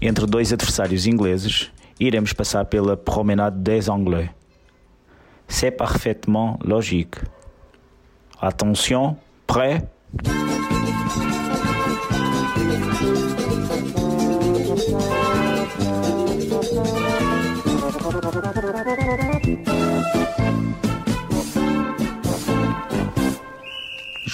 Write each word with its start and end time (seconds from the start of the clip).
entre 0.00 0.26
dois 0.26 0.52
adversários 0.52 1.06
ingleses, 1.06 1.70
iremos 1.98 2.32
passar 2.32 2.66
pela 2.66 2.96
Promenade 2.96 3.62
des 3.62 3.88
Anglais. 3.88 4.30
C'est 5.48 5.70
parfaitement 5.70 6.58
logique. 6.64 7.16
Attention, 8.40 9.16
prêt? 9.46 9.82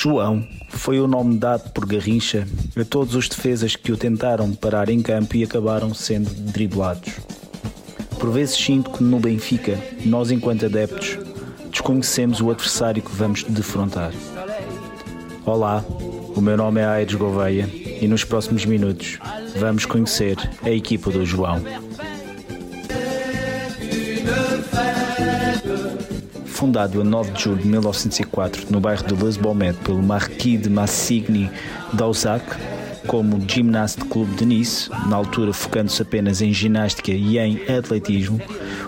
João 0.03 0.45
foi 0.69 0.99
o 0.99 1.07
nome 1.07 1.39
dado 1.39 1.71
por 1.71 1.87
Garrincha 1.87 2.45
a 2.77 2.85
todos 2.85 3.15
os 3.15 3.29
defesas 3.29 3.77
que 3.77 3.93
o 3.93 3.97
tentaram 3.97 4.53
parar 4.53 4.89
em 4.89 5.01
campo 5.01 5.37
e 5.37 5.45
acabaram 5.45 5.95
sendo 5.95 6.29
driblados. 6.51 7.21
Por 8.19 8.33
vezes 8.33 8.57
sinto 8.57 8.91
que 8.91 9.05
no 9.05 9.21
Benfica, 9.21 9.79
nós 10.05 10.33
enquanto 10.33 10.67
adeptos, 10.67 11.17
desconhecemos 11.71 12.41
o 12.41 12.51
adversário 12.51 13.01
que 13.01 13.15
vamos 13.15 13.45
defrontar. 13.45 14.13
Olá, 15.47 15.85
o 16.35 16.41
meu 16.41 16.57
nome 16.57 16.81
é 16.81 16.85
Aires 16.85 17.15
Gouveia 17.15 17.71
e 17.73 18.09
nos 18.09 18.25
próximos 18.25 18.65
minutos 18.65 19.21
vamos 19.57 19.87
conhecer 19.87 20.37
a 20.65 20.71
equipa 20.71 21.13
do 21.13 21.25
João. 21.25 21.63
Fundado 26.63 27.01
a 27.01 27.05
9 27.05 27.33
de 27.33 27.43
julho 27.43 27.59
de 27.61 27.67
1904 27.67 28.67
no 28.71 28.79
bairro 28.79 29.05
de 29.05 29.21
Les 29.21 29.37
Baumettes 29.37 29.83
pelo 29.83 30.01
Marquis 30.01 30.63
de 30.63 30.71
Massigny 30.71 31.51
d'Auzac, 31.93 32.45
como 33.09 33.41
Gymnast 33.49 33.99
Clube 34.05 34.33
de 34.37 34.47
Nice, 34.47 34.89
na 35.09 35.17
altura 35.17 35.53
focando-se 35.53 36.01
apenas 36.01 36.41
em 36.41 36.53
ginástica 36.53 37.11
e 37.11 37.37
em 37.37 37.61
atletismo, 37.69 38.41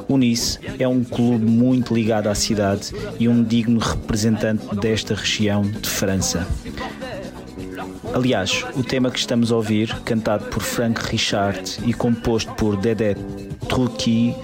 o 0.07 0.17
Nice 0.17 0.61
é 0.79 0.87
um 0.87 1.03
clube 1.03 1.45
muito 1.47 1.93
ligado 1.93 2.29
à 2.29 2.35
cidade 2.37 2.93
e 3.19 3.29
um 3.29 3.43
digno 3.43 3.81
representante 3.81 4.73
desta 4.77 5.17
região 5.17 5.63
de 5.63 5.91
França. 5.91 6.47
Aliás, 8.15 8.65
o 8.77 8.85
tema 8.85 9.11
que 9.11 9.19
estamos 9.19 9.51
a 9.51 9.57
ouvir, 9.57 9.93
cantado 10.05 10.45
por 10.45 10.63
Frank 10.63 11.01
Richard 11.11 11.81
e 11.85 11.93
composto 11.93 12.55
por 12.55 12.77
Dédé 12.77 13.17
Truqui, 13.69 14.37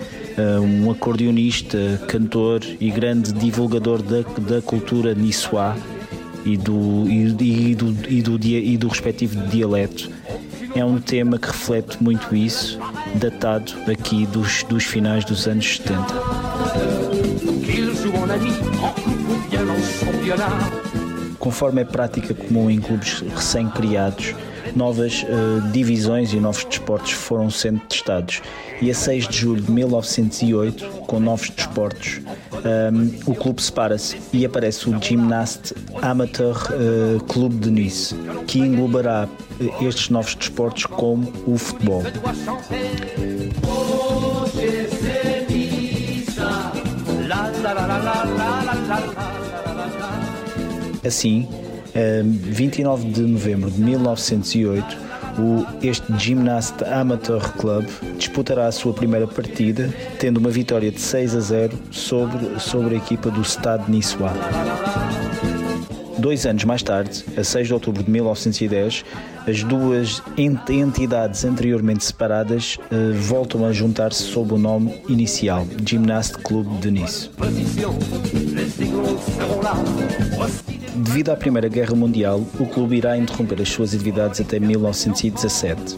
um 0.61 0.91
acordeonista, 0.91 2.01
cantor 2.09 2.61
e 2.81 2.91
grande 2.91 3.33
divulgador 3.33 4.03
da, 4.03 4.23
da 4.41 4.63
cultura 4.63 5.15
niçois 5.15 5.77
e 6.45 6.57
do, 6.57 7.07
e, 7.09 7.71
e, 7.71 7.75
do, 7.75 8.09
e, 8.09 8.23
do, 8.23 8.47
e 8.47 8.77
do 8.77 8.89
respectivo 8.89 9.47
dialeto. 9.49 10.11
É 10.75 10.85
um 10.85 11.01
tema 11.01 11.39
que 11.39 11.49
reflete 11.49 12.03
muito 12.03 12.35
isso, 12.35 12.79
datado 13.17 13.73
aqui 13.91 14.25
dos, 14.27 14.63
dos 14.65 14.85
finais 14.85 15.25
dos 15.25 15.47
anos 15.49 15.77
70. 15.77 16.05
Conforme 21.39 21.83
é 21.83 21.85
prática 21.85 22.35
comum 22.35 22.71
em 22.71 22.81
clubes 22.81 23.21
recém-criados, 23.35 24.35
novas 24.77 25.23
uh, 25.25 25.71
divisões 25.71 26.33
e 26.33 26.37
novos 26.37 26.65
desportos 26.65 27.13
foram 27.13 27.51
sendo 27.51 27.81
testados. 27.81 28.43
E 28.81 28.91
a 28.91 28.95
6 28.95 29.29
de 29.29 29.39
julho 29.39 29.63
de 29.63 29.71
1908, 29.71 30.87
com 31.07 31.21
novos 31.21 31.51
desportos, 31.51 32.21
um, 32.53 32.69
ehm, 32.69 33.21
o 33.27 33.35
clube 33.35 33.61
separa-se 33.61 34.17
e 34.33 34.47
aparece 34.47 34.89
o 34.89 34.99
Gymnast 34.99 35.75
Amateur 36.01 36.57
uh, 36.57 37.23
Clube 37.25 37.57
de 37.57 37.71
Nice, 37.71 38.15
que 38.47 38.59
englobará 38.59 39.29
eh, 39.61 39.85
estes 39.85 40.09
novos 40.09 40.35
desportos 40.35 40.87
como 40.87 41.31
o 41.47 41.59
futebol. 41.59 42.03
Assim, 51.07 51.49
29 51.95 53.11
de 53.11 53.23
novembro 53.23 53.71
de 53.71 53.81
1908, 53.81 54.97
o, 55.39 55.65
este 55.85 56.13
Gymnast 56.19 56.83
Amateur 56.83 57.53
Club 57.55 57.87
disputará 58.17 58.67
a 58.67 58.73
sua 58.73 58.93
primeira 58.93 59.27
partida, 59.27 59.93
tendo 60.19 60.39
uma 60.39 60.51
vitória 60.51 60.91
de 60.91 61.01
6 61.01 61.37
a 61.37 61.41
0 61.41 61.79
sobre, 61.91 62.61
sobre 62.61 62.95
a 62.95 62.99
equipa 62.99 63.31
do 63.31 63.45
Stade 63.45 63.91
Niçois. 63.91 64.33
Dois 66.19 66.45
anos 66.45 66.65
mais 66.65 66.83
tarde, 66.83 67.25
a 67.37 67.43
6 67.43 67.69
de 67.69 67.75
outubro 67.75 68.03
de 68.03 68.11
1910, 68.11 69.05
as 69.49 69.63
duas 69.63 70.23
entidades 70.37 71.45
anteriormente 71.47 72.05
separadas 72.05 72.77
uh, 72.77 73.15
voltam 73.15 73.65
a 73.65 73.73
juntar-se 73.73 74.23
sob 74.23 74.53
o 74.55 74.59
nome 74.59 75.01
inicial, 75.09 75.67
Gymnast 75.83 76.35
Club 76.35 76.67
de 76.81 76.91
Nice. 76.91 77.31
Devido 80.95 81.31
à 81.31 81.37
Primeira 81.37 81.69
Guerra 81.69 81.95
Mundial, 81.95 82.45
o 82.59 82.67
clube 82.67 82.97
irá 82.97 83.17
interromper 83.17 83.63
as 83.63 83.69
suas 83.69 83.95
atividades 83.95 84.41
até 84.41 84.59
1917. 84.59 85.97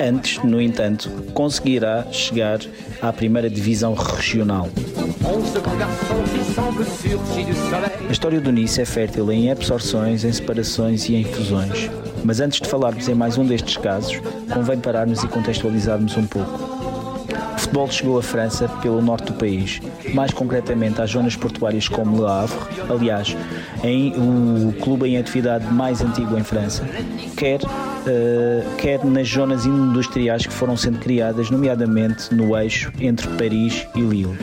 Antes, 0.00 0.42
no 0.42 0.60
entanto, 0.60 1.08
conseguirá 1.32 2.06
chegar 2.10 2.58
à 3.00 3.12
primeira 3.12 3.48
divisão 3.48 3.94
regional. 3.94 4.68
A 8.08 8.12
história 8.12 8.40
do 8.40 8.50
Nice 8.50 8.80
é 8.80 8.84
fértil 8.84 9.30
em 9.30 9.50
absorções, 9.50 10.24
em 10.24 10.32
separações 10.32 11.08
e 11.08 11.14
em 11.14 11.24
fusões. 11.24 11.90
Mas 12.24 12.40
antes 12.40 12.60
de 12.60 12.68
falarmos 12.68 13.08
em 13.08 13.14
mais 13.14 13.38
um 13.38 13.46
destes 13.46 13.76
casos, 13.76 14.20
convém 14.52 14.78
pararmos 14.78 15.22
e 15.22 15.28
contextualizarmos 15.28 16.16
um 16.16 16.26
pouco 16.26 16.73
futebol 17.64 17.90
chegou 17.90 18.18
à 18.18 18.22
França 18.22 18.68
pelo 18.82 19.00
norte 19.00 19.32
do 19.32 19.34
país, 19.34 19.80
mais 20.12 20.32
concretamente 20.32 21.00
às 21.00 21.10
zonas 21.10 21.34
portuárias 21.34 21.88
como 21.88 22.18
Le 22.18 22.30
Havre, 22.30 22.56
aliás, 22.90 23.36
em 23.82 24.12
o 24.12 24.72
clube 24.80 25.08
em 25.08 25.16
atividade 25.16 25.72
mais 25.72 26.02
antigo 26.02 26.36
em 26.36 26.44
França, 26.44 26.86
quer, 27.36 27.60
uh, 27.62 28.76
quer 28.76 29.04
nas 29.04 29.28
zonas 29.28 29.64
industriais 29.64 30.46
que 30.46 30.52
foram 30.52 30.76
sendo 30.76 30.98
criadas, 30.98 31.50
nomeadamente 31.50 32.34
no 32.34 32.56
eixo 32.56 32.92
entre 33.00 33.26
Paris 33.36 33.86
e 33.94 34.00
Lille. 34.00 34.38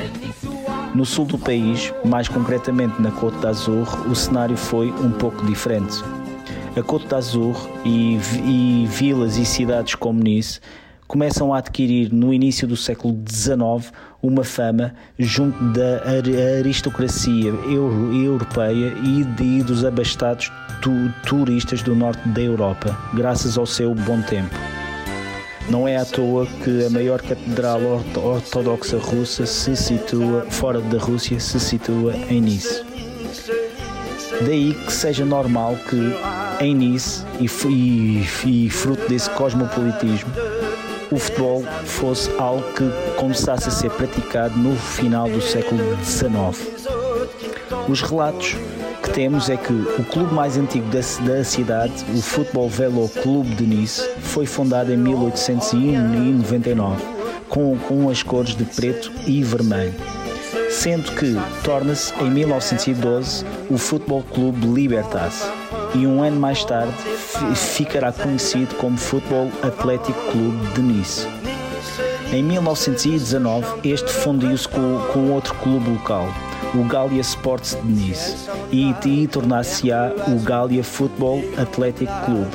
No 0.95 1.05
sul 1.05 1.25
do 1.25 1.37
país, 1.37 1.93
mais 2.03 2.27
concretamente 2.27 2.99
na 3.01 3.11
Côte 3.11 3.37
d'Azur, 3.37 4.09
o 4.09 4.15
cenário 4.15 4.57
foi 4.57 4.87
um 4.87 5.11
pouco 5.11 5.45
diferente. 5.45 6.03
A 6.75 6.81
Côte 6.81 7.07
d'Azur 7.07 7.55
e, 7.85 8.17
e 8.45 8.87
vilas 8.89 9.37
e 9.37 9.45
cidades 9.45 9.95
como 9.95 10.21
Nice 10.21 10.59
começam 11.11 11.53
a 11.53 11.57
adquirir 11.57 12.09
no 12.09 12.33
início 12.33 12.65
do 12.65 12.77
século 12.77 13.21
XIX 13.29 13.91
uma 14.23 14.45
fama 14.45 14.93
junto 15.19 15.61
da 15.73 16.03
aristocracia 16.57 17.49
europeia 17.49 18.93
e 19.03 19.61
dos 19.61 19.83
abastados 19.83 20.49
turistas 21.27 21.83
do 21.83 21.93
norte 21.93 22.25
da 22.29 22.39
Europa, 22.39 22.97
graças 23.13 23.57
ao 23.57 23.65
seu 23.65 23.93
bom 23.93 24.21
tempo. 24.21 24.55
Não 25.69 25.85
é 25.85 25.97
à 25.97 26.05
toa 26.05 26.47
que 26.63 26.85
a 26.85 26.89
maior 26.89 27.21
catedral 27.21 27.81
ortodoxa 28.15 28.97
russa 28.97 29.45
se 29.45 29.75
situa 29.75 30.45
fora 30.49 30.79
da 30.79 30.97
Rússia, 30.97 31.41
se 31.41 31.59
situa 31.59 32.15
em 32.29 32.39
Nice. 32.39 32.85
Daí 34.45 34.73
que 34.73 34.93
seja 34.93 35.25
normal 35.25 35.75
que 35.89 36.63
em 36.63 36.73
Nice 36.73 37.25
e, 37.37 37.47
e, 37.67 38.65
e 38.65 38.69
fruto 38.69 39.09
desse 39.09 39.29
cosmopolitismo 39.31 40.31
o 41.11 41.17
futebol 41.17 41.63
fosse 41.85 42.31
algo 42.39 42.63
que 42.73 42.89
começasse 43.17 43.67
a 43.67 43.71
ser 43.71 43.91
praticado 43.91 44.57
no 44.57 44.75
final 44.75 45.29
do 45.29 45.41
século 45.41 45.81
XIX. 46.03 46.31
Os 47.89 48.01
relatos 48.01 48.55
que 49.03 49.11
temos 49.11 49.49
é 49.49 49.57
que 49.57 49.73
o 49.73 50.05
clube 50.05 50.33
mais 50.33 50.57
antigo 50.57 50.87
da, 50.87 51.01
da 51.25 51.43
cidade, 51.43 52.05
o 52.15 52.21
Futebol 52.21 52.69
Velo 52.69 53.09
Clube 53.09 53.53
de 53.55 53.65
Nice, 53.65 54.09
foi 54.21 54.45
fundado 54.45 54.93
em 54.93 54.97
1899 54.97 57.03
com, 57.49 57.77
com 57.77 58.09
as 58.09 58.23
cores 58.23 58.55
de 58.55 58.63
preto 58.63 59.11
e 59.27 59.43
vermelho, 59.43 59.93
sendo 60.69 61.11
que 61.11 61.35
torna-se 61.63 62.13
em 62.23 62.29
1912 62.29 63.45
o 63.69 63.77
Futebol 63.77 64.23
Clube 64.23 64.65
Libertas 64.67 65.43
e 65.95 66.07
um 66.07 66.23
ano 66.23 66.39
mais 66.39 66.63
tarde 66.63 66.93
ficará 67.55 68.11
conhecido 68.11 68.75
como 68.75 68.97
Futebol 68.97 69.49
Atlético 69.61 70.19
Clube 70.31 70.73
de 70.73 70.81
Nice. 70.81 71.27
Em 72.31 72.43
1919, 72.43 73.89
este 73.89 74.09
fundiu-se 74.09 74.67
com, 74.67 74.99
com 75.11 75.31
outro 75.31 75.53
clube 75.55 75.89
local, 75.89 76.27
o 76.73 76.83
Galia 76.85 77.21
Sports 77.21 77.77
de 77.83 77.91
Nice, 77.91 78.35
e, 78.71 78.95
e 79.05 79.27
tornar-se-á 79.27 80.11
o 80.27 80.39
Galia 80.39 80.83
Futebol 80.83 81.43
Atlético 81.57 82.13
Clube. 82.25 82.51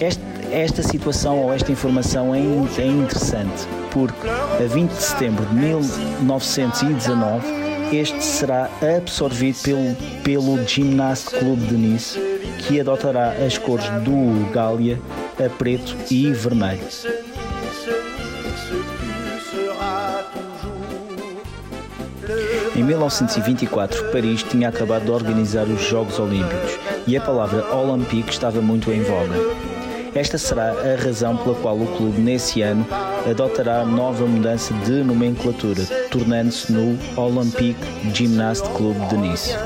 Este, 0.00 0.22
esta 0.50 0.82
situação 0.82 1.38
ou 1.38 1.52
esta 1.52 1.72
informação 1.72 2.34
é, 2.34 2.40
é 2.78 2.86
interessante, 2.86 3.66
porque 3.90 4.28
a 4.28 4.66
20 4.68 4.90
de 4.90 5.02
setembro 5.02 5.46
de 5.46 5.54
1919 5.54 7.55
este 7.92 8.22
será 8.22 8.70
absorvido 8.98 9.58
pelo, 9.62 9.96
pelo 10.22 10.66
Gymnast 10.66 11.30
Clube 11.30 11.66
de 11.66 11.74
Nice, 11.74 12.18
que 12.58 12.80
adotará 12.80 13.32
as 13.32 13.58
cores 13.58 13.86
do 14.02 14.50
Gália 14.52 15.00
a 15.38 15.48
preto 15.48 15.96
e 16.10 16.32
vermelho. 16.32 16.80
Em 22.74 22.82
1924, 22.82 24.10
Paris 24.10 24.42
tinha 24.42 24.68
acabado 24.68 25.04
de 25.04 25.10
organizar 25.10 25.64
os 25.64 25.80
Jogos 25.82 26.18
Olímpicos 26.18 26.78
e 27.06 27.16
a 27.16 27.20
palavra 27.20 27.74
Olympique 27.74 28.30
estava 28.30 28.60
muito 28.60 28.90
em 28.90 29.02
voga. 29.02 29.34
Esta 30.14 30.38
será 30.38 30.72
a 30.72 31.02
razão 31.02 31.36
pela 31.36 31.54
qual 31.56 31.76
o 31.76 31.86
clube, 31.96 32.20
nesse 32.20 32.62
ano, 32.62 32.86
adotará 33.28 33.84
nova 33.84 34.24
mudança 34.24 34.72
de 34.84 35.02
nomenclatura, 35.02 35.84
tornando-se 36.10 36.72
no 36.72 36.98
Olympique 37.16 37.80
Gymnast 38.14 38.64
Club 38.76 38.96
de 39.08 39.16
Nice. 39.16 39.56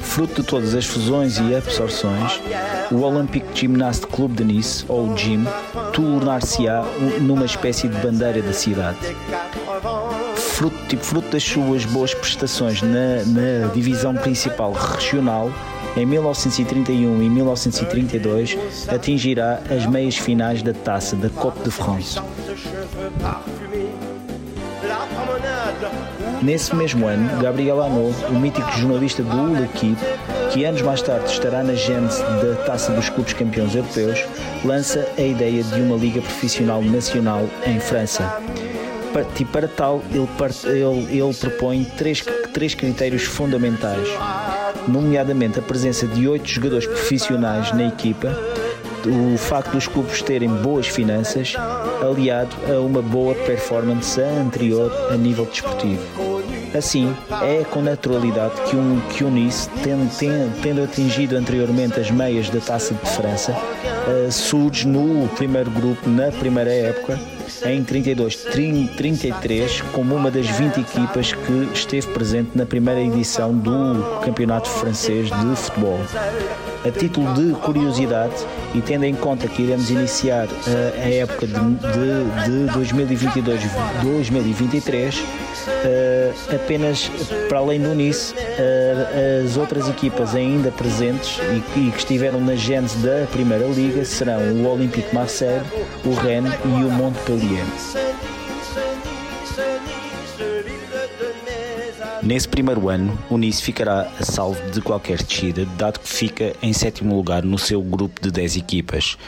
Fruto 0.00 0.42
de 0.42 0.46
todas 0.46 0.74
as 0.74 0.84
fusões 0.84 1.38
e 1.38 1.54
absorções, 1.54 2.38
o 2.90 3.00
Olympique 3.00 3.46
Gymnast 3.54 4.06
Club 4.08 4.34
de 4.36 4.44
Nice, 4.44 4.84
ou 4.86 5.16
GYM, 5.16 5.46
tornar-se-á 5.94 6.84
numa 7.20 7.46
espécie 7.46 7.88
de 7.88 7.96
bandeira 7.98 8.42
da 8.42 8.52
cidade. 8.52 8.98
Fruto, 10.36 10.76
tipo, 10.86 11.02
fruto 11.02 11.28
das 11.30 11.42
suas 11.42 11.86
boas 11.86 12.12
prestações 12.12 12.82
na, 12.82 13.24
na 13.26 13.72
divisão 13.72 14.14
principal 14.14 14.72
regional, 14.72 15.50
em 15.96 16.06
1931 16.06 17.22
e 17.22 17.28
1932 17.28 18.58
atingirá 18.88 19.60
as 19.70 19.86
meias 19.86 20.16
finais 20.16 20.62
da 20.62 20.72
taça 20.72 21.14
da 21.16 21.28
Coupe 21.28 21.62
de 21.62 21.70
France. 21.70 22.18
Nesse 26.42 26.74
mesmo 26.74 27.06
ano, 27.06 27.40
Gabriel 27.40 27.80
Hanot, 27.80 28.16
o 28.28 28.32
mítico 28.32 28.70
jornalista 28.72 29.22
do 29.22 29.52
L'Equipe, 29.52 29.96
que 30.52 30.64
anos 30.64 30.82
mais 30.82 31.00
tarde 31.00 31.30
estará 31.30 31.62
na 31.62 31.74
gênese 31.74 32.20
da 32.20 32.56
Taça 32.66 32.92
dos 32.92 33.08
Clubes 33.08 33.32
Campeões 33.32 33.74
Europeus, 33.74 34.24
lança 34.64 35.08
a 35.16 35.22
ideia 35.22 35.62
de 35.62 35.80
uma 35.80 35.96
liga 35.96 36.20
profissional 36.20 36.82
nacional 36.82 37.48
em 37.64 37.78
França. 37.78 38.40
E 39.38 39.44
para 39.44 39.68
tal, 39.68 40.02
ele, 40.10 40.26
ele, 40.64 41.20
ele 41.20 41.34
propõe 41.34 41.84
três, 41.96 42.24
três 42.52 42.74
critérios 42.74 43.22
fundamentais, 43.24 44.08
nomeadamente 44.88 45.58
a 45.58 45.62
presença 45.62 46.06
de 46.06 46.28
oito 46.28 46.48
jogadores 46.48 46.86
profissionais 46.86 47.72
na 47.72 47.84
equipa, 47.84 48.36
o 49.06 49.36
facto 49.36 49.72
dos 49.72 49.86
clubes 49.86 50.22
terem 50.22 50.48
boas 50.48 50.86
finanças, 50.86 51.54
aliado 52.00 52.54
a 52.68 52.80
uma 52.80 53.02
boa 53.02 53.34
performance 53.34 54.20
anterior 54.20 54.92
a 55.10 55.16
nível 55.16 55.44
desportivo. 55.44 56.31
Assim, 56.74 57.14
é 57.42 57.64
com 57.64 57.82
naturalidade 57.82 58.54
que, 58.62 58.76
um, 58.76 58.98
que 59.10 59.22
o 59.24 59.30
Nice, 59.30 59.68
tendo, 59.82 60.10
tendo 60.62 60.82
atingido 60.82 61.36
anteriormente 61.36 62.00
as 62.00 62.10
meias 62.10 62.48
da 62.48 62.60
Taça 62.60 62.94
de 62.94 63.10
França, 63.10 63.52
uh, 63.52 64.32
surge 64.32 64.88
no 64.88 65.28
primeiro 65.36 65.70
grupo, 65.70 66.08
na 66.08 66.32
primeira 66.32 66.72
época, 66.72 67.20
em 67.66 67.84
32-33, 67.84 69.82
como 69.92 70.14
uma 70.14 70.30
das 70.30 70.46
20 70.46 70.80
equipas 70.80 71.32
que 71.32 71.68
esteve 71.74 72.06
presente 72.08 72.52
na 72.54 72.64
primeira 72.64 73.00
edição 73.00 73.52
do 73.52 74.20
Campeonato 74.24 74.68
Francês 74.68 75.28
de 75.28 75.56
Futebol. 75.56 76.00
A 76.84 76.90
título 76.90 77.32
de 77.34 77.52
curiosidade, 77.60 78.34
e 78.74 78.80
tendo 78.80 79.04
em 79.04 79.14
conta 79.14 79.46
que 79.46 79.62
iremos 79.62 79.88
iniciar 79.90 80.46
uh, 80.46 80.50
a 80.96 81.08
época 81.08 81.46
de, 81.46 81.54
de, 81.54 82.66
de 82.66 82.66
2022-2023, 84.04 85.20
uh, 85.20 85.24
eh, 85.84 86.32
apenas 86.52 87.08
para 87.48 87.58
além 87.58 87.80
do 87.80 87.94
Nice, 87.94 88.34
uh, 88.34 89.44
as 89.44 89.56
outras 89.56 89.88
equipas 89.88 90.34
ainda 90.34 90.72
presentes 90.72 91.38
e 91.52 91.62
e 91.76 91.90
que 91.90 91.98
estiveram 91.98 92.40
na 92.40 92.54
gênese 92.54 92.96
da 92.98 93.26
Primeira 93.30 93.66
Liga 93.66 94.04
serão 94.04 94.40
o 94.40 94.66
Olympique 94.72 95.14
Marseille, 95.14 95.64
o 96.04 96.14
Rennes 96.14 96.52
e 96.64 96.84
o 96.84 96.90
Montpellier. 96.90 97.64
Nesse 102.22 102.46
primeiro 102.46 102.88
ano, 102.88 103.18
o 103.28 103.36
Nice 103.36 103.60
ficará 103.60 104.08
a 104.16 104.24
salvo 104.24 104.70
de 104.70 104.80
qualquer 104.80 105.20
descida, 105.20 105.66
dado 105.76 105.98
que 105.98 106.08
fica 106.08 106.54
em 106.62 106.72
sétimo 106.72 107.16
lugar 107.16 107.42
no 107.42 107.58
seu 107.58 107.82
grupo 107.82 108.20
de 108.22 108.30
10 108.30 108.58
equipas. 108.58 109.18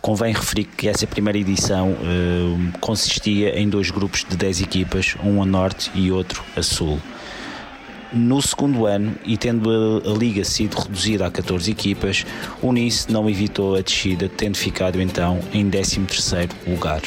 Convém 0.00 0.32
referir 0.32 0.64
que 0.64 0.88
essa 0.88 1.06
primeira 1.06 1.38
edição 1.38 1.90
uh, 1.90 2.78
consistia 2.80 3.58
em 3.58 3.68
dois 3.68 3.90
grupos 3.90 4.24
de 4.26 4.38
10 4.38 4.62
equipas, 4.62 5.16
um 5.22 5.42
a 5.42 5.44
norte 5.44 5.90
e 5.94 6.10
outro 6.10 6.42
a 6.56 6.62
sul. 6.62 6.98
No 8.10 8.40
segundo 8.40 8.86
ano, 8.86 9.14
e 9.26 9.36
tendo 9.36 9.68
a, 9.70 10.10
a, 10.10 10.14
liga 10.16 10.44
sido 10.44 10.78
reduzida 10.78 11.26
a 11.26 11.30
14 11.30 11.70
equipas, 11.70 12.24
o 12.62 12.72
Nice 12.72 13.12
não 13.12 13.28
evitou 13.28 13.76
a 13.76 13.82
descida, 13.82 14.30
tendo 14.34 14.56
ficado 14.56 14.98
então 14.98 15.40
em 15.52 15.68
13º 15.68 16.52
lugar. 16.66 17.02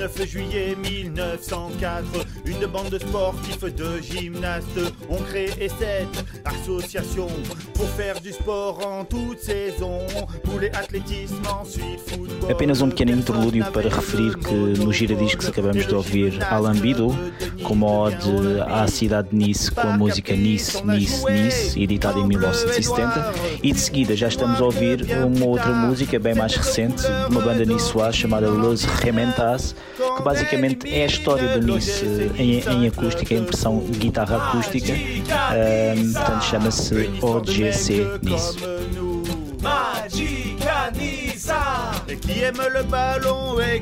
9 0.00 0.26
juillet 0.26 0.74
1904, 0.76 2.26
une 2.46 2.66
bande 2.66 2.88
de 2.88 2.98
sportifs 2.98 3.64
de 3.74 4.00
gymnastes 4.00 4.80
ont 5.10 5.22
créé 5.28 5.68
cette 5.68 6.24
association 6.46 7.26
pour 7.74 7.86
faire 7.90 8.18
du 8.18 8.32
sport 8.32 8.78
en 8.86 9.04
toute 9.04 9.40
saison. 9.40 9.98
Poulet, 10.42 10.70
athlétisme, 10.74 11.36
ensuite 11.46 12.00
football. 12.06 12.50
Apenas 12.50 12.80
um 12.80 12.88
pequeno 12.88 13.12
interlúdio 13.12 13.70
para 13.72 13.90
referir 13.90 14.38
que 14.38 14.54
no 14.82 14.90
giradiscos 14.90 15.46
acabamos 15.46 15.86
de 15.86 15.94
ouvir 15.94 16.42
Alain 16.44 16.80
Bidou, 16.80 17.14
com 17.62 17.82
ode 17.82 18.60
à 18.66 18.86
cidade 18.86 19.28
de 19.28 19.36
Nice 19.36 19.70
com 19.70 19.82
a 19.86 19.98
música 19.98 20.34
Nice, 20.34 20.82
Nice, 20.82 21.30
Nice, 21.30 21.78
editada 21.78 22.18
em 22.18 22.26
1970, 22.26 23.34
e 23.62 23.70
de 23.70 23.78
seguida 23.78 24.16
já 24.16 24.28
estamos 24.28 24.62
a 24.62 24.64
ouvir 24.64 25.06
uma 25.26 25.44
outra 25.44 25.74
música 25.74 26.18
bem 26.18 26.34
mais 26.34 26.54
recente, 26.54 27.02
de 27.02 27.30
uma 27.30 27.42
banda 27.42 27.66
niçoise 27.66 28.16
chamada 28.16 28.48
Los 28.48 28.84
Rementas, 28.84 29.74
que 30.16 30.22
basicamente 30.22 30.92
é 30.92 31.02
a 31.02 31.06
história 31.06 31.58
do 31.58 31.66
Nice 31.66 32.04
em, 32.36 32.60
em 32.60 32.86
acústica, 32.88 33.34
em 33.34 33.44
versão 33.44 33.78
guitarra 33.78 34.36
acústica, 34.36 34.92
um, 34.92 36.12
portanto 36.12 36.42
chama-se 36.44 37.10
OGC 37.22 38.06
Nice. 38.22 38.58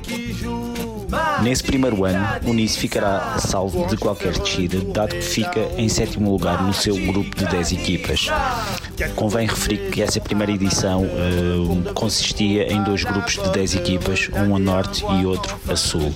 Qui 0.02 0.32
joue 0.32 1.07
Nesse 1.42 1.62
primeiro 1.62 2.04
ano, 2.04 2.52
Nice 2.52 2.78
ficará 2.78 3.38
salvo 3.38 3.86
de 3.86 3.96
qualquer 3.96 4.32
descida, 4.32 4.80
dado 4.92 5.14
que 5.14 5.22
fica 5.22 5.60
em 5.76 5.88
sétimo 5.88 6.30
lugar 6.30 6.62
no 6.62 6.74
seu 6.74 6.94
grupo 6.96 7.34
de 7.36 7.46
10 7.46 7.72
equipas. 7.72 8.26
Convém 9.14 9.46
referir 9.46 9.90
que 9.90 10.02
essa 10.02 10.20
primeira 10.20 10.52
edição 10.52 11.04
uh, 11.04 11.94
consistia 11.94 12.70
em 12.72 12.82
dois 12.82 13.04
grupos 13.04 13.34
de 13.34 13.48
10 13.50 13.76
equipas, 13.76 14.28
um 14.34 14.54
a 14.54 14.58
norte 14.58 15.04
e 15.20 15.24
outro 15.24 15.56
a 15.68 15.76
sul. 15.76 16.12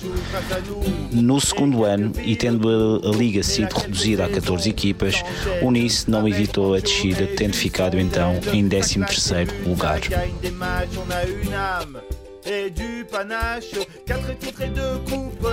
No 1.11 1.39
segundo 1.39 1.85
ano, 1.85 2.11
e 2.23 2.35
tendo 2.35 2.69
a, 2.69 3.09
a 3.09 3.11
liga 3.11 3.41
sido 3.41 3.73
reduzida 3.73 4.25
a 4.25 4.29
14 4.29 4.69
equipas, 4.69 5.23
Nice 5.61 6.09
não 6.09 6.27
evitou 6.27 6.75
a 6.75 6.79
descida, 6.79 7.25
tendo 7.35 7.55
ficado 7.55 7.99
então 7.99 8.33
em 8.51 8.67
13º 8.67 9.65
lugar. 9.65 10.01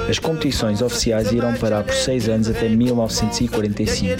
As 0.08 0.18
competições 0.18 0.82
oficiais 0.82 1.30
irão 1.30 1.54
parar 1.54 1.84
por 1.84 1.94
seis 1.94 2.28
anos 2.28 2.48
até 2.48 2.68
1945. 2.68 4.16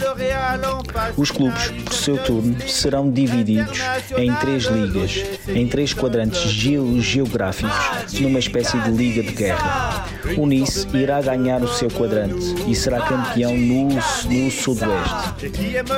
Os 1.16 1.30
clubes, 1.30 1.68
por 1.84 1.92
seu 1.94 2.16
turno, 2.18 2.56
serão 2.68 3.10
divididos 3.10 3.80
em 4.16 4.32
três 4.36 4.64
ligas, 4.64 5.24
em 5.48 5.66
três 5.66 5.92
quadrantes 5.92 6.42
geográficos, 6.50 7.72
numa 8.20 8.38
espécie 8.38 8.78
de 8.78 8.90
liga 8.90 9.22
de 9.22 9.32
guerra. 9.32 10.06
O 10.36 10.46
Nice 10.46 10.86
irá 10.94 11.20
ganhar 11.20 11.62
o 11.62 11.68
seu 11.68 11.90
quadrante 11.90 12.54
e 12.68 12.74
será 12.74 13.00
campeão 13.00 13.56
no, 13.56 13.88
no 13.88 14.50
sudoeste. 14.50 15.50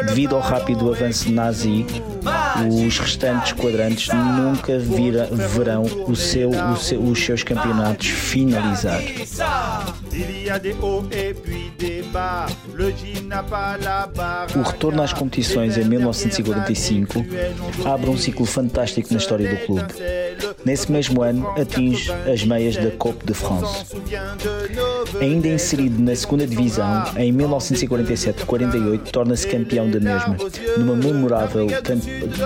Devido 0.06 0.36
ao 0.36 0.40
rápido 0.40 0.90
avanço 0.90 1.30
nazi, 1.30 1.84
os 2.68 2.98
restantes 2.98 3.52
quadrantes 3.52 4.08
nunca 4.14 4.78
vira, 4.78 5.26
verão 5.26 5.82
o 6.06 6.16
seu 6.16 6.50
os 6.70 7.24
seus 7.24 7.42
campeonatos 7.42 8.06
finalizar. 8.08 9.00
O 14.54 14.62
retorno 14.62 15.02
às 15.02 15.12
competições 15.12 15.76
em 15.76 15.84
1945 15.84 17.24
abre 17.84 18.10
um 18.10 18.16
ciclo 18.16 18.44
fantástico 18.44 19.08
na 19.12 19.18
história 19.18 19.48
do 19.48 19.66
clube. 19.66 19.92
Nesse 20.64 20.90
mesmo 20.90 21.22
ano, 21.22 21.48
atinge 21.60 22.10
as 22.30 22.44
meias 22.44 22.76
da 22.76 22.90
Coupe 22.92 23.24
de 23.24 23.34
France. 23.34 23.86
Ainda 25.20 25.48
inserido 25.48 26.02
na 26.02 26.14
segunda 26.14 26.46
divisão, 26.46 27.04
em 27.16 27.32
1947-48 27.32 29.10
torna-se 29.10 29.46
campeão 29.46 29.90
da 29.90 30.00
mesma, 30.00 30.36
numa 30.76 30.94
memorável 30.94 31.66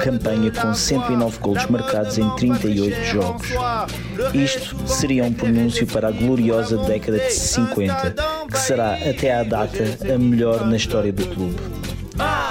campanha 0.02 0.50
com 0.50 0.74
109 0.74 1.38
golos 1.38 1.66
marcados 1.66 2.18
em 2.18 2.28
38 2.36 3.04
jogos. 3.04 3.48
Isto 4.34 4.88
seria 4.88 5.24
um 5.24 5.32
pronúncio 5.32 5.86
para 5.86 6.08
a 6.08 6.10
gloriosa 6.10 6.76
década 6.78 7.18
de 7.18 7.32
50, 7.32 8.14
que 8.46 8.58
será 8.58 8.94
até 8.94 9.34
à 9.34 9.42
data 9.42 9.98
a 10.12 10.18
melhor 10.18 10.66
na 10.66 10.76
história 10.76 11.12
do 11.12 11.26
clube. 11.26 11.56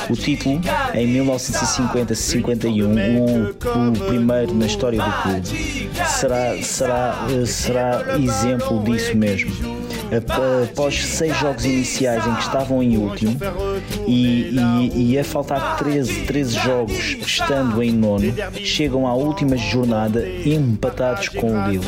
O 0.09 0.15
título, 0.15 0.61
em 0.93 1.07
1950-51, 1.15 3.55
o, 3.65 3.93
primeiro 4.05 4.53
na 4.53 4.67
história 4.67 5.01
do 5.01 5.11
clube, 5.23 5.47
será, 6.05 6.55
será, 6.61 7.25
será 7.45 8.03
exemplo 8.19 8.83
disso 8.83 9.17
mesmo 9.17 9.51
após 10.15 11.03
seis 11.03 11.35
jogos 11.37 11.65
iniciais 11.65 12.27
em 12.27 12.35
que 12.35 12.41
estavam 12.41 12.83
em 12.83 12.97
último 12.97 13.37
e, 14.07 14.51
e, 14.91 15.11
e 15.11 15.19
a 15.19 15.23
faltar 15.23 15.77
13, 15.77 16.25
13 16.25 16.59
jogos 16.59 17.17
estando 17.25 17.81
em 17.81 17.91
nono, 17.91 18.33
chegam 18.63 19.07
à 19.07 19.13
última 19.13 19.57
jornada 19.57 20.27
empatados 20.45 21.29
com 21.29 21.51
o 21.51 21.67
Lille. 21.67 21.85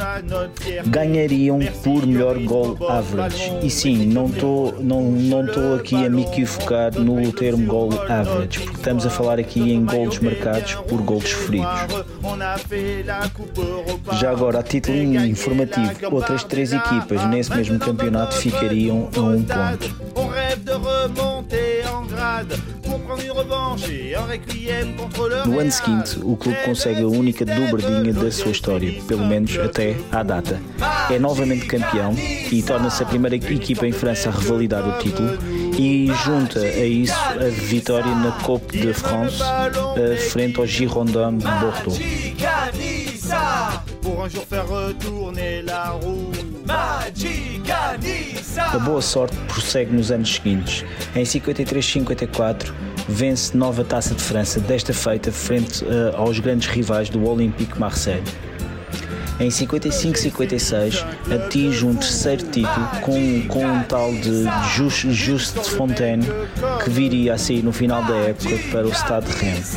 Ganhariam 0.86 1.60
por 1.84 2.06
melhor 2.06 2.38
goal 2.40 2.78
average. 2.90 3.52
E 3.62 3.70
sim, 3.70 4.06
não 4.06 4.28
estou 4.28 4.76
não, 4.82 5.04
não 5.12 5.76
aqui 5.76 5.96
a 5.96 6.10
me 6.10 6.24
equivocar 6.24 6.94
no 6.94 7.32
termo 7.32 7.66
goal 7.66 7.90
average, 8.10 8.60
porque 8.60 8.78
estamos 8.78 9.06
a 9.06 9.10
falar 9.10 9.40
aqui 9.40 9.72
em 9.72 9.86
gols 9.86 10.20
marcados 10.20 10.76
por 10.88 11.02
gols 11.02 11.32
feridos. 11.32 11.68
Já 14.20 14.32
agora, 14.32 14.60
a 14.60 14.64
título 14.64 14.98
informativo, 14.98 15.92
outras 16.12 16.44
três 16.44 16.74
equipas 16.74 17.26
nesse 17.28 17.54
mesmo 17.56 17.80
campeonato 17.80 18.36
ficariam 18.36 19.10
a 19.16 19.22
um 19.22 19.44
ponto. 19.44 20.08
No 25.46 25.60
ano 25.60 25.72
seguinte, 25.72 26.20
o 26.24 26.36
clube 26.36 26.58
consegue 26.66 27.02
a 27.02 27.08
única 27.08 27.46
dobradinha 27.46 28.14
da 28.14 28.32
sua 28.32 28.52
história, 28.52 29.02
pelo 29.08 29.26
menos 29.26 29.58
até 29.58 29.96
à 30.12 30.24
data. 30.24 30.62
É 31.10 31.18
novamente 31.18 31.66
campeão 31.66 32.14
e 32.52 32.62
torna-se 32.64 33.04
a 33.04 33.06
primeira 33.06 33.36
equipa 33.36 33.88
em 33.88 33.92
França 33.92 34.30
a 34.30 34.32
revalidar 34.32 34.88
o 34.88 35.00
título 35.00 35.38
e 35.78 36.12
junta 36.26 36.60
a 36.60 36.86
isso 36.86 37.14
a 37.14 37.50
vitória 37.50 38.14
na 38.14 38.32
Coupe 38.44 38.78
de 38.78 38.94
France 38.94 39.42
eh, 39.96 40.18
frente 40.18 40.60
ao 40.60 40.66
Girondin 40.66 41.38
de 41.38 41.46
Bordeaux. 41.46 41.98
A 48.74 48.80
boa 48.80 49.00
sorte 49.00 49.38
prossegue 49.48 49.94
nos 49.96 50.12
anos 50.12 50.34
seguintes. 50.34 50.84
Em 51.16 51.22
53-54 51.24 52.74
vence 53.08 53.56
nova 53.56 53.84
Taça 53.84 54.16
de 54.16 54.24
França, 54.24 54.60
desta 54.60 54.92
feita 54.92 55.32
frente 55.32 55.86
uh, 55.86 56.16
aos 56.16 56.40
grandes 56.40 56.68
rivais 56.68 57.10
do 57.10 57.30
Olympique 57.30 57.80
Marseille. 57.80 58.24
Em 59.40 59.50
55-56 59.50 61.06
atinge 61.32 61.86
um 61.86 61.94
terceiro 61.94 62.42
título 62.48 62.88
com, 63.02 63.48
com 63.48 63.66
um 63.68 63.84
tal 63.84 64.12
de 64.14 64.46
Just, 64.76 65.12
Just 65.12 65.58
Fontaine 65.70 66.26
que 66.84 66.90
viria 66.90 67.36
a 67.36 67.38
sair 67.38 67.62
no 67.62 67.72
final 67.72 68.04
da 68.04 68.16
época 68.16 68.58
para 68.72 68.88
o 68.88 68.92
Stade 68.92 69.32
Rennes. 69.34 69.76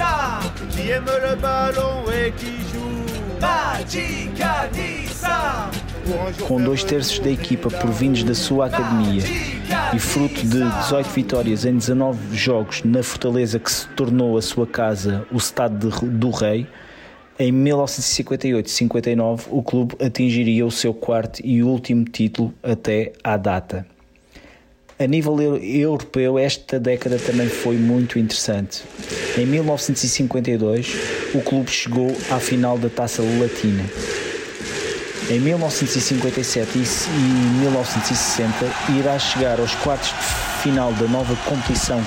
Com 6.47 6.63
dois 6.63 6.85
terços 6.85 7.19
da 7.19 7.31
equipa 7.31 7.71
provindos 7.71 8.23
da 8.25 8.35
sua 8.35 8.67
academia 8.67 9.23
e 9.95 9.99
fruto 9.99 10.43
de 10.47 10.63
18 10.63 11.09
vitórias 11.11 11.65
em 11.65 11.77
19 11.77 12.37
jogos 12.37 12.83
na 12.85 13.03
Fortaleza 13.03 13.59
que 13.59 13.71
se 13.71 13.89
tornou 13.89 14.37
a 14.37 14.43
sua 14.43 14.67
casa, 14.67 15.27
o 15.33 15.37
Estado 15.37 15.89
do 15.89 16.31
Rei, 16.31 16.67
em 17.39 17.53
1958-59 17.53 19.47
o 19.51 19.63
clube 19.63 19.97
atingiria 20.05 20.67
o 20.67 20.71
seu 20.71 20.93
quarto 20.93 21.41
e 21.43 21.63
último 21.63 22.05
título 22.05 22.53
até 22.63 23.13
à 23.25 23.37
data. 23.37 23.87
A 25.01 25.07
nível 25.07 25.41
europeu, 25.41 26.39
esta 26.39 26.79
década 26.79 27.19
também 27.19 27.49
foi 27.49 27.75
muito 27.75 28.19
interessante. 28.19 28.83
Em 29.39 29.47
1952, 29.47 30.95
o 31.35 31.41
clube 31.41 31.71
chegou 31.71 32.15
à 32.31 32.39
final 32.39 32.77
da 32.77 32.91
Taça 32.91 33.23
Latina. 33.23 33.83
Em 35.31 35.41
1957 35.41 36.71
e 36.77 37.61
1960, 37.61 38.53
irá 38.99 39.19
chegar 39.19 39.59
aos 39.59 39.75
quartos 39.77 40.11
de 40.11 40.63
final 40.65 40.93
da 40.93 41.09
nova 41.09 41.35
competição 41.49 42.05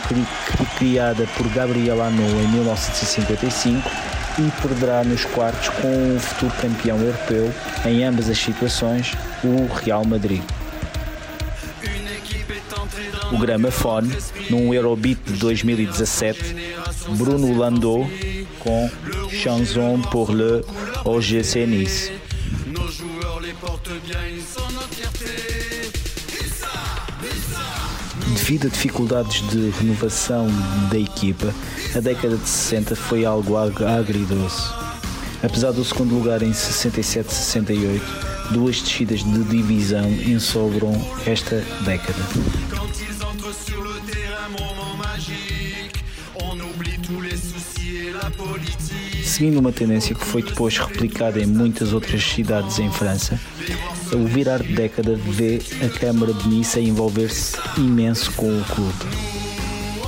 criada 0.77 1.27
por 1.35 1.49
Gabriel 1.49 1.99
Anot 1.99 2.31
em 2.31 2.47
1955 2.49 3.89
e 4.37 4.61
perderá 4.61 5.03
nos 5.03 5.25
quartos 5.25 5.69
com 5.69 6.15
o 6.15 6.19
futuro 6.19 6.53
campeão 6.61 6.99
europeu 6.99 7.51
em 7.87 8.03
ambas 8.03 8.29
as 8.29 8.37
situações, 8.37 9.13
o 9.43 9.65
Real 9.73 10.05
Madrid 10.05 10.43
o 13.33 13.37
gramafone 13.37 14.15
num 14.49 14.73
Eurobeat 14.73 15.19
de 15.25 15.33
2017, 15.33 16.55
Bruno 17.17 17.57
Landau 17.57 18.07
com 18.59 18.89
Chanson 19.29 19.99
pour 20.11 20.31
le 20.31 20.63
OGC 21.03 21.65
Nice. 21.65 22.11
Devido 28.35 28.67
a 28.67 28.69
dificuldades 28.69 29.47
de 29.49 29.69
renovação 29.79 30.47
da 30.91 30.99
equipa, 30.99 31.53
a 31.95 31.99
década 31.99 32.37
de 32.37 32.47
60 32.47 32.95
foi 32.95 33.25
algo 33.25 33.57
agridoce. 33.57 34.69
Apesar 35.41 35.71
do 35.71 35.83
segundo 35.83 36.13
lugar 36.15 36.41
em 36.41 36.51
67-68, 36.51 38.01
duas 38.51 38.81
descidas 38.81 39.23
de 39.23 39.43
divisão 39.43 40.09
ensobram 40.09 40.93
esta 41.25 41.63
década. 41.83 42.72
Seguindo 49.23 49.59
uma 49.59 49.71
tendência 49.71 50.13
que 50.13 50.25
foi 50.25 50.43
depois 50.43 50.77
replicada 50.77 51.39
em 51.39 51.45
muitas 51.45 51.93
outras 51.93 52.23
cidades 52.23 52.77
em 52.79 52.91
França, 52.91 53.39
o 54.13 54.25
virar 54.27 54.61
de 54.61 54.73
década 54.73 55.15
vê 55.15 55.59
a 55.83 55.89
Câmara 55.89 56.33
de 56.33 56.47
Nice 56.47 56.79
envolver-se 56.79 57.57
imenso 57.77 58.31
com 58.33 58.45
o 58.45 58.63
clube. 58.65 59.33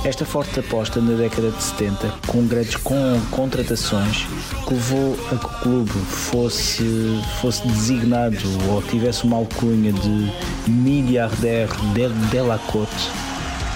Esta 0.04 0.24
forte 0.24 0.60
aposta 0.60 1.00
na 1.00 1.16
década 1.16 1.50
de 1.50 1.60
70, 1.60 2.14
com 2.28 2.46
grandes 2.46 2.76
com 2.76 3.20
contratações, 3.32 4.24
que 4.64 4.74
levou 4.74 5.18
a 5.32 5.36
que 5.36 5.46
o 5.46 5.60
clube 5.60 5.90
fosse, 5.90 7.20
fosse 7.40 7.66
designado 7.66 8.36
ou 8.70 8.80
tivesse 8.82 9.24
uma 9.24 9.38
alcunha 9.38 9.92
de 9.92 10.32
milliardaire 10.70 11.72
de, 11.92 12.08
de 12.30 12.38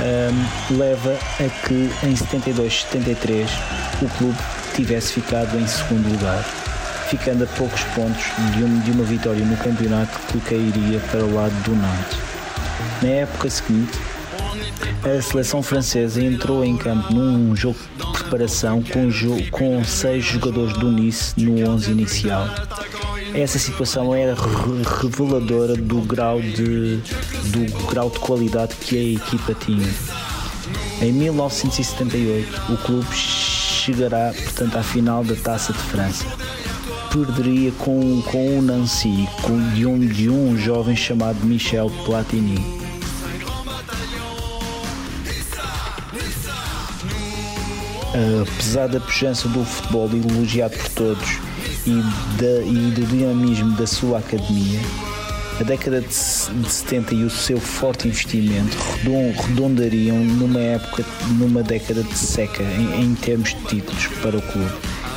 um, 0.00 0.76
leva 0.76 1.18
a 1.38 1.66
que 1.66 1.90
em 2.04 2.14
72-73 2.14 3.48
o 4.02 4.08
clube 4.18 4.38
tivesse 4.74 5.12
ficado 5.14 5.58
em 5.58 5.66
segundo 5.66 6.10
lugar, 6.10 6.42
ficando 7.08 7.44
a 7.44 7.46
poucos 7.46 7.82
pontos 7.94 8.24
de, 8.54 8.64
um, 8.64 8.80
de 8.80 8.90
uma 8.92 9.04
vitória 9.04 9.44
no 9.44 9.56
campeonato 9.56 10.18
que 10.28 10.40
cairia 10.40 11.00
para 11.10 11.24
o 11.24 11.34
lado 11.34 11.54
do 11.62 11.74
Nantes. 11.74 12.18
Na 13.02 13.08
época 13.08 13.50
seguinte, 13.50 13.98
a 15.04 15.22
seleção 15.22 15.62
francesa 15.62 16.22
entrou 16.22 16.64
em 16.64 16.76
campo 16.76 17.12
num 17.12 17.54
jogo 17.56 17.78
de 17.96 18.12
preparação 18.12 18.82
com, 18.82 19.10
com 19.50 19.84
seis 19.84 20.24
jogadores 20.24 20.76
do 20.78 20.90
Nice 20.90 21.34
no 21.38 21.68
11 21.68 21.90
inicial. 21.90 22.46
Essa 23.34 23.58
situação 23.58 24.14
era 24.14 24.34
reveladora 25.00 25.76
do 25.76 26.00
grau 26.00 26.40
de, 26.40 26.96
do 26.96 27.86
grau 27.86 28.10
de 28.10 28.18
qualidade 28.18 28.74
que 28.76 28.96
a 28.96 29.02
equipa 29.14 29.54
tinha. 29.54 29.88
Em 31.00 31.12
1978, 31.12 32.72
o 32.72 32.76
clube 32.78 33.06
chegará, 33.14 34.32
portanto, 34.34 34.76
à 34.76 34.82
final 34.82 35.24
da 35.24 35.34
Taça 35.36 35.72
de 35.72 35.78
França. 35.78 36.26
Perderia 37.12 37.72
com, 37.72 38.20
com 38.22 38.58
o 38.58 38.62
Nancy, 38.62 39.28
com, 39.42 39.70
de, 39.70 39.86
um, 39.86 39.98
de 39.98 40.28
um 40.28 40.56
jovem 40.58 40.96
chamado 40.96 41.44
Michel 41.44 41.90
Platini. 42.04 42.80
apesar 48.42 48.88
da 48.88 49.00
pujança 49.00 49.48
do 49.48 49.64
futebol 49.64 50.10
elogiado 50.12 50.76
por 50.76 50.88
todos 50.90 51.49
e, 51.86 52.02
da, 52.40 52.62
e 52.64 52.90
do 52.92 53.06
dinamismo 53.06 53.76
da 53.76 53.86
sua 53.86 54.18
academia, 54.18 54.80
a 55.60 55.62
década 55.62 56.00
de 56.00 56.14
70 56.14 57.14
e 57.14 57.24
o 57.24 57.30
seu 57.30 57.60
forte 57.60 58.08
investimento 58.08 58.76
redondariam 59.46 60.16
numa 60.16 60.58
época, 60.58 61.04
numa 61.38 61.62
década 61.62 62.02
de 62.02 62.16
seca 62.16 62.62
em, 62.62 63.04
em 63.04 63.14
termos 63.14 63.50
de 63.50 63.64
títulos 63.66 64.06
para 64.22 64.38
o 64.38 64.42
clube 64.42 64.72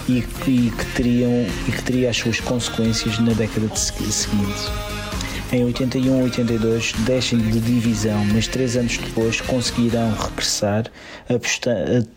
e, 0.08 0.18
e, 0.18 0.72
que 0.72 0.86
teriam, 0.96 1.46
e 1.68 1.72
que 1.72 1.82
teria 1.84 2.10
as 2.10 2.18
suas 2.18 2.40
consequências 2.40 3.20
na 3.20 3.34
década 3.34 3.68
de 3.68 3.80
seguinte. 3.80 4.72
Em 5.54 5.72
81-82 5.72 6.96
descem 7.06 7.38
de 7.38 7.60
divisão, 7.60 8.26
mas 8.34 8.48
três 8.48 8.76
anos 8.76 8.98
depois 8.98 9.40
conseguirão 9.40 10.12
regressar, 10.12 10.92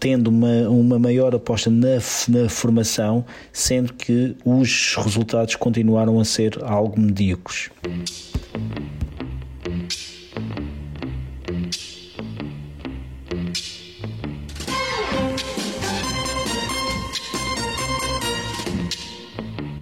tendo 0.01 0.29
uma, 0.29 0.67
uma 0.71 0.99
maior 0.99 1.35
aposta 1.35 1.69
na, 1.69 1.99
na 2.29 2.49
formação, 2.49 3.27
sendo 3.53 3.93
que 3.93 4.35
os 4.43 4.95
resultados 4.97 5.55
continuaram 5.55 6.19
a 6.19 6.25
ser 6.25 6.59
algo 6.65 6.99
medíocres. 6.99 7.69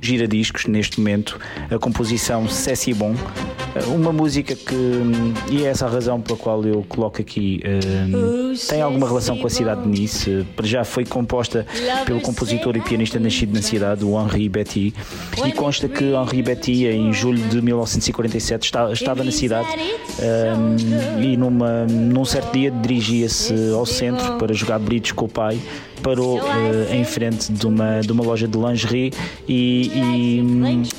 Giradiscos 0.05 0.67
neste 0.67 1.01
momento 1.01 1.39
a 1.71 1.79
composição 1.79 2.49
Cessi 2.49 2.93
Bon, 2.93 3.15
uma 3.89 4.13
música 4.13 4.55
que, 4.55 4.75
e 5.51 5.65
é 5.65 5.69
essa 5.69 5.87
a 5.87 5.89
razão 5.89 6.21
pela 6.21 6.39
qual 6.39 6.65
eu 6.65 6.85
coloco 6.89 7.21
aqui, 7.21 7.61
tem 8.69 8.81
alguma 8.81 9.07
relação 9.07 9.37
com 9.37 9.47
a 9.47 9.51
cidade 9.51 9.83
de 9.83 9.89
Nice. 9.89 10.47
Já 10.63 10.85
foi 10.85 11.05
composta 11.05 11.67
pelo 12.07 12.21
compositor 12.21 12.77
e 12.77 12.81
pianista 12.81 13.19
nascido 13.19 13.53
na 13.53 13.63
cidade, 13.63 14.05
o 14.05 14.21
Henri 14.21 14.49
Betty, 14.49 14.95
e 15.45 15.53
consta 15.53 15.89
que 15.89 16.05
Henri 16.05 16.43
Betty, 16.43 16.87
em 16.87 17.13
julho 17.13 17.43
de 17.49 17.61
1947, 17.61 18.71
estava 18.93 19.25
na 19.25 19.33
cidade 19.33 19.69
e 21.21 21.37
numa, 21.37 21.85
num 21.87 22.25
certo 22.25 22.53
dia 22.53 22.71
dirigia-se 22.71 23.55
ao 23.75 23.87
centro 23.87 24.37
para 24.39 24.53
jogar 24.53 24.79
bridge 24.79 25.13
com 25.15 25.25
o 25.25 25.29
pai 25.29 25.59
parou 26.05 26.39
uh, 26.39 26.93
em 26.93 27.03
frente 27.03 27.51
de 27.51 27.67
uma, 27.67 28.01
de 28.03 28.13
uma 28.13 28.23
loja 28.23 28.47
de 28.47 28.59
lingerie 28.59 29.11
e, 29.49 29.91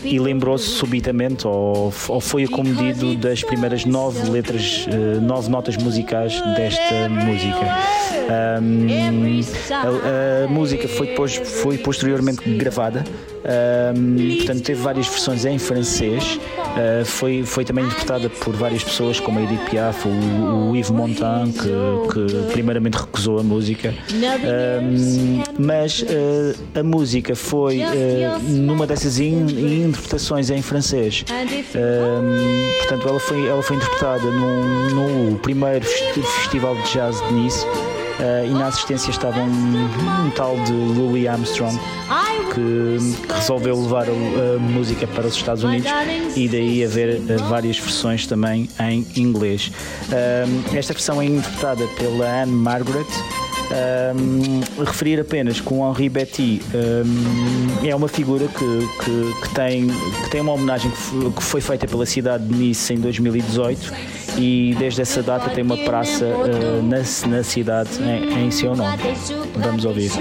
e, 0.04 0.16
e 0.16 0.20
lembrou-se 0.20 0.68
subitamente, 0.68 1.48
ou, 1.48 1.94
ou 2.10 2.20
foi 2.20 2.44
acomedido 2.44 3.16
das 3.16 3.44
primeiras 3.44 3.86
nove 3.86 4.28
letras, 4.28 4.88
uh, 4.88 5.22
nove 5.22 5.48
notas 5.50 5.78
musicais 5.78 6.42
desta 6.56 7.08
música. 7.08 7.78
Um, 8.26 9.40
a, 9.72 10.46
a, 10.46 10.48
música 10.48 10.88
foi, 10.88 11.08
depois, 11.08 11.36
foi 11.36 11.78
posteriormente 11.78 12.42
gravada, 12.58 13.04
um, 13.96 14.38
portanto, 14.38 14.64
teve 14.64 14.82
várias 14.82 15.08
versões 15.08 15.46
em 15.46 15.60
francês. 15.60 16.40
Uh, 16.76 17.06
foi, 17.06 17.44
foi 17.44 17.64
também 17.64 17.86
interpretada 17.86 18.30
por 18.30 18.56
várias 18.56 18.84
pessoas, 18.84 19.20
como 19.20 19.40
a 19.40 19.44
Edith 19.44 19.70
Piaf, 19.70 20.08
o, 20.08 20.72
o 20.72 20.76
Yves 20.76 20.92
Montand, 20.92 21.54
que, 21.54 22.14
que 22.14 22.52
primeiramente 22.52 22.96
recusou 22.96 23.40
a 23.40 23.44
música. 23.44 23.94
Um, 24.14 25.44
mas 25.58 26.02
uh, 26.02 26.80
a 26.80 26.84
música 26.84 27.36
foi 27.36 27.80
uh, 27.80 28.40
numa 28.50 28.86
dessas 28.86 29.20
in, 29.20 29.86
interpretações 29.88 30.50
em 30.50 30.62
francês. 30.62 31.24
portanto, 32.80 33.08
ela 33.08 33.20
foi, 33.20 33.48
ela 33.48 33.64
foi 33.64 33.78
interpretada 33.78 34.26
no, 34.26 35.30
no 35.32 35.40
primeiro 35.40 35.86
Festival 35.86 36.76
de 36.76 36.94
Jazz 36.94 37.16
de 37.28 37.34
Nice. 37.34 37.66
Uh, 38.18 38.46
e 38.46 38.50
na 38.50 38.68
assistência 38.68 39.12
estava 39.12 39.42
um, 39.42 39.46
um, 39.46 40.30
tal 40.32 40.56
de 40.64 40.72
Louis 40.72 41.28
Armstrong 41.28 41.78
que, 42.54 43.28
que 43.28 43.34
resolveu 43.34 43.82
levar 43.82 44.08
a, 44.08 44.56
a, 44.56 44.60
música 44.60 45.06
para 45.06 45.28
os 45.28 45.36
Estados 45.36 45.64
Unidos 45.64 45.92
e 46.34 46.48
daí 46.48 46.86
haver 46.86 47.20
uh, 47.20 47.44
várias 47.50 47.78
versões 47.78 48.26
também 48.26 48.70
em 48.80 49.06
inglês. 49.18 49.70
Uh, 50.08 50.78
esta 50.78 50.94
versão 50.94 51.22
é 51.22 51.26
interpretada 51.26 51.86
pela 51.98 52.44
Anne 52.44 52.54
Margaret. 52.54 53.06
Um, 53.66 54.84
referir 54.86 55.20
apenas 55.20 55.60
que 55.60 55.74
o 55.74 55.90
Henri 55.90 56.08
Betty 56.08 56.62
um, 56.74 57.88
é 57.88 57.96
uma 57.96 58.08
figura 58.08 58.48
que, 58.48 59.04
que, 59.04 59.42
que, 59.42 59.56
tem, 59.56 59.88
que 60.24 60.30
tem 60.30 60.40
uma 60.40 60.54
homenagem 60.54 60.92
que 60.92 61.44
foi 61.44 61.60
feita 61.62 61.88
pela 61.88 62.06
cidade 62.06 62.46
de 62.46 62.54
Nice 62.54 62.94
em 62.94 63.00
2018 63.00 63.92
e 64.38 64.76
desde 64.78 65.02
essa 65.02 65.22
data 65.22 65.50
tem 65.50 65.64
uma 65.64 65.78
praça 65.78 66.26
uh, 66.26 66.84
na, 66.84 66.98
na 67.38 67.44
cidade 67.44 67.90
em, 68.02 68.48
em 68.48 68.52
seu 68.52 68.76
nome. 68.76 68.98
Vamos 69.56 69.86
ouvir. 69.86 70.12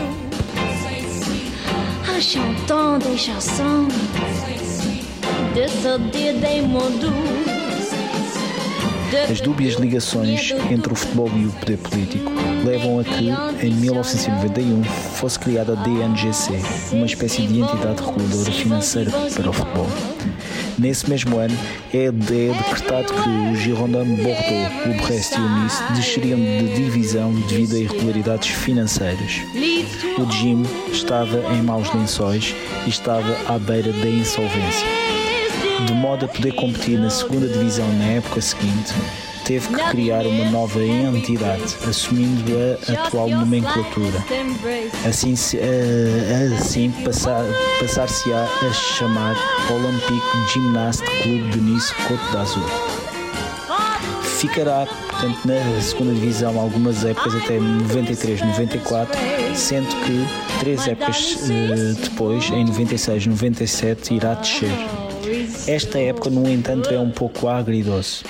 As 9.30 9.40
dúbias 9.40 9.74
ligações 9.74 10.50
entre 10.70 10.92
o 10.92 10.96
futebol 10.96 11.30
e 11.36 11.46
o 11.46 11.52
poder 11.52 11.78
político 11.78 12.32
levam 12.64 12.98
a 12.98 13.04
que, 13.04 13.28
em 13.64 13.70
1991, 13.70 14.82
fosse 14.84 15.38
criada 15.38 15.72
a 15.72 15.76
DNGC, 15.76 16.52
uma 16.92 17.06
espécie 17.06 17.46
de 17.46 17.60
entidade 17.60 18.02
reguladora 18.02 18.50
financeira 18.50 19.10
para 19.10 19.50
o 19.50 19.52
futebol. 19.52 19.86
Nesse 20.78 21.08
mesmo 21.08 21.38
ano, 21.38 21.56
é, 21.92 22.06
é 22.06 22.10
decretado 22.10 23.12
que 23.12 23.28
o 23.28 23.54
Girondin 23.54 24.16
Bordeaux, 24.16 24.72
o 24.86 25.06
Brest 25.06 25.32
e 25.32 25.40
o 25.40 25.62
Nice 25.62 25.82
desceriam 25.94 26.38
de 26.38 26.74
divisão 26.74 27.32
devido 27.48 27.76
a 27.76 27.78
irregularidades 27.78 28.48
financeiras. 28.48 29.40
O 30.18 30.32
Jim 30.32 30.64
estava 30.92 31.38
em 31.54 31.62
maus 31.62 31.92
lençóis 31.94 32.54
e 32.86 32.90
estava 32.90 33.36
à 33.46 33.58
beira 33.58 33.92
da 33.92 34.08
insolvência. 34.08 34.86
De 35.86 35.92
modo 35.92 36.24
a 36.24 36.28
poder 36.28 36.52
competir 36.54 36.98
na 36.98 37.10
segunda 37.10 37.46
divisão 37.46 37.86
na 37.94 38.04
época 38.04 38.40
seguinte, 38.40 38.92
teve 39.44 39.68
que 39.68 39.90
criar 39.90 40.26
uma 40.26 40.50
nova 40.50 40.82
entidade, 40.82 41.76
assumindo 41.88 42.52
a 42.88 43.04
atual 43.04 43.28
nomenclatura. 43.28 44.24
Assim, 45.06 45.34
uh, 45.34 46.54
assim 46.58 46.90
passar-se-á 47.80 48.48
a 48.62 48.72
chamar 48.72 49.36
Olympique 49.70 50.52
Gymnast 50.52 51.02
Clube 51.22 51.50
de 51.50 51.60
Nice 51.60 51.94
Côte 51.94 52.32
d'Azur. 52.32 52.64
Ficará, 54.38 54.86
portanto, 54.86 55.38
na 55.44 55.80
segunda 55.80 56.14
divisão 56.14 56.58
algumas 56.58 57.04
épocas 57.04 57.34
até 57.36 57.58
93, 57.58 58.40
94, 58.40 59.18
sendo 59.54 59.88
que 60.04 60.60
três 60.60 60.86
épocas 60.88 61.36
uh, 61.42 61.94
depois, 62.02 62.50
em 62.50 62.64
96, 62.64 63.26
97, 63.26 64.14
irá 64.14 64.34
descer. 64.34 64.70
Esta 65.66 65.98
época, 65.98 66.30
no 66.30 66.48
entanto, 66.50 66.90
é 66.92 66.98
um 66.98 67.10
pouco 67.10 67.48
agridoce 67.48 68.24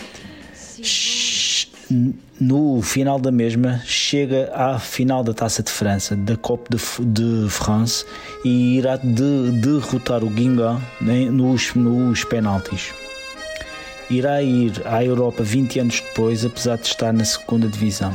no 2.41 2.83
final 2.83 3.19
da 3.19 3.31
mesma 3.31 3.81
chega 3.85 4.51
à 4.55 4.79
final 4.79 5.23
da 5.23 5.33
Taça 5.33 5.63
de 5.63 5.71
França, 5.71 6.17
da 6.17 6.37
Coupe 6.37 6.77
de, 6.77 7.05
de 7.05 7.51
France, 7.51 8.05
e 8.45 8.77
irá 8.77 8.97
de, 8.97 9.51
derrotar 9.61 10.25
o 10.25 10.31
Guingamp 10.31 10.81
né, 11.01 11.27
nos, 11.31 11.75
nos 11.75 12.25
penaltis. 12.25 12.93
Irá 14.11 14.43
ir 14.43 14.83
à 14.85 15.05
Europa 15.05 15.43
20 15.43 15.81
anos 15.81 16.01
depois, 16.01 16.45
apesar 16.45 16.77
de 16.77 16.87
estar 16.87 17.13
na 17.13 17.25
segunda 17.25 17.67
divisão. 17.67 18.15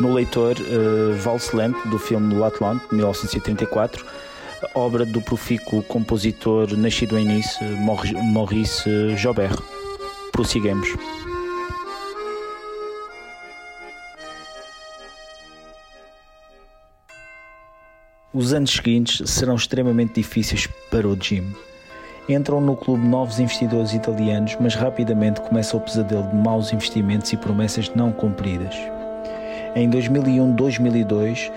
No 0.00 0.14
leitor, 0.14 0.56
uh, 0.58 1.14
Valse 1.16 1.54
Lamp, 1.54 1.76
do 1.90 1.98
filme 1.98 2.34
L'Atlante, 2.34 2.88
de 2.88 2.96
1934, 2.96 4.04
obra 4.74 5.04
do 5.04 5.20
profícuo 5.20 5.82
compositor 5.82 6.76
nascido 6.76 7.18
em 7.18 7.24
Nice, 7.26 7.62
Maurice 8.32 9.16
Jobert. 9.16 9.58
Prossigamos. 10.32 10.88
Os 18.32 18.52
anos 18.52 18.70
seguintes 18.70 19.28
serão 19.28 19.56
extremamente 19.56 20.14
difíceis 20.14 20.68
para 20.90 21.06
o 21.06 21.20
Jim. 21.20 21.52
Entram 22.28 22.60
no 22.60 22.76
clube 22.76 23.04
novos 23.04 23.40
investidores 23.40 23.92
italianos, 23.92 24.56
mas 24.60 24.76
rapidamente 24.76 25.40
começa 25.40 25.76
o 25.76 25.80
pesadelo 25.80 26.28
de 26.28 26.36
maus 26.36 26.72
investimentos 26.72 27.32
e 27.32 27.36
promessas 27.36 27.90
não 27.94 28.12
cumpridas. 28.12 28.74
Em 29.74 29.90
2001-2002, 29.90 31.50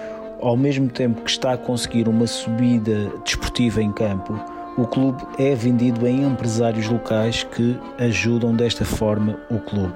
ao 0.44 0.58
mesmo 0.58 0.90
tempo 0.90 1.22
que 1.22 1.30
está 1.30 1.54
a 1.54 1.58
conseguir 1.58 2.08
uma 2.08 2.28
subida 2.28 3.10
desportiva 3.24 3.82
em 3.82 3.92
campo, 3.92 4.34
o 4.78 4.86
clube 4.86 5.24
é 5.40 5.56
vendido 5.56 6.06
a 6.06 6.10
empresários 6.10 6.90
locais 6.90 7.44
que 7.44 7.78
ajudam 7.98 8.56
desta 8.56 8.84
forma 8.84 9.40
o 9.50 9.60
clube. 9.60 9.96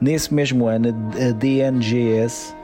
Nesse 0.00 0.32
mesmo 0.32 0.66
ano, 0.66 0.88
a 0.88 1.32
DNGS 1.32 2.54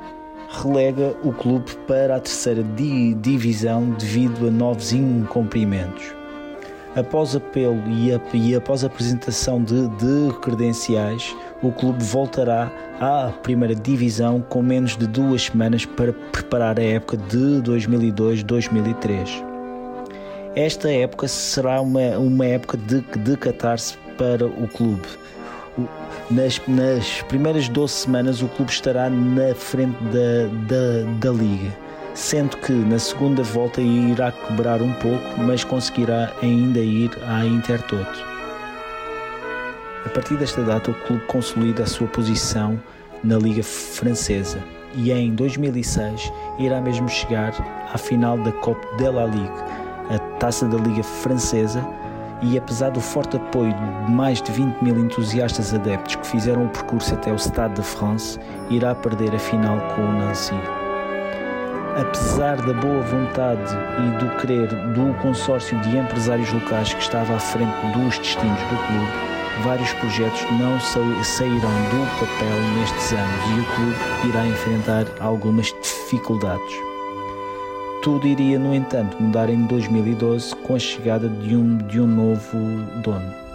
relega 0.51 1.15
o 1.23 1.33
clube 1.33 1.71
para 1.87 2.17
a 2.17 2.21
terceira 2.21 2.65
divisão 3.21 3.91
devido 3.91 4.49
a 4.49 4.51
novos 4.51 4.93
incumprimentos. 4.93 6.18
Após 6.99 7.37
apelo 7.37 7.81
e, 7.87 8.13
a, 8.13 8.21
e 8.35 8.57
após 8.57 8.83
apresentação 8.83 9.63
de, 9.63 9.87
de 9.89 10.35
credenciais, 10.41 11.37
o 11.63 11.71
clube 11.71 12.03
voltará 12.03 12.73
à 13.01 13.31
primeira 13.43 13.75
divisão 13.75 14.41
com 14.41 14.63
menos 14.63 14.97
de 14.97 15.07
duas 15.07 15.43
semanas 15.43 15.85
para 15.85 16.13
preparar 16.13 16.81
a 16.81 16.83
época 16.83 17.17
de 17.17 17.63
2002-2003. 17.63 19.45
Esta 20.57 20.91
época 20.91 21.29
será 21.29 21.81
uma, 21.81 22.19
uma 22.19 22.47
época 22.47 22.77
de, 22.77 23.01
de 23.01 23.37
catarse 23.37 23.97
para 24.17 24.45
o 24.45 24.67
clube. 24.67 25.07
Nas, 26.29 26.61
nas 26.67 27.23
primeiras 27.29 27.69
12 27.69 27.93
semanas, 27.93 28.43
o 28.43 28.49
clube 28.49 28.73
estará 28.73 29.09
na 29.09 29.55
frente 29.55 29.97
da, 30.05 30.49
da, 30.67 31.13
da 31.21 31.31
liga 31.31 31.88
sendo 32.19 32.57
que 32.57 32.73
na 32.73 32.99
segunda 32.99 33.45
volta 33.45 33.81
irá 33.81 34.33
quebrar 34.33 34.83
um 34.83 34.93
pouco, 34.95 35.41
mas 35.41 35.63
conseguirá 35.63 36.33
ainda 36.43 36.81
ir 36.81 37.11
à 37.25 37.47
Intertoto. 37.47 38.27
A 40.05 40.09
partir 40.09 40.37
desta 40.37 40.61
data, 40.63 40.91
o 40.91 40.95
clube 40.95 41.25
consolida 41.27 41.85
a 41.85 41.87
sua 41.87 42.09
posição 42.09 42.79
na 43.23 43.39
Liga 43.39 43.63
Francesa 43.63 44.59
e 44.97 45.13
em 45.13 45.33
2006 45.33 46.33
irá 46.59 46.81
mesmo 46.81 47.09
chegar 47.09 47.55
à 47.95 47.97
final 47.97 48.37
da 48.39 48.51
Coupe 48.51 48.85
de 48.97 49.09
la 49.09 49.27
Ligue, 49.27 49.63
a 50.11 50.19
taça 50.41 50.67
da 50.67 50.77
Liga 50.77 51.05
Francesa, 51.05 51.87
e 52.43 52.59
apesar 52.59 52.91
do 52.91 53.01
forte 53.01 53.37
apoio 53.37 53.73
de 53.73 54.11
mais 54.11 54.43
de 54.43 54.51
20 54.51 54.83
mil 54.83 54.99
entusiastas 54.99 55.73
adeptos 55.73 56.17
que 56.17 56.27
fizeram 56.27 56.65
o 56.65 56.69
percurso 56.69 57.15
até 57.15 57.33
o 57.33 57.39
Stade 57.39 57.75
de 57.75 57.83
France, 57.83 58.41
irá 58.71 58.93
perder 58.93 59.33
a 59.35 59.39
final 59.39 59.79
com 59.95 60.03
o 60.03 60.13
Nancy. 60.13 60.55
Apesar 61.99 62.57
da 62.57 62.73
boa 62.73 63.03
vontade 63.03 63.75
e 63.99 64.25
do 64.25 64.37
querer 64.37 64.69
do 64.93 65.13
consórcio 65.21 65.79
de 65.81 65.97
empresários 65.97 66.53
locais 66.53 66.95
que 66.95 67.03
estava 67.03 67.35
à 67.35 67.39
frente 67.41 67.75
dos 67.93 68.19
destinos 68.19 68.61
do 68.61 68.87
clube, 68.87 69.65
vários 69.65 69.93
projetos 69.95 70.43
não 70.59 70.79
sairão 71.25 71.59
do 71.59 72.21
papel 72.21 72.61
nestes 72.79 73.13
anos 73.13 73.51
e 73.51 73.61
o 73.61 73.75
clube 73.75 74.29
irá 74.29 74.47
enfrentar 74.47 75.07
algumas 75.21 75.67
dificuldades. 75.67 76.75
Tudo 78.01 78.29
iria, 78.29 78.59
no 78.59 78.73
entanto, 78.73 79.21
mudar 79.21 79.51
em 79.51 79.67
2012 79.67 80.55
com 80.55 80.77
a 80.77 80.79
chegada 80.79 81.29
de 81.29 81.57
um, 81.57 81.77
de 81.79 82.01
um 82.01 82.07
novo 82.07 82.59
dono. 83.03 83.48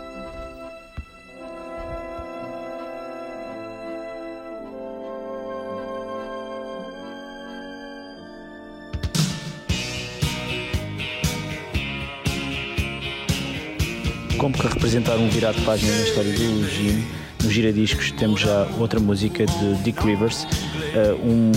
Representar 14.94 15.18
um 15.18 15.28
virado 15.28 15.58
de 15.58 15.66
página 15.66 15.92
na 15.92 16.04
história 16.04 16.32
do 16.32 16.70
Jim. 16.70 17.04
No 17.44 17.50
Giradiscos 17.50 18.12
temos 18.12 18.42
já 18.42 18.68
outra 18.78 19.00
música 19.00 19.44
de 19.44 19.76
Dick 19.82 20.00
Rivers, 20.06 20.44
uh, 20.44 21.16
um, 21.26 21.52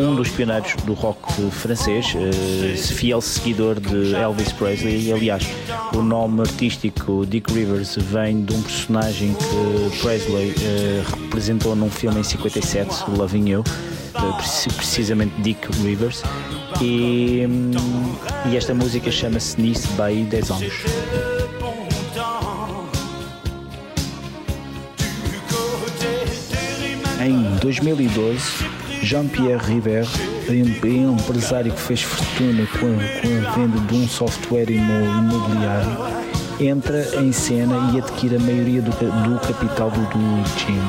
um, 0.00 0.14
dos 0.14 0.28
pioneiros 0.28 0.76
do 0.84 0.94
rock 0.94 1.32
francês, 1.50 2.14
uh, 2.14 2.94
fiel 2.94 3.20
seguidor 3.20 3.80
de 3.80 4.14
Elvis 4.14 4.52
Presley. 4.52 5.08
E, 5.08 5.12
aliás, 5.12 5.44
o 5.92 6.02
nome 6.02 6.42
artístico 6.42 7.26
Dick 7.26 7.52
Rivers 7.52 7.96
vem 7.96 8.44
de 8.44 8.54
um 8.54 8.62
personagem 8.62 9.34
que 9.34 9.98
Presley 10.00 10.50
uh, 10.50 11.22
representou 11.24 11.74
num 11.74 11.90
filme 11.90 12.20
em 12.20 12.24
57, 12.24 13.10
Loving 13.16 13.50
You, 13.50 13.64
precisamente 14.76 15.34
Dick 15.42 15.66
Rivers. 15.82 16.22
E, 16.80 17.44
um, 17.44 18.50
e 18.50 18.56
esta 18.56 18.72
música 18.72 19.10
chama-se 19.10 19.60
Nice 19.60 19.88
by 19.88 20.22
10 20.30 20.50
anos. 20.52 21.31
Em 27.24 27.40
2012, 27.60 28.40
Jean-Pierre 29.00 29.64
River, 29.64 30.04
um 30.50 31.16
empresário 31.16 31.72
que 31.72 31.80
fez 31.80 32.02
fortuna 32.02 32.66
com 32.66 32.86
a, 32.86 33.20
com 33.20 33.46
a 33.46 33.50
venda 33.52 33.78
de 33.78 33.94
um 33.94 34.08
software 34.08 34.68
imobiliário, 34.68 35.96
entra 36.58 37.22
em 37.22 37.30
cena 37.30 37.92
e 37.94 37.98
adquire 37.98 38.34
a 38.34 38.40
maioria 38.40 38.82
do, 38.82 38.90
do 38.90 39.38
capital 39.38 39.88
do, 39.92 40.00
do 40.00 40.56
time. 40.56 40.82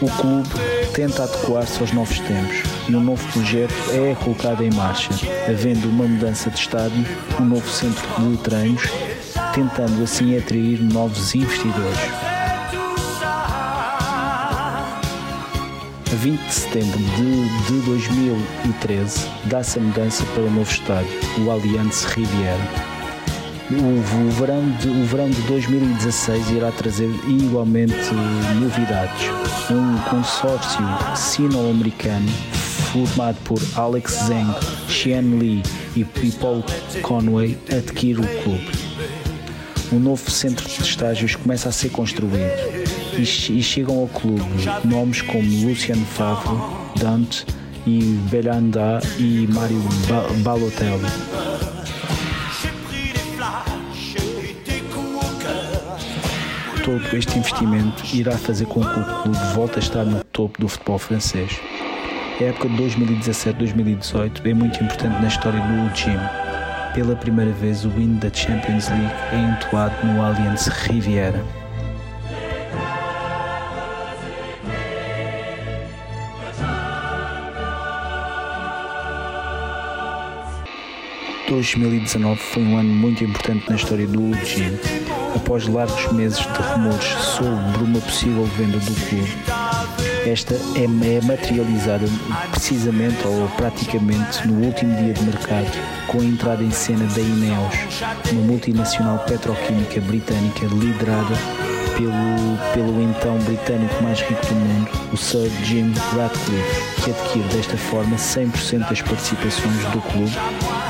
O 0.00 0.08
clube 0.18 0.48
tenta 0.94 1.24
adequar-se 1.24 1.78
aos 1.78 1.92
novos 1.92 2.18
tempos 2.20 2.62
e 2.88 2.96
um 2.96 3.00
novo 3.00 3.22
projeto 3.30 3.74
é 3.92 4.14
colocado 4.14 4.64
em 4.64 4.70
marcha, 4.70 5.10
havendo 5.46 5.90
uma 5.90 6.04
mudança 6.04 6.48
de 6.48 6.58
estádio, 6.58 7.04
um 7.38 7.44
novo 7.44 7.68
centro 7.68 8.02
de 8.18 8.36
treinos, 8.38 8.82
tentando 9.54 10.02
assim 10.02 10.38
atrair 10.38 10.80
novos 10.80 11.34
investidores. 11.34 12.27
A 16.10 16.14
20 16.14 16.40
de 16.40 16.54
setembro 16.54 16.98
de, 16.98 17.66
de 17.66 17.80
2013, 17.84 19.26
dá-se 19.44 19.78
a 19.78 19.82
mudança 19.82 20.24
para 20.32 20.42
o 20.42 20.50
novo 20.50 20.70
estádio, 20.70 21.10
o 21.44 21.50
Allianz 21.50 22.04
Riviera. 22.04 22.56
O, 23.70 23.74
o, 23.74 24.30
verão 24.30 24.70
de, 24.78 24.88
o 24.88 25.04
verão 25.04 25.28
de 25.28 25.42
2016 25.42 26.50
irá 26.52 26.72
trazer 26.72 27.10
igualmente 27.28 27.94
novidades. 28.58 29.26
Um 29.70 29.98
consórcio 30.08 30.80
sino-americano 31.14 32.30
formado 32.90 33.36
por 33.44 33.60
Alex 33.76 34.12
Zeng, 34.28 34.54
Xian 34.88 35.38
Li 35.38 35.62
e 35.94 36.04
Paul 36.40 36.64
Conway 37.02 37.58
adquire 37.70 38.20
o 38.20 38.42
clube. 38.42 38.70
Um 39.92 39.98
novo 39.98 40.30
centro 40.30 40.66
de 40.66 40.80
estágios 40.80 41.36
começa 41.36 41.68
a 41.68 41.72
ser 41.72 41.90
construído 41.90 42.87
e, 43.18 43.58
e 43.58 43.62
chegam 43.62 43.98
ao 43.98 44.08
clube 44.08 44.44
nomes 44.84 45.22
como 45.22 45.42
Luciano 45.66 46.04
Favre, 46.06 46.56
Dante 47.00 47.44
e 47.86 48.00
Belanda 48.30 49.00
e 49.18 49.46
Mário 49.48 49.80
ba 50.08 50.26
Balotelli. 50.38 51.06
Todo 56.84 57.16
este 57.16 57.38
investimento 57.38 58.02
irá 58.14 58.32
fazer 58.38 58.64
com 58.66 58.80
que 58.80 59.00
o 59.00 59.22
clube 59.22 59.38
volte 59.54 59.76
a 59.76 59.78
estar 59.78 60.04
no 60.04 60.24
topo 60.24 60.60
do 60.60 60.68
futebol 60.68 60.98
francês. 60.98 61.60
A 62.40 62.44
época 62.44 62.68
de 62.68 62.76
2017-2018 62.76 64.46
é 64.46 64.54
muito 64.54 64.82
importante 64.82 65.20
na 65.20 65.28
história 65.28 65.60
do 65.60 65.92
time. 65.92 66.22
Pela 66.94 67.14
primeira 67.16 67.52
vez, 67.52 67.84
o 67.84 67.90
win 67.90 68.14
da 68.14 68.32
Champions 68.32 68.88
League 68.88 69.14
é 69.32 69.38
entoado 69.38 69.94
no 70.06 70.22
Allianz 70.22 70.68
Riviera. 70.68 71.57
2019 81.48 82.38
foi 82.38 82.62
um 82.62 82.76
ano 82.76 82.90
muito 82.90 83.24
importante 83.24 83.64
na 83.70 83.76
história 83.76 84.06
do 84.06 84.22
UG. 84.22 84.78
Após 85.34 85.66
largos 85.66 86.12
meses 86.12 86.38
de 86.38 86.62
rumores 86.62 87.04
sobre 87.04 87.84
uma 87.84 88.00
possível 88.00 88.44
venda 88.44 88.78
do 88.78 89.08
clube, 89.08 89.34
esta 90.26 90.54
é, 90.54 90.84
é 90.84 91.20
materializada 91.22 92.06
precisamente 92.50 93.26
ou 93.26 93.48
praticamente 93.56 94.46
no 94.46 94.66
último 94.66 94.94
dia 94.96 95.14
de 95.14 95.22
mercado, 95.22 95.70
com 96.06 96.20
a 96.20 96.24
entrada 96.24 96.62
em 96.62 96.70
cena 96.70 97.06
da 97.06 97.20
Ineos, 97.20 97.74
uma 98.30 98.42
multinacional 98.42 99.18
petroquímica 99.20 100.00
britânica 100.02 100.66
liderada 100.66 101.34
pelo, 101.96 102.74
pelo 102.74 103.02
então 103.02 103.38
britânico 103.38 104.02
mais 104.02 104.20
rico 104.20 104.46
do 104.46 104.54
mundo, 104.54 104.90
o 105.12 105.16
Sir 105.16 105.50
Jim 105.64 105.94
Ratcliffe, 106.14 107.02
que 107.02 107.10
adquire 107.10 107.56
desta 107.56 107.76
forma 107.76 108.16
100% 108.16 108.88
das 108.88 109.02
participações 109.02 109.84
do 109.92 110.00
clube 110.02 110.36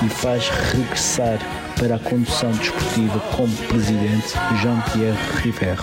e 0.04 0.08
faz 0.08 0.48
regressar 0.72 1.38
para 1.78 1.96
a 1.96 1.98
condução 1.98 2.50
desportiva 2.52 3.20
como 3.36 3.54
presidente 3.68 4.34
Jean-Pierre 4.60 5.18
River. 5.42 5.78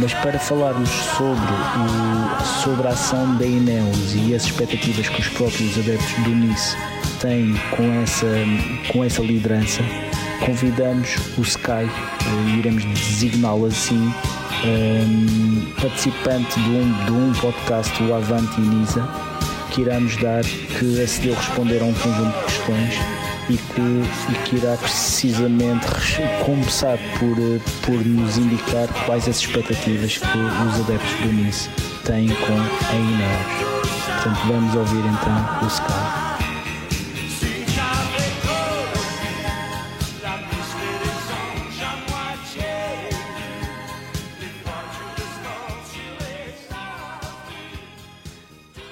Mas 0.00 0.14
para 0.14 0.38
falarmos 0.38 0.88
sobre, 0.88 1.52
o, 1.52 2.44
sobre 2.62 2.86
a 2.86 2.90
ação 2.90 3.36
da 3.36 3.44
Ineos 3.44 4.14
e 4.14 4.34
as 4.34 4.44
expectativas 4.44 5.08
que 5.08 5.20
os 5.20 5.28
próprios 5.28 5.76
adeptos 5.78 6.24
do 6.24 6.30
Nice 6.30 6.76
têm 7.20 7.54
com 7.70 8.02
essa, 8.02 8.26
com 8.92 9.04
essa 9.04 9.22
liderança, 9.22 9.82
convidamos 10.44 11.16
o 11.36 11.42
Sky, 11.42 11.70
eh, 11.70 12.58
iremos 12.58 12.84
designá-lo 12.84 13.66
assim, 13.66 13.96
um, 13.96 14.12
ehm, 14.64 15.72
participante 15.80 16.60
de 16.60 16.70
um, 16.70 17.04
de 17.04 17.12
um 17.12 17.32
podcast, 17.32 18.02
o 18.04 18.14
Avante 18.14 18.60
Nisa, 18.60 19.02
que 19.70 19.82
irá 19.82 20.00
nos 20.00 20.16
dar, 20.16 20.42
que 20.44 21.02
acedeu 21.02 21.34
responder 21.34 21.80
a 21.80 21.84
um 21.84 21.94
conjunto 21.94 22.38
de 22.38 22.44
questões 22.44 22.94
e 23.50 23.56
que, 23.56 24.32
e 24.32 24.44
que 24.44 24.56
irá 24.56 24.76
precisamente 24.76 25.86
começar 26.44 26.98
por, 27.18 27.38
eh, 27.38 27.60
por 27.82 28.04
nos 28.04 28.36
indicar 28.36 28.88
quais 29.06 29.28
as 29.28 29.38
expectativas 29.38 30.18
que 30.18 30.26
os 30.26 30.80
adeptos 30.80 31.12
do 31.22 31.32
Nice 31.32 31.70
têm 32.04 32.28
com 32.28 32.52
a 32.52 32.94
Ineos. 32.94 33.68
Portanto, 34.22 34.40
vamos 34.48 34.74
ouvir 34.74 34.98
então 34.98 35.62
o 35.62 35.66
Sky. 35.66 36.17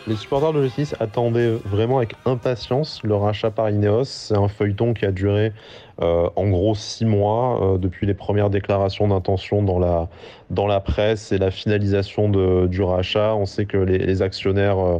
Les 0.08 0.14
supporters 0.14 0.52
de 0.52 0.62
justice 0.62 0.94
attendaient 1.00 1.50
vraiment 1.64 1.96
avec 1.96 2.14
impatience 2.26 3.02
le 3.02 3.16
rachat 3.16 3.50
par 3.50 3.70
Ineos. 3.70 4.04
C'est 4.04 4.36
un 4.36 4.46
feuilleton 4.46 4.94
qui 4.94 5.04
a 5.04 5.10
duré 5.10 5.52
euh, 6.00 6.28
en 6.36 6.48
gros 6.48 6.76
six 6.76 7.04
mois 7.04 7.60
euh, 7.74 7.78
depuis 7.78 8.06
les 8.06 8.14
premières 8.14 8.48
déclarations 8.48 9.08
d'intention 9.08 9.64
dans 9.64 9.80
la, 9.80 10.08
dans 10.50 10.68
la 10.68 10.78
presse 10.78 11.32
et 11.32 11.38
la 11.38 11.50
finalisation 11.50 12.28
du 12.68 12.82
rachat. 12.82 13.34
On 13.34 13.46
sait 13.46 13.64
que 13.64 13.78
les, 13.78 14.22
actionnaires 14.22 14.78
euh, 14.78 14.98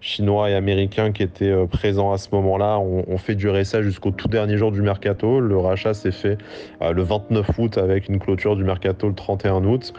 chinois 0.00 0.50
et 0.50 0.54
américains 0.54 1.12
qui 1.12 1.22
étaient 1.22 1.54
présents 1.68 2.10
à 2.10 2.18
ce 2.18 2.28
moment-là 2.32 2.80
ont, 2.80 3.18
fait 3.18 3.36
durer 3.36 3.64
ça 3.64 3.80
jusqu'au 3.80 4.10
tout 4.10 4.28
dernier 4.28 4.56
jour 4.56 4.72
du 4.72 4.82
mercato. 4.82 5.38
Le 5.38 5.56
rachat 5.56 5.94
s'est 5.94 6.10
fait 6.10 6.36
le 6.80 7.02
29 7.02 7.46
août 7.58 7.78
avec 7.78 8.08
une 8.08 8.18
clôture 8.18 8.56
du 8.56 8.64
mercato 8.64 9.08
le 9.08 9.14
31 9.14 9.64
août. 9.64 9.92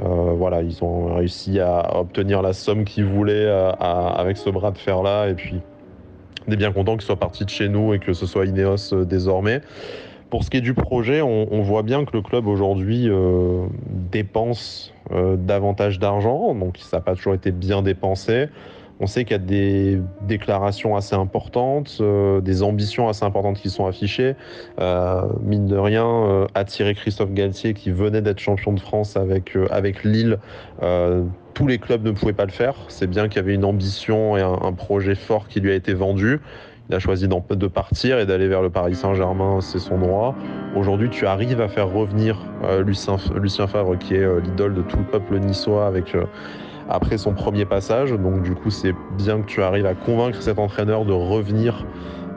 Euh, 0.00 0.32
voilà, 0.36 0.62
ils 0.62 0.82
ont 0.84 1.14
réussi 1.14 1.58
à 1.60 1.98
obtenir 1.98 2.40
la 2.42 2.52
somme 2.52 2.84
qu'ils 2.84 3.04
voulaient 3.04 3.46
euh, 3.46 3.70
avec 3.72 4.36
ce 4.36 4.50
bras 4.50 4.70
de 4.70 4.78
fer-là. 4.78 5.28
Et 5.28 5.34
puis, 5.34 5.56
on 6.46 6.52
est 6.52 6.56
bien 6.56 6.72
content 6.72 6.96
qu'ils 6.96 7.06
soient 7.06 7.16
partis 7.16 7.44
de 7.44 7.50
chez 7.50 7.68
nous 7.68 7.94
et 7.94 7.98
que 7.98 8.12
ce 8.12 8.26
soit 8.26 8.46
Ineos 8.46 8.92
euh, 8.92 9.04
désormais. 9.04 9.60
Pour 10.30 10.44
ce 10.44 10.50
qui 10.50 10.58
est 10.58 10.62
du 10.62 10.74
projet, 10.74 11.22
on, 11.22 11.62
voit 11.62 11.82
bien 11.82 12.04
que 12.04 12.14
le 12.14 12.20
club 12.20 12.48
aujourd'hui 12.48 13.08
dépense 14.12 14.92
davantage 15.10 15.98
d'argent, 15.98 16.54
donc 16.54 16.76
ça 16.76 16.98
n'a 16.98 17.00
pas 17.00 17.14
toujours 17.14 17.32
été 17.32 17.50
bien 17.50 17.80
dépensé. 17.80 18.48
On 19.00 19.06
sait 19.06 19.24
qu'il 19.24 19.32
y 19.32 19.34
a 19.36 19.38
des 19.38 20.00
déclarations 20.22 20.96
assez 20.96 21.14
importantes, 21.14 21.98
euh, 22.00 22.40
des 22.40 22.62
ambitions 22.62 23.08
assez 23.08 23.24
importantes 23.24 23.58
qui 23.58 23.70
sont 23.70 23.86
affichées. 23.86 24.34
Euh, 24.80 25.22
mine 25.42 25.66
de 25.66 25.76
rien, 25.76 26.06
euh, 26.06 26.46
attirer 26.54 26.94
Christophe 26.94 27.32
Galtier 27.32 27.74
qui 27.74 27.92
venait 27.92 28.22
d'être 28.22 28.40
champion 28.40 28.72
de 28.72 28.80
France 28.80 29.16
avec, 29.16 29.56
avec 29.70 30.04
Lille, 30.04 30.38
tous 31.54 31.66
les 31.66 31.78
clubs 31.78 32.04
ne 32.04 32.12
pouvaient 32.12 32.32
pas 32.32 32.44
le 32.44 32.52
faire. 32.52 32.74
C'est 32.88 33.08
bien 33.08 33.28
qu'il 33.28 33.36
y 33.36 33.44
avait 33.44 33.54
une 33.54 33.64
ambition 33.64 34.36
et 34.36 34.42
un, 34.42 34.72
projet 34.72 35.14
fort 35.14 35.48
qui 35.48 35.60
lui 35.60 35.72
a 35.72 35.74
été 35.74 35.92
vendu. 35.92 36.40
Il 36.88 36.94
a 36.94 36.98
choisi 37.00 37.28
de 37.28 37.66
partir 37.66 38.18
et 38.18 38.26
d'aller 38.26 38.48
vers 38.48 38.62
le 38.62 38.70
Paris 38.70 38.94
Saint-Germain, 38.94 39.60
c'est 39.60 39.80
son 39.80 39.98
droit. 39.98 40.34
Aujourd'hui, 40.76 41.10
tu 41.10 41.26
arrives 41.26 41.60
à 41.60 41.68
faire 41.68 41.92
revenir 41.92 42.38
Lucien, 42.84 43.18
Favre, 43.66 43.98
qui 43.98 44.14
est 44.14 44.40
l'idole 44.40 44.74
de 44.74 44.82
tout 44.82 44.98
le 44.98 45.04
peuple 45.04 45.38
niçois, 45.40 45.86
avec 45.86 46.14
après 46.88 47.18
son 47.18 47.32
premier 47.32 47.64
passage. 47.64 48.12
Donc 48.12 48.42
du 48.42 48.54
coup, 48.54 48.70
c'est 48.70 48.94
bien 49.16 49.40
que 49.40 49.46
tu 49.46 49.62
arrives 49.62 49.86
à 49.86 49.94
convaincre 49.94 50.42
cet 50.42 50.58
entraîneur 50.58 51.04
de 51.04 51.12
revenir 51.12 51.84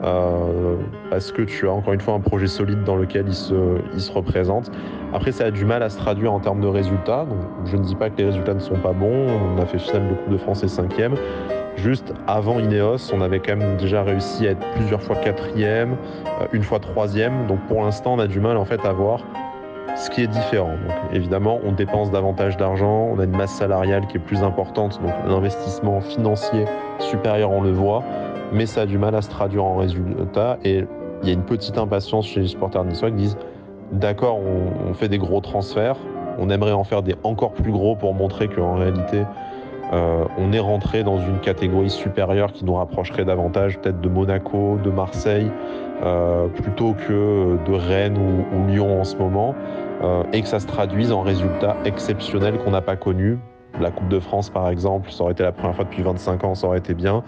euh, 0.04 0.76
parce 1.10 1.30
que 1.30 1.42
tu 1.42 1.68
as 1.68 1.72
encore 1.72 1.92
une 1.92 2.00
fois 2.00 2.14
un 2.14 2.20
projet 2.20 2.48
solide 2.48 2.82
dans 2.82 2.96
lequel 2.96 3.26
il 3.28 3.34
se, 3.34 4.12
représente. 4.12 4.70
Après, 5.14 5.30
ça 5.30 5.44
a 5.44 5.50
du 5.50 5.64
mal 5.64 5.82
à 5.82 5.90
se 5.90 5.98
traduire 5.98 6.32
en 6.32 6.40
termes 6.40 6.60
de 6.60 6.66
résultats. 6.66 7.24
Donc, 7.24 7.38
je 7.66 7.76
ne 7.76 7.82
dis 7.82 7.94
pas 7.94 8.10
que 8.10 8.18
les 8.18 8.24
résultats 8.24 8.54
ne 8.54 8.60
sont 8.60 8.78
pas 8.78 8.92
bons. 8.92 9.28
On 9.28 9.60
a 9.60 9.66
fait 9.66 9.78
finale 9.78 10.08
de 10.08 10.14
Coupe 10.14 10.32
de 10.32 10.38
France 10.38 10.64
et 10.64 10.68
cinquième. 10.68 11.14
Juste 11.76 12.12
avant 12.26 12.58
Ineos, 12.58 13.12
on 13.14 13.20
avait 13.20 13.38
quand 13.38 13.56
même 13.56 13.76
déjà 13.76 14.02
réussi 14.02 14.46
à 14.46 14.50
être 14.50 14.66
plusieurs 14.74 15.02
fois 15.02 15.16
quatrième, 15.16 15.96
euh, 16.26 16.46
une 16.52 16.62
fois 16.62 16.80
troisième. 16.80 17.46
Donc 17.46 17.60
pour 17.68 17.82
l'instant, 17.82 18.14
on 18.14 18.18
a 18.18 18.26
du 18.26 18.40
mal 18.40 18.56
en 18.56 18.64
fait 18.64 18.84
à 18.84 18.92
voir 18.92 19.22
ce 19.96 20.10
qui 20.10 20.22
est 20.22 20.26
différent. 20.26 20.76
Évidemment, 21.12 21.58
on 21.64 21.72
dépense 21.72 22.10
davantage 22.10 22.56
d'argent, 22.56 23.10
on 23.12 23.18
a 23.18 23.24
une 23.24 23.36
masse 23.36 23.52
salariale 23.52 24.06
qui 24.06 24.16
est 24.16 24.20
plus 24.20 24.42
importante, 24.42 25.00
donc 25.02 25.12
l'investissement 25.26 26.00
financier 26.00 26.64
supérieur, 26.98 27.50
on 27.50 27.62
le 27.62 27.72
voit, 27.72 28.02
mais 28.52 28.66
ça 28.66 28.82
a 28.82 28.86
du 28.86 28.98
mal 28.98 29.14
à 29.14 29.22
se 29.22 29.30
traduire 29.30 29.64
en 29.64 29.76
résultat. 29.76 30.58
Et 30.64 30.84
il 31.22 31.28
y 31.28 31.30
a 31.30 31.34
une 31.34 31.44
petite 31.44 31.78
impatience 31.78 32.26
chez 32.26 32.40
les 32.40 32.48
supporters 32.48 32.84
niçois 32.84 33.10
qui 33.10 33.16
disent 33.16 33.38
d'accord, 33.92 34.38
on, 34.88 34.94
fait 34.94 35.08
des 35.08 35.18
gros 35.18 35.40
transferts, 35.40 35.96
on 36.38 36.50
aimerait 36.50 36.72
en 36.72 36.84
faire 36.84 37.02
des 37.02 37.14
encore 37.24 37.52
plus 37.52 37.72
gros 37.72 37.94
pour 37.94 38.14
montrer 38.14 38.48
qu'en 38.48 38.76
réalité, 38.76 39.24
euh, 39.92 40.24
on 40.38 40.52
est 40.52 40.58
rentré 40.58 41.04
dans 41.04 41.18
une 41.18 41.38
catégorie 41.40 41.90
supérieure 41.90 42.52
qui 42.52 42.64
nous 42.64 42.74
rapprocherait 42.74 43.26
davantage 43.26 43.78
peut-être 43.78 44.00
de 44.00 44.08
Monaco, 44.08 44.78
de 44.82 44.90
Marseille, 44.90 45.50
euh, 46.02 46.48
plutôt 46.48 46.94
que 46.94 47.58
de 47.64 47.72
Rennes 47.72 48.18
ou, 48.18 48.66
Lyon 48.66 49.00
en 49.00 49.04
ce 49.04 49.16
moment, 49.16 49.54
euh, 50.02 50.22
et 50.32 50.42
que 50.42 50.48
ça 50.48 50.58
se 50.58 50.66
traduise 50.66 51.12
en 51.12 51.22
résultats 51.22 51.76
exceptionnels 51.84 52.58
qu'on 52.58 52.72
n'a 52.72 52.80
pas 52.80 52.96
connus. 52.96 53.38
La 53.80 53.90
Coupe 53.90 54.08
de 54.08 54.18
France, 54.18 54.50
par 54.50 54.68
exemple, 54.68 55.10
ça 55.10 55.22
aurait 55.22 55.32
été 55.32 55.42
la 55.42 55.52
première 55.52 55.74
fois 55.74 55.84
depuis 55.84 56.02
25 56.02 56.44
ans, 56.44 56.54
ça 56.54 56.66
aurait 56.66 56.78
été 56.78 56.94
bien. 56.94 57.22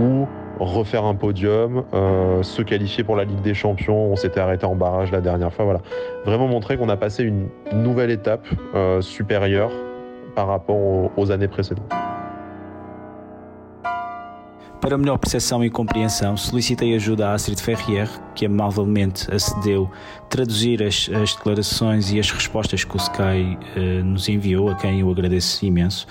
Ou 0.00 0.26
refaire 0.58 1.04
un 1.04 1.14
podium, 1.14 1.84
euh, 1.94 2.42
se 2.42 2.62
qualifier 2.62 3.04
pour 3.04 3.16
la 3.16 3.24
Ligue 3.24 3.40
des 3.40 3.54
Champions, 3.54 4.12
on 4.12 4.16
s'était 4.16 4.40
arrêté 4.40 4.66
en 4.66 4.76
barrage 4.76 5.10
la 5.10 5.20
dernière 5.20 5.52
fois. 5.52 5.64
Voilà. 5.64 5.80
Vraiment 6.26 6.46
montrer 6.46 6.76
qu'on 6.76 6.90
a 6.90 6.96
passé 6.96 7.24
une 7.24 7.48
nouvelle 7.72 8.10
étape 8.10 8.46
supérieure 9.00 9.72
par 10.34 10.46
rapport 10.46 11.10
aux 11.16 11.30
années 11.30 11.48
précédentes. 11.48 11.90
Para 14.80 14.96
melhor 14.96 15.18
percepção 15.18 15.62
e 15.62 15.68
compreensão, 15.68 16.38
solicitei 16.38 16.94
ajuda 16.94 17.28
à 17.28 17.34
Astrid 17.34 17.60
Ferrier, 17.60 18.08
que 18.34 18.46
amavelmente 18.46 19.30
acedeu 19.30 19.90
traduzir 20.30 20.82
as, 20.82 21.10
as 21.22 21.34
declarações 21.34 22.10
e 22.10 22.18
as 22.18 22.30
respostas 22.30 22.82
que 22.82 22.96
o 22.96 22.96
Sky 22.96 23.58
uh, 23.76 24.04
nos 24.04 24.26
enviou, 24.26 24.70
a 24.70 24.74
quem 24.76 25.00
eu 25.00 25.10
agradeço 25.10 25.66
imenso. 25.66 26.06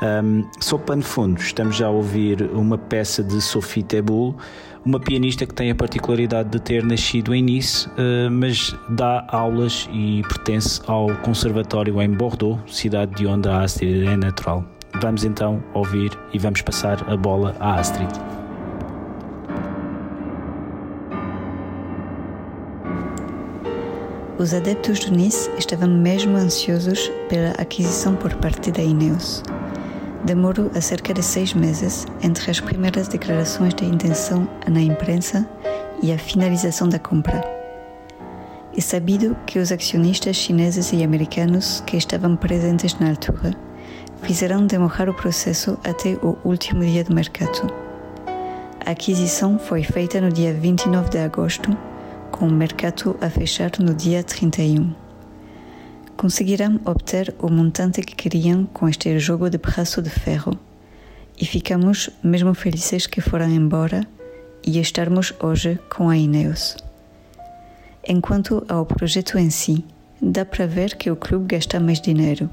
Um, 0.00 0.48
sob 0.60 0.84
pano 0.84 1.02
fundo, 1.02 1.40
estamos 1.40 1.74
já 1.74 1.88
a 1.88 1.90
ouvir 1.90 2.42
uma 2.52 2.78
peça 2.78 3.24
de 3.24 3.40
Sophie 3.40 3.82
Teboul, 3.82 4.36
uma 4.84 5.00
pianista 5.00 5.44
que 5.44 5.54
tem 5.54 5.72
a 5.72 5.74
particularidade 5.74 6.48
de 6.48 6.60
ter 6.60 6.84
nascido 6.84 7.34
em 7.34 7.42
Nice, 7.42 7.88
uh, 7.88 8.30
mas 8.30 8.72
dá 8.90 9.26
aulas 9.28 9.88
e 9.92 10.22
pertence 10.28 10.80
ao 10.86 11.08
Conservatório 11.16 12.00
em 12.00 12.10
Bordeaux, 12.10 12.60
cidade 12.72 13.16
de 13.16 13.26
onde 13.26 13.48
a 13.48 13.62
Astrid 13.62 14.06
é 14.06 14.16
natural. 14.16 14.64
Vamos 15.00 15.24
então 15.24 15.62
ouvir 15.72 16.16
e 16.32 16.38
vamos 16.38 16.62
passar 16.62 17.10
a 17.10 17.16
bola 17.16 17.56
à 17.58 17.80
Astrid. 17.80 18.10
Os 24.38 24.52
adeptos 24.52 25.00
do 25.00 25.12
Nice 25.12 25.50
estavam 25.58 25.88
mesmo 25.88 26.36
ansiosos 26.36 27.10
pela 27.28 27.50
aquisição 27.52 28.14
por 28.14 28.34
parte 28.36 28.70
da 28.70 28.82
Ineos. 28.82 29.42
Demorou 30.24 30.70
a 30.74 30.80
cerca 30.80 31.14
de 31.14 31.22
seis 31.22 31.54
meses 31.54 32.06
entre 32.22 32.50
as 32.50 32.60
primeiras 32.60 33.08
declarações 33.08 33.74
de 33.74 33.84
intenção 33.84 34.48
na 34.68 34.80
imprensa 34.80 35.48
e 36.02 36.12
a 36.12 36.18
finalização 36.18 36.88
da 36.88 36.98
compra. 36.98 37.40
É 38.76 38.80
sabido 38.80 39.36
que 39.46 39.58
os 39.58 39.72
acionistas 39.72 40.36
chineses 40.36 40.92
e 40.92 41.02
americanos 41.02 41.82
que 41.86 41.96
estavam 41.96 42.36
presentes 42.36 42.98
na 42.98 43.10
altura 43.10 43.56
fizeram 44.22 44.66
demorar 44.66 45.08
o 45.08 45.14
processo 45.14 45.78
até 45.84 46.14
o 46.22 46.38
último 46.44 46.84
dia 46.84 47.04
do 47.04 47.14
mercado. 47.14 47.72
A 48.84 48.90
aquisição 48.92 49.58
foi 49.58 49.82
feita 49.82 50.20
no 50.20 50.32
dia 50.32 50.54
29 50.54 51.10
de 51.10 51.18
agosto, 51.18 51.76
com 52.30 52.46
o 52.46 52.50
mercado 52.50 53.16
a 53.20 53.28
fechar 53.28 53.72
no 53.80 53.94
dia 53.94 54.22
31. 54.22 54.94
Conseguiram 56.16 56.80
obter 56.84 57.34
o 57.40 57.50
montante 57.50 58.00
que 58.02 58.14
queriam 58.14 58.64
com 58.66 58.88
este 58.88 59.18
jogo 59.18 59.50
de 59.50 59.58
braço 59.58 60.00
de 60.00 60.10
ferro 60.10 60.58
e 61.38 61.44
ficamos 61.44 62.08
mesmo 62.22 62.54
felizes 62.54 63.06
que 63.06 63.20
foram 63.20 63.50
embora 63.50 64.06
e 64.64 64.78
estarmos 64.78 65.34
hoje 65.42 65.78
com 65.94 66.08
a 66.08 66.16
Ineos. 66.16 66.76
Enquanto 68.06 68.64
ao 68.68 68.86
projeto 68.86 69.36
em 69.36 69.50
si, 69.50 69.84
dá 70.20 70.44
para 70.44 70.66
ver 70.66 70.96
que 70.96 71.10
o 71.10 71.16
clube 71.16 71.56
gasta 71.56 71.80
mais 71.80 72.00
dinheiro 72.00 72.48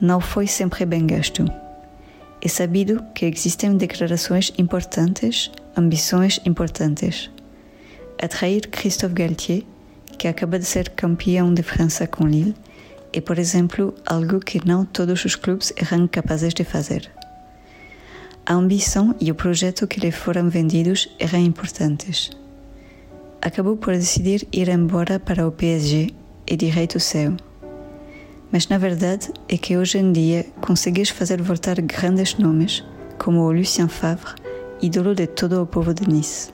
não 0.00 0.20
foi 0.20 0.46
sempre 0.46 0.84
bem 0.84 1.06
gasto. 1.06 1.44
É 2.40 2.48
sabido 2.48 3.04
que 3.14 3.26
existem 3.26 3.76
declarações 3.76 4.52
importantes, 4.56 5.50
ambições 5.76 6.40
importantes. 6.46 7.30
Atrair 8.22 8.68
Christophe 8.68 9.14
Galtier, 9.14 9.62
que 10.16 10.28
acaba 10.28 10.58
de 10.58 10.64
ser 10.64 10.90
campeão 10.90 11.52
de 11.52 11.62
França 11.62 12.06
com 12.06 12.26
Lille, 12.26 12.54
é, 13.12 13.20
por 13.20 13.38
exemplo, 13.38 13.94
algo 14.06 14.38
que 14.38 14.64
não 14.66 14.84
todos 14.84 15.24
os 15.24 15.34
clubes 15.34 15.72
eram 15.76 16.06
capazes 16.06 16.52
de 16.54 16.64
fazer. 16.64 17.10
A 18.44 18.54
ambição 18.54 19.14
e 19.20 19.30
o 19.30 19.34
projeto 19.34 19.86
que 19.86 20.00
lhe 20.00 20.10
foram 20.10 20.48
vendidos 20.48 21.08
eram 21.18 21.40
importantes. 21.40 22.30
Acabou 23.42 23.76
por 23.76 23.94
decidir 23.94 24.46
ir 24.52 24.68
embora 24.68 25.20
para 25.20 25.46
o 25.46 25.52
PSG 25.52 26.14
e 26.46 26.56
direito 26.56 26.98
seu. 26.98 27.36
Mas 28.50 28.66
na 28.68 28.78
verdade 28.78 29.30
é 29.48 29.58
que 29.58 29.76
hoje 29.76 29.98
em 29.98 30.10
dia 30.10 30.46
consegues 30.60 31.10
fazer 31.10 31.42
voltar 31.42 31.80
grandes 31.82 32.38
nomes, 32.38 32.82
como 33.18 33.40
o 33.40 33.52
Lucien 33.52 33.88
Favre, 33.88 34.34
ídolo 34.80 35.14
de 35.14 35.26
todo 35.26 35.62
o 35.62 35.66
povo 35.66 35.92
de 35.92 36.08
Nice. 36.08 36.50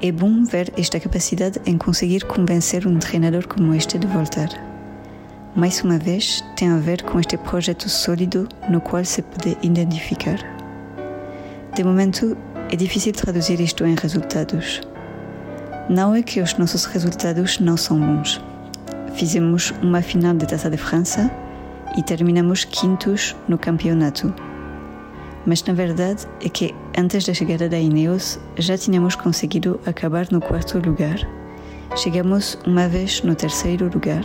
É 0.00 0.12
bom 0.12 0.44
ver 0.44 0.72
esta 0.78 1.00
capacidade 1.00 1.60
em 1.66 1.76
conseguir 1.76 2.24
convencer 2.24 2.86
um 2.86 2.96
treinador 2.98 3.48
como 3.48 3.74
este 3.74 3.98
de 3.98 4.06
voltar. 4.06 4.48
Mais 5.56 5.82
uma 5.82 5.98
vez, 5.98 6.44
tem 6.54 6.68
a 6.68 6.76
ver 6.76 7.02
com 7.02 7.18
este 7.18 7.36
projeto 7.36 7.88
sólido 7.88 8.48
no 8.70 8.80
qual 8.80 9.04
se 9.04 9.22
pode 9.22 9.56
identificar. 9.60 10.38
De 11.74 11.82
momento, 11.82 12.36
é 12.70 12.76
difícil 12.76 13.12
traduzir 13.12 13.58
isto 13.58 13.84
em 13.84 13.96
resultados. 13.96 14.80
Não 15.90 16.14
é 16.14 16.22
que 16.22 16.40
os 16.40 16.56
nossos 16.56 16.84
resultados 16.84 17.58
não 17.58 17.76
são 17.76 17.98
bons 17.98 18.40
fizemos 19.18 19.74
uma 19.82 20.00
final 20.00 20.32
de 20.32 20.46
Taça 20.46 20.70
de 20.70 20.76
França 20.76 21.28
e 21.96 22.02
terminamos 22.04 22.64
quintos 22.64 23.34
no 23.48 23.58
campeonato. 23.58 24.32
Mas 25.44 25.64
na 25.64 25.74
verdade 25.74 26.24
é 26.40 26.48
que 26.48 26.72
antes 26.96 27.26
da 27.26 27.34
chegada 27.34 27.68
da 27.68 27.76
Ineos 27.76 28.38
já 28.56 28.78
tínhamos 28.78 29.16
conseguido 29.16 29.80
acabar 29.84 30.28
no 30.30 30.40
quarto 30.40 30.78
lugar. 30.78 31.18
Chegamos 31.96 32.56
uma 32.64 32.88
vez 32.88 33.20
no 33.22 33.34
terceiro 33.34 33.90
lugar 33.92 34.22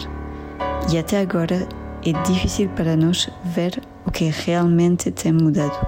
e 0.91 0.97
até 0.99 1.21
agora 1.21 1.67
é 2.06 2.12
difícil 2.27 2.69
para 2.69 2.95
nós 2.95 3.27
ver 3.45 3.82
o 4.06 4.12
que 4.12 4.25
realmente 4.25 5.10
tem 5.10 5.34
mudado. 5.34 5.88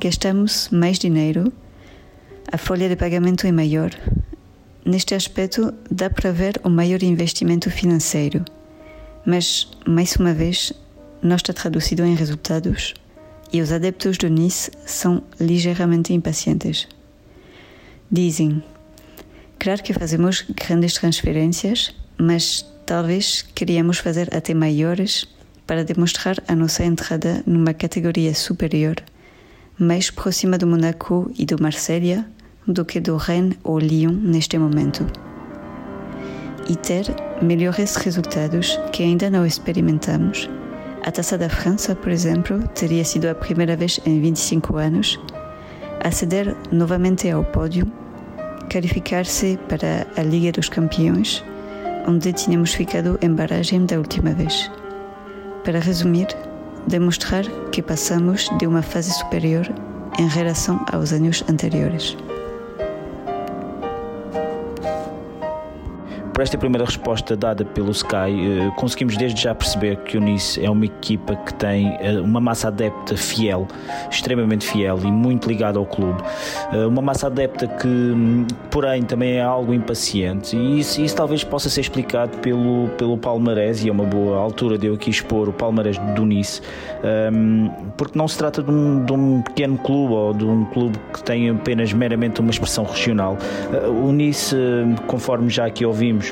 Gastamos 0.00 0.70
mais 0.70 0.98
dinheiro, 0.98 1.52
a 2.50 2.58
folha 2.58 2.88
de 2.88 2.96
pagamento 2.96 3.46
é 3.46 3.52
maior, 3.52 3.90
Neste 4.84 5.14
aspecto, 5.14 5.72
dá 5.90 6.10
para 6.10 6.32
ver 6.32 6.60
o 6.64 6.68
maior 6.68 7.02
investimento 7.02 7.70
financeiro, 7.70 8.44
mas, 9.24 9.68
mais 9.86 10.16
uma 10.16 10.34
vez, 10.34 10.72
não 11.22 11.36
está 11.36 11.52
traduzido 11.52 12.04
em 12.04 12.16
resultados 12.16 12.94
e 13.52 13.60
os 13.60 13.70
adeptos 13.70 14.18
do 14.18 14.28
Nice 14.28 14.70
são 14.84 15.22
ligeiramente 15.38 16.12
impacientes. 16.12 16.88
Dizem: 18.10 18.62
Claro 19.58 19.82
que 19.82 19.92
fazemos 19.92 20.44
grandes 20.48 20.94
transferências, 20.94 21.94
mas 22.18 22.66
talvez 22.84 23.42
queríamos 23.54 23.98
fazer 23.98 24.34
até 24.34 24.52
maiores 24.52 25.26
para 25.64 25.84
demonstrar 25.84 26.42
a 26.48 26.56
nossa 26.56 26.84
entrada 26.84 27.42
numa 27.46 27.72
categoria 27.72 28.34
superior, 28.34 28.96
mais 29.78 30.10
próxima 30.10 30.58
do 30.58 30.66
Monaco 30.66 31.30
e 31.38 31.46
do 31.46 31.62
Marselha 31.62 32.26
do 32.66 32.84
que 32.84 33.00
do 33.00 33.16
Rennes 33.16 33.56
ou 33.64 33.78
Lyon 33.78 34.12
neste 34.12 34.58
momento. 34.58 35.06
E 36.68 36.76
ter 36.76 37.06
melhores 37.42 37.96
resultados 37.96 38.78
que 38.92 39.02
ainda 39.02 39.28
não 39.28 39.44
experimentamos. 39.44 40.48
A 41.04 41.10
Taça 41.10 41.36
da 41.36 41.48
França, 41.48 41.94
por 41.96 42.12
exemplo, 42.12 42.62
teria 42.68 43.04
sido 43.04 43.26
a 43.26 43.34
primeira 43.34 43.76
vez 43.76 43.98
em 44.06 44.20
25 44.20 44.76
anos 44.76 45.18
aceder 46.04 46.56
novamente 46.70 47.30
ao 47.30 47.44
pódio, 47.44 47.86
qualificar-se 48.70 49.58
para 49.68 50.06
a 50.16 50.22
Liga 50.22 50.52
dos 50.52 50.68
Campeões, 50.68 51.44
onde 52.06 52.32
tínhamos 52.32 52.74
ficado 52.74 53.18
em 53.22 53.32
barragem 53.32 53.86
da 53.86 53.98
última 53.98 54.32
vez. 54.32 54.70
Para 55.64 55.78
resumir, 55.78 56.26
demonstrar 56.86 57.44
que 57.70 57.82
passamos 57.82 58.48
de 58.58 58.66
uma 58.66 58.82
fase 58.82 59.12
superior 59.12 59.68
em 60.18 60.26
relação 60.26 60.84
aos 60.90 61.12
anos 61.12 61.44
anteriores. 61.48 62.16
Por 66.32 66.40
esta 66.40 66.56
primeira 66.56 66.86
resposta 66.86 67.36
dada 67.36 67.62
pelo 67.62 67.90
Sky, 67.90 68.14
eh, 68.16 68.72
conseguimos 68.76 69.18
desde 69.18 69.42
já 69.42 69.54
perceber 69.54 69.96
que 69.98 70.16
o 70.16 70.20
Nice 70.20 70.64
é 70.64 70.70
uma 70.70 70.86
equipa 70.86 71.36
que 71.36 71.52
tem 71.52 71.94
eh, 72.00 72.18
uma 72.20 72.40
massa 72.40 72.68
adepta 72.68 73.14
fiel, 73.18 73.68
extremamente 74.10 74.64
fiel 74.64 74.98
e 75.04 75.12
muito 75.12 75.46
ligada 75.46 75.78
ao 75.78 75.84
clube. 75.84 76.22
Eh, 76.72 76.86
uma 76.86 77.02
massa 77.02 77.26
adepta 77.26 77.66
que, 77.66 77.86
hum, 77.86 78.46
porém, 78.70 79.02
também 79.02 79.34
é 79.34 79.42
algo 79.42 79.74
impaciente. 79.74 80.56
E 80.56 80.80
isso, 80.80 81.02
isso 81.02 81.14
talvez 81.14 81.44
possa 81.44 81.68
ser 81.68 81.82
explicado 81.82 82.38
pelo, 82.38 82.88
pelo 82.96 83.18
palmarés, 83.18 83.84
e 83.84 83.90
é 83.90 83.92
uma 83.92 84.04
boa 84.04 84.38
altura 84.38 84.78
de 84.78 84.86
eu 84.86 84.94
aqui 84.94 85.10
expor 85.10 85.50
o 85.50 85.52
palmarés 85.52 85.98
do 85.98 86.24
Nice, 86.24 86.62
hum, 87.30 87.70
porque 87.98 88.18
não 88.18 88.26
se 88.26 88.38
trata 88.38 88.62
de 88.62 88.70
um, 88.70 89.04
de 89.04 89.12
um 89.12 89.42
pequeno 89.42 89.76
clube 89.76 90.14
ou 90.14 90.32
de 90.32 90.46
um 90.46 90.64
clube 90.64 90.98
que 91.12 91.22
tem 91.22 91.50
apenas 91.50 91.92
meramente 91.92 92.40
uma 92.40 92.50
expressão 92.50 92.84
regional. 92.84 93.36
O 94.02 94.10
Nice, 94.12 94.56
conforme 95.06 95.50
já 95.50 95.66
aqui 95.66 95.84
ouvimos, 95.84 96.31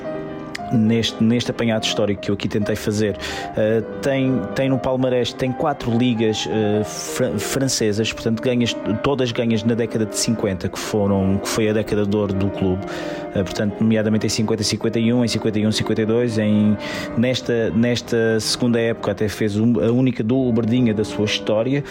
neste, 0.72 1.22
neste 1.22 1.50
apanhado 1.50 1.85
histórico 1.85 2.20
que 2.22 2.30
eu 2.30 2.35
aqui 2.35 2.48
tentei 2.48 2.76
fazer, 2.76 3.16
uh, 3.16 3.83
tem, 4.00 4.40
tem 4.54 4.68
no 4.68 4.78
Palmarés 4.78 5.33
tem 5.33 5.52
quatro 5.52 5.96
ligas 5.96 6.46
uh, 6.46 6.85
fr 6.85 7.38
francesas, 7.38 8.12
portanto 8.12 8.42
ganhas, 8.42 8.74
todas 9.02 9.33
ganhas 9.33 9.62
na 9.64 9.74
década 9.74 10.06
de 10.06 10.16
50, 10.16 10.68
que, 10.68 10.78
foram, 10.78 11.38
que 11.38 11.48
foi 11.48 11.68
a 11.68 11.72
década 11.72 12.06
de 12.06 12.16
ouro 12.16 12.33
do 12.33 12.48
clube, 12.50 12.85
uh, 12.85 13.44
portanto 13.44 13.80
nomeadamente 13.80 14.26
em 14.26 14.28
50 14.28 14.62
51, 14.62 15.24
em 15.24 15.28
51 15.28 15.72
52, 15.72 16.38
em, 16.38 16.76
nesta, 17.16 17.70
nesta 17.70 18.40
segunda 18.40 18.80
época 18.80 19.12
até 19.12 19.28
fez 19.28 19.56
um, 19.56 19.80
a 19.80 19.90
única 19.90 20.22
dobradinha 20.22 20.94
da 20.94 21.04
sua 21.04 21.24
história, 21.24 21.83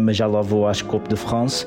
mas 0.00 0.16
já 0.16 0.26
lá 0.26 0.40
vou 0.40 0.66
às 0.66 0.82
Coupe 0.82 1.08
de 1.08 1.16
France, 1.16 1.66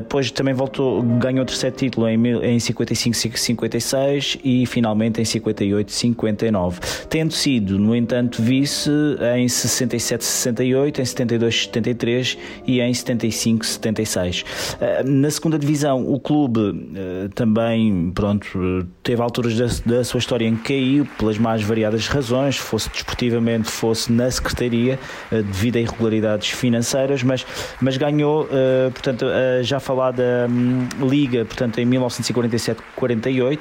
depois 0.00 0.30
também 0.30 0.54
voltou, 0.54 1.02
ganhou 1.02 1.42
o 1.42 1.46
terceiro 1.46 1.76
título 1.76 2.08
em, 2.08 2.16
em 2.42 2.58
55 2.58 3.38
56 3.38 4.38
e 4.44 4.66
finalmente 4.66 5.20
em 5.20 5.24
58 5.24 5.73
58-59, 5.82 7.06
tendo 7.08 7.32
sido, 7.32 7.78
no 7.78 7.94
entanto, 7.94 8.42
vice 8.42 8.90
em 9.36 9.46
67-68, 9.46 10.98
em 10.98 11.02
72-73 11.02 12.38
e 12.66 12.80
em 12.80 12.92
75-76. 12.92 14.44
Eh, 14.80 15.02
na 15.04 15.30
segunda 15.30 15.58
divisão, 15.58 16.06
o 16.10 16.18
clube 16.18 16.90
eh, 16.94 17.28
também, 17.34 18.10
pronto, 18.14 18.86
teve 19.02 19.22
alturas 19.22 19.56
da, 19.56 19.96
da 19.96 20.04
sua 20.04 20.18
história 20.18 20.46
em 20.46 20.56
que 20.56 20.74
caiu 20.74 21.06
pelas 21.18 21.38
mais 21.38 21.62
variadas 21.62 22.06
razões, 22.08 22.56
fosse 22.56 22.88
desportivamente, 22.90 23.70
fosse 23.70 24.12
na 24.12 24.30
secretaria, 24.30 24.98
eh, 25.30 25.42
devido 25.42 25.76
a 25.76 25.80
irregularidades 25.80 26.50
financeiras, 26.50 27.22
mas, 27.22 27.46
mas 27.80 27.96
ganhou, 27.96 28.48
portanto, 28.92 29.26
já 29.62 29.80
falada 29.80 30.46
hum, 30.48 30.88
Liga, 31.08 31.44
portanto, 31.44 31.78
em 31.78 31.86
1947-48. 31.86 33.58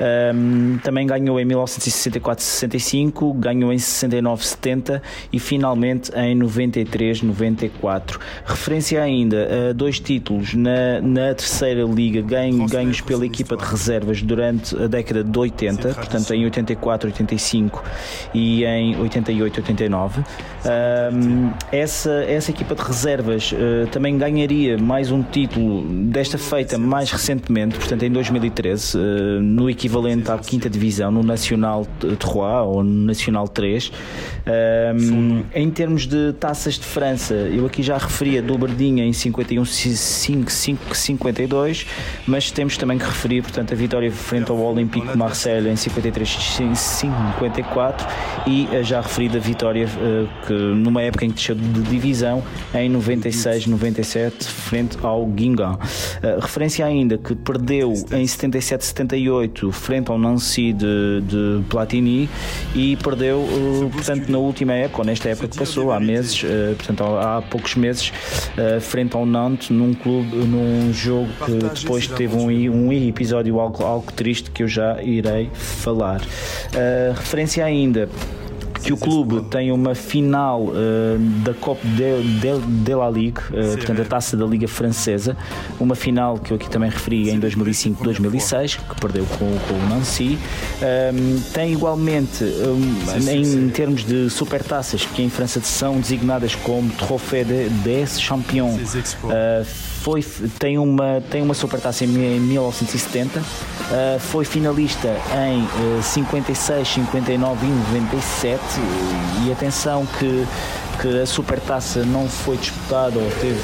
Um, 0.00 0.78
também 0.78 1.06
ganhou 1.06 1.40
em 1.40 1.46
1964-65, 1.46 3.36
ganhou 3.36 3.72
em 3.72 3.76
69-70 3.76 5.02
e 5.32 5.40
finalmente 5.40 6.12
em 6.14 6.38
93-94. 6.38 8.18
Referência 8.44 9.02
ainda 9.02 9.70
a 9.70 9.72
dois 9.72 9.98
títulos 9.98 10.54
na, 10.54 11.00
na 11.00 11.34
terceira 11.34 11.82
liga 11.82 12.22
ganho, 12.22 12.66
ganhos 12.68 13.00
pela 13.00 13.26
equipa 13.26 13.56
de 13.56 13.64
reservas 13.64 14.22
durante 14.22 14.76
a 14.76 14.86
década 14.86 15.24
de 15.24 15.38
80, 15.38 15.94
portanto 15.94 16.32
em 16.32 16.48
84-85 16.48 17.82
e 18.32 18.64
em 18.64 18.94
88-89. 18.96 20.24
Um, 20.64 21.50
essa, 21.72 22.24
essa 22.24 22.50
equipa 22.50 22.74
de 22.74 22.82
reservas 22.82 23.52
uh, 23.52 23.86
também 23.90 24.16
ganharia 24.18 24.76
mais 24.78 25.10
um 25.10 25.22
título 25.22 25.82
desta 26.04 26.36
feita 26.38 26.76
mais 26.78 27.10
recentemente, 27.10 27.76
portanto 27.76 28.02
em 28.04 28.10
2013, 28.10 28.96
uh, 28.96 29.00
no 29.40 29.68
equivalente 29.68 29.87
equivalente 29.88 30.30
à 30.30 30.38
quinta 30.38 30.68
divisão 30.68 31.10
no 31.10 31.22
Nacional 31.22 31.86
3 31.98 32.18
ou 32.66 32.84
no 32.84 33.06
Nacional 33.06 33.48
3. 33.48 33.90
Um, 34.46 35.42
em 35.54 35.70
termos 35.70 36.06
de 36.06 36.34
taças 36.34 36.74
de 36.74 36.84
França, 36.84 37.34
eu 37.34 37.66
aqui 37.66 37.82
já 37.82 37.96
referi 37.96 38.38
a 38.38 38.42
dobradinha 38.42 39.04
em 39.04 39.12
51 39.12 39.64
5, 39.64 40.50
5, 40.52 40.94
52, 40.94 41.86
mas 42.26 42.50
temos 42.50 42.76
também 42.76 42.98
que 42.98 43.04
referir, 43.04 43.42
portanto, 43.42 43.72
a 43.72 43.76
vitória 43.76 44.10
frente 44.12 44.50
ao 44.50 44.58
Olympique 44.58 45.08
de 45.08 45.16
Marseille 45.16 45.68
em 45.68 45.76
53 45.76 46.28
54 46.74 48.06
e 48.46 48.68
a 48.76 48.82
já 48.82 49.00
referida 49.00 49.38
vitória 49.38 49.86
uh, 49.86 50.46
que 50.46 50.52
numa 50.52 51.02
época 51.02 51.24
em 51.24 51.30
que 51.30 51.36
desceu 51.36 51.54
de 51.54 51.82
divisão 51.82 52.42
em 52.74 52.88
96 52.88 53.66
97 53.66 54.46
frente 54.46 54.98
ao 55.02 55.26
Guingamp. 55.26 55.80
Uh, 55.82 56.40
referência 56.40 56.84
ainda 56.84 57.16
que 57.16 57.34
perdeu 57.34 57.92
em 58.12 58.26
77 58.26 58.84
78 58.84 59.72
frente 59.78 60.10
ao 60.10 60.18
Nancy 60.18 60.72
de, 60.72 61.20
de 61.22 61.62
Platini 61.68 62.28
e 62.74 62.96
perdeu, 62.96 63.38
uh, 63.38 63.90
portanto, 63.92 64.28
na 64.28 64.38
última 64.38 64.74
época, 64.74 65.02
ou 65.02 65.06
nesta 65.06 65.28
época 65.28 65.48
que 65.48 65.58
passou, 65.58 65.92
há 65.92 66.00
meses, 66.00 66.42
uh, 66.42 66.74
portanto, 66.76 67.04
há 67.04 67.42
poucos 67.42 67.74
meses, 67.74 68.12
uh, 68.56 68.80
frente 68.80 69.16
ao 69.16 69.24
Nantes, 69.24 69.70
num 69.70 69.94
clube, 69.94 70.36
num 70.36 70.92
jogo 70.92 71.28
que 71.44 71.80
depois 71.80 72.06
teve 72.06 72.36
um, 72.36 72.48
um 72.48 72.92
episódio 72.92 73.58
algo, 73.60 73.82
algo 73.84 74.12
triste 74.12 74.50
que 74.50 74.62
eu 74.62 74.68
já 74.68 75.02
irei 75.02 75.50
falar. 75.54 76.20
referência 77.16 77.64
ainda 77.64 78.08
que 78.88 78.92
o 78.92 78.96
clube 78.96 79.42
tem 79.50 79.70
uma 79.70 79.94
final 79.94 80.62
uh, 80.62 80.72
da 81.44 81.52
Copa 81.52 81.86
de, 81.86 82.22
de, 82.40 82.84
de 82.84 82.94
la 82.94 83.10
Ligue, 83.10 83.40
uh, 83.50 83.76
portanto 83.76 84.00
a 84.00 84.04
taça 84.04 84.36
da 84.36 84.46
Liga 84.46 84.66
Francesa, 84.66 85.36
uma 85.78 85.94
final 85.94 86.38
que 86.38 86.52
eu 86.52 86.56
aqui 86.56 86.70
também 86.70 86.88
referi 86.88 87.28
em 87.28 87.38
2005-2006, 87.38 88.78
que 88.88 89.00
perdeu 89.00 89.26
com, 89.26 89.58
com 89.58 89.74
o 89.74 89.88
Nancy. 89.88 90.38
Um, 90.80 90.84
ehm, 90.84 91.40
tem 91.52 91.72
igualmente, 91.72 92.44
um, 92.44 93.30
em 93.30 93.68
termos 93.70 94.04
de 94.04 94.30
supertaças, 94.30 95.04
que 95.04 95.22
em 95.22 95.28
França 95.28 95.60
são 95.60 96.00
designadas 96.00 96.54
como 96.54 96.90
Trophée 96.92 97.44
de, 97.44 97.68
des 97.68 98.18
Champions, 98.20 98.94
uh, 98.94 99.66
foi, 100.02 100.22
tem, 100.58 100.78
uma, 100.78 101.22
tem 101.30 101.42
uma 101.42 101.54
supertaça 101.54 102.04
em, 102.04 102.08
em 102.08 102.40
1970, 102.40 103.40
uh, 103.40 103.44
foi 104.20 104.44
finalista 104.44 105.08
em 105.48 105.62
uh, 105.98 106.02
56, 106.02 106.88
59 106.88 107.66
e 107.66 107.70
97 107.70 108.60
e 109.46 109.52
atenção 109.52 110.06
que, 110.18 110.46
que 111.00 111.20
a 111.20 111.26
supertaça 111.26 112.04
não 112.04 112.28
foi 112.28 112.56
disputada 112.56 113.18
ou 113.18 113.30
teve 113.40 113.58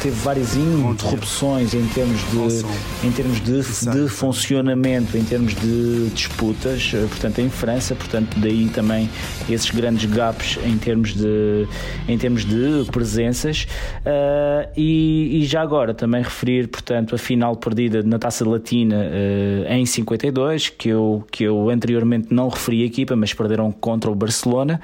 teve 0.00 0.16
várias 0.20 0.56
interrupções 0.56 1.74
em 1.74 1.86
termos 1.88 2.20
de, 2.30 3.06
em 3.06 3.12
termos 3.12 3.40
de, 3.40 3.60
de 3.90 4.08
funcionamento, 4.08 5.16
em 5.16 5.24
termos 5.24 5.54
de 5.54 6.10
disputas, 6.10 6.92
eh, 6.94 7.06
portanto 7.08 7.40
em 7.40 7.50
França, 7.50 7.94
portanto 7.94 8.38
daí 8.38 8.68
também 8.68 9.08
esses 9.48 9.70
grandes 9.70 10.04
gaps 10.10 10.58
em 10.64 10.78
termos 10.78 11.14
de, 11.14 11.66
em 12.08 12.16
termos 12.18 12.44
de 12.44 12.84
presenças. 12.90 13.66
Uh, 14.00 14.68
e, 14.76 15.42
e, 15.42 15.46
já 15.46 15.62
agora 15.62 15.94
também 15.94 16.22
referir, 16.22 16.68
portanto, 16.68 17.14
a 17.14 17.18
final 17.18 17.56
perdida 17.56 18.02
na 18.02 18.18
Taça 18.18 18.48
Latina 18.48 18.96
uh, 18.96 19.72
em 19.72 19.84
52, 19.86 20.68
que 20.70 20.88
eu, 20.88 21.24
que 21.30 21.44
eu 21.44 21.68
anteriormente 21.68 22.32
não 22.32 22.48
referi 22.48 22.82
a 22.82 22.86
equipa, 22.86 23.16
mas 23.16 23.32
perderam 23.32 23.70
contra 23.72 24.10
o 24.10 24.14
Barcelona 24.14 24.80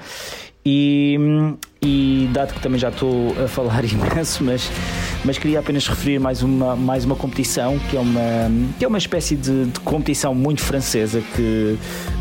e, 0.65 1.17
e 1.81 2.29
dado 2.33 2.53
que 2.53 2.59
também 2.59 2.77
já 2.77 2.89
estou 2.89 3.35
a 3.43 3.47
falar 3.47 3.83
imenso, 3.85 4.43
mas, 4.43 4.69
mas 5.23 5.37
queria 5.37 5.59
apenas 5.59 5.87
referir 5.87 6.19
mais 6.19 6.43
uma, 6.43 6.75
mais 6.75 7.05
uma 7.05 7.15
competição 7.15 7.79
que 7.89 7.95
é 7.95 7.99
uma, 7.99 8.21
que 8.77 8.85
é 8.85 8.87
uma 8.87 8.97
espécie 8.97 9.35
de, 9.35 9.65
de 9.65 9.79
competição 9.79 10.35
muito 10.35 10.61
francesa 10.61 11.21
que, 11.35 11.77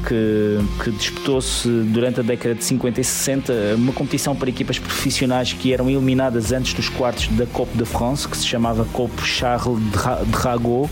que, 0.07 0.84
que 0.84 0.91
disputou-se 0.93 1.68
durante 1.68 2.20
a 2.20 2.22
década 2.22 2.55
de 2.55 2.64
50 2.64 3.01
e 3.01 3.05
60, 3.05 3.53
uma 3.76 3.93
competição 3.93 4.36
para 4.36 4.49
equipas 4.49 4.78
profissionais 4.78 5.53
que 5.53 5.72
eram 5.72 5.91
eliminadas 5.91 6.53
antes 6.53 6.74
dos 6.74 6.89
quartos 6.89 7.28
da 7.28 7.47
Coupe 7.47 7.76
de 7.76 7.84
France, 7.84 8.28
que 8.28 8.36
se 8.36 8.47
chamava 8.47 8.84
Coupe 8.93 9.22
Charles 9.22 9.80
de 9.80 10.36
Ragot 10.36 10.89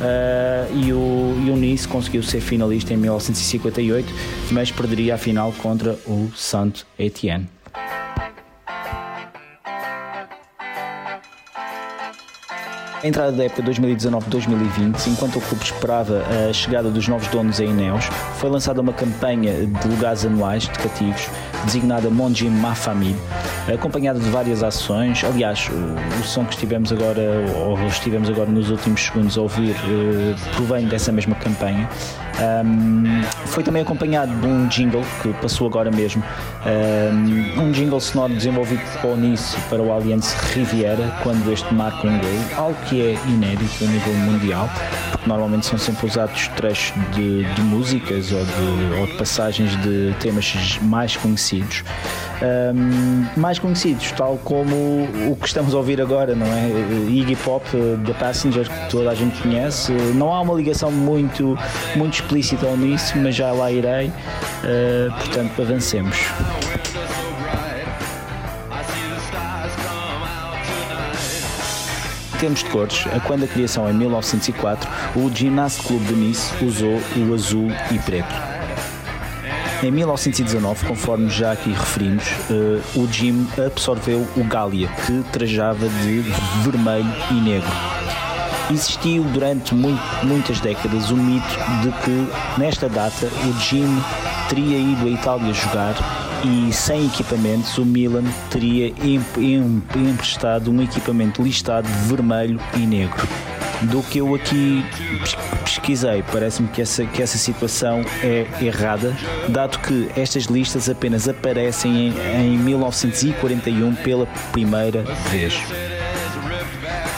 uh, 0.00 0.76
e, 0.76 0.92
o, 0.92 1.36
e 1.46 1.50
o 1.50 1.56
Nice 1.56 1.86
conseguiu 1.86 2.22
ser 2.22 2.40
finalista 2.40 2.92
em 2.92 2.96
1958, 2.96 4.12
mas 4.50 4.70
perderia 4.70 5.14
a 5.14 5.18
final 5.18 5.52
contra 5.52 5.92
o 6.06 6.30
Saint 6.34 6.82
Etienne. 6.98 7.48
A 13.02 13.08
entrada 13.08 13.32
da 13.32 13.44
época 13.44 13.62
2019-2020, 13.62 15.06
enquanto 15.06 15.38
o 15.38 15.40
clube 15.40 15.64
esperava 15.64 16.22
a 16.50 16.52
chegada 16.52 16.90
dos 16.90 17.08
novos 17.08 17.28
donos 17.28 17.58
a 17.58 17.64
Ineos, 17.64 18.04
foi 18.38 18.50
lançada 18.50 18.78
uma 18.82 18.92
campanha 18.92 19.64
de 19.64 19.88
lugares 19.88 20.26
anuais 20.26 20.64
de 20.64 20.78
cativos, 20.78 21.30
designada 21.64 22.10
Monjim 22.10 22.50
Ma 22.50 22.74
Famille, 22.74 23.18
acompanhada 23.72 24.18
de 24.18 24.28
várias 24.30 24.62
ações. 24.62 25.22
Aliás, 25.24 25.68
o, 25.68 26.24
som 26.24 26.44
que 26.44 26.54
estivemos 26.54 26.92
agora, 26.92 27.20
ou 27.66 27.78
estivemos 27.86 28.28
agora 28.28 28.50
nos 28.50 28.70
últimos 28.70 29.02
segundos 29.02 29.36
a 29.38 29.42
ouvir, 29.42 29.74
eh, 29.74 30.34
provém 30.56 30.86
dessa 30.86 31.12
mesma 31.12 31.34
campanha. 31.34 31.88
Um, 32.38 33.22
foi 33.46 33.62
também 33.62 33.82
acompanhado 33.82 34.32
de 34.40 34.46
um 34.46 34.66
jingle 34.68 35.02
que 35.22 35.32
passou 35.34 35.66
agora 35.66 35.90
mesmo, 35.90 36.22
um, 36.64 37.62
um 37.64 37.70
jingle 37.70 38.00
sonoro 38.00 38.32
desenvolvido 38.32 38.80
por 39.00 39.16
Nice 39.16 39.56
para 39.68 39.82
o 39.82 39.92
Allianz 39.92 40.32
Riviera, 40.54 41.14
quando 41.22 41.52
este 41.52 41.72
marca 41.74 42.06
um 42.06 42.18
gol, 42.18 42.30
algo 42.56 42.76
que 42.86 43.00
é 43.00 43.12
inédito 43.28 43.84
a 43.84 43.86
nível 43.86 44.14
mundial, 44.14 44.70
porque 45.10 45.28
normalmente 45.28 45.66
são 45.66 45.78
sempre 45.78 46.06
usados 46.06 46.48
trechos 46.48 46.94
de, 47.14 47.44
de 47.44 47.62
músicas 47.62 48.32
ou 48.32 48.44
de, 48.44 49.00
ou 49.00 49.06
de 49.06 49.14
passagens 49.14 49.76
de 49.82 50.14
temas 50.20 50.78
mais 50.82 51.16
conhecidos 51.16 51.84
um, 52.42 53.40
mais 53.40 53.58
conhecidos, 53.58 54.12
tal 54.12 54.38
como 54.38 54.74
o 55.28 55.36
que 55.36 55.46
estamos 55.46 55.74
a 55.74 55.76
ouvir 55.76 56.00
agora, 56.00 56.34
não 56.34 56.46
é? 56.46 56.68
Iggy 57.08 57.36
Pop, 57.36 57.64
The 57.70 58.12
Passenger, 58.14 58.68
que 58.68 58.90
toda 58.90 59.10
a 59.10 59.14
gente 59.14 59.40
conhece. 59.42 59.92
Não 60.14 60.32
há 60.32 60.40
uma 60.40 60.54
ligação 60.54 60.90
muito, 60.90 61.58
muito 61.96 62.19
explícita 62.20 62.76
nisso, 62.76 63.16
mas 63.18 63.34
já 63.34 63.50
lá 63.52 63.70
irei. 63.70 64.08
Uh, 64.08 65.12
portanto, 65.18 65.62
avancemos. 65.62 66.16
Em 72.34 72.38
termos 72.40 72.60
de 72.60 72.70
cores, 72.70 73.04
quando 73.26 73.44
a 73.44 73.46
criação 73.46 73.90
em 73.90 73.92
1904, 73.92 74.88
o 75.14 75.30
Gymnast 75.30 75.82
Club 75.82 76.02
de 76.06 76.14
Nice 76.14 76.64
usou 76.64 76.98
o 77.16 77.34
azul 77.34 77.70
e 77.90 77.98
preto. 77.98 78.34
Em 79.82 79.90
1919, 79.90 80.86
conforme 80.86 81.28
já 81.30 81.52
aqui 81.52 81.70
referimos, 81.70 82.24
uh, 82.50 83.00
o 83.00 83.10
Jim 83.10 83.46
absorveu 83.66 84.26
o 84.36 84.44
Gália, 84.44 84.88
que 85.06 85.22
trajava 85.32 85.88
de 85.88 86.20
vermelho 86.62 87.12
e 87.30 87.34
negro. 87.34 88.09
Existiu 88.70 89.24
durante 89.24 89.74
muito, 89.74 90.00
muitas 90.22 90.60
décadas 90.60 91.10
o 91.10 91.16
mito 91.16 91.46
de 91.82 91.90
que, 92.04 92.60
nesta 92.60 92.88
data, 92.88 93.26
o 93.26 93.60
Jim 93.60 94.00
teria 94.48 94.78
ido 94.78 95.06
à 95.06 95.10
Itália 95.10 95.52
jogar 95.52 95.94
e, 96.44 96.72
sem 96.72 97.06
equipamentos, 97.06 97.76
o 97.78 97.84
Milan 97.84 98.24
teria 98.48 98.92
emprestado 99.96 100.70
um 100.70 100.82
equipamento 100.82 101.42
listado 101.42 101.88
vermelho 102.06 102.60
e 102.74 102.78
negro 102.80 103.28
do 103.82 104.02
que 104.02 104.18
eu 104.18 104.34
aqui 104.34 104.84
pesquisei. 105.64 106.22
Parece-me 106.30 106.68
que 106.68 106.82
essa, 106.82 107.04
que 107.06 107.22
essa 107.22 107.38
situação 107.38 108.04
é 108.22 108.46
errada, 108.60 109.16
dado 109.48 109.78
que 109.78 110.08
estas 110.16 110.44
listas 110.44 110.88
apenas 110.88 111.28
aparecem 111.28 112.08
em, 112.08 112.54
em 112.54 112.58
1941 112.58 113.94
pela 113.96 114.26
primeira 114.52 115.02
vez. 115.30 115.54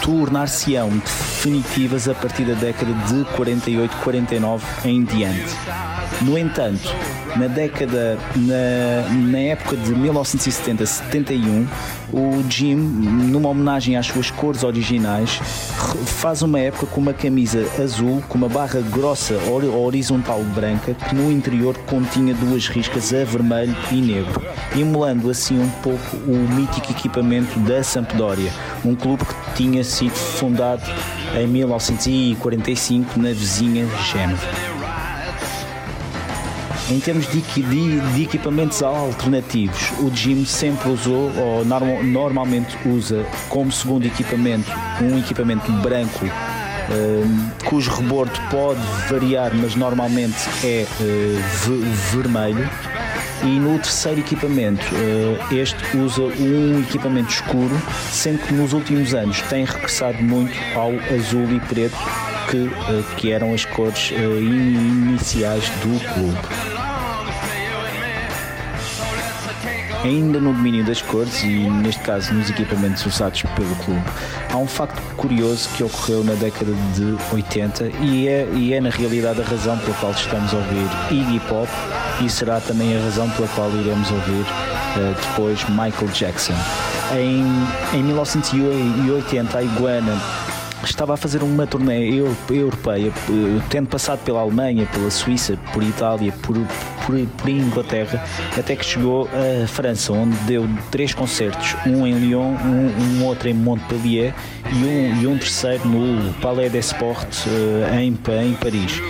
Tornar-se-ão 0.03 0.91
definitivas 0.91 2.09
a 2.09 2.15
partir 2.15 2.45
da 2.45 2.55
década 2.55 2.93
de 2.93 3.25
48-49 3.37 4.61
em 4.85 5.05
diante. 5.05 5.55
No 6.21 6.39
entanto, 6.39 6.95
na 7.37 7.47
década, 7.47 8.19
na, 8.37 9.09
na 9.31 9.39
época 9.39 9.77
de 9.77 9.93
1970-71, 9.95 11.67
o 12.13 12.45
Jim, 12.49 12.77
numa 12.77 13.49
homenagem 13.49 13.97
às 13.97 14.07
suas 14.07 14.31
cores 14.31 14.63
originais, 14.63 15.41
faz 16.05 16.43
uma 16.43 16.61
época 16.61 16.87
com 16.87 17.01
uma 17.01 17.15
camisa 17.15 17.67
azul 17.83 18.23
com 18.29 18.37
uma 18.37 18.49
barra 18.49 18.81
grossa 18.81 19.35
horizontal 19.75 20.43
branca 20.55 20.95
que 20.95 21.15
no 21.15 21.33
interior 21.33 21.77
continha 21.87 22.35
duas 22.35 22.69
riscas 22.69 23.13
a 23.15 23.25
vermelho 23.25 23.75
e 23.91 23.97
negro, 23.97 24.43
emulando 24.77 25.31
assim 25.31 25.59
um 25.59 25.71
pouco 25.83 26.17
o 26.27 26.37
mítico 26.55 26.93
equipamento 26.93 27.59
da 27.61 27.83
Sampdoria, 27.83 28.53
um 28.85 28.95
clube 28.95 29.25
que 29.25 29.55
tinha 29.55 29.83
sido 29.83 30.15
fundado 30.15 30.83
em 31.35 31.47
1945 31.47 33.19
na 33.19 33.31
vizinha 33.31 33.87
Génova. 34.13 34.72
Em 36.91 36.99
termos 36.99 37.27
de, 37.29 37.41
de, 37.41 38.01
de, 38.01 38.23
equipamentos 38.23 38.83
alternativos, 38.83 39.93
o 40.01 40.15
Jim 40.15 40.45
sempre 40.45 40.91
usou, 40.91 41.31
ou 41.37 41.65
normal, 41.65 42.03
normalmente 42.03 42.77
usa, 42.87 43.25
como 43.49 43.71
segundo 43.71 44.05
equipamento, 44.05 44.71
um 45.01 45.19
equipamento 45.19 45.71
branco, 45.75 46.27
um, 46.91 47.51
cujo 47.67 47.91
rebordo 47.91 48.39
pode 48.51 48.81
variar, 49.09 49.53
mas 49.55 49.75
normalmente 49.75 50.37
é 50.65 50.87
uh, 51.01 52.17
vermelho. 52.17 52.69
E 53.43 53.59
no 53.59 53.79
terceiro 53.79 54.21
equipamento, 54.21 54.85
uh, 54.95 55.55
este 55.55 55.97
usa 55.97 56.23
um 56.23 56.81
equipamento 56.81 57.31
escuro, 57.31 57.81
sendo 58.11 58.39
que 58.41 58.53
nos 58.53 58.73
últimos 58.73 59.15
anos 59.15 59.41
tem 59.43 59.65
regressado 59.65 60.23
muito 60.23 60.53
ao 60.75 60.93
azul 61.15 61.51
e 61.51 61.61
preto, 61.61 61.97
que, 62.51 62.59
uh, 62.59 63.17
que 63.17 63.31
eram 63.31 63.55
as 63.55 63.65
cores 63.65 64.11
iniciais 64.11 65.69
do 65.81 65.99
clube. 66.15 66.72
Ainda 70.05 70.41
no 70.41 70.53
domínio 70.53 70.85
das 70.85 71.01
cores 71.01 71.43
e, 71.43 71.49
neste 71.49 72.03
caso, 72.03 72.35
nos 72.35 72.51
equipamentos 72.51 73.05
usados 73.07 73.43
pelo 73.43 73.75
clube. 73.77 74.03
Há 74.51 74.57
um 74.57 74.67
facto 74.67 75.01
curioso 75.17 75.69
que 75.77 75.85
ocorreu 75.85 76.25
na 76.25 76.35
década 76.35 76.73
de 76.95 77.17
80 77.33 77.91
e 78.01 78.29
é, 78.29 78.49
e 78.53 78.75
é 78.75 78.81
na 78.81 78.91
realidade 78.91 79.41
a 79.41 79.45
razão 79.45 79.79
pela 79.79 79.95
qual 79.97 80.13
estamos 80.13 80.53
a 80.53 80.57
ouvir 80.57 80.87
Iggy 81.11 81.41
Pop 81.49 81.71
e 82.21 82.29
será 82.29 82.61
também 82.61 82.97
a 82.97 83.03
razão 83.03 83.29
pela 83.31 83.49
qual 83.49 83.71
iremos 83.71 84.11
ouvir 84.11 84.43
uh, 84.43 85.15
depois 85.21 85.65
Michael 85.69 86.09
Jackson. 86.13 86.55
Em, 87.15 87.45
em 87.97 88.03
1980, 88.03 89.59
a 89.59 89.63
Iguana 89.63 90.21
estava 90.85 91.15
a 91.15 91.17
fazer 91.17 91.43
uma 91.43 91.67
turnê 91.67 92.11
europeia, 92.51 93.09
eh, 93.09 93.63
tendo 93.69 93.89
passado 93.89 94.21
pela 94.25 94.41
Alemanha, 94.41 94.87
pela 94.87 95.11
Suíça, 95.11 95.57
por 95.73 95.83
Itália, 95.83 96.33
por, 96.43 96.57
por, 97.07 97.17
por 97.39 97.49
Inglaterra, 97.49 98.25
até 98.57 98.77
que 98.77 98.85
chegou 98.85 99.29
a 99.33 99.67
França, 99.67 100.13
onde 100.13 100.37
deu 100.39 100.69
três 100.91 101.15
concertos, 101.15 101.77
um 101.87 102.07
em 102.07 102.15
Lyon, 102.15 102.55
um, 102.65 103.21
um 103.21 103.25
outro 103.25 103.49
em 103.49 103.55
Montpellier 103.55 104.35
e 104.73 104.85
um, 104.85 105.23
e 105.23 105.27
um 105.27 105.39
terceiro 105.39 105.87
no 105.87 106.33
Palais 106.35 106.71
des 106.71 106.87
Sports 106.87 107.47
uh, 107.47 107.95
em, 107.95 108.09
em 108.09 108.55
Paris. 108.55 109.01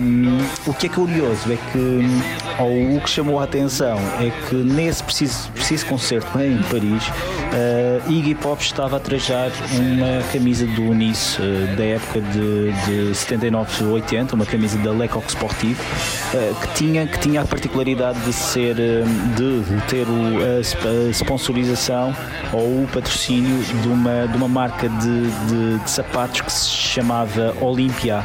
Um, 0.00 0.38
o 0.66 0.74
que 0.74 0.86
é 0.86 0.88
curioso 0.88 1.50
é 1.50 1.56
que, 1.56 2.62
ou 2.62 2.96
o 2.96 3.00
que 3.00 3.08
chamou 3.08 3.40
a 3.40 3.44
atenção 3.44 3.98
é 4.20 4.30
que 4.48 4.54
nesse 4.54 5.02
preciso, 5.02 5.50
preciso 5.52 5.86
concerto 5.86 6.38
em 6.38 6.58
Paris, 6.64 7.08
uh, 7.08 8.12
Iggy 8.12 8.34
Pop 8.34 8.62
estava 8.62 8.98
a 8.98 9.00
trajar 9.00 9.50
uma 9.72 10.22
camisa 10.32 10.66
do 10.66 10.92
Nice 10.94 11.40
uh, 11.40 11.76
da 11.76 11.84
época 11.84 12.20
de, 12.20 12.72
de 12.86 13.12
79-80, 13.12 14.34
uma 14.34 14.46
camisa 14.46 14.76
da 14.78 14.90
Lecoq 14.90 15.26
Sportive, 15.28 15.80
uh, 15.80 16.54
que, 16.60 16.74
tinha, 16.74 17.06
que 17.12 17.18
tinha 17.18 17.42
a 17.42 17.44
particularidade 17.44 18.18
de 18.20 18.32
ser, 18.32 18.74
de, 18.74 19.60
de 19.60 19.82
ter 19.86 20.06
o, 20.08 20.38
a, 20.42 21.08
a, 21.08 21.10
sponsorização 21.10 22.16
ou 22.52 22.82
o 22.82 22.88
patrocínio 22.92 23.62
de 23.62 23.88
uma, 23.88 24.26
de 24.26 24.36
uma 24.36 24.48
marca 24.48 24.88
de, 24.88 25.30
de, 25.46 25.78
de 25.78 25.90
sapatos 25.90 26.40
que 26.40 26.52
se 26.52 26.70
chamava 26.70 27.54
Olympia. 27.60 28.24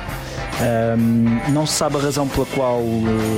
Um, 0.59 1.51
não 1.51 1.67
se 1.67 1.73
sabe 1.73 1.97
a 1.97 1.99
razão 1.99 2.27
pela 2.27 2.45
qual, 2.47 2.81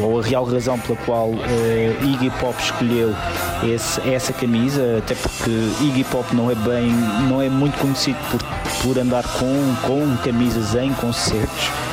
ou 0.02 0.20
a 0.22 0.24
real 0.24 0.46
razão 0.46 0.80
pela 0.80 0.98
qual 1.00 1.32
uh, 1.32 2.06
Iggy 2.06 2.30
Pop 2.40 2.56
escolheu 2.62 3.14
esse, 3.62 4.00
essa 4.10 4.32
camisa, 4.32 5.00
até 5.00 5.16
porque 5.16 5.50
Iggy 5.82 6.06
Pop 6.06 6.34
não 6.34 6.50
é 6.50 6.56
bem, 6.56 6.90
não 7.28 7.42
é 7.42 7.50
muito 7.50 7.78
conhecido 7.78 8.18
por, 8.32 8.42
por 8.84 8.98
andar 8.98 9.24
com, 9.38 9.76
com 9.86 10.18
camisas 10.24 10.76
em 10.76 10.94
concertos. 10.94 11.89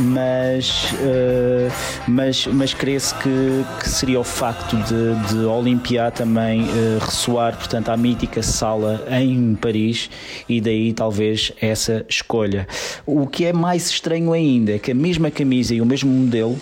Mas, 0.00 0.92
uh, 0.92 1.72
mas, 2.08 2.46
mas 2.46 2.74
crê-se 2.74 3.14
que, 3.14 3.64
que, 3.80 3.88
seria 3.88 4.20
o 4.20 4.24
facto 4.24 4.76
de, 4.76 5.14
de 5.28 6.10
também 6.14 6.62
uh, 6.62 6.98
ressoar, 7.00 7.56
portanto, 7.56 7.88
à 7.88 7.96
mítica 7.96 8.42
sala 8.42 9.04
em 9.10 9.54
Paris 9.54 10.10
e 10.48 10.60
daí 10.60 10.92
talvez 10.92 11.52
essa 11.60 12.04
escolha. 12.08 12.66
O 13.04 13.26
que 13.26 13.44
é 13.44 13.52
mais 13.52 13.90
estranho 13.90 14.32
ainda 14.32 14.72
é 14.72 14.78
que 14.78 14.92
a 14.92 14.94
mesma 14.94 15.30
camisa 15.30 15.74
e 15.74 15.80
o 15.80 15.86
mesmo 15.86 16.10
modelo 16.10 16.56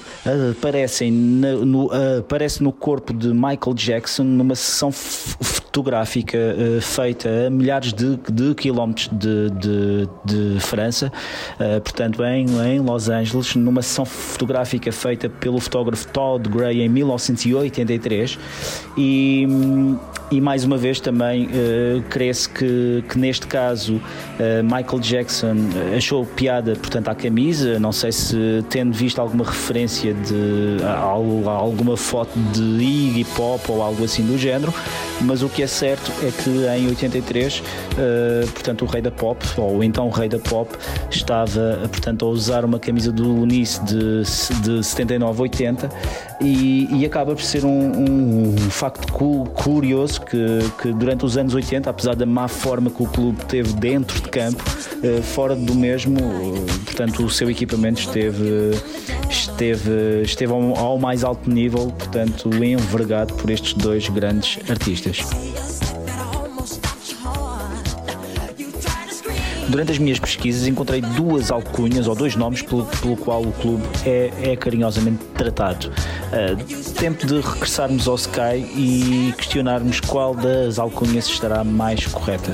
aparecem 0.50 1.10
no, 1.10 1.64
no, 1.64 1.90
aparece 2.18 2.62
no 2.62 2.72
corpo 2.72 3.12
de 3.12 3.28
Michael 3.28 3.74
Jackson 3.74 4.24
numa 4.24 4.54
sessão 4.54 4.90
fotográfica 5.74 6.38
uh, 6.38 6.80
feita 6.80 7.46
a 7.46 7.50
milhares 7.50 7.92
de, 7.92 8.16
de 8.30 8.54
quilómetros 8.54 9.08
de, 9.12 9.50
de, 9.50 10.08
de 10.24 10.60
França, 10.60 11.12
uh, 11.54 11.80
portanto 11.80 12.22
em, 12.24 12.33
em 12.42 12.80
Los 12.80 13.08
Angeles, 13.08 13.54
numa 13.54 13.82
sessão 13.82 14.04
fotográfica 14.04 14.90
feita 14.92 15.28
pelo 15.28 15.60
fotógrafo 15.60 16.06
Todd 16.08 16.48
Gray 16.48 16.82
em 16.82 16.88
1983 16.88 18.38
e 18.96 19.46
e 20.34 20.40
mais 20.40 20.64
uma 20.64 20.76
vez 20.76 20.98
também 20.98 21.46
uh, 21.46 22.02
crê-se 22.10 22.48
que, 22.48 23.04
que 23.08 23.16
neste 23.16 23.46
caso 23.46 23.94
uh, 23.96 24.64
Michael 24.64 24.98
Jackson 25.00 25.54
achou 25.96 26.26
piada 26.26 26.74
portanto 26.74 27.08
à 27.08 27.14
camisa. 27.14 27.78
Não 27.78 27.92
sei 27.92 28.10
se 28.10 28.64
tendo 28.68 28.92
visto 28.92 29.20
alguma 29.20 29.44
referência 29.44 30.12
de 30.12 30.82
a, 30.82 31.04
a 31.04 31.52
alguma 31.52 31.96
foto 31.96 32.36
de 32.52 32.62
Iggy 32.62 33.24
Pop 33.36 33.70
ou 33.70 33.80
algo 33.80 34.04
assim 34.04 34.24
do 34.26 34.36
género 34.36 34.74
mas 35.20 35.42
o 35.42 35.48
que 35.48 35.62
é 35.62 35.66
certo 35.66 36.12
é 36.22 36.30
que 36.30 36.50
em 36.50 36.88
83 36.88 37.58
uh, 37.58 37.62
eh, 37.96 38.46
portanto 38.52 38.82
o 38.82 38.86
rei 38.86 39.00
da 39.00 39.10
pop 39.10 39.44
ou 39.56 39.82
então 39.82 40.06
o 40.06 40.10
rei 40.10 40.28
da 40.28 40.38
pop 40.38 40.70
estava 41.10 41.78
portanto 41.90 42.24
a 42.24 42.28
usar 42.28 42.64
uma 42.64 42.78
camisa 42.78 43.12
do 43.12 43.34
Unice 43.42 43.82
de, 43.84 44.22
de 44.62 44.80
79-80 44.80 45.90
e, 46.40 46.88
e, 46.90 47.06
acaba 47.06 47.34
por 47.34 47.42
ser 47.42 47.64
um, 47.64 48.50
um 48.50 48.56
facto 48.70 49.12
curioso 49.12 50.20
que, 50.24 50.58
que, 50.80 50.92
durante 50.92 51.24
os 51.24 51.36
anos 51.36 51.54
80, 51.54 51.88
apesar 51.88 52.14
da 52.16 52.26
má 52.26 52.48
forma 52.48 52.90
que 52.90 53.02
o 53.02 53.06
clube 53.06 53.44
teve 53.46 53.72
dentro 53.74 54.20
de 54.20 54.28
campo, 54.28 54.62
eh, 55.02 55.20
fora 55.22 55.54
do 55.54 55.74
mesmo, 55.74 56.16
portanto, 56.84 57.24
o 57.24 57.30
seu 57.30 57.50
equipamento 57.50 58.00
esteve, 58.00 58.70
esteve, 59.28 60.22
esteve 60.22 60.52
ao, 60.52 60.76
ao 60.76 60.98
mais 60.98 61.24
alto 61.24 61.50
nível, 61.50 61.92
portanto, 61.98 62.50
envergado 62.62 63.34
por 63.34 63.50
estes 63.50 63.74
dois 63.74 64.08
grandes 64.08 64.58
artistas. 64.70 65.20
Durante 69.68 69.92
as 69.92 69.98
minhas 69.98 70.18
pesquisas 70.18 70.66
encontrei 70.66 71.00
duas 71.00 71.50
alcunhas 71.50 72.06
ou 72.06 72.14
dois 72.14 72.36
nomes 72.36 72.62
pelo, 72.62 72.84
pelo 72.84 73.16
qual 73.16 73.42
o 73.42 73.52
clube 73.52 73.82
é, 74.04 74.30
é 74.42 74.56
carinhosamente 74.56 75.24
tratado. 75.34 75.88
Uh, 75.88 76.92
tempo 76.94 77.26
de 77.26 77.40
regressarmos 77.40 78.06
ao 78.06 78.16
Sky 78.16 78.56
e 78.76 79.34
questionarmos 79.36 80.00
qual 80.00 80.34
das 80.34 80.78
alcunhas 80.78 81.26
estará 81.26 81.64
mais 81.64 82.06
correta. 82.06 82.52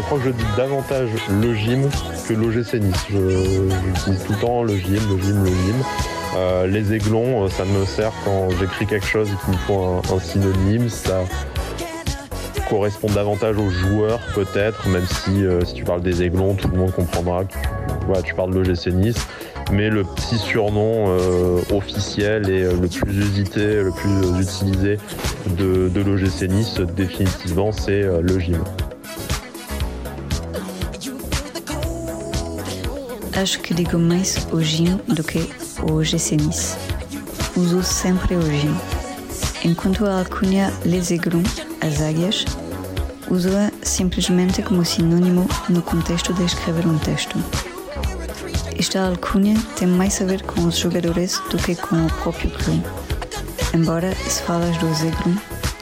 crois 0.06 0.18
que 0.18 0.28
je 0.28 0.32
dis 0.32 0.56
davantage 0.56 1.10
le 1.28 1.54
gym 1.54 1.90
que 2.26 2.34
l'OGC 2.34 2.74
Nice. 2.80 3.06
Je, 3.10 3.18
je, 3.18 4.10
dis 4.12 4.24
tout 4.24 4.32
le 4.32 4.38
temps 4.38 4.62
le 4.62 4.76
gym, 4.76 4.94
le 4.94 5.20
gym, 5.20 5.44
le 5.44 5.50
gym. 5.50 5.84
Euh, 6.36 6.66
les 6.66 6.92
aiglons, 6.92 7.44
euh, 7.44 7.48
ça 7.48 7.64
me 7.64 7.84
sert 7.84 8.12
quand 8.24 8.48
j'écris 8.58 8.86
quelque 8.86 9.06
chose 9.06 9.28
et 9.28 9.50
me 9.50 9.56
faut 9.56 10.00
un, 10.14 10.20
synonyme. 10.20 10.88
Ça 10.88 11.24
correspond 12.68 13.08
davantage 13.08 13.56
aux 13.56 13.70
joueurs 13.70 14.20
peut-être, 14.34 14.86
même 14.88 15.06
si 15.06 15.44
euh, 15.44 15.64
si 15.64 15.74
tu 15.74 15.84
parles 15.84 16.02
des 16.02 16.22
aiglons, 16.22 16.54
tout 16.54 16.68
le 16.68 16.78
monde 16.78 16.92
comprendra 16.92 17.44
que 17.44 18.22
tu 18.24 18.34
parles 18.34 18.54
de 18.54 18.60
l'OGC 18.60 18.88
Nice. 18.88 19.26
Mais 19.72 19.88
le 19.88 20.02
petit 20.02 20.36
surnom 20.36 21.16
officiel 21.72 22.50
et 22.50 22.64
le 22.64 22.88
plus 22.88 23.16
usité, 23.16 23.82
le 23.82 23.92
plus 23.92 24.40
utilisé 24.40 24.98
de, 25.46 25.88
de 25.88 26.00
l'OGC 26.00 26.48
Nice, 26.48 26.80
définitivement, 26.96 27.70
c'est 27.70 28.02
le 28.02 28.38
gym. 28.40 28.64
O 35.82 36.02
GC 36.02 36.36
Uso 37.56 37.82
sempre 37.82 38.36
gym. 38.36 38.76
Enquanto 39.64 40.06
a 40.06 40.20
alcunha 40.20 40.72
Les 40.84 41.10
Aigrons, 41.10 41.66
as 41.80 42.00
águias, 42.00 42.44
uso-a 43.30 43.70
simplesmente 43.82 44.62
como 44.62 44.84
sinônimo 44.84 45.46
no 45.68 45.82
contexto 45.82 46.32
de 46.34 46.44
escrever 46.44 46.86
um 46.86 46.98
texto. 46.98 47.36
Esta 48.78 49.06
alcunha 49.06 49.60
tem 49.76 49.86
mais 49.86 50.20
a 50.20 50.24
ver 50.24 50.42
com 50.42 50.62
os 50.62 50.78
jogadores 50.78 51.38
do 51.50 51.58
que 51.58 51.74
com 51.74 52.06
o 52.06 52.12
próprio 52.22 52.50
clube. 52.50 52.84
Embora, 53.74 54.14
se 54.14 54.42
falas 54.42 54.76
do 54.78 54.92
Zegrum, 54.94 55.36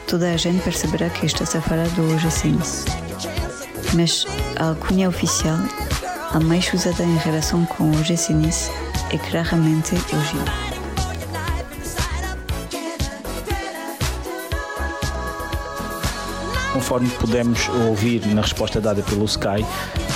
toda 0.07 0.31
a 0.31 0.37
gente 0.37 0.61
perceberá 0.63 1.09
que 1.09 1.25
estás 1.25 1.55
a 1.55 1.61
falar 1.61 1.87
do 1.89 2.13
OGC 2.13 2.53
Mas 3.93 4.25
a 4.57 4.69
alcunha 4.69 5.07
oficial, 5.07 5.57
a 6.31 6.39
mais 6.39 6.71
usada 6.73 7.03
em 7.03 7.17
relação 7.17 7.65
com 7.65 7.89
o 7.89 7.99
OGC 9.09 9.15
é 9.15 9.17
claramente 9.17 9.95
o 9.95 10.21
Gil. 10.21 10.43
conforme 16.73 17.09
pudemos 17.09 17.67
ouvir 17.87 18.25
na 18.27 18.41
resposta 18.41 18.79
dada 18.79 19.01
pelo 19.01 19.25
Sky, 19.25 19.65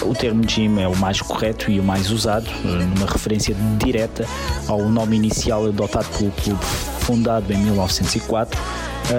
o 0.04 0.14
termo 0.14 0.48
gym 0.48 0.80
é 0.80 0.88
o 0.88 0.96
mais 0.96 1.20
correto 1.20 1.70
e 1.70 1.80
o 1.80 1.84
mais 1.84 2.10
usado, 2.10 2.50
numa 2.64 3.06
referência 3.06 3.56
direta 3.78 4.26
ao 4.68 4.88
nome 4.88 5.18
inicial 5.18 5.66
adotado 5.66 6.08
pelo 6.18 6.32
clube 6.32 6.64
fundado 7.00 7.52
em 7.52 7.58
1904 7.58 8.58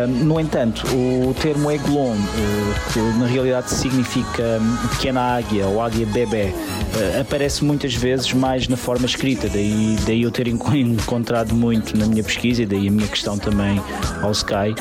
no 0.09 0.41
entanto, 0.41 0.87
o 0.89 1.35
termo 1.35 1.71
Eglon, 1.71 2.15
uh, 2.15 2.93
que 2.93 2.99
na 3.19 3.27
realidade 3.27 3.71
significa 3.71 4.61
pequena 4.93 5.21
águia 5.37 5.67
ou 5.67 5.81
águia 5.81 6.07
bebê, 6.07 6.47
uh, 6.47 7.21
aparece 7.21 7.65
muitas 7.65 7.95
vezes 7.95 8.33
mais 8.33 8.67
na 8.67 8.77
forma 8.77 9.07
escrita, 9.07 9.49
daí, 9.49 9.97
daí 10.07 10.23
eu 10.23 10.31
ter 10.31 10.49
encontrado 10.49 11.55
muito 11.55 11.97
na 11.97 12.07
minha 12.07 12.25
pesquisa 12.25 12.63
e 12.63 12.67
daí 12.67 12.89
a 12.89 12.91
minha 12.91 13.09
questão 13.09 13.39
também 13.39 13.81
ao 14.23 14.33
Sky. 14.33 14.75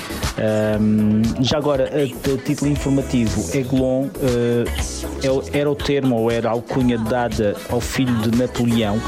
Já 1.41 1.57
agora, 1.57 1.89
a, 1.89 2.37
título 2.45 2.71
informativo, 2.71 3.55
Eglon 3.55 4.05
uh, 4.05 5.43
era 5.53 5.69
o 5.69 5.75
termo 5.75 6.15
ou 6.15 6.31
era 6.31 6.49
a 6.49 6.51
alcunha 6.51 6.97
dada 6.97 7.55
ao 7.69 7.79
filho 7.79 8.15
de 8.17 8.37
Napoleão, 8.37 8.99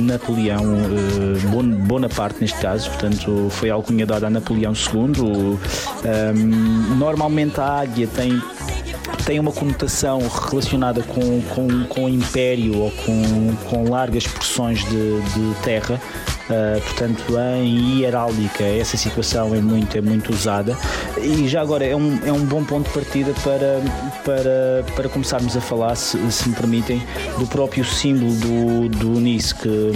Napoleão 0.00 0.62
Bonaparte 1.86 2.40
neste 2.40 2.58
caso, 2.60 2.90
portanto 2.90 3.48
foi 3.50 3.70
a 3.70 3.74
alcunha 3.74 4.06
dada 4.06 4.26
a 4.26 4.30
Napoleão 4.30 4.65
II. 4.72 5.58
Um, 6.04 6.96
normalmente 6.96 7.60
a 7.60 7.80
águia 7.80 8.06
tem 8.06 8.40
tem 9.24 9.40
uma 9.40 9.50
conotação 9.50 10.20
relacionada 10.48 11.02
com, 11.02 11.42
com, 11.42 11.84
com 11.88 12.08
império 12.08 12.78
ou 12.78 12.92
com, 12.92 13.56
com 13.68 13.90
largas 13.90 14.24
porções 14.24 14.84
de, 14.84 15.20
de 15.20 15.54
terra. 15.64 16.00
Uh, 16.48 16.80
portanto, 16.80 17.22
em 17.60 17.98
hieráldica, 17.98 18.62
essa 18.62 18.96
situação 18.96 19.52
é 19.52 19.60
muito, 19.60 19.98
é 19.98 20.00
muito 20.00 20.32
usada. 20.32 20.78
E 21.18 21.48
já 21.48 21.62
agora 21.62 21.84
é 21.84 21.96
um, 21.96 22.18
é 22.24 22.32
um 22.32 22.44
bom 22.44 22.62
ponto 22.64 22.88
de 22.88 22.94
partida 22.94 23.32
para, 23.42 23.80
para, 24.24 24.84
para 24.94 25.08
começarmos 25.08 25.56
a 25.56 25.60
falar, 25.60 25.94
se, 25.94 26.18
se 26.30 26.48
me 26.48 26.54
permitem, 26.54 27.02
do 27.38 27.46
próprio 27.46 27.84
símbolo 27.84 28.32
do, 28.34 28.88
do 28.88 29.20
Nice, 29.20 29.54
que, 29.54 29.92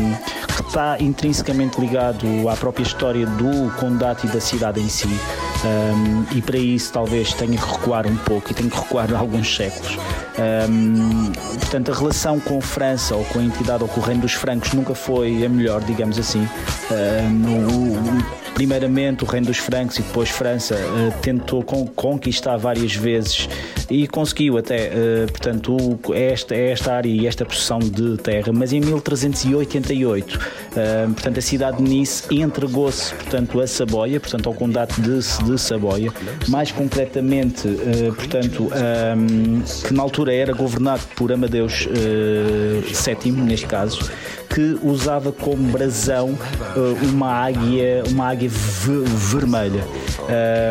que 0.56 0.62
está 0.62 0.96
intrinsecamente 1.00 1.80
ligado 1.80 2.26
à 2.48 2.56
própria 2.56 2.82
história 2.82 3.26
do 3.26 3.70
condado 3.78 4.24
e 4.24 4.28
da 4.28 4.40
cidade 4.40 4.80
em 4.80 4.88
si. 4.88 5.08
Um, 5.08 6.36
e 6.36 6.40
para 6.40 6.56
isso 6.56 6.92
talvez 6.92 7.34
tenha 7.34 7.58
que 7.58 7.66
recuar 7.66 8.06
um 8.06 8.16
pouco 8.16 8.50
e 8.50 8.54
tenha 8.54 8.70
que 8.70 8.78
recuar 8.78 9.12
alguns 9.14 9.54
séculos. 9.54 9.98
Um, 10.40 11.32
portanto, 11.58 11.92
a 11.92 11.94
relação 11.94 12.40
com 12.40 12.60
França 12.60 13.14
ou 13.14 13.24
com 13.24 13.40
a 13.40 13.42
entidade 13.42 13.82
ou 13.82 13.88
com 13.88 14.00
o 14.00 14.02
Reino 14.02 14.22
dos 14.22 14.32
Francos 14.32 14.72
nunca 14.72 14.94
foi 14.94 15.44
a 15.44 15.48
melhor, 15.48 15.82
digamos 15.82 16.18
assim. 16.18 16.48
Um, 16.90 18.40
primeiramente 18.60 19.24
o 19.24 19.26
Reino 19.26 19.46
dos 19.46 19.56
Francos 19.56 19.98
e 19.98 20.02
depois 20.02 20.28
França 20.28 20.74
uh, 20.74 21.20
tentou 21.22 21.62
con 21.62 21.86
conquistar 21.86 22.58
várias 22.58 22.94
vezes 22.94 23.48
e 23.88 24.06
conseguiu 24.06 24.58
até, 24.58 24.90
uh, 24.90 25.32
portanto, 25.32 25.98
esta, 26.14 26.54
esta 26.54 26.92
área 26.92 27.08
e 27.08 27.26
esta 27.26 27.46
possessão 27.46 27.78
de 27.78 28.18
terra, 28.18 28.52
mas 28.52 28.74
em 28.74 28.80
1388, 28.80 30.34
uh, 30.36 31.12
portanto, 31.14 31.38
a 31.38 31.40
cidade 31.40 31.78
de 31.78 31.84
Nice 31.84 32.22
entregou-se, 32.30 33.14
portanto, 33.14 33.60
a 33.60 33.66
Saboia, 33.66 34.20
portanto, 34.20 34.46
ao 34.46 34.54
condado 34.54 34.94
de, 35.00 35.44
de 35.44 35.58
Saboia, 35.58 36.12
mais 36.48 36.70
concretamente, 36.70 37.66
portanto, 38.14 38.64
um, 38.64 39.62
que 39.86 39.94
na 39.94 40.02
altura 40.02 40.29
era 40.32 40.52
governado 40.52 41.02
por 41.16 41.32
Amadeus 41.32 41.86
VII, 41.86 43.32
neste 43.32 43.66
caso, 43.66 44.10
que 44.52 44.78
usava 44.82 45.30
como 45.32 45.70
brasão 45.70 46.36
uma 47.02 47.32
águia, 47.32 48.02
uma 48.08 48.28
águia 48.28 48.50
vermelha. 48.50 49.84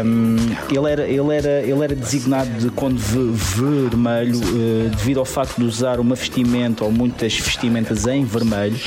Um, 0.06 0.36
ele, 0.70 0.92
era, 0.92 1.08
ele, 1.08 1.36
era, 1.36 1.62
ele 1.62 1.84
era 1.84 1.96
designado 1.96 2.50
de 2.52 2.70
quando 2.70 2.98
vermelho 2.98 4.38
uh, 4.38 4.90
devido 4.90 5.20
ao 5.20 5.26
facto 5.26 5.58
de 5.58 5.64
usar 5.64 6.00
uma 6.00 6.16
vestimenta 6.16 6.84
ou 6.84 6.92
muitas 6.92 7.38
vestimentas 7.38 8.06
em 8.06 8.24
vermelho. 8.24 8.78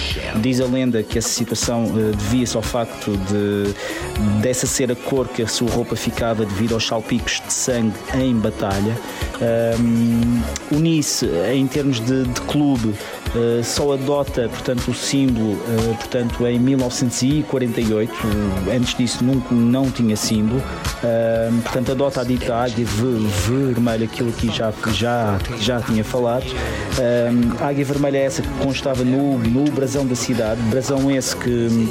Diz 0.41 0.61
a 0.61 0.67
lenda 0.67 1.03
que 1.03 1.19
essa 1.19 1.29
situação 1.29 1.87
uh, 1.87 2.17
devia-se 2.17 2.57
ao 2.57 2.63
facto 2.63 3.13
de 3.17 3.75
dessa 4.41 4.67
ser 4.67 4.91
a 4.93 4.97
cor 4.97 5.29
que 5.29 5.43
a 5.43 5.49
sua 5.49 5.71
roupa 5.71 5.97
ficava 5.97 6.45
devido 6.45 6.75
aos 6.75 6.87
salpicos 6.87 7.43
de 7.47 7.53
sangue 7.53 7.97
em 8.15 8.35
batalha. 8.35 8.97
Um, 9.81 10.77
Unisse, 10.77 11.27
em 11.53 11.67
termos 11.67 12.01
de, 12.01 12.25
de 12.25 12.41
clube, 12.43 12.95
Uh, 13.35 13.65
só 13.65 13.95
adota 13.95 14.47
portanto, 14.49 14.91
o 14.91 14.95
símbolo 14.95 15.53
uh, 15.53 15.97
portanto, 15.97 16.47
em 16.47 16.59
1948. 16.59 18.13
Uh, 18.13 18.77
antes 18.77 18.95
disso 18.95 19.25
não, 19.25 19.35
não 19.51 19.91
tinha 19.91 20.17
símbolo. 20.17 20.63
portanto, 21.63 21.93
adota 21.93 22.21
a 22.21 22.25
dita 22.25 22.55
águia 22.55 22.85
vermelha, 22.85 24.05
aquilo 24.05 24.33
que 24.33 24.49
já, 24.49 24.73
já, 24.93 25.39
já 25.59 25.81
tinha 25.81 26.05
falado. 26.05 26.47
a 27.61 27.67
águia 27.67 27.85
vermelha 27.85 28.19
é 28.19 28.25
essa 28.25 28.43
que 28.43 28.49
constava 28.59 29.03
no, 29.05 29.39
no 29.39 29.71
brasão 29.71 30.07
da 30.07 30.15
cidade, 30.15 30.61
brasão 30.63 31.11
esse 31.11 31.35
que 31.37 31.89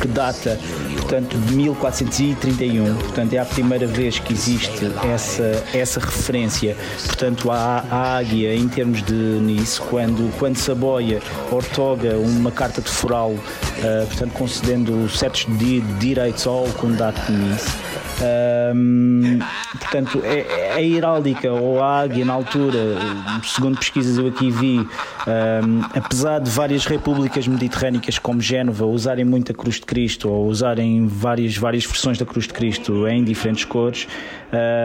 que 0.00 0.08
data 0.08 0.58
portanto 0.96 1.36
de 1.36 1.54
1431 1.54 2.94
portanto 2.94 3.32
é 3.34 3.38
a 3.38 3.44
primeira 3.44 3.86
vez 3.86 4.18
que 4.18 4.32
existe 4.32 4.90
essa 5.12 5.64
essa 5.74 6.00
referência. 6.00 6.76
Portanto 7.06 7.50
à, 7.50 8.16
águia 8.18 8.54
em 8.54 8.68
termos 8.68 9.02
de 9.02 9.14
nisso 9.14 9.82
quando 9.88 10.32
quando 10.38 10.56
Saboia 10.56 11.20
ortoga 11.50 12.16
uma 12.16 12.50
carta 12.50 12.80
de 12.80 12.88
foral 12.88 13.30
uh, 13.30 14.06
portanto 14.06 14.32
concedendo 14.32 15.08
certos 15.08 15.46
di 15.58 15.80
direitos 15.98 16.46
ao 16.46 16.64
condado 16.78 17.20
de 17.26 17.32
Nice. 17.32 17.70
Um, 18.20 19.38
portanto, 19.78 20.20
é, 20.22 20.40
é 20.40 20.72
a 20.74 20.82
heráldica 20.82 21.50
ou 21.50 21.82
a 21.82 22.00
águia 22.00 22.24
na 22.24 22.34
altura, 22.34 22.78
segundo 23.42 23.78
pesquisas 23.78 24.18
eu 24.18 24.26
aqui 24.28 24.50
vi, 24.50 24.78
um, 24.78 24.86
apesar 25.94 26.38
de 26.38 26.50
várias 26.50 26.84
repúblicas 26.84 27.48
mediterrânicas 27.48 28.18
como 28.18 28.40
Génova 28.40 28.84
usarem 28.84 29.24
muito 29.24 29.52
a 29.52 29.54
Cruz 29.54 29.76
de 29.76 29.86
Cristo 29.90 30.28
ou 30.30 30.46
usarem 30.46 31.04
várias, 31.08 31.56
várias 31.56 31.84
versões 31.84 32.16
da 32.16 32.24
Cruz 32.24 32.46
de 32.46 32.52
Cristo 32.52 33.08
em 33.08 33.24
diferentes 33.24 33.64
cores, 33.64 34.06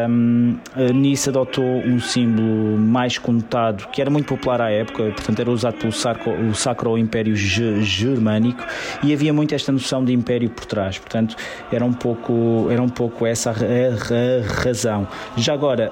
um, 0.09 0.57
Nice 0.95 1.29
adotou 1.29 1.63
um 1.63 1.99
símbolo 1.99 2.75
mais 2.75 3.19
conotado 3.19 3.87
que 3.89 4.01
era 4.01 4.09
muito 4.09 4.25
popular 4.25 4.61
à 4.61 4.71
época, 4.71 5.03
portanto 5.03 5.39
era 5.39 5.51
usado 5.51 5.75
pelo 5.75 5.91
Sacro, 5.91 6.31
o 6.49 6.55
Sacro 6.55 6.97
Império 6.97 7.35
Germânico 7.35 8.65
e 9.03 9.13
havia 9.13 9.31
muito 9.31 9.53
esta 9.53 9.71
noção 9.71 10.03
de 10.03 10.11
império 10.11 10.49
por 10.49 10.65
trás, 10.65 10.97
portanto 10.97 11.35
era 11.71 11.85
um 11.85 11.93
pouco, 11.93 12.67
era 12.71 12.81
um 12.81 12.89
pouco 12.89 13.27
essa 13.27 13.51
a, 13.51 13.53
a 13.53 14.63
razão. 14.63 15.07
Já 15.37 15.53
agora, 15.53 15.91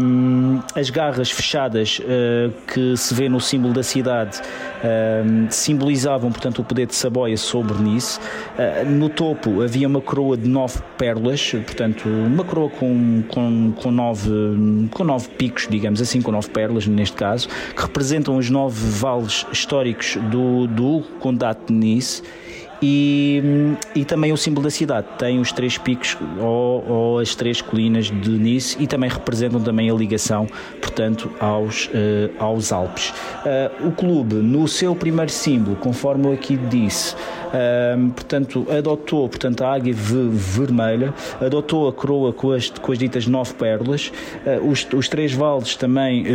um, 0.00 0.60
as 0.74 0.88
garras 0.88 1.30
fechadas 1.30 2.00
uh, 2.00 2.50
que 2.72 2.96
se 2.96 3.12
vê 3.12 3.28
no 3.28 3.40
símbolo 3.40 3.74
da 3.74 3.82
cidade 3.82 4.40
um, 4.84 5.50
simbolizavam, 5.50 6.30
portanto, 6.30 6.60
o 6.60 6.64
poder 6.64 6.86
de 6.86 6.94
Saboia 6.94 7.36
sobre 7.36 7.74
Nice. 7.82 8.20
Uh, 8.54 8.88
no 8.88 9.08
topo 9.08 9.62
havia 9.62 9.88
uma 9.88 10.00
coroa 10.00 10.36
de 10.36 10.48
nove 10.48 10.78
pérolas, 10.96 11.50
portanto, 11.50 12.08
uma 12.08 12.44
coroa 12.44 12.70
com, 12.70 13.24
com, 13.26 13.72
com, 13.72 13.90
nove, 13.90 14.30
com 14.92 15.02
nove 15.02 15.28
picos, 15.30 15.66
digamos 15.68 16.00
assim, 16.00 16.22
com 16.22 16.30
nove 16.30 16.48
pérolas 16.50 16.86
neste 16.86 17.16
caso, 17.16 17.48
que 17.48 17.82
representam 17.82 18.36
os 18.36 18.48
nove 18.50 18.80
vales 18.90 19.44
históricos 19.50 20.16
do, 20.30 20.68
do 20.68 21.00
Condado 21.18 21.66
de 21.66 21.72
Nice 21.72 22.22
e, 22.86 23.42
e 23.94 24.04
também 24.04 24.30
o 24.30 24.36
símbolo 24.36 24.64
da 24.64 24.70
cidade 24.70 25.06
tem 25.16 25.40
os 25.40 25.50
três 25.52 25.78
picos 25.78 26.18
ou, 26.38 26.84
ou, 26.86 27.18
as 27.18 27.34
três 27.34 27.62
colinas 27.62 28.10
de 28.10 28.28
Nice 28.28 28.76
e 28.78 28.86
também 28.86 29.08
representam 29.08 29.58
também 29.58 29.88
a 29.88 29.94
ligação, 29.94 30.46
portanto, 30.82 31.30
aos, 31.40 31.86
uh, 31.86 31.90
aos 32.38 32.72
Alpes. 32.72 33.08
Uh, 33.08 33.88
o 33.88 33.92
clube, 33.92 34.34
no 34.34 34.68
seu 34.68 34.94
primeiro 34.94 35.30
símbolo, 35.30 35.76
conforme 35.76 36.26
eu 36.26 36.32
aqui 36.32 36.58
disse, 36.58 37.14
uh, 37.14 38.10
portanto, 38.10 38.66
adotou 38.70 39.30
portanto, 39.30 39.64
a 39.64 39.72
águia 39.72 39.94
vermelha, 39.94 41.14
adotou 41.40 41.88
a 41.88 41.92
coroa 41.92 42.34
com 42.34 42.52
as, 42.52 42.68
com 42.68 42.92
as 42.92 42.98
ditas 42.98 43.26
nove 43.26 43.54
pérolas, 43.54 44.12
os, 44.62 44.86
os 44.92 45.08
três 45.08 45.32
vales 45.32 45.74
também 45.76 46.26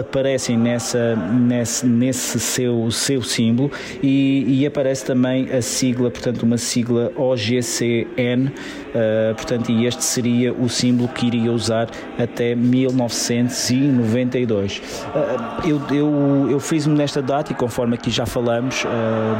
aparecem 0.00 0.58
nessa, 0.58 1.16
nesse, 1.16 1.86
nesse 1.86 2.38
seu, 2.38 2.90
seu 2.90 3.22
símbolo 3.22 3.70
e, 4.02 4.60
e 4.60 4.66
aparece 4.66 5.04
também 5.06 5.50
a 5.50 5.62
sigla, 5.86 6.10
portanto, 6.10 6.42
uma 6.42 6.58
sigla 6.58 7.12
OGCN, 7.14 8.48
uh, 8.48 8.52
eh, 8.94 9.32
portanto, 9.34 9.70
e 9.70 9.86
este 9.86 10.02
seria 10.02 10.52
o 10.52 10.68
símbolo 10.68 11.08
que 11.08 11.26
iria 11.26 11.52
usar 11.52 11.88
até 12.18 12.56
1992. 12.56 14.78
Uh, 14.78 14.82
eh, 15.14 15.70
eu, 15.70 15.80
eu, 15.90 16.48
eu 16.50 16.60
fiz-me 16.60 16.96
nesta 16.96 17.22
data 17.22 17.52
e 17.52 17.54
conforme 17.54 17.94
aqui 17.94 18.10
já 18.10 18.26
falamos, 18.26 18.84
uh, 18.84 18.88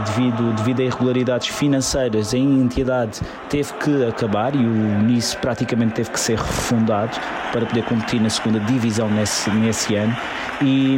devido, 0.06 0.54
devido 0.56 0.80
a 0.80 0.84
irregularidades 0.84 1.48
financeiras, 1.48 2.32
a 2.32 2.38
entidade 2.38 3.20
teve 3.50 3.72
que 3.74 4.04
acabar 4.04 4.54
e 4.54 4.58
o 4.58 5.02
NIS 5.02 5.34
praticamente 5.34 5.94
teve 5.94 6.10
que 6.10 6.20
ser 6.20 6.38
refundado 6.38 7.18
para 7.52 7.66
poder 7.66 7.82
competir 7.84 8.20
na 8.20 8.30
segunda 8.30 8.60
divisão 8.60 9.10
nesse, 9.10 9.50
nesse 9.50 9.96
ano. 9.96 10.16
E, 10.62 10.96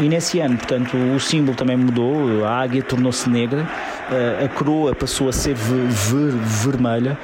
e 0.00 0.08
nesse 0.08 0.40
ano, 0.40 0.56
portanto, 0.56 0.96
o 0.96 1.20
símbolo 1.20 1.54
também 1.56 1.76
mudou, 1.76 2.44
a 2.44 2.62
águia 2.62 2.82
tornou-se 2.82 3.28
negra, 3.28 3.68
a 4.44 4.48
coroa 4.48 4.94
passou 4.94 5.28
a 5.28 5.32
ser 5.32 5.54
ver, 5.54 5.86
ver, 5.86 6.32
vermelha. 6.32 7.18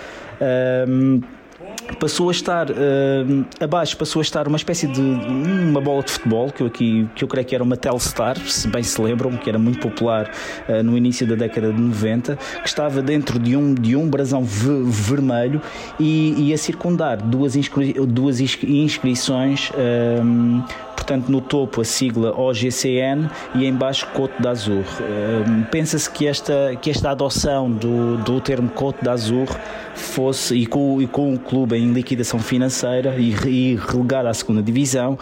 Passou 1.99 2.29
a 2.29 2.33
estar 2.33 2.71
uh, 2.71 2.75
abaixo, 3.61 3.97
passou 3.97 4.21
a 4.21 4.23
estar 4.23 4.49
uma 4.49 4.57
espécie 4.57 4.87
de 4.87 5.01
uma 5.01 5.81
bola 5.81 6.03
de 6.03 6.13
futebol 6.13 6.51
que 6.51 6.63
eu 6.63 6.67
aqui 6.67 7.09
que 7.15 7.25
eu 7.25 7.29
creio 7.29 7.47
que 7.47 7.55
era 7.55 7.65
uma 7.65 7.77
Telstar, 7.77 8.39
se 8.39 8.69
bem 8.69 8.83
se 8.83 9.01
lembram, 9.01 9.31
que 9.37 9.49
era 9.49 9.59
muito 9.59 9.81
popular 9.81 10.31
uh, 10.69 10.83
no 10.83 10.97
início 10.97 11.27
da 11.27 11.35
década 11.35 11.73
de 11.73 11.81
90, 11.81 12.37
que 12.63 12.69
estava 12.69 13.03
dentro 13.03 13.39
de 13.39 13.57
um 13.57 13.75
de 13.75 13.97
um 13.97 14.09
brasão 14.09 14.43
vermelho 14.45 15.61
e, 15.99 16.49
e 16.49 16.53
a 16.53 16.59
circundar 16.59 17.19
duas, 17.19 17.57
inscri 17.57 17.93
duas 17.93 18.41
inscrições 18.41 19.71
uh, 19.71 20.65
portanto 20.95 21.29
no 21.29 21.41
topo 21.41 21.83
a 21.83 21.85
sigla 21.85 22.35
OGCN 22.35 23.29
e 23.55 23.67
em 23.67 23.75
baixo 23.75 24.07
Côte 24.15 24.41
d'Azur. 24.41 24.85
Pensa-se 25.71 26.11
que 26.11 26.27
esta, 26.27 26.75
que 26.81 26.89
esta 26.89 27.11
adoção 27.11 27.71
do, 27.71 28.17
do 28.19 28.41
termo 28.41 28.71
Côte 28.71 29.05
d'Azur 29.05 29.49
fosse, 29.95 30.57
e 30.57 30.67
com, 30.67 31.01
e 31.03 31.07
com 31.07 31.35
o 31.35 31.39
clube 31.39 31.74
em 31.77 31.93
liquidação 31.93 32.39
financeira 32.39 33.17
e, 33.19 33.77
relegado 33.77 34.29
à 34.29 34.35
segunda 34.35 34.63
divisão, 34.63 35.19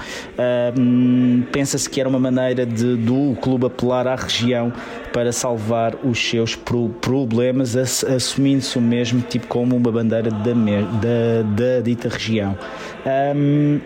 pensa-se 1.50 1.88
que 1.88 2.00
era 2.00 2.08
uma 2.08 2.18
maneira 2.18 2.64
de, 2.66 2.96
do 2.96 3.36
clube 3.40 3.66
apelar 3.66 4.06
à 4.06 4.14
região 4.14 4.72
para 5.12 5.32
salvar 5.32 5.94
os 6.02 6.18
seus 6.18 6.54
pro, 6.54 6.88
problemas, 7.00 7.76
assumindo-se 7.76 8.78
o 8.78 8.80
mesmo 8.80 9.20
tipo 9.20 9.46
como 9.46 9.76
uma 9.76 9.92
bandeira 9.92 10.30
da, 10.30 10.52
da, 10.52 11.42
da 11.42 11.80
dita 11.82 12.08
região. 12.08 12.56
Um, 13.34 13.80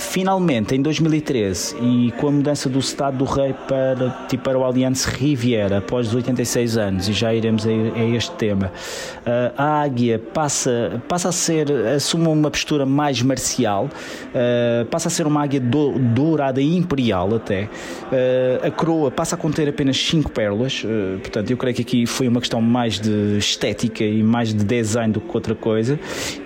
finalmente, 0.00 0.74
em 0.74 0.82
2013, 0.82 1.76
e 1.80 2.12
com 2.12 2.28
a 2.28 2.32
mudança 2.32 2.68
do 2.68 2.78
Estado 2.78 3.18
do 3.18 3.24
Rei 3.24 3.54
para, 3.68 4.10
tipo, 4.28 4.42
para 4.42 4.58
o 4.58 4.64
Allianz 4.64 5.04
Riviera, 5.04 5.78
após 5.78 6.08
os 6.08 6.14
86 6.14 6.76
anos, 6.76 7.08
e 7.08 7.12
já 7.12 7.32
iremos 7.32 7.66
a, 7.66 7.70
a 7.70 8.04
este 8.04 8.32
tema, 8.32 8.66
uh, 8.66 9.52
a 9.56 9.82
águia 9.82 10.18
passa, 10.18 11.02
passa 11.08 11.28
a 11.28 11.32
ser, 11.32 11.70
assume 11.94 12.26
uma 12.26 12.50
postura 12.50 12.86
mais 12.86 13.22
marcial, 13.22 13.84
uh, 13.84 14.84
passa 14.86 15.08
a 15.08 15.10
ser 15.10 15.26
uma 15.26 15.42
águia 15.42 15.60
do, 15.60 15.98
dourada 15.98 16.60
e 16.60 16.76
imperial 16.76 17.34
até. 17.34 17.64
Uh, 17.64 18.66
a 18.66 18.70
coroa 18.70 19.10
passa 19.10 19.34
a 19.34 19.38
conter 19.38 19.68
apenas 19.68 19.96
5 19.98 20.30
pérolas, 20.30 20.84
portanto, 21.20 21.50
eu 21.50 21.56
creio 21.56 21.76
que 21.76 21.82
aqui 21.82 22.06
foi 22.06 22.26
uma 22.26 22.40
questão 22.40 22.60
mais 22.60 22.98
de 22.98 23.36
estética 23.38 24.04
e 24.04 24.22
mais 24.22 24.54
de 24.54 24.64
design 24.64 25.12
do 25.12 25.20
que 25.20 25.30
outra 25.34 25.54
coisa. 25.54 25.98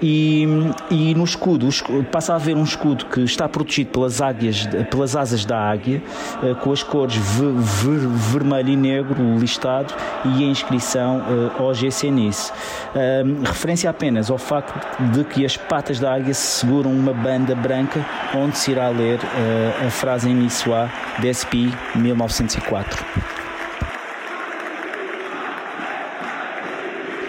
E, 0.03 0.47
e 0.91 1.15
no 1.15 1.25
escudo, 1.25 1.69
passa 2.11 2.33
a 2.33 2.37
haver 2.37 2.57
um 2.57 2.65
escudo 2.65 3.07
que 3.07 3.21
está 3.21 3.44
está 3.45 3.49
protegido 3.49 3.91
pelas, 3.91 4.21
águias, 4.21 4.67
pelas 4.91 5.15
asas 5.15 5.45
da 5.45 5.59
águia, 5.59 6.03
eh, 6.43 6.55
com 6.55 6.73
as 6.73 6.83
cores 6.83 7.17
ver, 7.17 7.99
vermelho 8.33 8.71
e 8.71 8.77
negro 8.77 9.39
listado 9.39 9.95
e 10.25 10.45
a 10.45 10.47
inscrição 10.47 11.23
eh, 11.29 11.63
OGC. 11.63 12.05
Referência 13.45 13.91
apenas 13.91 14.31
ao 14.31 14.39
facto 14.39 14.75
de 15.13 15.25
que 15.25 15.45
as 15.45 15.57
patas 15.57 15.99
da 15.99 16.15
águia 16.15 16.35
seguram 16.35 16.91
uma 16.91 17.13
banda 17.13 17.55
branca 17.55 18.05
onde 18.35 18.57
se 18.57 18.71
irá 18.71 18.89
ler 18.89 19.19
eh, 19.23 19.87
a 19.87 19.91
frase 19.91 20.29
em 20.29 20.35
niçois 20.35 20.91
DSP 21.21 21.73
1904. 21.95 23.44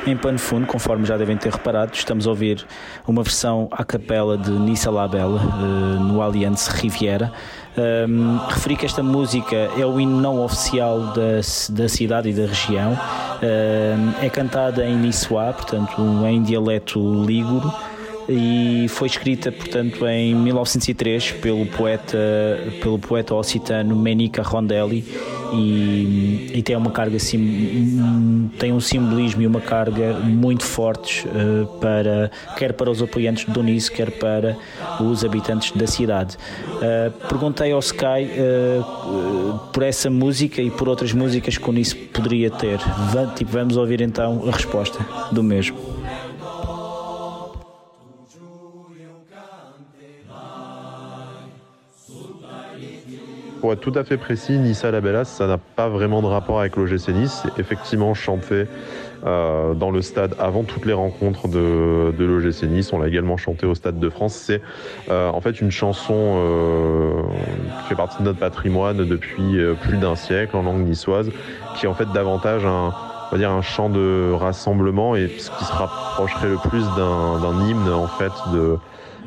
Em 0.07 0.15
pano 0.15 0.37
fundo, 0.37 0.67
conforme 0.67 1.03
já 1.03 1.17
devem 1.17 1.35
ter 1.35 1.51
reparado, 1.51 1.91
estamos 1.95 2.27
a 2.27 2.29
ouvir 2.29 2.63
uma 3.07 3.23
versão 3.23 3.67
à 3.71 3.83
capela 3.83 4.37
de 4.37 4.51
Nissa 4.51 4.91
Labella 4.91 5.41
uh, 5.41 5.99
no 5.99 6.21
Allianz 6.21 6.67
Riviera. 6.67 7.31
Um, 7.75 8.37
referi 8.47 8.75
que 8.75 8.85
esta 8.85 9.01
música 9.01 9.55
é 9.55 9.83
o 9.83 9.99
hino 9.99 10.21
não 10.21 10.39
oficial 10.43 10.99
da, 11.07 11.41
da 11.69 11.89
cidade 11.89 12.29
e 12.29 12.33
da 12.33 12.45
região. 12.45 12.91
Um, 12.91 14.23
é 14.23 14.29
cantada 14.29 14.85
em 14.85 14.95
Nissuá, 14.95 15.51
portanto, 15.53 15.99
em 16.27 16.43
dialeto 16.43 17.25
líguro 17.25 17.73
e 18.27 18.87
foi 18.89 19.07
escrita, 19.07 19.51
portanto, 19.51 20.05
em 20.07 20.33
1903 20.33 21.31
pelo 21.33 21.65
poeta, 21.65 22.17
pelo 22.81 22.97
poeta 22.97 23.35
occitano 23.35 23.95
Menica 23.95 24.41
Rondelli 24.41 25.05
e, 25.53 26.51
e, 26.55 26.63
tem 26.63 26.75
uma 26.75 26.91
carga 26.91 27.19
sim, 27.19 28.49
tem 28.57 28.73
um 28.73 28.79
simbolismo 28.79 29.41
e 29.41 29.47
uma 29.47 29.61
carga 29.61 30.13
muito 30.13 30.63
fortes 30.63 31.25
uh, 31.25 31.67
para 31.79 32.31
quer 32.57 32.73
para 32.73 32.89
os 32.89 33.01
apoiantes 33.01 33.45
de 33.45 33.51
Donice, 33.51 33.91
quer 33.91 34.11
para 34.11 34.57
os 34.99 35.23
habitantes 35.23 35.71
da 35.71 35.87
cidade. 35.87 36.35
Uh, 36.75 37.11
perguntei 37.27 37.71
ao 37.71 37.79
Sky 37.79 38.05
uh, 38.05 39.59
por 39.71 39.83
essa 39.83 40.09
música 40.09 40.61
e 40.61 40.71
por 40.71 40.89
outras 40.89 41.13
músicas 41.13 41.57
que 41.57 41.69
o 41.69 41.71
Nice 41.71 41.95
poderia 41.95 42.49
ter. 42.49 42.79
Tipo, 43.35 43.51
vamos 43.51 43.77
ouvir 43.77 44.01
então 44.01 44.43
a 44.47 44.51
resposta 44.51 45.05
do 45.31 45.43
mesmo. 45.43 45.94
Pour 53.65 53.73
être 53.73 53.79
tout 53.79 53.93
à 53.95 54.03
fait 54.03 54.17
précis, 54.17 54.59
Nissa 54.59 54.91
la 54.91 55.01
Bellas, 55.01 55.25
ça 55.25 55.47
n'a 55.47 55.57
pas 55.57 55.89
vraiment 55.89 56.21
de 56.21 56.27
rapport 56.27 56.59
avec 56.59 56.75
l'OGC 56.75 57.09
Nice. 57.09 57.47
Effectivement 57.57 58.13
chanté 58.13 58.65
euh, 59.25 59.73
dans 59.73 59.89
le 59.89 60.03
stade 60.03 60.35
avant 60.37 60.61
toutes 60.61 60.85
les 60.85 60.93
rencontres 60.93 61.47
de, 61.47 62.13
de 62.15 62.25
l'OGC 62.25 62.65
Nice. 62.69 62.93
On 62.93 62.99
l'a 62.99 63.07
également 63.07 63.37
chanté 63.37 63.65
au 63.65 63.73
Stade 63.73 63.99
de 63.99 64.07
France. 64.07 64.35
C'est 64.35 64.61
euh, 65.09 65.31
en 65.31 65.41
fait 65.41 65.61
une 65.61 65.71
chanson 65.71 66.13
euh, 66.15 67.23
qui 67.81 67.89
fait 67.89 67.95
partie 67.95 68.19
de 68.19 68.25
notre 68.25 68.37
patrimoine 68.37 68.97
depuis 68.97 69.57
plus 69.81 69.97
d'un 69.97 70.15
siècle 70.15 70.55
en 70.55 70.61
langue 70.61 70.85
niçoise, 70.85 71.31
qui 71.75 71.87
est 71.87 71.89
en 71.89 71.95
fait 71.95 72.11
davantage 72.13 72.67
un, 72.67 72.93
on 73.29 73.31
va 73.31 73.37
dire 73.39 73.49
un 73.49 73.63
chant 73.63 73.89
de 73.89 74.31
rassemblement 74.31 75.15
et 75.15 75.27
ce 75.39 75.49
qui 75.49 75.65
se 75.65 75.73
rapprocherait 75.73 76.49
le 76.49 76.57
plus 76.69 76.85
d'un 76.95 77.67
hymne 77.67 77.91
en 77.91 78.05
fait 78.05 78.31
de 78.53 78.77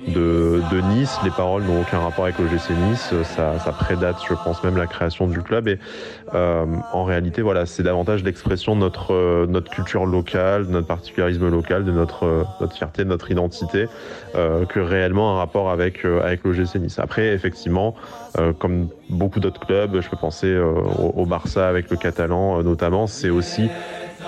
de, 0.07 0.63
Nice. 0.95 1.19
Les 1.25 1.31
paroles 1.31 1.65
n'ont 1.65 1.81
aucun 1.81 1.99
rapport 1.99 2.25
avec 2.25 2.39
l'OGC 2.39 2.71
Nice. 2.89 3.13
Ça, 3.25 3.59
ça, 3.59 3.73
prédate, 3.73 4.17
je 4.29 4.35
pense, 4.35 4.63
même 4.63 4.77
la 4.77 4.87
création 4.87 5.27
du 5.27 5.43
club. 5.43 5.69
Et 5.69 5.79
euh, 6.35 6.65
en 6.93 7.05
réalité, 7.05 7.43
voilà, 7.43 7.67
c'est 7.67 7.83
davantage 7.83 8.23
l'expression 8.23 8.75
de 8.75 8.81
notre, 8.81 9.13
euh, 9.13 9.47
notre 9.47 9.71
culture 9.71 10.07
locale, 10.07 10.67
de 10.67 10.73
notre 10.73 10.87
particularisme 10.87 11.49
local, 11.49 11.85
de 11.85 11.93
notre, 11.93 12.25
euh, 12.25 12.45
notre 12.61 12.75
fierté, 12.75 13.05
de 13.05 13.09
notre 13.09 13.31
identité, 13.31 13.87
que 14.35 14.79
réellement 14.79 15.35
un 15.35 15.39
rapport 15.39 15.71
avec, 15.71 16.05
avec 16.05 16.45
l'OGC 16.45 16.77
Nice. 16.77 16.99
Après, 16.99 17.29
effectivement, 17.29 17.95
comme 18.59 18.89
beaucoup 19.11 19.41
d'autres 19.41 19.59
clubs, 19.59 20.01
je 20.01 20.09
peux 20.09 20.17
penser 20.17 20.57
au, 20.57 21.13
au, 21.17 21.27
Barça 21.27 21.69
avec 21.69 21.91
le 21.91 21.97
Catalan 21.97 22.63
notamment, 22.63 23.07
c'est 23.07 23.31
aussi 23.31 23.69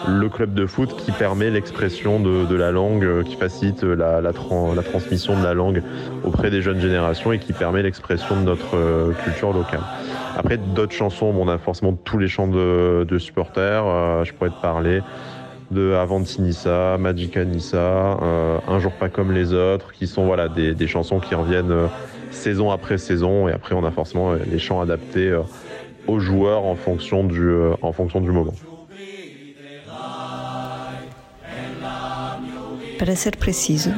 le 0.09 0.29
club 0.29 0.55
de 0.55 0.67
foot 0.67 0.97
qui 0.97 1.13
permet 1.13 1.51
l'expression 1.51 2.21
de, 2.21 2.55
la 2.55 2.71
langue, 2.71 3.05
euh, 3.05 3.23
qui 3.23 3.37
facilite 3.37 3.83
la, 3.83 4.21
la, 4.21 4.33
transmission 4.33 5.39
de 5.39 5.45
la 5.45 5.55
langue 5.55 5.83
auprès 6.25 6.51
des 6.51 6.63
jeunes 6.63 6.81
générations 6.81 7.33
et 7.33 7.39
qui 7.39 7.53
permet 7.53 7.83
l'expression 7.83 8.41
de 8.41 8.45
notre 8.45 8.77
euh, 8.77 9.13
culture 9.25 9.53
locale. 9.53 9.83
Après, 10.37 10.57
d'autres 10.57 10.93
chansons, 10.93 11.35
on 11.37 11.49
a 11.49 11.59
forcément 11.59 11.93
tous 11.93 12.19
les 12.19 12.29
chants 12.29 12.49
de, 12.49 13.19
supporters. 13.19 13.85
Euh, 13.87 14.25
je 14.25 14.33
pourrais 14.33 14.51
te 14.51 14.61
parler 14.61 15.03
de 15.71 15.93
Avanti 15.93 16.43
Nissa, 16.43 16.97
Magica 16.99 17.45
Nissa, 17.45 18.19
Un 18.67 18.79
jour 18.81 18.91
pas 18.93 19.09
comme 19.09 19.31
les 19.31 19.53
autres, 19.53 19.93
qui 19.93 20.09
sont 20.09 20.25
voilà 20.25 20.49
des, 20.49 20.87
chansons 20.89 21.21
qui 21.21 21.37
reviennent 21.37 21.89
saison 22.33 22.73
après 22.73 22.99
saison. 22.99 23.49
Et 23.49 23.53
après, 23.53 23.77
on 23.77 23.85
a 23.85 23.93
forcément 23.93 24.33
les 24.33 24.59
chants 24.59 24.81
adaptés 24.81 25.33
aux 26.09 26.19
joueurs 26.19 26.65
en 26.65 26.75
fonction 26.75 27.23
du, 27.23 27.53
en 27.83 27.93
fonction 27.93 28.21
du 28.21 28.33
moment. 28.33 28.55
Para 33.01 33.17
ser 33.17 33.35
preciso, 33.35 33.95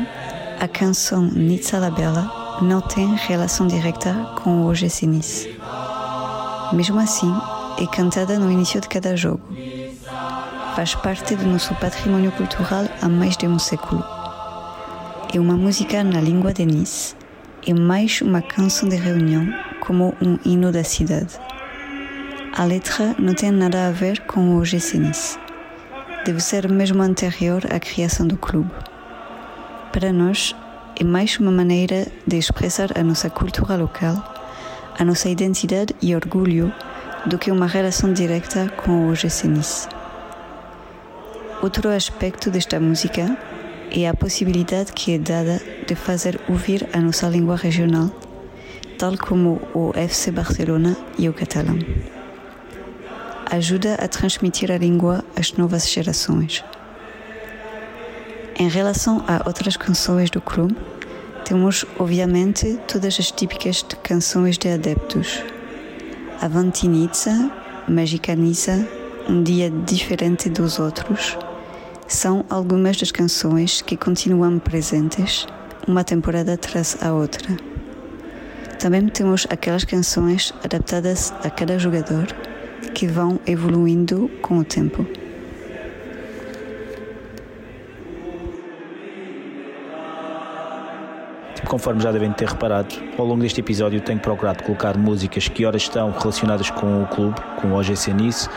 a 0.61 0.69
canção 0.69 1.25
Nizza 1.25 1.77
la 1.81 1.91
Bella 1.91 2.61
não 2.63 2.81
tem 2.81 3.17
relação 3.17 3.67
direta 3.67 4.15
com 4.41 4.65
o 4.65 4.71
Nice. 4.71 5.59
Mesmo 6.73 7.01
assim, 7.01 7.35
é 7.81 7.87
cantada 7.89 8.39
no 8.39 8.49
início 8.49 8.81
de 8.81 8.87
cada 8.87 9.17
jogo. 9.17 9.43
Faz 10.77 10.95
parte 10.95 11.35
do 11.35 11.45
nosso 11.49 11.75
patrimônio 11.75 12.31
cultural 12.31 12.85
há 13.01 13.09
mais 13.09 13.37
de 13.37 13.49
um 13.49 13.59
século. 13.59 14.05
É 15.35 15.41
uma 15.41 15.57
música 15.57 16.05
na 16.05 16.21
língua 16.21 16.53
de 16.53 16.65
Nice, 16.65 17.17
é 17.67 17.75
mais 17.75 18.21
uma 18.21 18.41
canção 18.41 18.89
de 18.89 18.95
reunião 18.95 19.53
como 19.81 20.15
um 20.23 20.39
hino 20.45 20.71
da 20.71 20.85
cidade. 20.85 21.41
A 22.57 22.63
letra 22.63 23.17
não 23.19 23.35
tem 23.35 23.51
nada 23.51 23.89
a 23.89 23.91
ver 23.91 24.21
com 24.27 24.51
o 24.51 24.61
OGC 24.61 24.97
Nice. 24.97 25.37
Deve 26.25 26.39
ser 26.39 26.71
mesmo 26.71 27.03
anterior 27.03 27.65
à 27.69 27.81
criação 27.81 28.29
do 28.29 28.37
clube. 28.37 28.71
Para 29.93 30.11
nós, 30.11 30.57
é 30.99 31.05
mais 31.05 31.39
uma 31.39 31.51
maneira 31.51 32.07
de 32.27 32.39
expressar 32.39 32.99
a 32.99 33.05
nossa 33.05 33.29
cultura 33.29 33.77
local, 33.77 34.17
a 34.99 35.05
nossa 35.05 35.29
identidade 35.29 35.95
e 36.01 36.17
orgulho, 36.17 36.73
do 37.27 37.37
que 37.37 37.51
uma 37.51 37.67
relação 37.67 38.11
direta 38.11 38.71
com 38.71 38.91
o 38.91 39.11
OGC 39.11 39.49
Nice. 39.49 39.87
Outro 41.63 41.91
aspecto 41.91 42.51
desta 42.51 42.81
música 42.81 43.37
é 43.91 44.09
a 44.09 44.15
possibilidade 44.15 44.95
que 44.95 45.13
é 45.13 45.19
dada 45.19 45.61
de 45.87 45.95
fazer 45.95 46.41
ouvir 46.49 46.89
a 46.95 46.99
nossa 46.99 47.29
língua 47.29 47.57
regional, 47.57 48.11
tal 48.99 49.19
como 49.19 49.61
o 49.75 49.93
FC 49.95 50.31
Barcelona 50.31 50.97
e 51.19 51.29
o 51.29 51.35
catalão. 51.35 51.79
Ajuda 53.51 53.97
a 53.97 54.09
transmitir 54.09 54.73
a 54.73 54.79
língua 54.79 55.23
às 55.37 55.53
novas 55.53 55.87
gerações. 55.87 56.65
Em 58.63 58.69
relação 58.69 59.25
a 59.27 59.43
outras 59.45 59.77
canções 59.77 60.31
do 60.31 60.41
clube, 60.41 60.77
temos 61.45 61.85
obviamente 61.99 62.79
todas 62.87 63.19
as 63.19 63.33
típicas 63.33 63.83
de 63.83 63.97
canções 63.97 64.57
de 64.57 64.69
adeptos. 64.69 65.43
Avantinitza, 66.41 67.51
Magicanitza, 67.89 68.89
Um 69.29 69.43
Dia 69.43 69.69
Diferente 69.69 70.49
dos 70.49 70.79
Outros, 70.79 71.37
são 72.07 72.45
algumas 72.49 72.97
das 72.97 73.11
canções 73.11 73.83
que 73.83 73.97
continuam 73.97 74.61
presentes 74.61 75.45
uma 75.89 76.05
temporada 76.05 76.57
tras 76.57 77.03
a 77.03 77.13
outra. 77.13 77.57
Também 78.79 79.09
temos 79.09 79.45
aquelas 79.51 79.83
canções 79.83 80.55
adaptadas 80.63 81.35
a 81.43 81.51
cada 81.51 81.81
jogador 81.81 82.29
que 82.95 83.09
vão 83.09 83.41
evoluindo 83.45 84.31
com 84.41 84.59
o 84.59 84.65
tempo. 84.65 85.05
Conforme 91.67 92.01
já 92.01 92.11
devem 92.11 92.33
ter 92.33 92.49
reparado, 92.49 92.95
ao 93.17 93.25
longo 93.25 93.41
deste 93.41 93.61
episódio 93.61 94.01
tenho 94.01 94.19
procurado 94.19 94.63
colocar 94.65 94.97
músicas 94.97 95.49
que 95.49 95.65
ora 95.65 95.77
estão 95.77 96.11
relacionadas 96.11 96.71
com 96.71 97.03
o 97.03 97.07
clube, 97.07 97.41
com 97.61 97.69
o 97.69 97.79
OGC 97.79 98.13
Nice, 98.13 98.49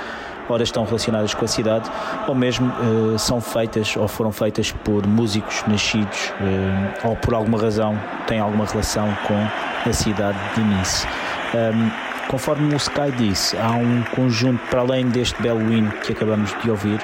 ora 0.50 0.64
estão 0.64 0.84
relacionadas 0.86 1.34
com 1.34 1.46
a 1.46 1.48
cidade, 1.48 1.90
ou 2.28 2.36
mesmo 2.36 2.68
uh, 2.68 3.18
são 3.18 3.40
feitas 3.40 3.96
ou 3.96 4.08
foram 4.08 4.32
feitas 4.32 4.72
por 4.72 5.06
músicos 5.08 5.64
nascidos 5.68 6.34
uh, 6.40 7.10
ou 7.10 7.16
por 7.16 7.34
alguma 7.34 7.60
razão 7.60 8.00
têm 8.28 8.40
alguma 8.40 8.66
relação 8.66 9.08
com 9.28 9.90
a 9.90 9.94
cidade 9.94 10.38
de 10.56 10.62
Nice. 10.62 11.08
Um, 11.54 11.90
conforme 12.28 12.74
o 12.74 12.78
Sky 12.78 13.12
disse, 13.18 13.56
há 13.58 13.72
um 13.72 14.04
conjunto, 14.16 14.60
para 14.70 14.82
além 14.82 15.08
deste 15.08 15.42
belo 15.42 15.72
hino 15.72 15.92
que 15.92 16.12
acabamos 16.12 16.54
de 16.62 16.70
ouvir, 16.70 17.00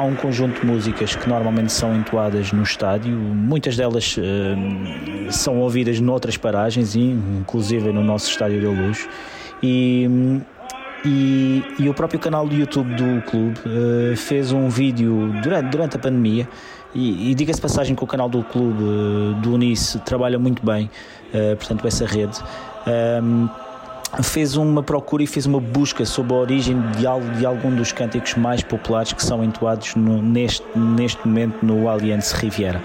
há 0.00 0.02
um 0.02 0.16
conjunto 0.16 0.60
de 0.60 0.66
músicas 0.66 1.14
que 1.14 1.28
normalmente 1.28 1.70
são 1.72 1.94
entoadas 1.94 2.52
no 2.52 2.62
estádio, 2.62 3.12
muitas 3.12 3.76
delas 3.76 4.16
uh, 4.16 5.30
são 5.30 5.58
ouvidas 5.58 6.00
noutras 6.00 6.36
paragens, 6.38 6.96
inclusive 6.96 7.92
no 7.92 8.02
nosso 8.02 8.30
estádio 8.30 8.62
da 8.62 8.70
Luz. 8.70 9.06
E, 9.62 10.08
e, 11.04 11.62
e, 11.78 11.88
o 11.88 11.92
próprio 11.92 12.18
canal 12.18 12.48
do 12.48 12.54
YouTube 12.54 12.94
do 12.94 13.22
clube 13.22 13.58
uh, 13.66 14.16
fez 14.16 14.52
um 14.52 14.70
vídeo 14.70 15.34
durante, 15.42 15.68
durante 15.68 15.96
a 15.96 15.98
pandemia. 15.98 16.48
E, 16.94 17.30
e 17.30 17.34
diga-se 17.34 17.60
passagem 17.60 17.94
que 17.94 18.02
o 18.02 18.06
canal 18.06 18.28
do 18.28 18.42
clube 18.42 18.82
uh, 18.82 19.34
do 19.34 19.54
Unice 19.54 19.98
trabalha 20.00 20.38
muito 20.38 20.64
bem, 20.64 20.90
portanto, 21.58 21.86
essa 21.86 22.04
rede 22.04 22.40
fez 24.22 24.56
uma 24.56 24.82
procura 24.82 25.22
e 25.22 25.26
fez 25.26 25.46
uma 25.46 25.60
busca 25.60 26.04
sobre 26.04 26.34
a 26.34 26.36
origem 26.36 26.80
de, 26.92 27.38
de 27.38 27.46
algum 27.46 27.74
dos 27.74 27.92
cânticos 27.92 28.34
mais 28.34 28.62
populares 28.62 29.12
que 29.12 29.22
são 29.22 29.42
entoados 29.44 29.94
no, 29.94 30.20
neste, 30.20 30.66
neste 30.76 31.26
momento 31.26 31.64
no 31.64 31.88
Allianz 31.88 32.32
Riviera. 32.32 32.80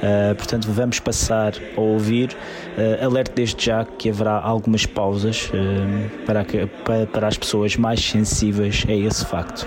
Uh, 0.00 0.34
portanto, 0.34 0.66
vamos 0.70 0.98
passar 0.98 1.52
a 1.76 1.80
ouvir. 1.80 2.34
Uh, 2.78 3.34
desde 3.34 3.66
já 3.66 3.84
que 3.84 4.08
haverá 4.08 4.40
algumas 4.40 4.86
pausas 4.86 5.50
uh, 5.52 6.24
para, 6.24 6.44
para, 6.84 7.06
para 7.06 7.28
as 7.28 7.36
pessoas 7.36 7.76
mais 7.76 8.00
sensíveis 8.00 8.84
a 8.88 8.92
esse 8.92 9.24
facto. 9.26 9.66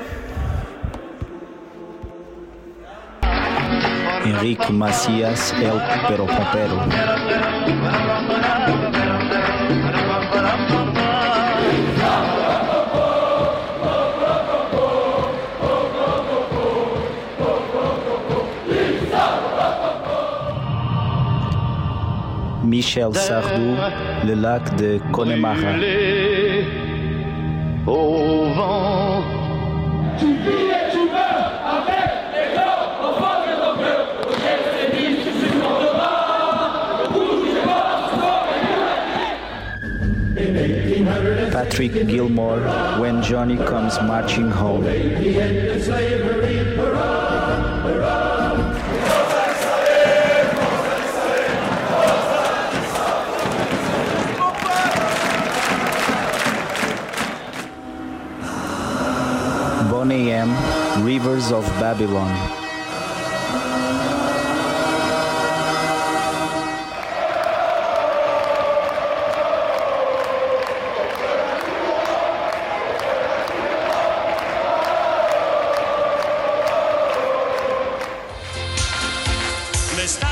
Enrique 4.25 4.71
Macias, 4.71 5.53
El 5.53 5.79
Pero 6.07 6.25
Pompero. 6.25 6.79
Michel 22.73 23.13
Sardou, 23.13 23.75
Le 24.25 24.33
lac 24.33 24.75
de 24.77 24.99
Connemara. 25.11 25.73
Au 27.85 28.45
vent. 28.55 29.21
Tu 30.17 30.25
vis 30.25 30.71
et 30.73 30.89
tu 30.91 30.97
meurs 31.05 31.51
avec 31.69 32.09
les 32.33 32.47
corps 32.55 32.89
au 32.99 33.11
fond 33.21 33.37
de 33.45 33.53
ton 33.61 33.73
cœur. 33.79 34.03
C'est 34.73 34.89
dit, 34.97 35.11
tu 35.17 35.31
supporteras. 35.45 36.17
Pas, 41.51 41.59
Patrick 41.59 41.93
Gilmore, 42.09 42.63
When 42.99 43.21
Johnny 43.21 43.57
Comes 43.57 43.99
Marching 44.07 44.51
Home. 44.51 44.85
Bonnie 60.03 60.33
M, 60.33 60.53
Rivers 61.01 61.49
of 61.53 61.65
Babylon. 61.79 62.29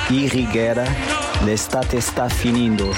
Irriguera, 0.10 0.84
l'estate 1.46 2.02
sta 2.02 2.28
finendo. 2.28 2.92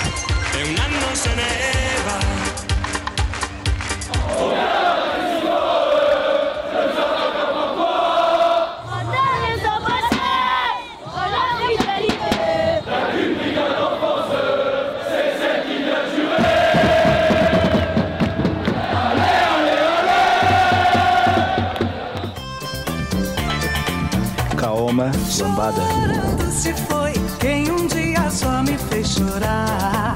Kaoma, 25.03 25.11
Lambada. 25.39 25.81
Quando 25.81 26.51
se 26.51 26.73
foi 26.73 27.13
quem 27.39 27.69
um 27.71 27.87
dia 27.87 28.29
só 28.29 28.61
me 28.63 28.77
fez 28.77 29.07
chorar. 29.07 30.15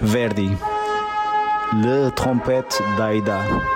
Verdi. 0.00 0.56
Le 1.72 2.10
trompette 2.12 2.80
d'Aïda. 2.96 3.75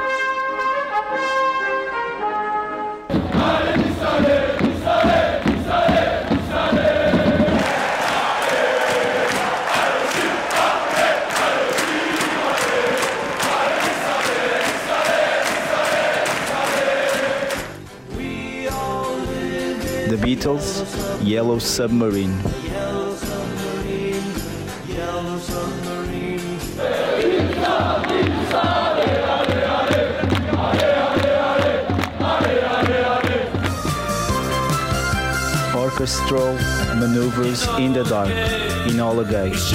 Beatles, 20.41 21.22
Yellow 21.22 21.59
Submarine. 21.59 22.32
Orchestral 35.76 36.55
maneuvers 36.97 37.68
in 37.78 37.93
the 37.93 38.05
dark 38.09 38.30
in 38.88 38.99
all 38.99 39.16
the 39.16 39.24
guys. 39.24 39.74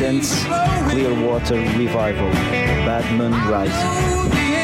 Clearwater 0.00 1.56
Revival, 1.76 2.30
Batman 2.86 3.32
Rising. 3.50 4.59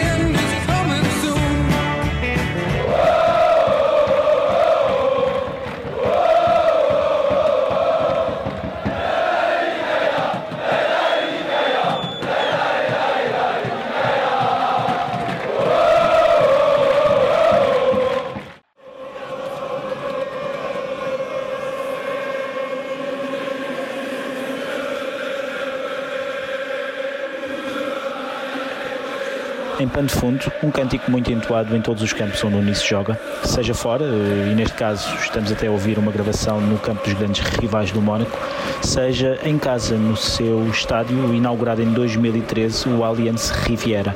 Pano 29.97 30.09
de 30.09 30.15
fundo, 30.15 30.53
um 30.63 30.71
cântico 30.71 31.11
muito 31.11 31.33
entoado 31.33 31.75
em 31.75 31.81
todos 31.81 32.03
os 32.03 32.13
campos 32.13 32.45
onde 32.45 32.55
o 32.55 32.59
Unice 32.59 32.87
joga, 32.87 33.19
seja 33.45 33.73
fora, 33.73 34.05
eh, 34.05 34.51
e 34.53 34.55
neste 34.55 34.77
caso 34.77 35.09
estamos 35.17 35.51
até 35.51 35.69
a 35.69 35.71
ouvir 35.71 35.99
uma 35.99 36.13
gravação 36.13 36.61
no 36.61 36.79
campo 36.79 37.03
dos 37.03 37.15
grandes 37.15 37.41
rivais 37.59 37.91
do 37.91 38.03
Mónaco, 38.03 38.39
seja 38.83 39.39
em 39.43 39.59
casa, 39.59 39.97
no 39.97 40.15
seu 40.15 40.69
estádio 40.69 41.33
inaugurado 41.33 41.81
em 41.81 41.91
2013, 41.95 42.91
o 42.91 43.05
Allianz 43.05 43.49
Riviera. 43.49 44.15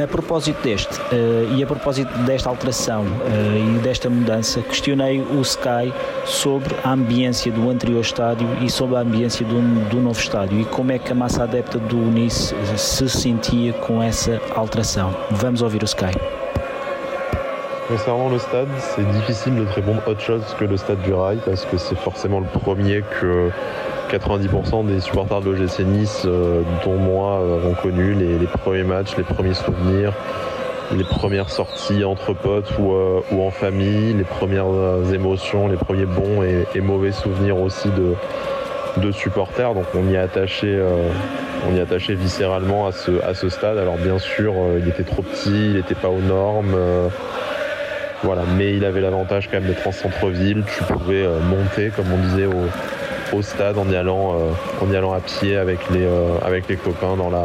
A 0.00 0.08
propósito 0.08 0.60
deste, 0.60 1.00
eh, 1.12 1.54
e 1.56 1.62
a 1.62 1.66
propósito 1.68 2.12
desta 2.24 2.48
alteração 2.48 3.04
eh, 3.04 3.76
e 3.76 3.78
desta 3.78 4.10
mudança, 4.10 4.60
questionei 4.60 5.20
o 5.20 5.40
Sky 5.40 5.92
sobre 6.24 6.74
a 6.82 6.90
ambiência 6.90 7.52
do 7.52 7.70
anterior 7.70 8.00
estádio 8.00 8.48
e 8.60 8.68
sobre 8.68 8.96
a 8.96 9.00
ambiência 9.00 9.46
do, 9.46 9.60
do 9.88 10.00
novo 10.00 10.18
estádio 10.18 10.60
e 10.60 10.64
como 10.64 10.90
é 10.90 10.98
que 10.98 11.12
a 11.12 11.14
massa 11.14 11.44
adepta 11.44 11.78
do 11.78 11.96
Nice 11.96 12.52
se 12.76 13.08
sentia 13.08 13.72
com 13.72 14.02
essa 14.02 14.40
alteração. 14.56 15.14
Vamos 15.30 15.62
ouvir 15.62 15.82
o 15.82 15.86
Sky. 15.86 16.12
Concernant 17.86 18.30
le 18.32 18.38
stade, 18.40 18.68
c'est 18.80 19.04
difficile 19.12 19.54
de 19.54 19.64
te 19.66 19.74
répondre 19.76 20.02
autre 20.06 20.20
chose 20.20 20.42
que 20.58 20.64
le 20.64 20.76
stade 20.76 21.02
du 21.02 21.12
Rail 21.12 21.38
parce 21.44 21.64
que 21.66 21.78
c'est 21.78 21.98
forcément 21.98 22.40
le 22.40 22.46
premier 22.46 23.02
que 23.20 23.52
90% 24.10 24.86
des 24.86 25.00
supporters 25.00 25.40
de 25.40 25.50
l'OGC 25.50 25.80
Nice, 25.80 26.22
euh, 26.26 26.62
dont 26.84 26.96
moi, 26.96 27.40
euh, 27.40 27.70
ont 27.70 27.74
connu 27.74 28.14
les, 28.14 28.46
premiers 28.46 28.84
matchs, 28.84 29.16
les 29.16 29.24
premiers 29.24 29.54
souvenirs, 29.54 30.12
les 30.96 31.04
premières 31.04 31.50
sorties 31.50 32.04
entre 32.04 32.34
potes 32.34 32.70
ou, 32.78 32.92
euh, 32.92 33.20
en 33.32 33.50
famille, 33.50 34.12
les 34.14 34.24
premières 34.24 34.66
émotions, 35.12 35.68
les 35.68 35.76
premiers 35.76 36.06
bons 36.06 36.42
et, 36.42 36.80
mauvais 36.80 37.12
souvenirs 37.12 37.58
aussi 37.58 37.88
de, 37.90 39.12
supporters. 39.12 39.74
Donc 39.74 39.86
on 39.94 40.08
y 40.08 40.14
est 40.14 40.18
attaché, 40.18 40.80
on 41.68 41.74
y 41.74 42.14
viscéralement 42.14 42.86
à 42.86 42.92
ce, 42.92 43.48
stade. 43.48 43.78
Alors 43.78 43.96
bien 43.96 44.18
sûr, 44.18 44.54
il 44.78 44.88
était 44.88 45.02
trop 45.02 45.22
petit, 45.22 45.50
il 45.50 45.74
n'était 45.74 45.96
pas 45.96 46.08
aux 46.08 46.20
normes. 46.20 46.76
voilà, 48.22 48.42
mais 48.56 48.74
il 48.74 48.84
avait 48.84 49.00
l'avantage 49.00 49.48
quand 49.48 49.60
même 49.60 49.68
d'être 49.68 49.86
en 49.86 49.92
centre-ville. 49.92 50.62
Tu 50.76 50.84
pouvais 50.84 51.26
monter, 51.50 51.90
comme 51.90 52.06
on 52.12 52.18
disait, 52.18 52.46
au, 52.46 52.68
au 53.34 53.42
stade 53.42 53.78
en 53.78 53.88
y 53.90 53.96
allant, 53.96 54.34
euh, 54.34 54.84
en 54.84 54.90
y 54.92 54.96
allant 54.96 55.12
à 55.12 55.20
pied 55.20 55.56
avec 55.56 55.78
les, 55.90 56.04
euh, 56.04 56.36
avec 56.44 56.68
les 56.68 56.76
copains 56.76 57.16
dans 57.16 57.30
la, 57.30 57.44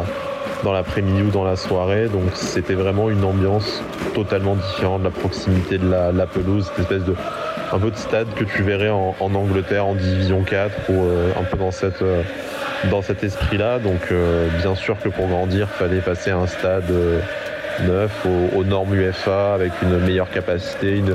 dans 0.64 0.72
l'après-midi 0.72 1.22
ou 1.22 1.30
dans 1.30 1.44
la 1.44 1.56
soirée. 1.56 2.06
Donc 2.08 2.30
c'était 2.34 2.74
vraiment 2.74 3.10
une 3.10 3.24
ambiance 3.24 3.82
totalement 4.14 4.56
différente, 4.56 5.02
la 5.02 5.10
proximité 5.10 5.78
de 5.78 5.88
la, 5.90 6.26
pelouse, 6.26 6.66
cette 6.70 6.80
espèce 6.80 7.04
de 7.04 7.14
un 7.72 7.78
peu 7.78 7.90
de 7.90 7.96
stade 7.96 8.26
que 8.34 8.42
tu 8.44 8.62
verrais 8.62 8.90
en, 8.90 9.14
Angleterre 9.20 9.86
en 9.86 9.94
division 9.94 10.42
4 10.42 10.72
ou 10.90 10.92
euh, 11.04 11.30
un 11.38 11.44
peu 11.44 11.56
dans 11.56 11.70
cette 11.70 12.02
dans 12.90 13.02
cet 13.02 13.22
esprit-là. 13.22 13.78
Donc 13.78 14.12
bien 14.62 14.74
sûr 14.74 14.96
que 15.02 15.08
pour 15.10 15.26
grandir, 15.28 15.68
fallait 15.68 16.00
passer 16.00 16.30
à 16.30 16.38
un 16.38 16.46
stade 16.46 16.84
neuf 17.86 18.26
aux, 18.56 18.64
normes 18.64 18.94
UFA 18.94 19.54
avec 19.54 19.70
une 19.82 19.98
meilleure 19.98 20.30
capacité, 20.30 20.96
une- 20.96 21.14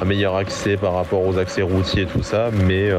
un 0.00 0.04
meilleur 0.04 0.36
accès 0.36 0.76
par 0.76 0.94
rapport 0.94 1.26
aux 1.26 1.38
accès 1.38 1.62
routiers 1.62 2.02
et 2.02 2.06
tout 2.06 2.22
ça. 2.22 2.50
Mais 2.52 2.90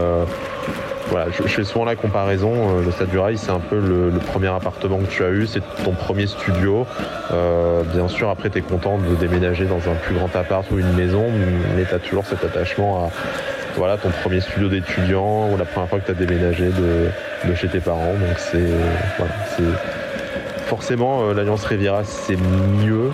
je, 1.31 1.43
je 1.43 1.47
fais 1.47 1.63
souvent 1.63 1.85
la 1.85 1.95
comparaison. 1.95 2.51
euh, 2.53 2.83
Le 2.85 2.91
Stade 2.91 3.09
du 3.09 3.17
Rail, 3.19 3.37
c'est 3.37 3.51
un 3.51 3.59
peu 3.59 3.79
le, 3.79 4.11
premier 4.19 4.47
appartement 4.47 4.97
que 4.99 5.05
tu 5.09 5.23
as 5.23 5.29
eu, 5.29 5.47
c'est 5.47 5.61
ton 5.83 5.91
premier 5.93 6.27
studio. 6.27 6.85
Euh, 7.31 7.83
bien 7.93 8.07
sûr, 8.07 8.29
après, 8.29 8.49
tu 8.49 8.57
es 8.59 8.61
content 8.61 8.97
de 8.97 9.15
déménager 9.15 9.65
dans 9.65 9.77
un 9.89 9.95
plus 9.95 10.15
grand 10.15 10.35
appart 10.35 10.69
ou 10.71 10.79
une 10.79 10.93
maison, 10.93 11.25
mais 11.75 11.85
tu 11.85 11.93
as 11.93 11.99
toujours 11.99 12.25
cet 12.25 12.43
attachement 12.43 13.05
à 13.05 13.09
voilà, 13.77 13.97
ton 13.97 14.09
premier 14.23 14.41
studio 14.41 14.69
d'étudiant 14.69 15.49
ou 15.51 15.57
la 15.57 15.65
première 15.65 15.87
fois 15.89 15.99
que 15.99 16.05
tu 16.05 16.11
as 16.11 16.15
déménagé 16.25 16.65
de, 16.65 17.49
de 17.49 17.55
chez 17.55 17.67
tes 17.67 17.79
parents. 17.79 18.13
Donc, 18.19 18.37
c'est. 18.37 19.63
Forcément, 20.65 21.21
euh, 21.21 21.33
l'Alliance 21.33 21.63
Riviera, 21.63 22.03
c'est 22.03 22.35
mieux, 22.35 23.11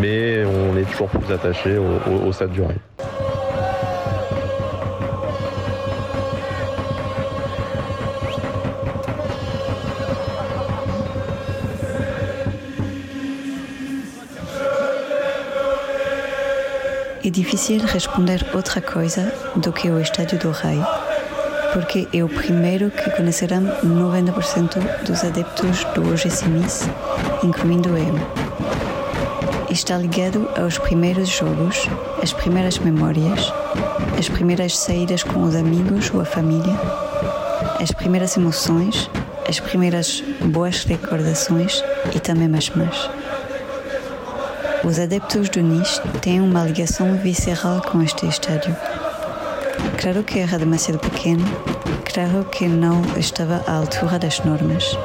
mais 0.00 0.42
on 0.44 0.76
est 0.78 0.90
toujours 0.90 1.08
plus 1.08 1.32
attaché 1.34 1.76
au, 1.76 1.84
au- 1.84 2.46
du 2.46 2.62
Rail. 2.62 2.76
É 17.24 17.30
difícil 17.30 17.78
responder 17.86 18.44
outra 18.52 18.80
coisa 18.80 19.32
do 19.54 19.72
que 19.72 19.88
o 19.88 20.00
Estádio 20.00 20.40
do 20.40 20.50
Rei, 20.50 20.80
porque 21.72 22.08
é 22.12 22.24
o 22.24 22.28
primeiro 22.28 22.90
que 22.90 23.10
conhecerão 23.10 23.62
90% 23.62 25.04
dos 25.04 25.22
adeptos 25.22 25.84
do 25.94 26.12
OGC 26.12 26.48
Nice, 26.48 26.84
incluindo 27.44 27.90
eu. 27.96 28.14
Está 29.70 29.96
ligado 29.98 30.50
aos 30.60 30.78
primeiros 30.78 31.28
jogos, 31.28 31.88
às 32.20 32.32
primeiras 32.32 32.80
memórias, 32.80 33.52
às 34.18 34.28
primeiras 34.28 34.76
saídas 34.76 35.22
com 35.22 35.44
os 35.44 35.54
amigos 35.54 36.10
ou 36.12 36.22
a 36.22 36.24
família, 36.24 36.74
às 37.80 37.92
primeiras 37.92 38.36
emoções, 38.36 39.08
às 39.48 39.60
primeiras 39.60 40.24
boas 40.46 40.82
recordações 40.82 41.84
e 42.12 42.18
também 42.18 42.48
mais 42.48 42.68
mais. 42.70 43.21
Os 44.84 44.98
adeptos 44.98 45.48
do 45.48 45.62
Nice 45.62 46.00
têm 46.20 46.40
uma 46.40 46.64
ligação 46.64 47.16
visceral 47.16 47.80
com 47.82 48.02
este 48.02 48.26
estádio. 48.26 48.76
Claro 50.00 50.24
que 50.24 50.40
era 50.40 50.58
demasiado 50.58 50.98
pequeno, 50.98 51.44
claro 52.12 52.44
que 52.46 52.66
não 52.66 53.00
estava 53.16 53.62
à 53.68 53.76
altura 53.76 54.18
das 54.18 54.40
normas, 54.40 54.98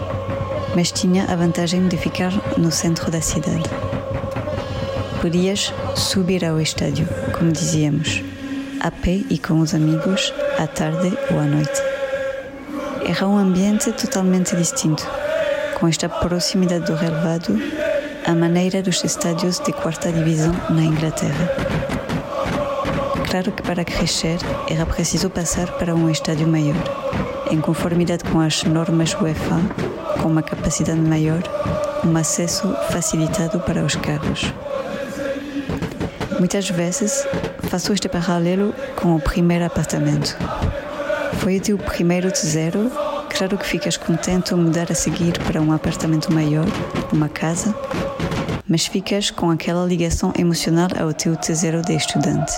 mas 0.75 0.91
tinha 0.91 1.25
a 1.25 1.35
vantagem 1.35 1.87
de 1.87 1.95
ficar 1.95 2.33
no 2.57 2.71
centro 2.71 3.11
da 3.11 3.21
cidade. 3.21 3.69
Podias 5.21 5.71
subir 5.95 6.43
ao 6.43 6.59
estádio, 6.59 7.07
como 7.37 7.51
dizíamos, 7.51 8.23
a 8.79 8.89
pé 8.89 9.21
e 9.29 9.37
com 9.37 9.59
os 9.59 9.75
amigos, 9.75 10.33
à 10.57 10.65
tarde 10.65 11.15
ou 11.29 11.39
à 11.39 11.43
noite. 11.43 11.83
Era 13.07 13.27
um 13.27 13.37
ambiente 13.37 13.91
totalmente 13.91 14.55
distinto, 14.55 15.07
com 15.75 15.87
esta 15.87 16.09
proximidade 16.09 16.85
do 16.85 16.95
relevado 16.95 17.86
à 18.27 18.35
maneira 18.35 18.83
dos 18.83 19.01
estádios 19.05 19.57
de 19.59 19.71
quarta 19.71 20.11
divisão 20.11 20.53
na 20.69 20.83
Inglaterra. 20.83 21.49
Claro 23.31 23.53
que 23.53 23.63
para 23.63 23.85
crescer 23.85 24.37
era 24.69 24.85
preciso 24.85 25.29
passar 25.29 25.71
para 25.77 25.95
um 25.95 26.09
estádio 26.09 26.45
maior, 26.45 26.75
em 27.49 27.61
conformidade 27.61 28.25
com 28.25 28.41
as 28.41 28.65
normas 28.65 29.13
UEFA, 29.13 29.61
com 30.21 30.27
uma 30.27 30.43
capacidade 30.43 30.99
maior, 30.99 31.41
um 32.05 32.17
acesso 32.17 32.67
facilitado 32.91 33.61
para 33.61 33.81
os 33.81 33.95
carros. 33.95 34.53
Muitas 36.37 36.69
vezes 36.69 37.25
faço 37.69 37.93
este 37.93 38.09
paralelo 38.09 38.75
com 38.97 39.15
o 39.15 39.21
primeiro 39.21 39.63
apartamento. 39.63 40.37
Foi 41.39 41.57
o 41.57 41.61
teu 41.61 41.77
primeiro 41.77 42.29
zero? 42.35 42.91
Claro 43.29 43.57
que 43.57 43.65
ficas 43.65 43.95
contente 43.95 44.51
ao 44.51 44.59
mudar 44.59 44.91
a 44.91 44.95
seguir 44.95 45.39
para 45.45 45.61
um 45.61 45.71
apartamento 45.71 46.33
maior, 46.33 46.65
uma 47.13 47.29
casa, 47.29 47.73
mas 48.67 48.85
ficas 48.85 49.31
com 49.31 49.49
aquela 49.49 49.85
ligação 49.85 50.33
emocional 50.37 50.89
ao 50.99 51.13
teu 51.13 51.35
tesouro 51.35 51.81
de 51.81 51.95
estudante, 51.95 52.53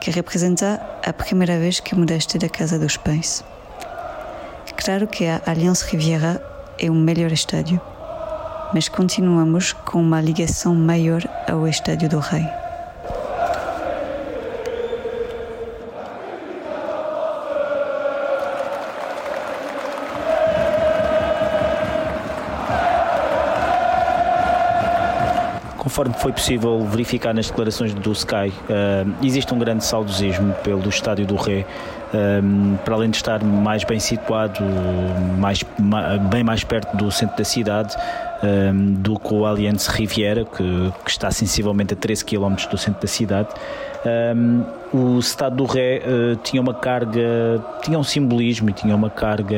que 0.00 0.10
representa 0.10 0.80
a 1.04 1.12
primeira 1.12 1.58
vez 1.58 1.80
que 1.80 1.94
mudaste 1.94 2.38
da 2.38 2.48
casa 2.48 2.78
dos 2.78 2.96
pais. 2.96 3.44
Claro 4.76 5.06
que 5.06 5.26
a 5.26 5.40
Allianz 5.46 5.82
Riviera 5.82 6.42
é 6.78 6.90
o 6.90 6.94
melhor 6.94 7.30
estádio, 7.30 7.80
mas 8.72 8.88
continuamos 8.88 9.72
com 9.72 10.00
uma 10.00 10.20
ligação 10.20 10.74
maior 10.74 11.22
ao 11.48 11.68
Estádio 11.68 12.08
do 12.08 12.18
Rei. 12.18 12.61
Conforme 25.92 26.14
foi 26.14 26.32
possível 26.32 26.80
verificar 26.86 27.34
nas 27.34 27.48
declarações 27.48 27.92
do 27.92 28.12
Sky, 28.12 28.50
eh, 28.70 29.04
existe 29.22 29.52
um 29.52 29.58
grande 29.58 29.84
saudosismo 29.84 30.54
pelo 30.64 30.88
Estádio 30.88 31.26
do 31.26 31.36
Rei, 31.36 31.66
eh, 32.14 32.40
para 32.82 32.94
além 32.94 33.10
de 33.10 33.16
estar 33.18 33.44
mais 33.44 33.84
bem 33.84 34.00
situado, 34.00 34.58
mais, 35.38 35.62
ma- 35.78 36.16
bem 36.16 36.42
mais 36.42 36.64
perto 36.64 36.96
do 36.96 37.10
centro 37.10 37.36
da 37.36 37.44
cidade, 37.44 37.94
eh, 38.42 38.72
do 38.74 39.18
que 39.20 39.32
o 39.32 39.46
Allianz 39.46 39.86
Riviera, 39.86 40.44
que, 40.44 40.92
que 41.04 41.10
está 41.10 41.30
sensivelmente 41.30 41.94
a 41.94 41.96
13 41.96 42.24
km 42.24 42.56
do 42.68 42.76
centro 42.76 43.00
da 43.00 43.06
cidade. 43.06 43.48
Um, 44.04 44.64
o 44.92 45.18
Estado 45.20 45.54
do 45.54 45.64
Ré 45.64 46.02
uh, 46.04 46.36
tinha 46.42 46.60
uma 46.60 46.74
carga, 46.74 47.62
tinha 47.82 47.96
um 47.96 48.02
simbolismo 48.02 48.68
e 48.68 48.72
tinha 48.72 48.96
uma 48.96 49.08
carga, 49.08 49.56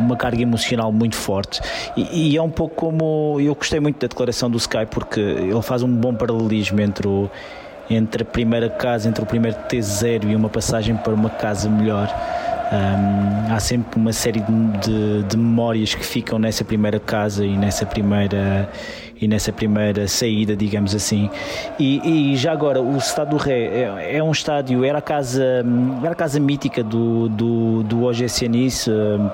uma 0.00 0.16
carga 0.16 0.40
emocional 0.40 0.90
muito 0.90 1.14
forte. 1.14 1.60
E, 1.94 2.30
e 2.32 2.36
é 2.38 2.42
um 2.42 2.48
pouco 2.48 2.74
como 2.74 3.38
eu 3.38 3.54
gostei 3.54 3.80
muito 3.80 4.00
da 4.00 4.06
declaração 4.06 4.50
do 4.50 4.56
Sky 4.56 4.86
porque 4.90 5.20
ele 5.20 5.60
faz 5.60 5.82
um 5.82 5.94
bom 5.94 6.14
paralelismo 6.14 6.80
entre 6.80 7.06
o 7.06 7.30
entre 7.90 8.22
a 8.22 8.24
primeira 8.24 8.70
casa, 8.70 9.08
entre 9.08 9.22
o 9.22 9.26
primeiro 9.26 9.58
T0 9.68 10.30
e 10.30 10.34
uma 10.34 10.48
passagem 10.48 10.96
para 10.96 11.12
uma 11.12 11.28
casa 11.28 11.68
melhor. 11.68 12.08
Um, 12.72 13.52
há 13.54 13.60
sempre 13.60 14.00
uma 14.00 14.14
série 14.14 14.40
de, 14.40 14.52
de, 14.78 15.22
de 15.24 15.36
memórias 15.36 15.94
que 15.94 16.06
ficam 16.06 16.38
nessa 16.38 16.64
primeira 16.64 16.98
casa 16.98 17.44
e 17.44 17.54
nessa 17.54 17.84
primeira 17.84 18.66
e 19.20 19.28
nessa 19.28 19.52
primeira 19.52 20.08
saída, 20.08 20.56
digamos 20.56 20.94
assim. 20.94 21.30
E, 21.78 22.32
e 22.32 22.36
já 22.36 22.50
agora, 22.50 22.80
o 22.82 22.96
Estado 22.96 23.30
do 23.30 23.36
Ré 23.36 23.66
é, 23.66 24.16
é 24.16 24.22
um 24.22 24.32
estádio, 24.32 24.84
era 24.84 24.98
a 24.98 25.02
casa, 25.02 25.64
era 26.02 26.10
a 26.10 26.14
casa 26.14 26.40
mítica 26.40 26.82
do, 26.82 27.28
do, 27.28 27.82
do 27.84 28.04
OGC 28.04 28.48
Nice. 28.48 28.90
um, 28.90 29.30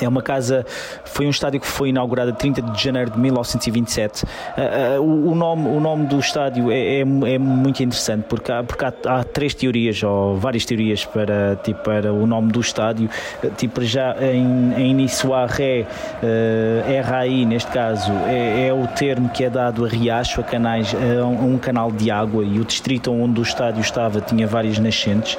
é 0.00 0.08
uma 0.08 0.22
casa, 0.22 0.64
foi 1.04 1.26
um 1.26 1.30
estádio 1.30 1.60
que 1.60 1.66
foi 1.66 1.88
inaugurado 1.88 2.30
a 2.30 2.34
30 2.34 2.62
de 2.62 2.82
janeiro 2.82 3.10
de 3.10 3.18
1927. 3.18 4.24
Uh, 4.24 5.00
uh, 5.00 5.30
o, 5.30 5.34
nome, 5.34 5.68
o 5.68 5.80
nome 5.80 6.06
do 6.06 6.18
estádio 6.18 6.70
é, 6.70 6.98
é, 6.98 7.00
é 7.00 7.38
muito 7.38 7.82
interessante 7.82 8.24
porque, 8.28 8.52
há, 8.52 8.62
porque 8.62 8.84
há, 8.84 8.92
há, 9.06 9.24
três 9.24 9.54
teorias, 9.54 10.02
ou 10.02 10.36
várias 10.36 10.64
teorias 10.64 11.04
para, 11.04 11.56
tipo, 11.62 11.82
para 11.82 12.12
o 12.12 12.26
nome 12.26 12.52
do 12.52 12.60
estádio. 12.60 13.08
Tipo, 13.56 13.82
já 13.82 14.16
em, 14.20 14.74
em 14.76 14.90
início 14.90 15.32
a 15.32 15.46
Ré, 15.46 15.86
uh, 16.22 17.02
RAI 17.08 17.44
neste 17.44 17.70
caso, 17.70 18.12
é, 18.26 18.68
é, 18.68 18.72
o 18.72 18.86
termo 18.88 19.28
que 19.30 19.44
é 19.44 19.50
dado 19.50 19.84
a 19.84 19.88
riacho, 19.88 20.40
a 20.40 20.44
canais, 20.44 20.94
a 20.94 21.24
um, 21.24 21.54
um, 21.54 21.58
canal 21.58 21.90
de 21.90 22.10
água 22.10 22.44
e 22.44 22.58
o 22.58 22.64
distrito 22.64 23.12
onde 23.12 23.40
o 23.40 23.42
estádio 23.42 23.80
estava 23.80 24.20
tinha 24.20 24.46
várias 24.46 24.78
nascentes, 24.78 25.38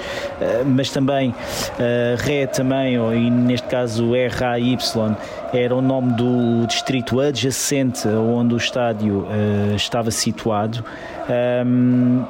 mas 0.65 0.89
também 0.89 1.33
Ré 2.17 2.47
também, 2.47 2.99
ou, 2.99 3.13
e 3.13 3.29
neste 3.29 3.67
caso 3.67 4.11
RAI 4.11 4.46
KY 4.55 4.77
era 5.53 5.75
o 5.75 5.81
nome 5.81 6.13
do 6.13 6.65
distrito 6.67 7.19
adjacente 7.19 8.07
onde 8.07 8.53
o 8.53 8.57
estádio 8.57 9.25
uh, 9.25 9.75
estava 9.75 10.11
situado. 10.11 10.83
Um, 11.65 12.25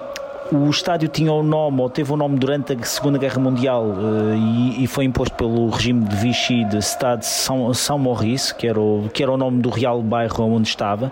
o 0.52 0.70
estádio 0.70 1.10
tinha 1.10 1.32
o 1.32 1.44
nome, 1.44 1.82
ou 1.82 1.90
teve 1.90 2.12
o 2.12 2.18
nome 2.18 2.38
durante 2.38 2.74
a 2.74 2.84
Segunda 2.84 3.18
Guerra 3.18 3.40
Mundial 3.40 3.84
uh, 3.86 4.34
e, 4.36 4.84
e, 4.84 4.88
foi 4.88 5.06
imposto 5.06 5.36
pelo 5.36 5.70
regime 5.70 6.06
de 6.06 6.16
Vichy 6.16 6.64
de 6.66 6.82
Stade 6.82 7.26
São, 7.26 7.74
São 7.74 7.98
Maurice, 7.98 8.54
que 8.54 8.68
era, 8.68 8.80
o, 8.80 9.10
que 9.14 9.22
era 9.22 9.32
o 9.32 9.38
nome 9.38 9.62
do 9.62 9.70
real 9.70 10.02
bairro 10.02 10.46
onde 10.46 10.68
estava. 10.68 11.12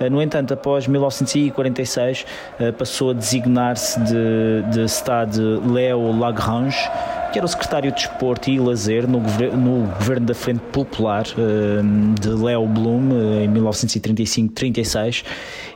Uh, 0.00 0.10
no 0.10 0.22
entanto, 0.22 0.54
após 0.54 0.86
1946, 0.86 2.26
uh, 2.60 2.72
passou 2.72 3.10
a 3.10 3.12
designar-se 3.12 3.98
de, 4.00 4.62
de 4.72 4.88
Stade 4.88 5.40
Léo 5.40 6.18
Lagrange, 6.18 6.90
que 7.32 7.38
era 7.38 7.44
o 7.44 7.48
secretário 7.48 7.90
de 7.90 7.96
Desporto 7.96 8.50
e 8.50 8.58
Lazer 8.58 9.08
no, 9.08 9.20
no 9.20 9.86
governo 9.94 10.26
da 10.26 10.34
Frente 10.34 10.60
Popular 10.72 11.24
de 11.24 12.28
Leo 12.28 12.66
Blum 12.66 13.10
em 13.42 13.48
1935-36 13.50 15.24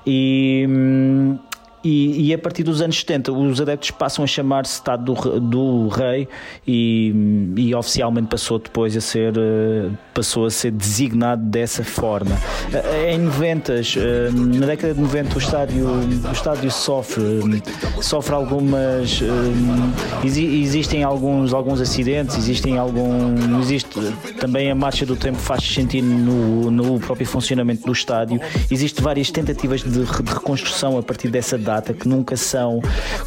e 0.06 0.66
e, 1.82 2.28
e, 2.28 2.34
a 2.34 2.38
partir 2.38 2.62
dos 2.62 2.82
anos 2.82 2.98
70 2.98 3.32
os 3.32 3.60
adeptos 3.60 3.90
passam 3.90 4.22
a 4.22 4.26
chamar-se 4.26 4.74
Estado 4.74 5.14
do, 5.14 5.40
do 5.40 5.88
Rei 5.88 6.28
e, 6.66 7.52
e, 7.56 7.74
oficialmente 7.74 8.28
passou 8.28 8.58
depois 8.58 8.94
a 8.94 9.00
ser 9.00 9.32
eh, 9.38 9.88
passou 10.12 10.44
a 10.44 10.50
ser 10.50 10.72
designado 10.72 11.42
dessa 11.42 11.82
forma. 11.82 12.36
Eh, 12.72 13.14
em 13.14 13.18
90, 13.20 13.72
eh, 13.72 13.80
na 14.30 14.66
década 14.66 14.92
de 14.92 15.00
90 15.00 15.34
o 15.34 15.38
estádio, 15.38 15.86
o 15.86 16.32
estádio 16.32 16.70
sofre, 16.70 17.62
sofre 18.02 18.34
algumas 18.34 19.22
existem 20.22 21.02
alguns, 21.02 21.54
alguns 21.54 21.80
acidentes, 21.80 22.36
existem 22.36 22.76
algum 22.76 23.58
existe 23.60 23.98
também 24.38 24.70
a 24.70 24.74
marcha 24.74 25.06
do 25.06 25.16
tempo 25.16 25.38
faz 25.38 25.64
sentir 25.64 26.02
no, 26.02 26.70
no 26.70 27.00
próprio 27.00 27.26
funcionamento 27.26 27.86
do 27.86 27.92
estádio. 27.92 28.38
Existem 28.70 29.02
várias 29.02 29.30
tentativas 29.30 29.82
de, 29.82 30.04
de 30.04 30.04
reconstrução 30.04 30.98
a 30.98 31.02
partir 31.02 31.28
dessa 31.28 31.56
data 31.56 31.69
data 31.70 31.94
que 31.94 32.08
nunca 32.08 32.36
são 32.36 32.80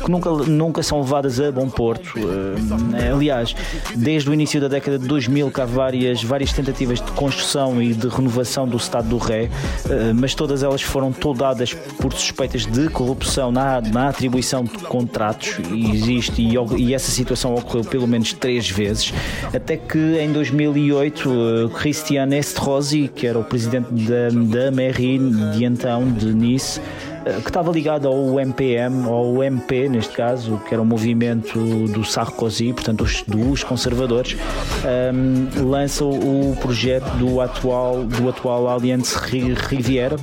que 0.04 0.12
nunca, 0.12 0.30
nunca 0.32 0.84
são 0.84 1.00
levadas 1.00 1.40
a 1.40 1.52
bom 1.52 1.70
porto. 1.70 2.18
Uh, 2.18 3.14
aliás, 3.14 3.56
desde 3.96 4.30
o 4.30 4.34
início 4.34 4.60
da 4.60 4.68
década 4.68 5.00
de 5.00 5.08
2000 5.08 5.52
que 5.52 5.62
há 5.62 5.66
várias, 5.66 6.24
várias 6.24 6.52
tentativas 6.52 7.00
de 7.00 7.12
construção 7.14 7.82
e 7.82 7.94
de 7.94 8.08
renovação 8.08 8.68
do 8.68 8.78
Estado 8.78 9.08
do 9.08 9.18
Ré, 9.18 9.46
uh, 9.46 10.14
mas 10.14 10.36
todas 10.36 10.64
elas 10.64 10.82
foram 10.82 11.12
toldadas 11.12 11.74
por 11.74 12.12
suspeitas 12.14 12.66
de 12.66 12.90
corrupção 12.90 13.52
na, 13.52 13.80
na 13.82 14.10
atribuição 14.10 14.64
de 14.64 14.78
contratos 14.86 15.58
e 15.72 15.92
existe 15.92 16.42
e, 16.42 16.56
e 16.78 16.94
essa 16.94 17.12
situação 17.12 17.56
ocorreu 17.56 17.84
pelo 17.86 18.08
menos 18.08 18.34
três 18.34 18.70
vezes, 18.70 19.14
até 19.54 19.78
que 19.78 20.18
em 20.20 20.32
2008 20.32 21.30
uh, 21.30 21.70
Christian 21.70 22.30
Estrosi, 22.36 23.10
que 23.14 23.28
era 23.28 23.40
o 23.40 23.44
presidente 23.44 23.90
da, 23.92 24.30
da 24.30 24.72
mairie 24.72 25.20
de 25.54 25.66
então 25.66 26.12
de 26.12 26.34
Nice, 26.34 26.80
eh, 26.80 27.13
que 27.24 27.50
estava 27.50 27.72
ligado 27.72 28.08
ao 28.08 28.40
MPM, 28.40 29.08
ou 29.08 29.44
MP 29.44 29.88
neste 29.88 30.16
caso, 30.16 30.62
que 30.68 30.74
era 30.74 30.82
o 30.82 30.86
movimento 30.86 31.88
do 31.88 32.04
Sarkozy, 32.04 32.74
portanto 32.74 33.00
dos, 33.00 33.24
dos 33.24 33.64
conservadores, 33.64 34.34
um, 34.34 35.48
ehm, 35.58 35.70
lança 35.70 36.04
o 36.04 36.56
projeto 36.62 37.10
do 37.18 37.40
atual, 37.40 38.04
do 38.04 38.30
atual 38.30 38.68
Alliance 38.68 39.16
Riviera, 39.18 40.18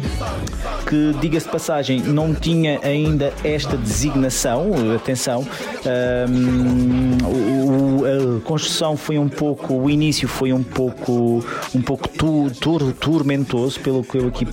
que, 0.86 1.14
diga-se 1.20 1.46
de 1.46 1.52
passagem, 1.52 2.00
não 2.00 2.34
tinha 2.34 2.80
ainda 2.82 3.32
esta 3.42 3.76
designação, 3.76 4.70
atenção, 4.94 5.40
um, 5.40 7.16
ehm, 7.16 7.20
a 8.10 8.40
construção 8.42 8.96
foi 8.96 9.18
um 9.18 9.28
pouco, 9.28 9.74
o 9.74 9.88
início 9.88 10.28
foi 10.28 10.52
um 10.52 10.62
pouco, 10.62 11.44
um 11.74 11.80
pouco 11.80 12.08
tur, 12.08 12.50
tur, 12.50 12.92
tormentoso, 12.92 13.80
pelo 13.80 14.02
que 14.02 14.18
eu 14.18 14.28
aqui 14.28 14.46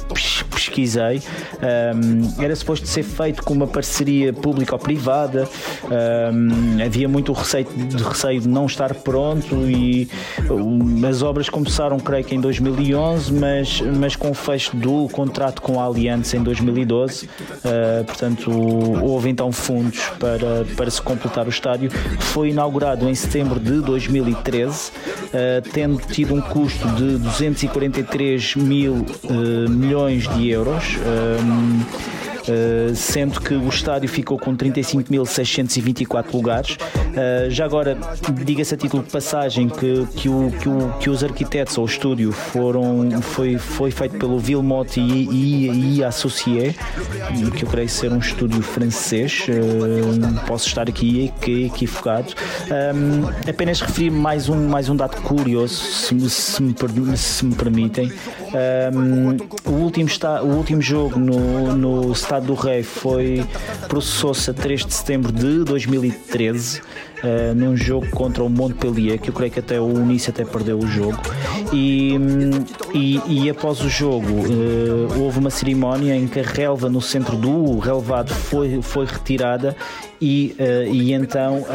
pesquisei. 0.50 1.22
Um, 1.62 1.66
ehm, 1.66 2.37
era 2.40 2.56
suposto 2.56 2.88
ser 2.88 3.04
feito 3.04 3.44
com 3.44 3.54
uma 3.54 3.68
parceria 3.68 4.32
público-privada, 4.34 5.48
um, 5.86 6.84
havia 6.84 7.08
muito 7.08 7.32
receio 7.34 7.66
de, 7.66 8.04
receio 8.04 8.42
de 8.42 8.48
não 8.48 8.66
estar 8.66 8.94
pronto 8.94 9.56
e 9.70 10.10
um, 10.50 11.06
as 11.08 11.22
obras 11.22 11.50
começaram, 11.50 12.00
creio 12.00 12.24
que 12.24 12.36
em 12.36 12.40
2011, 12.40 13.34
mas, 13.34 13.82
mas 13.82 14.16
com 14.16 14.32
o 14.32 14.34
fecho 14.34 14.76
do 14.76 15.08
contrato 15.10 15.62
com 15.62 15.80
a 15.80 15.86
Aliança 15.86 16.38
em 16.38 16.44
2012, 16.44 17.26
uh, 17.26 17.30
ah, 17.66 18.04
portanto 18.06 18.52
houve 19.02 19.30
então 19.30 19.52
fundos 19.52 20.00
para, 20.20 20.66
para 20.76 20.90
se 20.90 21.02
completar 21.02 21.46
o 21.46 21.50
estádio. 21.50 21.90
Foi 22.20 22.50
inaugurado 22.50 23.08
em 23.10 23.16
setembro 23.16 23.60
de 23.60 23.82
2013, 23.82 24.90
uh, 24.90 24.92
ah, 25.34 25.70
tendo 25.74 25.98
tido 25.98 26.34
um 26.34 26.42
custo 26.42 26.88
de 26.90 27.18
243 27.18 28.56
mil 28.56 29.06
uh, 29.24 29.70
milhões 29.70 30.28
de 30.28 30.50
euros. 30.50 30.98
Um, 30.98 32.27
eh, 32.48 32.94
sendo 32.96 33.42
que 33.42 33.54
o 33.54 33.68
estádio 33.68 34.08
ficou 34.08 34.38
com 34.38 34.56
35.624 34.56 36.34
lugares. 36.34 36.76
Uh, 36.76 37.50
já 37.50 37.66
agora, 37.66 37.98
diga-se 38.44 38.74
a 38.74 38.78
título 38.78 39.04
de 39.04 39.10
passagem 39.10 39.68
que, 39.68 40.06
que, 40.16 40.30
o, 40.30 40.52
que, 40.52 40.70
o, 40.70 40.94
que 41.00 41.10
os 41.10 41.24
arquitetos 41.24 41.78
ou 41.78 41.84
o 41.84 41.88
estúdio 41.88 42.32
foram, 42.32 43.10
foi, 43.22 43.58
foi 43.58 43.92
feito 43.92 44.18
pelo 44.18 44.40
Villemot 44.40 45.00
e, 45.00 45.28
e, 45.30 45.98
e 45.98 46.04
Associé, 46.04 46.76
que 47.56 47.64
eu 47.64 47.70
creio 47.70 47.90
ser 47.90 48.12
um 48.12 48.20
estúdio 48.20 48.62
francês. 48.62 49.46
Uh, 49.48 50.46
posso 50.46 50.68
estar 50.68 50.88
aqui 50.88 51.34
equivocado. 51.48 52.34
Um, 52.68 53.50
apenas 53.50 53.82
referir 53.82 54.12
mais 54.12 54.48
um, 54.48 54.68
mais 54.68 54.90
um 54.90 54.96
dado 54.96 55.20
curioso, 55.22 55.76
se, 55.76 56.30
se, 56.30 56.62
me, 56.62 56.76
se 57.18 57.46
me 57.46 57.56
permitem. 57.56 58.12
Um, 58.94 59.38
o, 59.70 59.74
último 59.76 60.08
está, 60.08 60.42
o 60.42 60.56
último 60.56 60.82
jogo 60.82 61.20
no, 61.20 61.76
no 61.76 62.16
Estado 62.38 62.46
do 62.46 62.54
Rei 62.54 62.84
foi 62.84 63.44
processou-se 63.88 64.50
a 64.50 64.54
3 64.54 64.86
de 64.86 64.94
setembro 64.94 65.32
de 65.32 65.64
2013 65.64 66.80
uh, 66.80 67.56
num 67.56 67.76
jogo 67.76 68.08
contra 68.12 68.44
o 68.44 68.50
Montpellier, 68.50 69.20
que 69.20 69.30
eu 69.30 69.34
creio 69.34 69.52
que 69.52 69.60
até 69.60 69.80
o 69.80 69.86
Unice 69.86 70.30
até 70.30 70.46
perdeu 70.46 70.78
o 70.78 70.88
jogo. 70.88 71.18
E, 71.74 72.16
e, 72.94 73.22
e 73.28 73.50
após 73.50 73.82
o 73.82 73.90
jogo 73.90 74.28
uh, 74.28 75.20
houve 75.20 75.40
uma 75.40 75.50
cerimónia 75.50 76.16
em 76.16 76.28
que 76.28 76.40
a 76.40 76.44
relva 76.44 76.90
no 76.90 77.02
centro 77.02 77.36
do 77.36 77.80
relevado 77.80 78.32
foi, 78.32 78.82
foi 78.84 79.06
retirada 79.08 79.76
e, 80.22 80.56
uh, 80.60 80.94
e 80.94 81.14
então 81.14 81.66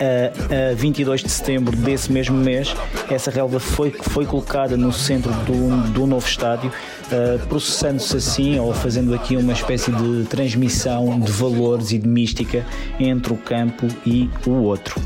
a, 0.00 0.70
a 0.70 0.74
22 0.74 1.22
de 1.22 1.28
setembro 1.28 1.76
desse 1.76 2.10
mesmo 2.10 2.36
mês, 2.36 2.74
essa 3.10 3.30
relva 3.30 3.60
foi, 3.60 3.90
foi 3.90 4.24
colocada 4.24 4.76
no 4.76 4.92
centro 4.92 5.32
do, 5.44 5.90
do 5.90 6.06
novo 6.06 6.26
estádio, 6.26 6.72
uh, 7.12 7.46
processando-se 7.46 8.16
assim, 8.16 8.58
ou 8.58 8.72
fazendo 8.72 9.14
aqui 9.14 9.36
uma 9.36 9.52
espécie 9.52 9.90
de 9.92 10.24
transmissão 10.24 11.20
de 11.20 11.30
valores 11.32 11.92
e 11.92 11.98
de 11.98 12.08
mística 12.08 12.64
entre 12.98 13.32
o 13.32 13.36
campo 13.36 13.86
e 14.06 14.28
o 14.46 14.50
outro. 14.50 15.00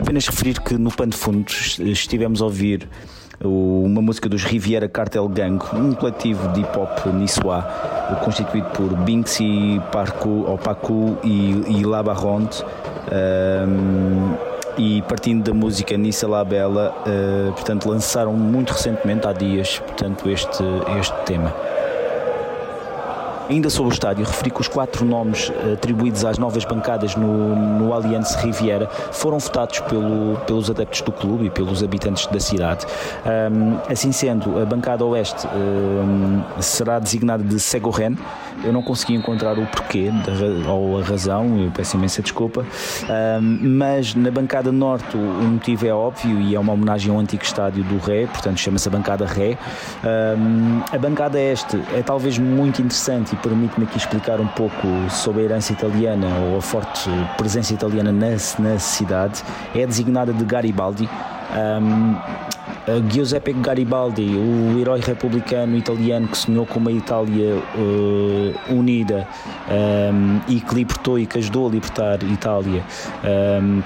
Apenas 0.00 0.26
referir 0.26 0.60
que 0.60 0.78
no 0.78 0.90
pano 0.90 1.10
de 1.10 1.18
fundo 1.18 1.44
estivemos 1.80 2.40
a 2.40 2.44
ouvir 2.44 2.88
uma 3.42 4.00
música 4.00 4.28
dos 4.28 4.44
Riviera 4.44 4.88
Cartel 4.88 5.28
Gang, 5.28 5.58
um 5.74 5.92
coletivo 5.92 6.48
de 6.52 6.60
hip 6.60 6.78
hop 6.78 7.06
niçois 7.14 7.64
constituído 8.24 8.68
por 8.70 8.94
Binksy, 8.98 9.80
Parco, 9.92 10.50
Opacu 10.50 11.18
e, 11.24 11.80
e 11.80 11.84
Labarronde. 11.84 12.64
Um, 13.12 14.34
e 14.78 15.00
partindo 15.02 15.44
da 15.44 15.54
música 15.54 15.96
Nissa 15.96 16.28
La 16.28 16.44
Bella, 16.44 16.94
uh, 17.00 17.52
portanto 17.52 17.88
lançaram 17.88 18.34
muito 18.34 18.72
recentemente, 18.72 19.26
há 19.26 19.32
dias, 19.32 19.78
portanto 19.78 20.28
este, 20.28 20.62
este 21.00 21.16
tema. 21.24 21.54
Ainda 23.48 23.70
sobre 23.70 23.92
o 23.92 23.94
estádio, 23.94 24.24
referi 24.24 24.50
que 24.50 24.60
os 24.60 24.66
quatro 24.66 25.04
nomes 25.04 25.52
eh, 25.54 25.74
atribuídos 25.74 26.24
às 26.24 26.36
novas 26.36 26.64
bancadas 26.64 27.14
no, 27.14 27.54
no 27.54 27.94
Allianz 27.94 28.34
Riviera 28.34 28.88
foram 29.12 29.38
votados 29.38 29.78
pelo, 29.80 30.36
pelos 30.46 30.68
adeptos 30.68 31.00
do 31.02 31.12
clube 31.12 31.46
e 31.46 31.50
pelos 31.50 31.82
habitantes 31.82 32.26
da 32.26 32.40
cidade. 32.40 32.84
Um, 33.24 33.78
assim 33.88 34.10
sendo, 34.10 34.60
a 34.60 34.64
bancada 34.64 35.04
oeste 35.04 35.46
um, 35.46 36.42
será 36.60 36.98
designada 36.98 37.44
de 37.44 37.60
Segorren. 37.60 38.18
Eu 38.64 38.72
não 38.72 38.82
consegui 38.82 39.14
encontrar 39.14 39.58
o 39.58 39.66
porquê 39.66 40.10
ou 40.68 40.98
a 40.98 41.02
razão, 41.02 41.58
eu 41.58 41.70
peço 41.70 41.96
imensa 41.96 42.22
desculpa, 42.22 42.64
mas 43.40 44.14
na 44.14 44.30
bancada 44.30 44.72
norte 44.72 45.16
o 45.16 45.20
motivo 45.20 45.86
é 45.86 45.92
óbvio 45.92 46.40
e 46.40 46.54
é 46.54 46.60
uma 46.60 46.72
homenagem 46.72 47.12
ao 47.12 47.18
antigo 47.18 47.42
estádio 47.42 47.84
do 47.84 47.98
Ré, 47.98 48.26
portanto 48.26 48.58
chama-se 48.58 48.88
a 48.88 48.90
bancada 48.90 49.26
Ré. 49.26 49.56
a 50.92 50.98
bancada 50.98 51.40
este 51.40 51.80
é 51.94 52.02
talvez 52.02 52.38
muito 52.38 52.80
interessante 52.80 53.34
e 53.34 53.36
permite-me 53.36 53.86
aqui 53.86 53.98
explicar 53.98 54.40
um 54.40 54.48
pouco 54.48 54.86
sobre 55.10 55.42
a 55.42 55.44
herança 55.44 55.72
italiana 55.72 56.26
ou 56.50 56.58
a 56.58 56.62
forte 56.62 57.08
presença 57.36 57.72
italiana 57.74 58.12
na, 58.12 58.30
na 58.58 58.78
cidade. 58.78 59.42
É 59.74 59.86
designada 59.86 60.32
de 60.32 60.44
Garibaldi. 60.44 61.08
Um, 61.56 62.16
Giuseppe 63.10 63.52
Garibaldi, 63.52 64.36
o 64.36 64.78
herói 64.78 65.00
republicano 65.00 65.76
italiano 65.76 66.28
que 66.28 66.38
sonhou 66.38 66.64
com 66.64 66.78
uma 66.78 66.92
Itália 66.92 67.56
uh, 67.56 68.72
unida 68.72 69.26
um, 69.68 70.40
e 70.48 70.60
que 70.60 70.74
libertou 70.74 71.18
e 71.18 71.26
que 71.26 71.38
ajudou 71.38 71.66
a 71.66 71.70
libertar 71.70 72.22
Itália. 72.22 72.84
Um, 73.24 73.82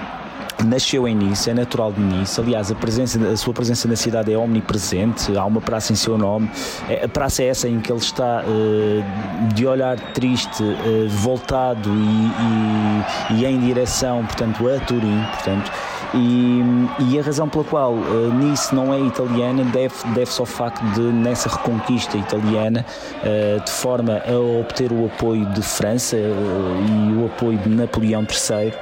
nasceu 0.65 1.07
em 1.09 1.15
Nice, 1.15 1.49
é 1.49 1.55
natural 1.55 1.93
de 1.93 2.01
Nice. 2.01 2.41
Aliás, 2.41 2.71
a, 2.71 2.75
presença, 2.75 3.19
a 3.27 3.37
sua 3.37 3.55
presença 3.55 3.89
na 3.89 3.97
cidade 3.97 4.33
é 4.33 4.37
omnipresente. 4.37 5.37
Há 5.37 5.45
uma 5.45 5.61
praça 5.61 5.93
em 5.93 5.97
seu 5.97 6.19
nome. 6.19 6.51
É, 6.89 7.05
a 7.05 7.09
praça 7.09 7.43
é 7.43 7.47
essa 7.47 7.69
em 7.69 7.81
que 7.81 7.91
ele 7.91 8.01
está 8.01 8.43
uh, 8.43 9.55
de 9.55 9.67
olhar 9.67 9.99
triste, 10.13 10.63
uh, 10.63 11.09
voltado 11.09 11.89
e, 11.91 13.35
e, 13.35 13.41
e, 13.41 13.47
em 13.47 13.61
direção, 13.61 14.25
portanto, 14.27 14.69
a 14.69 14.79
Turim. 14.81 15.25
Portanto, 15.33 15.73
e, 16.15 16.61
e, 16.99 17.19
a 17.19 17.23
razão 17.23 17.49
pela 17.49 17.65
qual 17.65 17.93
uh, 17.93 18.35
Nice 18.35 18.75
não 18.75 18.93
é 18.93 18.99
italiana 19.01 19.65
deve-se 19.65 20.07
deve 20.09 20.31
ao 20.39 20.47
facto 20.47 20.83
de, 20.95 21.01
nessa 21.01 21.49
reconquista 21.49 22.17
italiana, 22.17 22.85
uh, 23.23 23.65
de 23.65 23.71
forma 23.71 24.21
a 24.27 24.61
obter 24.61 24.93
o 24.93 25.07
apoio 25.07 25.47
de 25.47 25.63
França 25.63 26.17
uh, 26.17 27.11
e 27.11 27.17
o 27.17 27.27
apoio 27.27 27.59
de 27.59 27.69
Napoleão 27.69 28.23
III, 28.23 28.73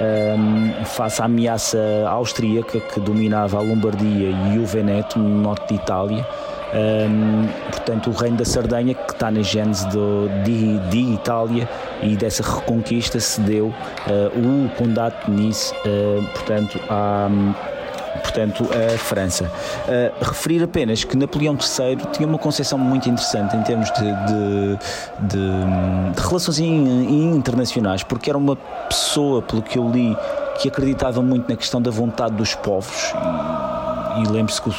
um, 0.00 0.84
face 0.84 1.20
à 1.20 1.26
ameaça 1.26 1.78
austríaca 2.08 2.80
que 2.80 3.00
dominava 3.00 3.58
a 3.58 3.60
Lombardia 3.60 4.30
e 4.54 4.58
o 4.58 4.64
Veneto, 4.64 5.18
no 5.18 5.42
norte 5.42 5.68
de 5.68 5.74
Itália. 5.74 6.26
Um, 6.74 7.48
portanto, 7.70 8.10
o 8.10 8.12
reino 8.12 8.36
da 8.36 8.44
Sardenha, 8.44 8.94
que 8.94 9.12
está 9.12 9.30
na 9.30 9.40
gênese 9.42 9.88
do, 9.88 10.28
de, 10.44 10.78
de 10.90 11.14
Itália 11.14 11.68
e 12.02 12.16
dessa 12.16 12.42
reconquista, 12.42 13.18
se 13.18 13.40
deu 13.40 13.66
uh, 13.66 13.74
o 14.36 14.68
condado 14.76 15.14
de 15.24 15.30
Nice, 15.30 15.72
uh, 15.72 16.22
portanto, 16.34 16.78
à 16.90 17.28
portanto, 18.18 18.68
a 18.72 18.98
França. 18.98 19.44
Uh, 19.44 20.24
referir 20.24 20.62
apenas 20.62 21.04
que 21.04 21.16
Napoleão 21.16 21.54
III 21.54 21.96
tinha 22.12 22.28
uma 22.28 22.38
concepção 22.38 22.78
muito 22.78 23.08
interessante 23.08 23.56
em 23.56 23.62
termos 23.62 23.90
de, 23.92 24.02
de, 24.02 24.78
de, 25.28 26.14
de 26.14 26.20
relações 26.20 26.58
internacionais, 26.58 28.02
porque 28.02 28.28
era 28.28 28.38
uma 28.38 28.56
pessoa, 28.88 29.40
pelo 29.42 29.62
que 29.62 29.78
eu 29.78 29.88
li, 29.88 30.16
que 30.60 30.68
acreditava 30.68 31.22
muito 31.22 31.48
na 31.48 31.56
questão 31.56 31.80
da 31.80 31.90
vontade 31.90 32.34
dos 32.34 32.54
povos. 32.54 33.14
E, 34.16 34.22
e 34.22 34.28
lembre-se 34.30 34.60
que 34.60 34.68
o, 34.68 34.74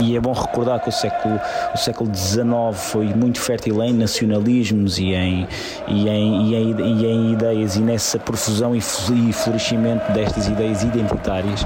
e 0.00 0.16
é 0.16 0.20
bom 0.20 0.32
recordar 0.32 0.80
que 0.80 0.88
o 0.88 0.92
século, 0.92 1.40
o 1.74 1.78
século 1.78 2.14
XIX 2.14 2.46
foi 2.74 3.06
muito 3.06 3.40
fértil 3.40 3.82
em 3.82 3.92
nacionalismos 3.92 4.98
e 4.98 5.14
em, 5.14 5.46
e 5.88 6.08
em, 6.08 6.46
e 6.46 6.54
em, 6.54 7.00
e 7.00 7.06
em 7.06 7.32
ideias 7.32 7.76
e 7.76 7.80
nessa 7.80 8.18
profusão 8.18 8.74
e 8.74 8.80
florescimento 8.80 10.12
destas 10.12 10.48
ideias 10.48 10.82
identitárias. 10.82 11.64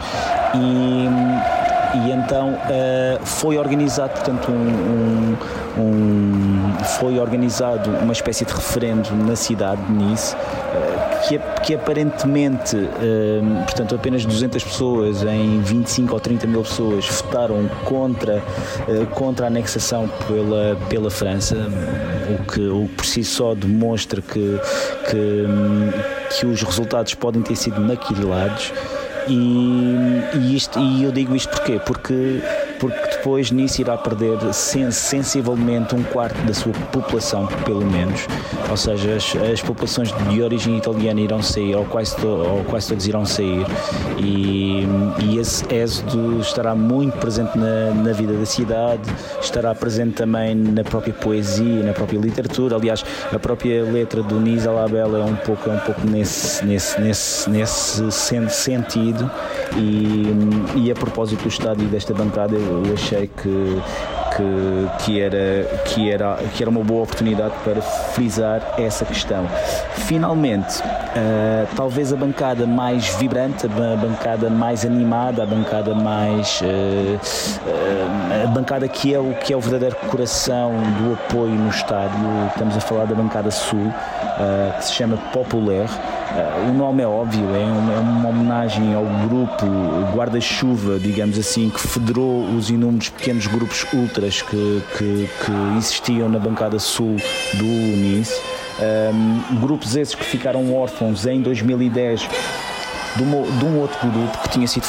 E, 0.55 1.98
e 1.98 2.10
então 2.10 2.50
uh, 2.50 3.24
foi 3.24 3.56
organizado 3.56 4.12
portanto 4.12 4.50
um, 4.50 5.36
um, 5.78 5.82
um, 5.82 6.84
foi 6.84 7.18
organizado 7.18 7.90
uma 7.90 8.12
espécie 8.12 8.44
de 8.44 8.52
referendo 8.52 9.14
na 9.14 9.34
cidade 9.34 9.82
de 9.82 9.92
Nice 9.92 10.36
que, 11.27 11.39
que 11.65 11.74
aparentemente 11.74 12.77
uh, 12.77 13.65
portanto 13.65 13.95
apenas 13.95 14.24
200 14.24 14.62
pessoas 14.62 15.23
em 15.23 15.61
25 15.61 16.12
ou 16.12 16.20
30 16.20 16.47
mil 16.47 16.62
pessoas 16.62 17.07
votaram 17.07 17.69
contra 17.85 18.43
contra 19.15 19.47
a 19.47 19.49
anexação 19.49 20.09
pela 20.27 20.77
pela 20.89 21.11
França 21.11 21.57
o 22.28 22.45
que 22.45 22.61
o 22.61 22.89
por 22.97 23.05
si 23.05 23.24
só 23.24 23.55
demonstra 23.55 24.20
que 24.20 24.59
que, 25.11 25.47
que 26.39 26.47
os 26.47 26.62
resultados 26.62 27.15
podem 27.15 27.43
ter 27.43 27.57
sido 27.57 27.81
maquilados 27.81 28.73
e, 29.28 29.95
e, 30.35 30.57
isto, 30.57 30.78
e 30.78 31.05
eu 31.05 31.12
digo 31.12 31.36
isto 31.36 31.51
porquê? 31.51 31.78
Porque 31.85 32.40
depois 33.19 33.51
nisso 33.51 33.81
irá 33.81 33.97
perder 33.97 34.39
sensivelmente 34.53 35.95
um 35.95 36.03
quarto 36.05 36.40
da 36.43 36.55
sua 36.55 36.73
população, 36.93 37.47
pelo 37.65 37.85
menos. 37.85 38.27
Ou 38.70 38.77
seja, 38.77 39.16
as, 39.16 39.35
as 39.53 39.61
populações 39.61 40.12
de 40.28 40.40
origem 40.40 40.78
italiana 40.78 41.20
irão 41.20 41.43
sair, 41.43 41.74
ou 41.74 41.85
quase, 41.85 42.16
to, 42.16 42.28
ou 42.28 42.65
quase 42.65 42.89
todos 42.89 43.07
irão 43.07 43.27
sair, 43.27 43.66
e, 44.19 44.86
e 45.20 45.39
esse 45.39 45.65
êxodo 45.74 46.40
estará 46.40 46.74
muito 46.74 47.19
presente 47.19 47.59
na, 47.59 47.93
na 47.93 48.12
vida 48.12 48.32
da 48.32 48.47
cidade, 48.47 49.03
estará 49.40 49.74
presente 49.74 50.15
também 50.15 50.55
na 50.55 50.85
própria 50.85 51.12
poesia, 51.12 51.82
na 51.82 51.93
própria 51.93 52.19
literatura. 52.19 52.77
Aliás, 52.77 53.05
a 53.32 53.39
própria 53.39 53.82
letra 53.82 54.23
do 54.23 54.39
Nisa 54.40 54.70
Labella 54.70 55.19
é 55.19 55.24
um 55.24 55.36
pouco, 55.36 55.69
é 55.69 55.73
um 55.73 55.81
pouco 55.81 56.07
nesse, 56.07 56.65
nesse, 56.65 57.01
nesse, 57.01 57.51
nesse 57.51 58.11
sentido. 58.51 59.28
E, 59.77 60.27
e 60.77 60.90
a 60.90 60.95
propósito 60.95 61.43
do 61.43 61.49
estádio 61.49 61.86
desta 61.89 62.15
bancada, 62.15 62.55
eu 62.55 62.97
que, 63.16 63.82
que, 64.36 65.05
que, 65.05 65.20
era, 65.20 65.64
que, 65.85 66.10
era, 66.10 66.36
que 66.55 66.62
era 66.62 66.70
uma 66.70 66.82
boa 66.82 67.02
oportunidade 67.02 67.55
para 67.64 67.80
frisar 67.80 68.74
essa 68.78 69.05
questão. 69.05 69.47
Finalmente, 70.06 70.80
uh, 70.80 71.66
talvez 71.74 72.12
a 72.12 72.16
bancada 72.16 72.66
mais 72.66 73.09
vibrante, 73.16 73.66
a 73.66 73.97
bancada 73.97 74.51
mais 74.51 74.85
animada, 74.85 75.43
a 75.43 75.47
bancada 75.47 75.94
mais. 75.94 76.60
Uh, 76.60 77.18
uh, 77.66 78.44
a 78.44 78.47
bancada 78.48 78.86
que 78.89 79.14
é, 79.14 79.18
o, 79.18 79.35
que 79.35 79.52
é 79.52 79.56
o 79.56 79.60
verdadeiro 79.60 79.97
coração 80.09 80.72
do 80.98 81.14
apoio 81.14 81.52
no 81.52 81.70
estádio, 81.70 82.18
estamos 82.48 82.76
a 82.76 82.80
falar 82.80 83.06
da 83.06 83.14
bancada 83.14 83.51
sul, 83.51 83.93
que 84.78 84.85
se 84.85 84.93
chama 84.93 85.16
Populaire. 85.32 85.89
Uh, 86.30 86.70
o 86.70 86.74
nome 86.74 87.02
é 87.02 87.06
óbvio, 87.06 87.44
é 87.55 87.64
uma, 87.64 87.92
é 87.92 87.98
uma 87.98 88.28
homenagem 88.28 88.94
ao 88.94 89.05
grupo 89.26 89.66
guarda-chuva, 90.14 90.98
digamos 90.98 91.38
assim, 91.38 91.70
que 91.70 91.80
federou 91.80 92.44
os 92.44 92.68
inúmeros 92.68 93.09
pequenos 93.09 93.46
grupos 93.46 93.86
ultras 93.94 94.42
que, 94.42 94.82
que, 94.98 95.28
que 95.44 95.78
existiam 95.78 96.28
na 96.28 96.38
bancada 96.38 96.78
sul 96.78 97.16
do 97.55 97.64
Nice. 97.64 98.38
Um, 98.78 99.60
grupos 99.60 99.96
esses 99.96 100.14
que 100.14 100.24
ficaram 100.24 100.72
órfãos 100.74 101.26
em 101.26 101.40
2010 101.40 102.28
de, 103.16 103.22
uma, 103.22 103.42
de 103.42 103.64
um 103.64 103.80
outro 103.80 103.98
grupo 104.09 104.38
que 104.42 104.50
tinha 104.50 104.66
sido 104.66 104.84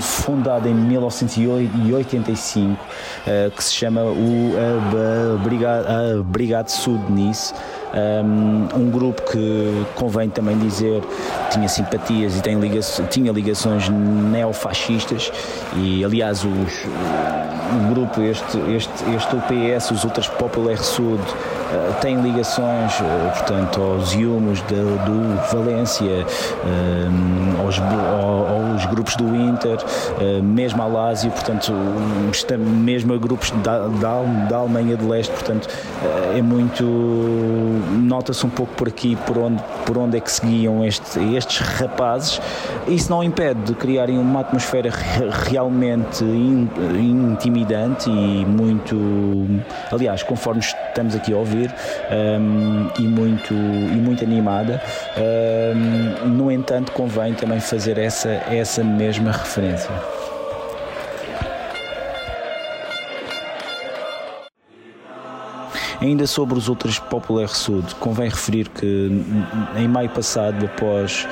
fundado 0.00 0.68
em 0.68 0.74
1985, 0.74 2.72
uh, 2.72 3.50
que 3.50 3.62
se 3.62 3.74
chama 3.74 4.02
o 4.02 4.52
a 5.66 6.22
Brigade 6.22 6.72
Sul 6.72 6.98
de 7.06 7.12
Nice. 7.12 7.52
Um, 7.94 8.90
grupo 8.90 9.22
que 9.30 9.86
convém 9.94 10.28
também 10.28 10.58
dizer 10.58 11.02
tinha 11.50 11.68
simpatias 11.68 12.36
e 12.36 12.42
tem 12.42 12.58
liga 12.58 12.80
tinha 13.10 13.30
ligações 13.32 13.88
neofascistas 13.88 15.30
e 15.76 16.04
aliás 16.04 16.44
os, 16.44 16.84
o 17.74 17.94
grupo 17.94 18.20
este, 18.22 18.58
este, 18.70 19.04
este 19.14 19.36
UPS, 19.36 19.90
os 19.90 20.04
Ultras 20.04 20.28
Popular 20.28 20.78
Sud 20.78 21.20
uh, 21.20 21.94
tem 22.00 22.20
ligações 22.20 22.92
uh, 23.00 23.04
portanto 23.34 23.82
aos 23.82 24.12
Iumos 24.14 24.60
do, 24.62 24.98
do 25.04 25.52
Valência 25.52 26.24
uh, 26.24 27.64
aos, 27.64 27.78
aos, 27.78 28.86
grupos 28.86 29.16
do 29.16 29.34
Inter 29.34 29.78
mesmo 30.42 30.82
a 30.82 30.86
Lazio 30.86 31.30
portanto 31.30 31.72
mesmo 32.58 33.14
a 33.14 33.18
grupos 33.18 33.50
da, 33.62 33.88
da, 33.88 34.22
da 34.48 34.56
Alemanha 34.58 34.96
de 34.96 35.04
Leste 35.04 35.32
portanto 35.32 35.68
é 36.36 36.42
muito 36.42 36.84
nota-se 37.76 38.44
um 38.46 38.50
pouco 38.50 38.74
por 38.74 38.88
aqui 38.88 39.16
por 39.26 39.38
onde, 39.38 39.62
por 39.84 39.98
onde 39.98 40.16
é 40.16 40.20
que 40.20 40.30
seguiam 40.30 40.84
este, 40.84 41.18
estes 41.34 41.58
rapazes. 41.58 42.40
Isso 42.86 43.10
não 43.10 43.22
impede 43.22 43.60
de 43.62 43.74
criarem 43.74 44.18
uma 44.18 44.40
atmosfera 44.40 44.90
realmente 45.48 46.24
in, 46.24 46.68
intimidante 46.98 48.08
e 48.08 48.44
muito, 48.44 48.96
aliás, 49.90 50.22
conforme 50.22 50.60
estamos 50.60 51.14
aqui 51.14 51.32
a 51.32 51.36
ouvir, 51.36 51.72
um, 52.40 52.88
e, 52.98 53.02
muito, 53.02 53.54
e 53.54 54.00
muito 54.00 54.24
animada. 54.24 54.80
Um, 55.16 56.28
no 56.28 56.50
entanto, 56.50 56.92
convém 56.92 57.34
também 57.34 57.60
fazer 57.60 57.98
essa, 57.98 58.30
essa 58.30 58.82
mesma 58.82 59.32
referência. 59.32 59.90
Ainda 66.06 66.24
sobre 66.24 66.56
os 66.56 66.68
outros 66.68 67.00
Popular 67.00 67.48
Sud, 67.48 67.92
convém 67.96 68.28
referir 68.28 68.68
que 68.68 69.10
em 69.76 69.88
maio 69.88 70.08
passado, 70.08 70.64
após, 70.64 71.26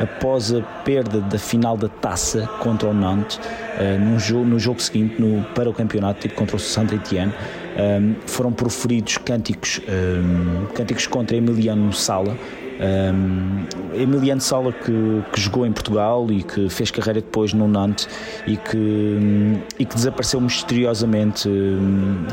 após 0.00 0.52
a 0.52 0.62
perda 0.62 1.20
da 1.20 1.38
final 1.38 1.76
da 1.76 1.88
taça 1.88 2.44
contra 2.58 2.88
o 2.88 2.92
Nantes, 2.92 3.36
uh, 3.36 4.04
no, 4.04 4.18
jogo, 4.18 4.44
no 4.44 4.58
jogo 4.58 4.82
seguinte, 4.82 5.22
no, 5.22 5.44
para 5.54 5.70
o 5.70 5.72
campeonato, 5.72 6.22
tipo 6.22 6.34
contra 6.34 6.56
o 6.56 6.58
Saint-Étienne, 6.58 7.32
um, 7.32 7.36
eh, 7.76 8.16
foram 8.26 8.50
proferidos 8.50 9.16
cânticos, 9.18 9.80
um, 9.86 10.64
eh, 10.66 10.72
cânticos 10.74 11.06
contra 11.06 11.36
Emiliano 11.36 11.92
Sala, 11.92 12.36
um, 12.78 13.64
Emiliano 13.94 14.40
Sala 14.40 14.72
que, 14.72 15.22
que, 15.32 15.40
jogou 15.40 15.66
em 15.66 15.72
Portugal 15.72 16.26
e 16.30 16.42
que 16.42 16.68
fez 16.68 16.90
carreira 16.90 17.20
depois 17.20 17.52
no 17.52 17.66
Nantes 17.66 18.08
e 18.46 18.56
que, 18.56 19.62
e 19.78 19.84
que 19.84 19.94
desapareceu 19.94 20.40
misteriosamente 20.40 21.48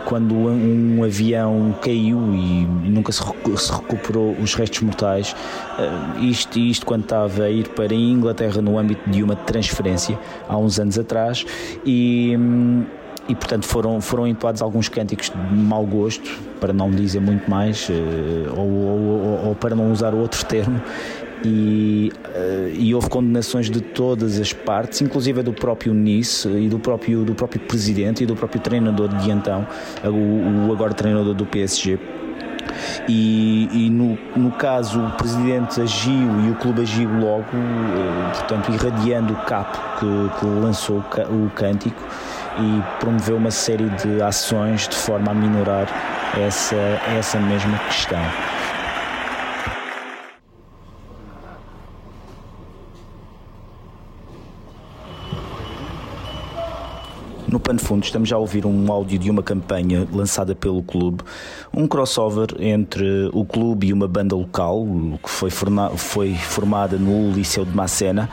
quando 0.05 0.35
um 0.35 1.03
avião 1.03 1.75
caiu 1.81 2.19
e 2.33 2.65
nunca 2.65 3.11
se, 3.11 3.23
se 3.57 3.71
recuperou 3.71 4.35
os 4.41 4.55
restos 4.55 4.81
mortais. 4.81 5.35
Isto, 6.19 6.59
isto 6.59 6.85
quando 6.85 7.03
estava 7.03 7.43
a 7.43 7.49
ir 7.49 7.69
para 7.69 7.93
a 7.93 7.97
Inglaterra 7.97 8.61
no 8.61 8.77
âmbito 8.77 9.09
de 9.09 9.23
uma 9.23 9.35
transferência 9.35 10.19
há 10.47 10.57
uns 10.57 10.79
anos 10.79 10.99
atrás 10.99 11.45
e 11.85 12.37
e 13.27 13.35
portanto 13.35 13.65
foram, 13.65 14.01
foram 14.01 14.27
entoados 14.27 14.61
alguns 14.61 14.89
cânticos 14.89 15.29
de 15.29 15.55
mau 15.55 15.85
gosto, 15.85 16.29
para 16.59 16.73
não 16.73 16.91
dizer 16.91 17.21
muito 17.21 17.49
mais, 17.49 17.87
eh, 17.89 18.49
ou, 18.55 18.69
ou, 18.69 19.45
ou, 19.47 19.55
para 19.55 19.75
não 19.75 19.91
usar 19.91 20.13
outro 20.13 20.45
termo, 20.45 20.81
e, 21.45 22.11
uh, 22.25 22.69
e, 22.73 22.95
houve 22.95 23.09
condenações 23.09 23.69
de 23.69 23.81
todas 23.81 24.39
as 24.39 24.53
partes, 24.53 25.01
inclusive 25.01 25.43
do 25.43 25.51
próprio 25.51 25.93
Nice 25.93 26.47
e 26.47 26.69
do 26.69 26.79
próprio, 26.79 27.25
do 27.25 27.35
próprio 27.35 27.59
presidente 27.59 28.23
e 28.23 28.25
do 28.25 28.33
próprio 28.33 28.61
treinador 28.61 29.09
de 29.09 29.29
então, 29.29 29.67
o, 30.05 30.69
o 30.69 30.71
agora 30.71 30.93
treinador 30.93 31.33
do 31.33 31.45
PSG. 31.45 31.99
E, 33.09 33.67
e 33.73 33.89
no, 33.89 34.17
no, 34.37 34.51
caso 34.51 35.05
o 35.05 35.11
presidente 35.11 35.81
agiu 35.81 36.39
e 36.47 36.51
o 36.51 36.55
clube 36.55 36.81
agiu 36.81 37.09
logo, 37.09 37.41
uh, 37.41 38.37
portanto, 38.37 38.71
irradiando 38.71 39.33
o 39.33 39.37
capo 39.37 39.77
que, 39.99 40.39
que 40.39 40.45
lançou 40.45 40.99
o 40.99 41.49
cântico 41.53 42.01
e 42.59 42.99
promoveu 42.99 43.37
uma 43.37 43.51
série 43.51 43.89
de 43.89 44.21
ações 44.21 44.87
de 44.87 44.95
forma 44.95 45.31
a 45.31 45.33
minorar 45.33 45.87
essa, 46.39 46.75
essa 47.17 47.39
mesma 47.39 47.77
questão. 47.79 48.52
No 57.53 57.59
pano 57.59 57.77
fundo, 57.77 58.03
estamos 58.03 58.27
já 58.27 58.35
a 58.35 58.39
ouvir 58.39 58.65
um 58.65 58.91
áudio 58.91 59.19
de 59.19 59.29
uma 59.29 59.43
campanha 59.43 60.07
lançada 60.11 60.55
pelo 60.55 60.81
clube, 60.81 61.23
um 61.71 61.87
crossover 61.87 62.47
entre 62.57 63.29
o 63.31 63.45
clube 63.45 63.89
e 63.89 63.93
uma 63.93 64.07
banda 64.07 64.35
local 64.35 64.83
que 65.21 65.29
foi, 65.29 65.51
foi 65.51 66.33
formada 66.33 66.97
no 66.97 67.31
Liceu 67.31 67.63
de 67.63 67.75
Macena 67.75 68.27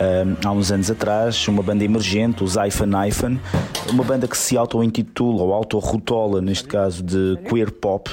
um, 0.00 0.48
há 0.48 0.50
uns 0.50 0.72
anos 0.72 0.90
atrás, 0.90 1.46
uma 1.46 1.62
banda 1.62 1.84
emergente, 1.84 2.42
os 2.42 2.56
Iphon 2.56 3.04
Iphon, 3.06 3.38
uma 3.90 4.02
banda 4.02 4.26
que 4.26 4.36
se 4.36 4.56
auto-intitula 4.56 5.44
ou 5.44 5.52
auto-rotola, 5.52 6.40
neste 6.40 6.66
caso, 6.66 7.00
de 7.00 7.38
queer 7.48 7.70
pop. 7.70 8.10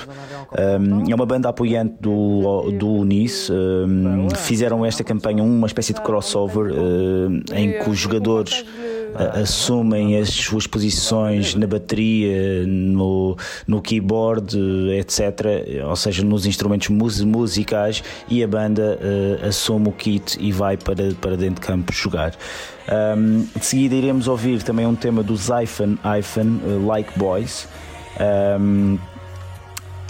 Um, 0.56 1.12
é 1.12 1.16
uma 1.16 1.26
banda 1.26 1.50
apoiante 1.50 1.96
do, 2.00 2.70
do 2.72 2.88
Unice. 2.88 3.52
Um, 3.52 4.30
fizeram 4.30 4.86
esta 4.86 5.04
campanha 5.04 5.44
uma 5.44 5.66
espécie 5.66 5.92
de 5.92 6.02
crossover 6.02 6.72
em 7.52 7.80
que 7.80 7.90
os 7.90 7.98
jogadores 7.98 8.64
assumem 9.34 10.18
as 10.18 10.30
suas 10.30 10.68
posições 10.68 11.56
na 11.56 11.68
bateria, 11.68 12.66
no, 12.66 13.38
no 13.68 13.82
keyboard, 13.82 14.58
etc. 14.98 15.84
Ou 15.88 15.96
seja, 15.96 16.24
nos 16.24 16.46
instrumentos 16.46 16.90
musicais 16.90 18.04
e 18.30 18.44
a 18.44 18.48
banda 18.48 19.00
uh, 19.02 19.48
assume 19.48 19.90
o 19.90 19.92
kit 19.92 20.38
e 20.40 20.52
vai 20.52 20.78
para, 20.78 21.14
para 21.20 21.36
dentro 21.36 21.62
de 21.62 21.68
campo 21.68 21.94
jogar. 21.94 22.36
Um, 23.18 23.46
de 23.58 23.66
seguida 23.66 23.96
iremos 23.96 24.28
ouvir 24.28 24.64
também 24.64 24.86
um 24.86 24.96
tema 24.96 25.24
dos 25.24 25.50
iPhone, 25.50 25.98
iPhone 26.18 26.60
uh, 26.66 26.86
Like 26.86 27.18
Boys. 27.18 27.68
Um, 28.60 28.98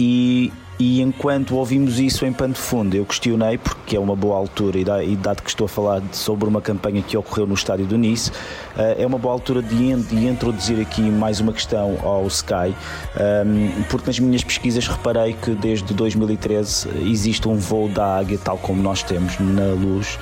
e 0.00 0.52
e 0.84 1.00
enquanto 1.00 1.54
ouvimos 1.54 2.00
isso 2.00 2.26
em 2.26 2.32
pano 2.32 2.54
de 2.54 2.58
fundo, 2.58 2.96
eu 2.96 3.06
questionei, 3.06 3.56
porque 3.56 3.94
é 3.94 4.00
uma 4.00 4.16
boa 4.16 4.36
altura, 4.36 4.80
e 5.04 5.14
dado 5.14 5.40
que 5.40 5.48
estou 5.48 5.66
a 5.66 5.68
falar 5.68 6.02
sobre 6.10 6.48
uma 6.48 6.60
campanha 6.60 7.00
que 7.00 7.16
ocorreu 7.16 7.46
no 7.46 7.54
estádio 7.54 7.86
do 7.86 7.96
Nice, 7.96 8.32
eh, 8.76 8.96
é 8.98 9.06
uma 9.06 9.16
boa 9.16 9.32
altura 9.32 9.62
de, 9.62 9.94
de 10.02 10.26
introduzir 10.26 10.80
aqui 10.80 11.02
mais 11.02 11.38
uma 11.38 11.52
questão 11.52 12.00
ao 12.02 12.26
Sky, 12.26 12.74
ehm, 13.16 13.84
porque 13.88 14.08
nas 14.08 14.18
minhas 14.18 14.42
pesquisas 14.42 14.88
reparei 14.88 15.34
que 15.34 15.52
desde 15.52 15.94
2013 15.94 16.88
existe 17.08 17.46
um 17.46 17.58
voo 17.58 17.88
da 17.88 18.18
águia, 18.18 18.38
tal 18.42 18.58
como 18.58 18.82
nós 18.82 19.04
temos 19.04 19.38
na 19.38 19.66
luz, 19.74 20.18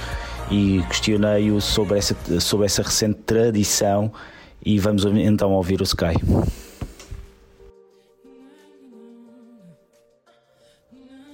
e 0.50 0.84
questionei-o 0.90 1.58
sobre 1.62 1.96
essa, 1.96 2.14
sobre 2.38 2.66
essa 2.66 2.82
recente 2.82 3.18
tradição, 3.24 4.12
e 4.62 4.78
vamos 4.78 5.06
então 5.06 5.52
ouvir 5.52 5.80
o 5.80 5.84
Sky. 5.84 6.16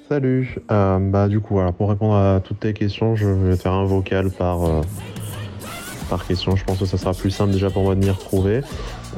Salut. 0.09 0.59
Euh, 0.71 0.99
bah 1.01 1.27
du 1.27 1.41
coup, 1.41 1.59
alors 1.59 1.73
pour 1.73 1.89
répondre 1.89 2.15
à 2.15 2.41
toutes 2.41 2.61
tes 2.61 2.73
questions, 2.73 3.17
je 3.17 3.27
vais 3.27 3.57
faire 3.57 3.73
un 3.73 3.85
vocal 3.85 4.31
par 4.31 4.65
euh, 4.65 4.83
par 6.09 6.25
question. 6.25 6.55
Je 6.55 6.65
pense 6.65 6.79
que 6.79 6.87
ça 6.87 6.97
sera 6.97 7.13
plus 7.13 7.31
simple 7.31 7.51
déjà 7.51 7.71
pour 7.71 7.83
moi 7.83 7.97
de 7.97 8.01
m'y 8.01 8.11
retrouver. 8.11 8.61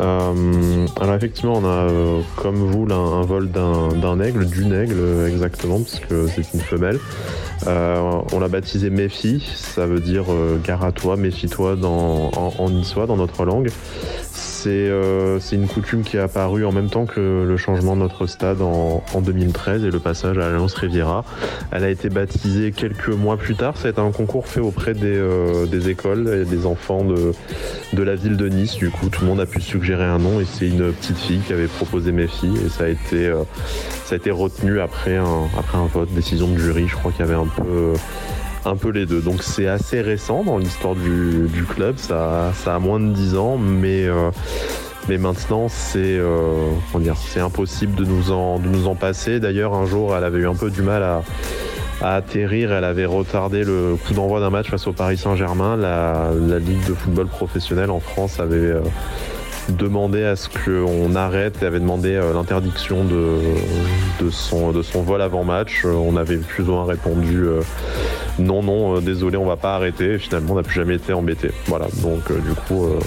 Euh, 0.01 0.87
alors 1.01 1.15
effectivement, 1.15 1.55
on 1.57 1.65
a 1.65 1.89
comme 2.37 2.57
vous 2.57 2.87
là, 2.87 2.97
un 2.97 3.23
vol 3.23 3.51
d'un 3.51 4.21
aigle, 4.21 4.47
d'une 4.47 4.73
aigle 4.73 5.27
exactement, 5.27 5.81
puisque 5.81 6.29
c'est 6.35 6.55
une 6.55 6.61
femelle. 6.61 6.99
on 7.67 8.39
l'a 8.39 8.49
baptisé 8.49 8.91
Méfie, 8.91 9.45
ça 9.57 9.87
veut 9.87 10.01
dire 10.01 10.27
gare 10.65 10.85
à 10.85 10.93
toi, 10.93 11.17
méfie-toi 11.17 11.77
en, 11.85 12.31
en 12.59 12.71
niçois 12.71 13.07
dans 13.07 13.17
notre 13.17 13.45
langue. 13.45 13.71
Euh, 14.67 15.39
c'est 15.41 15.57
une 15.57 15.69
coutume 15.69 16.03
qui 16.03 16.17
est 16.17 16.21
apparue 16.21 16.65
en 16.65 16.73
même 16.73 16.91
temps 16.91 17.07
que 17.07 17.45
le 17.47 17.57
changement 17.57 17.95
de 17.95 18.01
notre 18.01 18.27
stade 18.27 18.61
en, 18.61 19.03
2013 19.21 19.85
et 19.85 19.91
le 19.91 19.99
passage 19.99 20.39
à 20.39 20.41
l'Alliance 20.41 20.75
Riviera. 20.75 21.25
Elle 21.71 21.85
a 21.85 21.91
été 21.91 22.09
baptisée 22.09 22.73
quelques 22.73 23.09
mois 23.09 23.37
plus 23.37 23.57
tard. 23.57 23.77
Ça 23.77 23.89
a 23.89 23.91
été 23.91 24.01
un 24.01 24.11
concours 24.11 24.47
fait 24.47 24.61
auprès 24.61 24.95
des, 24.95 25.17
euh, 25.17 25.67
écoles 25.89 26.29
et 26.29 26.45
des 26.45 26.67
enfants 26.67 27.05
de, 27.05 27.33
de 27.93 28.03
la 28.03 28.15
ville 28.15 28.37
de 28.37 28.49
Nice. 28.49 28.77
Du 28.77 28.91
coup, 28.91 29.09
tout 29.09 29.23
le 29.23 29.29
monde 29.29 29.41
a 29.41 29.47
pu 29.47 29.61
suggérer 29.61 29.88
un 29.95 30.19
nom 30.19 30.41
et 30.41 30.45
c'est 30.45 30.67
une 30.67 30.93
petite 30.93 31.19
fille 31.19 31.41
qui 31.41 31.53
avait 31.53 31.67
proposé 31.67 32.13
mes 32.13 32.27
filles 32.27 32.59
et 32.65 32.69
ça 32.69 32.85
a 32.85 32.89
été, 32.89 33.27
euh, 33.27 33.43
ça 34.05 34.15
a 34.15 34.19
été 34.19 34.31
retenu 34.31 34.81
après 34.81 35.17
un, 35.17 35.49
après 35.59 35.79
un 35.79 35.87
vote, 35.87 36.13
décision 36.13 36.49
de 36.49 36.59
jury. 36.59 36.87
Je 36.89 36.97
crois 36.97 37.13
qu'il 37.13 37.21
y 37.21 37.29
avait 37.29 37.35
un 37.35 37.47
peu 37.47 37.95
un 38.65 38.77
peu 38.77 38.91
les 38.91 39.07
deux. 39.07 39.21
Donc 39.21 39.43
c'est 39.43 39.67
assez 39.67 40.01
récent 40.01 40.45
dans 40.45 40.59
l'histoire 40.59 40.95
du, 40.95 41.65
club, 41.69 41.97
ça, 41.97 42.53
ça, 42.55 42.75
a 42.75 42.79
moins 42.79 43.01
de 43.01 43.13
10 43.13 43.37
ans, 43.37 43.57
mais, 43.57 44.07
euh, 44.07 44.31
mais 45.09 45.19
maintenant 45.19 45.69
c'est 45.69 46.19
euh, 46.19 46.71
c'est 47.17 47.41
impossible 47.41 47.95
de 47.95 48.05
nous, 48.05 48.31
en, 48.31 48.59
de 48.59 48.69
nous 48.69 48.87
en 48.87 48.95
passer. 48.95 49.41
D'ailleurs 49.41 49.75
un 49.75 49.87
jour 49.87 50.17
elle 50.17 50.25
avait 50.25 50.39
eu 50.39 50.49
un 50.49 50.55
peu 50.55 50.71
du 50.71 50.83
mal 50.83 51.03
à, 51.03 51.23
atterrir, 52.01 52.73
elle 52.73 52.85
avait 52.85 53.07
retardé 53.07 53.65
le 53.65 53.97
coup 53.97 54.15
d'envoi 54.15 54.39
d'un 54.39 54.51
match 54.51 54.71
face 54.71 54.87
au 54.87 54.93
Paris 54.93 55.17
Saint-Germain. 55.17 55.77
La, 55.77 56.31
Ligue 56.61 56.87
de 56.87 56.95
football 56.95 57.27
professionnel 57.27 57.91
en 57.91 58.01
France 58.01 58.39
avait... 58.39 58.75
demandé 59.69 60.25
à 60.25 60.37
ce 60.37 60.49
qu'on 60.49 61.15
arrête 61.15 61.63
et 61.63 61.67
avait 61.67 61.81
demandé 61.81 62.21
l'interdiction 62.35 63.05
de, 63.05 63.39
de, 64.21 64.31
son, 64.31 64.73
de 64.73 64.83
son 64.83 65.03
vol 65.03 65.21
avant 65.23 65.45
match. 65.45 65.85
On 65.85 66.17
avait 66.17 66.39
plus 66.39 66.65
ou 66.65 66.73
moins 66.73 66.87
répondu 66.87 67.45
non, 68.39 68.63
non, 68.63 68.97
euh, 68.97 69.01
désolé, 69.01 69.37
on 69.37 69.45
va 69.45 69.57
pas 69.57 69.75
arrêter. 69.75 70.15
Et 70.15 70.19
finalement, 70.19 70.55
on 70.55 70.57
n'a 70.57 70.63
plus 70.63 70.75
jamais 70.75 70.95
été 70.95 71.13
embêté. 71.13 71.51
Voilà, 71.67 71.87
donc 72.03 72.31
euh, 72.31 72.39
du 72.39 72.55
coup, 72.55 72.85
euh, 72.85 72.99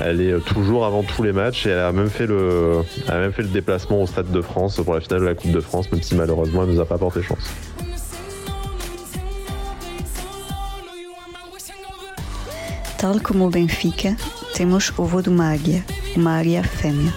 elle 0.00 0.20
est 0.20 0.44
toujours 0.44 0.84
avant 0.84 1.02
tous 1.02 1.22
les 1.22 1.32
matchs 1.32 1.66
et 1.66 1.70
elle 1.70 1.78
a 1.78 1.92
même 1.92 2.10
fait 2.10 2.26
le, 2.26 2.80
a 3.08 3.18
même 3.18 3.32
fait 3.32 3.42
le 3.42 3.48
déplacement 3.48 4.02
au 4.02 4.06
Stade 4.06 4.30
de 4.30 4.40
France 4.40 4.80
pour 4.84 4.94
la 4.94 5.00
finale 5.00 5.20
de 5.20 5.26
la 5.26 5.34
Coupe 5.34 5.52
de 5.52 5.60
France, 5.60 5.90
même 5.92 6.02
si 6.02 6.14
malheureusement, 6.16 6.64
elle 6.64 6.70
nous 6.70 6.80
a 6.80 6.86
pas 6.86 6.98
porté 6.98 7.22
chance. 7.22 7.52
Tal 12.98 13.20
como 13.20 13.50
Benfica, 13.50 14.10
temos 14.54 14.92
o 14.96 15.04
voo 15.04 15.20
de 15.20 15.28
uma 15.28 15.52
águia, 15.52 15.84
uma 16.16 16.38
águia 16.38 16.62
fêmea. 16.62 17.12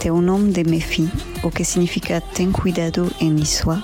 Tem 0.00 0.10
o 0.10 0.22
nome 0.22 0.50
de 0.50 0.64
Mefi, 0.64 1.10
o 1.42 1.50
que 1.50 1.62
significa 1.62 2.22
tem 2.22 2.50
cuidado 2.50 3.14
em 3.20 3.30
niçois, 3.30 3.82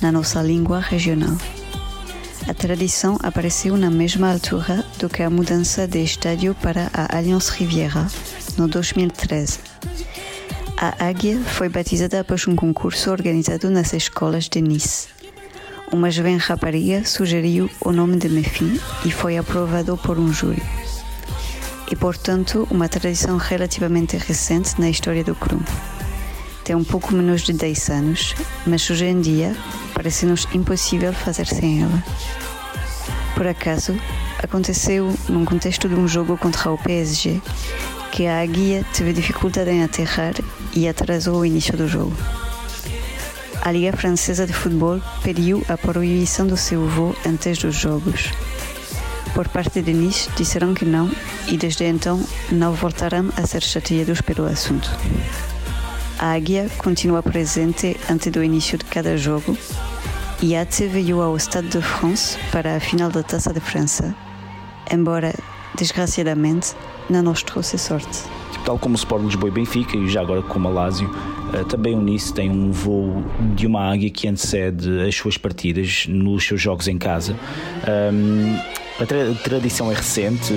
na 0.00 0.12
nossa 0.12 0.40
língua 0.40 0.78
regional. 0.78 1.36
A 2.48 2.54
tradição 2.54 3.18
apareceu 3.20 3.76
na 3.76 3.90
mesma 3.90 4.32
altura 4.32 4.84
do 4.98 5.08
que 5.08 5.24
a 5.24 5.28
mudança 5.28 5.88
de 5.88 6.04
estádio 6.04 6.54
para 6.54 6.88
a 6.94 7.16
Allianz 7.16 7.48
Riviera, 7.48 8.06
no 8.56 8.68
2013. 8.68 9.58
A 10.76 11.04
águia 11.04 11.38
foi 11.40 11.68
batizada 11.68 12.20
após 12.20 12.46
um 12.46 12.54
concurso 12.54 13.10
organizado 13.10 13.68
nas 13.70 13.92
escolas 13.92 14.48
de 14.48 14.62
Nice. 14.62 15.08
Uma 15.92 16.12
jovem 16.12 16.36
rapariga 16.36 17.04
sugeriu 17.04 17.68
o 17.80 17.90
nome 17.90 18.16
de 18.18 18.28
Mefi 18.28 18.80
e 19.04 19.10
foi 19.10 19.36
aprovado 19.36 19.98
por 19.98 20.16
um 20.16 20.32
júri. 20.32 20.79
E, 21.90 21.96
portanto, 21.96 22.66
uma 22.70 22.88
tradição 22.88 23.36
relativamente 23.36 24.16
recente 24.16 24.80
na 24.80 24.88
história 24.88 25.24
do 25.24 25.34
clube. 25.34 25.66
Tem 26.62 26.76
um 26.76 26.84
pouco 26.84 27.12
menos 27.12 27.42
de 27.42 27.52
10 27.52 27.90
anos, 27.90 28.34
mas 28.64 28.88
hoje 28.88 29.06
em 29.06 29.20
dia 29.20 29.56
parece-nos 29.92 30.46
impossível 30.54 31.12
fazer 31.12 31.46
sem 31.46 31.82
ela. 31.82 32.02
Por 33.34 33.46
acaso, 33.46 33.98
aconteceu 34.42 35.12
num 35.28 35.44
contexto 35.44 35.88
de 35.88 35.94
um 35.94 36.06
jogo 36.06 36.36
contra 36.36 36.70
o 36.70 36.78
PSG 36.78 37.40
que 38.12 38.26
a 38.26 38.40
águia 38.40 38.84
teve 38.92 39.12
dificuldade 39.12 39.70
em 39.70 39.82
aterrar 39.82 40.34
e 40.74 40.88
atrasou 40.88 41.40
o 41.40 41.46
início 41.46 41.76
do 41.76 41.88
jogo. 41.88 42.16
A 43.62 43.70
Liga 43.70 43.96
Francesa 43.96 44.46
de 44.46 44.52
Futebol 44.52 45.00
pediu 45.22 45.64
a 45.68 45.76
proibição 45.76 46.46
do 46.46 46.56
seu 46.56 46.86
voo 46.88 47.14
antes 47.26 47.58
dos 47.58 47.74
jogos. 47.74 48.30
Por 49.34 49.48
parte 49.48 49.80
de 49.80 49.92
Nice, 49.92 50.28
disseram 50.36 50.74
que 50.74 50.84
não 50.84 51.10
e 51.48 51.56
desde 51.56 51.84
então 51.84 52.22
não 52.50 52.72
voltarão 52.72 53.30
a 53.36 53.46
ser 53.46 53.62
chateados 53.62 54.20
pelo 54.20 54.46
assunto. 54.46 54.90
A 56.18 56.34
águia 56.34 56.68
continua 56.78 57.22
presente 57.22 57.96
antes 58.10 58.30
do 58.30 58.42
início 58.42 58.76
de 58.76 58.84
cada 58.84 59.16
jogo 59.16 59.56
e 60.42 60.56
Ate 60.56 60.86
veio 60.86 61.20
ao 61.22 61.38
Stade 61.38 61.68
de 61.68 61.80
France 61.80 62.38
para 62.50 62.76
a 62.76 62.80
final 62.80 63.10
da 63.10 63.22
Taça 63.22 63.52
de 63.52 63.60
França, 63.60 64.14
embora, 64.90 65.34
desgraciadamente, 65.76 66.74
não 67.08 67.22
nos 67.22 67.42
trouxe 67.42 67.78
sorte. 67.78 68.24
Tal 68.64 68.78
como 68.78 68.94
o 68.94 68.98
Sport 68.98 69.24
Lisboa 69.24 69.48
e 69.48 69.52
Benfica, 69.52 69.96
e 69.96 70.08
já 70.08 70.20
agora 70.20 70.42
como 70.42 70.68
a 70.68 70.70
Lazio, 70.70 71.10
Uh, 71.50 71.64
também 71.64 71.96
o 71.96 72.00
Nice 72.00 72.32
tem 72.32 72.48
um 72.48 72.70
voo 72.70 73.24
de 73.56 73.66
uma 73.66 73.90
águia 73.90 74.08
que 74.08 74.28
antecede 74.28 75.00
as 75.00 75.16
suas 75.16 75.36
partidas 75.36 76.06
nos 76.08 76.46
seus 76.46 76.60
jogos 76.60 76.86
em 76.86 76.96
casa. 76.96 77.34
Um, 78.12 78.56
a 79.00 79.06
tra 79.06 79.34
tradição 79.42 79.90
é 79.90 79.94
recente, 79.94 80.54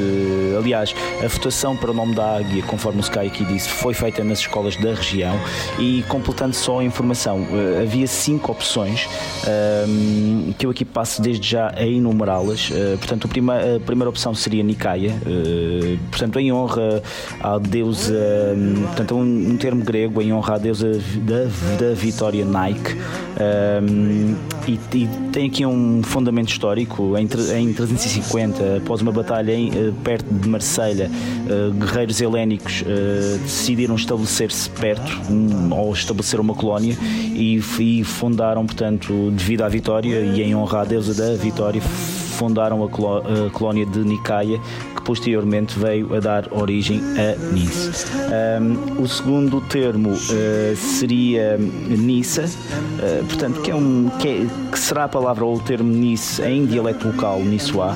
aliás, 0.57 0.94
a 1.24 1.28
votação 1.28 1.76
para 1.76 1.91
o 1.91 1.94
nome 1.94 2.14
da 2.14 2.38
águia, 2.38 2.61
conforme 2.64 2.99
o 2.99 3.02
Sky 3.02 3.20
aqui 3.20 3.45
disse, 3.45 3.70
foi 3.70 3.94
feita 3.94 4.24
nas 4.24 4.40
escolas 4.40 4.76
da 4.76 4.94
região 4.94 5.40
e 5.80 6.03
completando 6.07 6.56
só 6.56 6.80
a 6.80 6.84
informação, 6.84 7.48
eh, 7.52 7.82
havia 7.84 8.07
cinco 8.07 8.52
opções 8.52 9.07
ehm, 9.48 10.52
que 10.57 10.65
eu 10.65 10.70
aqui 10.70 10.84
passo 10.84 11.22
desde 11.22 11.48
já 11.48 11.74
a 11.76 11.86
enumerá-las. 11.86 12.70
Uh, 12.70 12.98
portanto, 12.98 13.26
a 13.26 13.28
primeira, 13.28 13.78
a 13.78 13.80
primeira 13.80 14.10
opção 14.10 14.34
seria 14.34 14.64
Nicaia, 14.64 15.11
uh, 15.11 15.98
portanto, 16.10 16.40
em 16.40 16.52
honra 16.52 17.02
à 17.40 17.57
deusa, 17.57 18.14
um, 18.56 18.82
portanto, 18.84 19.15
um, 19.15 19.52
um, 19.52 19.57
termo 19.57 19.84
grego 19.84 20.22
em 20.22 20.34
honra 20.34 20.56
à 20.56 20.57
deusa 20.57 20.91
da, 21.18 21.44
da 21.80 21.94
vitória 21.94 22.45
Nike. 22.45 22.98
Um, 23.34 24.36
e, 24.68 24.80
e, 24.94 25.10
tem 25.32 25.48
aqui 25.48 25.65
um 25.65 26.02
fundamento 26.03 26.49
histórico 26.49 27.18
em, 27.18 27.24
em 27.24 27.74
350, 27.74 28.32
após 28.77 29.01
uma 29.01 29.11
batalha 29.11 29.51
em, 29.53 29.69
eh, 29.69 29.91
perto 30.03 30.26
de 30.34 30.49
Marselha, 30.49 31.10
uh, 31.10 31.72
guerreiros 31.73 32.19
helénicos 32.19 32.81
uh, 32.81 33.38
decidiram 33.39 33.95
estabelecer-se 33.95 34.69
perto 34.72 35.22
um, 35.31 35.73
ou 35.73 35.93
estabelecer 35.93 36.39
uma 36.39 36.55
colónia 36.55 36.97
e, 37.01 37.61
e, 37.80 38.03
fundaram, 38.03 38.65
portanto, 38.65 39.31
devido 39.31 39.61
à 39.61 39.69
vitória 39.69 40.19
e 40.19 40.41
em 40.41 40.55
honra 40.55 40.81
à 40.81 40.84
deusa 40.84 41.14
da 41.14 41.35
vitória, 41.35 41.81
fundaram 42.34 42.84
a, 42.84 42.89
colónia 43.51 43.85
de 43.85 43.99
Nicaia, 43.99 44.60
que 44.95 45.01
posteriormente 45.03 45.77
veio 45.77 46.15
a 46.15 46.19
dar 46.19 46.47
origem 46.51 47.01
a 47.18 47.53
Nice. 47.53 48.05
Um, 48.60 49.01
o 49.01 49.07
segundo 49.07 49.61
termo 49.61 50.10
uh, 50.10 50.76
seria 50.76 51.57
Nissa, 51.57 52.43
uh, 52.43 53.26
portanto, 53.26 53.61
que, 53.61 53.72
é 53.72 53.76
um, 53.76 54.10
que, 54.19 54.27
é, 54.27 54.47
que, 54.72 54.80
será 54.80 55.05
a 55.05 55.07
palavra 55.07 55.45
ou 55.45 55.55
o 55.55 55.60
termo 55.60 55.91
Nice 55.91 56.41
em 56.41 56.65
dialeto 56.65 57.07
local, 57.07 57.39
Nissoá. 57.39 57.95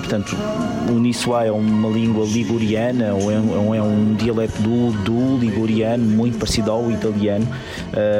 Portanto, 0.00 0.36
o 0.88 0.98
Nissoá 0.98 1.44
é 1.44 1.50
uma 1.50 1.88
língua 1.88 2.24
liguriana 2.24 3.14
ou 3.14 3.30
é, 3.30 3.38
ou 3.38 3.74
é 3.74 3.82
um 3.82 4.14
dialeto 4.14 4.60
do, 4.62 4.92
do, 5.02 5.38
liguriano, 5.38 6.04
muito 6.04 6.38
parecido 6.38 6.70
ao 6.70 6.90
italiano. 6.90 7.46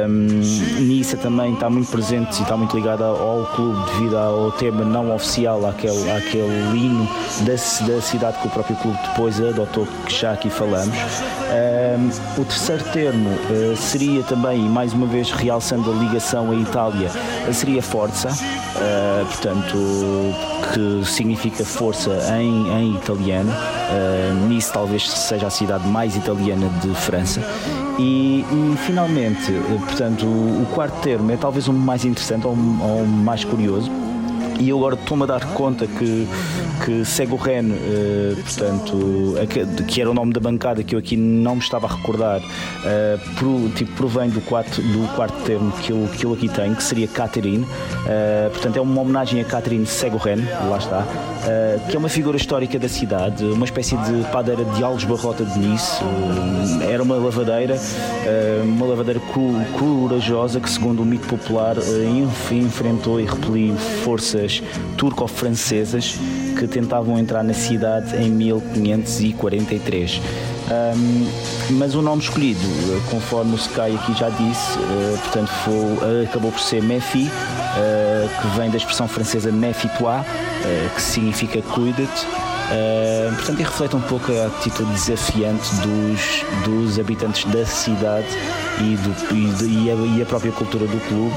Um, 0.07 0.81
Nissa 0.81 1.17
também 1.17 1.53
está 1.53 1.69
muito 1.69 1.89
presente 1.89 2.39
e 2.39 2.41
está 2.41 2.55
muito 2.57 2.75
ligada 2.75 3.05
ao 3.05 3.45
clube 3.55 3.79
devido 3.91 4.17
ao 4.17 4.51
tema 4.53 4.78
não 4.85 5.13
oficial, 5.13 5.65
àquele, 5.65 6.09
àquele 6.11 6.77
hino 6.77 7.07
da, 7.41 7.53
da 7.53 8.01
cidade 8.01 8.37
que 8.39 8.47
o 8.47 8.49
próprio 8.49 8.75
clube 8.77 8.97
depois 9.07 9.39
adotou, 9.41 9.87
que 10.05 10.15
já 10.15 10.33
aqui 10.33 10.49
falamos. 10.49 10.95
Um, 11.49 12.41
o 12.41 12.45
terceiro 12.45 12.83
termo 12.91 13.29
uh, 13.29 13.75
seria 13.75 14.21
também, 14.23 14.59
mais 14.61 14.93
uma 14.93 15.07
vez 15.07 15.31
realçando 15.31 15.91
a 15.91 15.95
ligação 15.95 16.51
à 16.51 16.55
Itália, 16.55 17.09
seria 17.51 17.81
Forza, 17.81 18.29
uh, 18.29 19.25
portanto, 19.25 19.77
que 20.73 21.05
significa 21.05 21.65
força 21.65 22.11
em, 22.39 22.69
em 22.71 22.95
italiano. 22.95 23.51
Uh, 23.51 24.47
nice 24.47 24.71
talvez 24.71 25.09
seja 25.09 25.47
a 25.47 25.49
cidade 25.49 25.87
mais 25.87 26.15
italiana 26.15 26.69
de 26.81 26.93
França. 26.93 27.41
E, 27.97 28.45
e 28.49 28.77
finalmente, 28.85 29.51
portanto, 29.87 30.25
o, 30.25 30.63
o, 30.63 30.65
quarto 30.73 31.01
termo 31.01 31.31
é 31.31 31.37
talvez 31.37 31.67
o 31.67 31.73
mais 31.73 32.05
interessante 32.05 32.45
ou, 32.45 32.53
ou 32.53 33.05
mais 33.05 33.43
curioso 33.43 33.91
e 34.59 34.69
eu 34.69 34.77
agora 34.77 34.95
estou-me 34.95 35.23
a 35.23 35.25
dar 35.25 35.45
conta 35.53 35.87
que, 35.87 36.27
que 36.83 37.05
Seguren, 37.05 37.71
uh, 37.71 38.35
portanto, 38.35 39.35
que 39.87 40.01
era 40.01 40.11
o 40.11 40.13
nome 40.13 40.33
da 40.33 40.39
bancada 40.41 40.83
que 40.83 40.93
eu 40.93 40.99
aqui 40.99 41.15
não 41.15 41.55
me 41.55 41.61
estava 41.61 41.87
a 41.87 41.95
recordar, 41.95 42.41
uh, 42.41 43.35
pro, 43.35 43.69
tipo, 43.69 43.91
provém 43.93 44.29
do 44.29 44.41
quarto, 44.41 44.81
do 44.81 45.07
quarto 45.15 45.41
termo 45.43 45.71
que 45.71 45.91
eu, 45.91 46.09
que 46.17 46.25
eu 46.25 46.33
aqui 46.33 46.49
tenho, 46.49 46.75
que 46.75 46.83
seria 46.83 47.07
Catherine. 47.07 47.63
Uh, 47.63 48.49
portanto, 48.51 48.77
é 48.77 48.81
uma 48.81 49.01
homenagem 49.01 49.39
a 49.39 49.45
Catherine 49.45 49.85
Seguren, 49.85 50.45
lá 50.69 50.77
está, 50.77 51.07
que 51.89 51.95
é 51.95 51.99
uma 51.99 52.09
figura 52.09 52.35
histórica 52.35 52.77
da 52.77 52.89
cidade, 52.89 53.45
uma 53.45 53.65
espécie 53.65 53.95
de 53.95 54.23
padeira 54.29 54.65
de 54.65 54.83
Alves 54.83 55.05
Barrota 55.05 55.45
de 55.45 55.57
Nice. 55.57 56.01
era 56.87 57.01
uma 57.01 57.15
lavadeira, 57.15 57.77
uma 58.63 58.85
lavadeira 58.85 59.21
corajosa 59.77 60.59
que, 60.59 60.69
segundo 60.69 61.01
o 61.01 61.05
mito 61.05 61.27
popular, 61.27 61.77
enfrentou 62.51 63.21
e 63.21 63.25
repeliu 63.25 63.75
forças 64.03 64.48
turco-francesas 64.97 66.17
que 66.57 66.67
tentavam 66.67 67.17
entrar 67.17 67.43
na 67.43 67.53
cidade 67.53 68.15
em 68.17 68.29
1543. 68.29 70.21
Um, 70.69 71.27
mas 71.77 71.95
o 71.95 72.01
nome 72.01 72.21
escolhido, 72.21 72.59
conforme 73.09 73.53
o 73.53 73.55
Sky 73.55 73.95
aqui 73.95 74.13
já 74.13 74.29
disse, 74.29 74.77
uh, 74.77 75.17
portanto 75.23 75.49
foi, 75.63 75.73
uh, 75.73 76.23
acabou 76.25 76.51
por 76.51 76.61
ser 76.61 76.83
Mefi, 76.83 77.23
uh, 77.23 78.41
que 78.41 78.47
vem 78.57 78.69
da 78.69 78.77
expressão 78.77 79.07
francesa 79.07 79.51
Méfie-toi, 79.51 80.23
que 80.95 81.01
significa 81.01 81.61
cuida-te. 81.61 82.48
Uh, 82.69 83.35
portanto, 83.35 83.59
e 83.59 83.63
reflete 83.63 83.95
um 83.95 84.01
pouco 84.01 84.31
a 84.31 84.45
atitude 84.45 84.91
desafiante 84.91 85.67
dos, 85.77 86.45
dos 86.65 86.99
habitantes 86.99 87.43
da 87.45 87.65
cidade 87.65 88.27
e, 88.79 88.95
do, 88.95 89.33
e, 89.33 89.85
e, 89.85 89.91
a, 89.91 90.17
e 90.17 90.21
a, 90.21 90.25
própria 90.25 90.51
cultura 90.51 90.85
do 90.85 90.99
clube, 91.07 91.35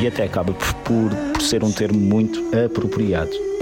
e, 0.00 0.02
e 0.02 0.06
até 0.08 0.24
acaba 0.24 0.52
por, 0.52 0.74
por, 0.74 1.10
por 1.32 1.42
ser 1.42 1.62
um 1.62 1.70
termo 1.70 2.00
muito 2.00 2.42
apropriado. 2.64 3.53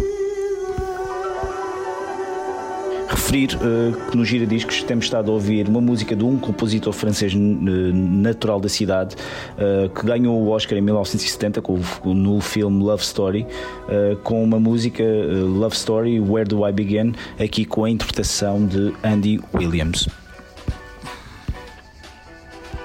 Referir 3.32 3.56
uh, 3.56 4.10
que 4.10 4.16
no 4.16 4.24
Gira 4.24 4.46
Discos 4.46 4.82
temos 4.82 5.06
estado 5.06 5.30
a 5.30 5.34
ouvir 5.34 5.66
uma 5.66 5.80
música 5.80 6.14
de 6.14 6.22
um 6.22 6.38
compositor 6.38 6.92
francês 6.92 7.32
natural 7.34 8.60
da 8.60 8.68
cidade 8.68 9.16
uh, 9.56 9.88
que 9.88 10.04
ganhou 10.04 10.38
o 10.38 10.50
Oscar 10.50 10.76
em 10.76 10.82
1970 10.82 11.62
com, 11.62 11.80
no 12.04 12.40
filme 12.40 12.82
Love 12.82 13.02
Story 13.02 13.46
uh, 13.88 14.16
com 14.18 14.44
uma 14.44 14.60
música 14.60 15.02
Love 15.02 15.74
Story 15.74 16.20
Where 16.20 16.46
Do 16.46 16.68
I 16.68 16.72
Begin 16.72 17.14
aqui 17.42 17.64
com 17.64 17.84
a 17.84 17.90
interpretação 17.90 18.66
de 18.66 18.92
Andy 19.02 19.40
Williams. 19.54 20.21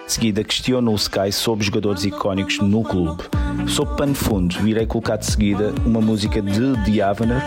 De 0.08 0.14
seguida, 0.14 0.42
questiono 0.42 0.92
o 0.92 0.96
Sky 0.96 1.34
sobre 1.34 1.66
jogadores 1.66 2.06
icónicos 2.06 2.60
no 2.60 2.82
clube. 2.82 3.24
Sob 3.68 3.98
pano 3.98 4.16
fundo, 4.16 4.66
irei 4.66 4.86
colocar 4.86 5.18
de 5.18 5.26
seguida 5.26 5.74
uma 5.86 6.00
música 6.00 6.42
de 6.42 6.74
The 6.86 7.02
Avener, 7.02 7.44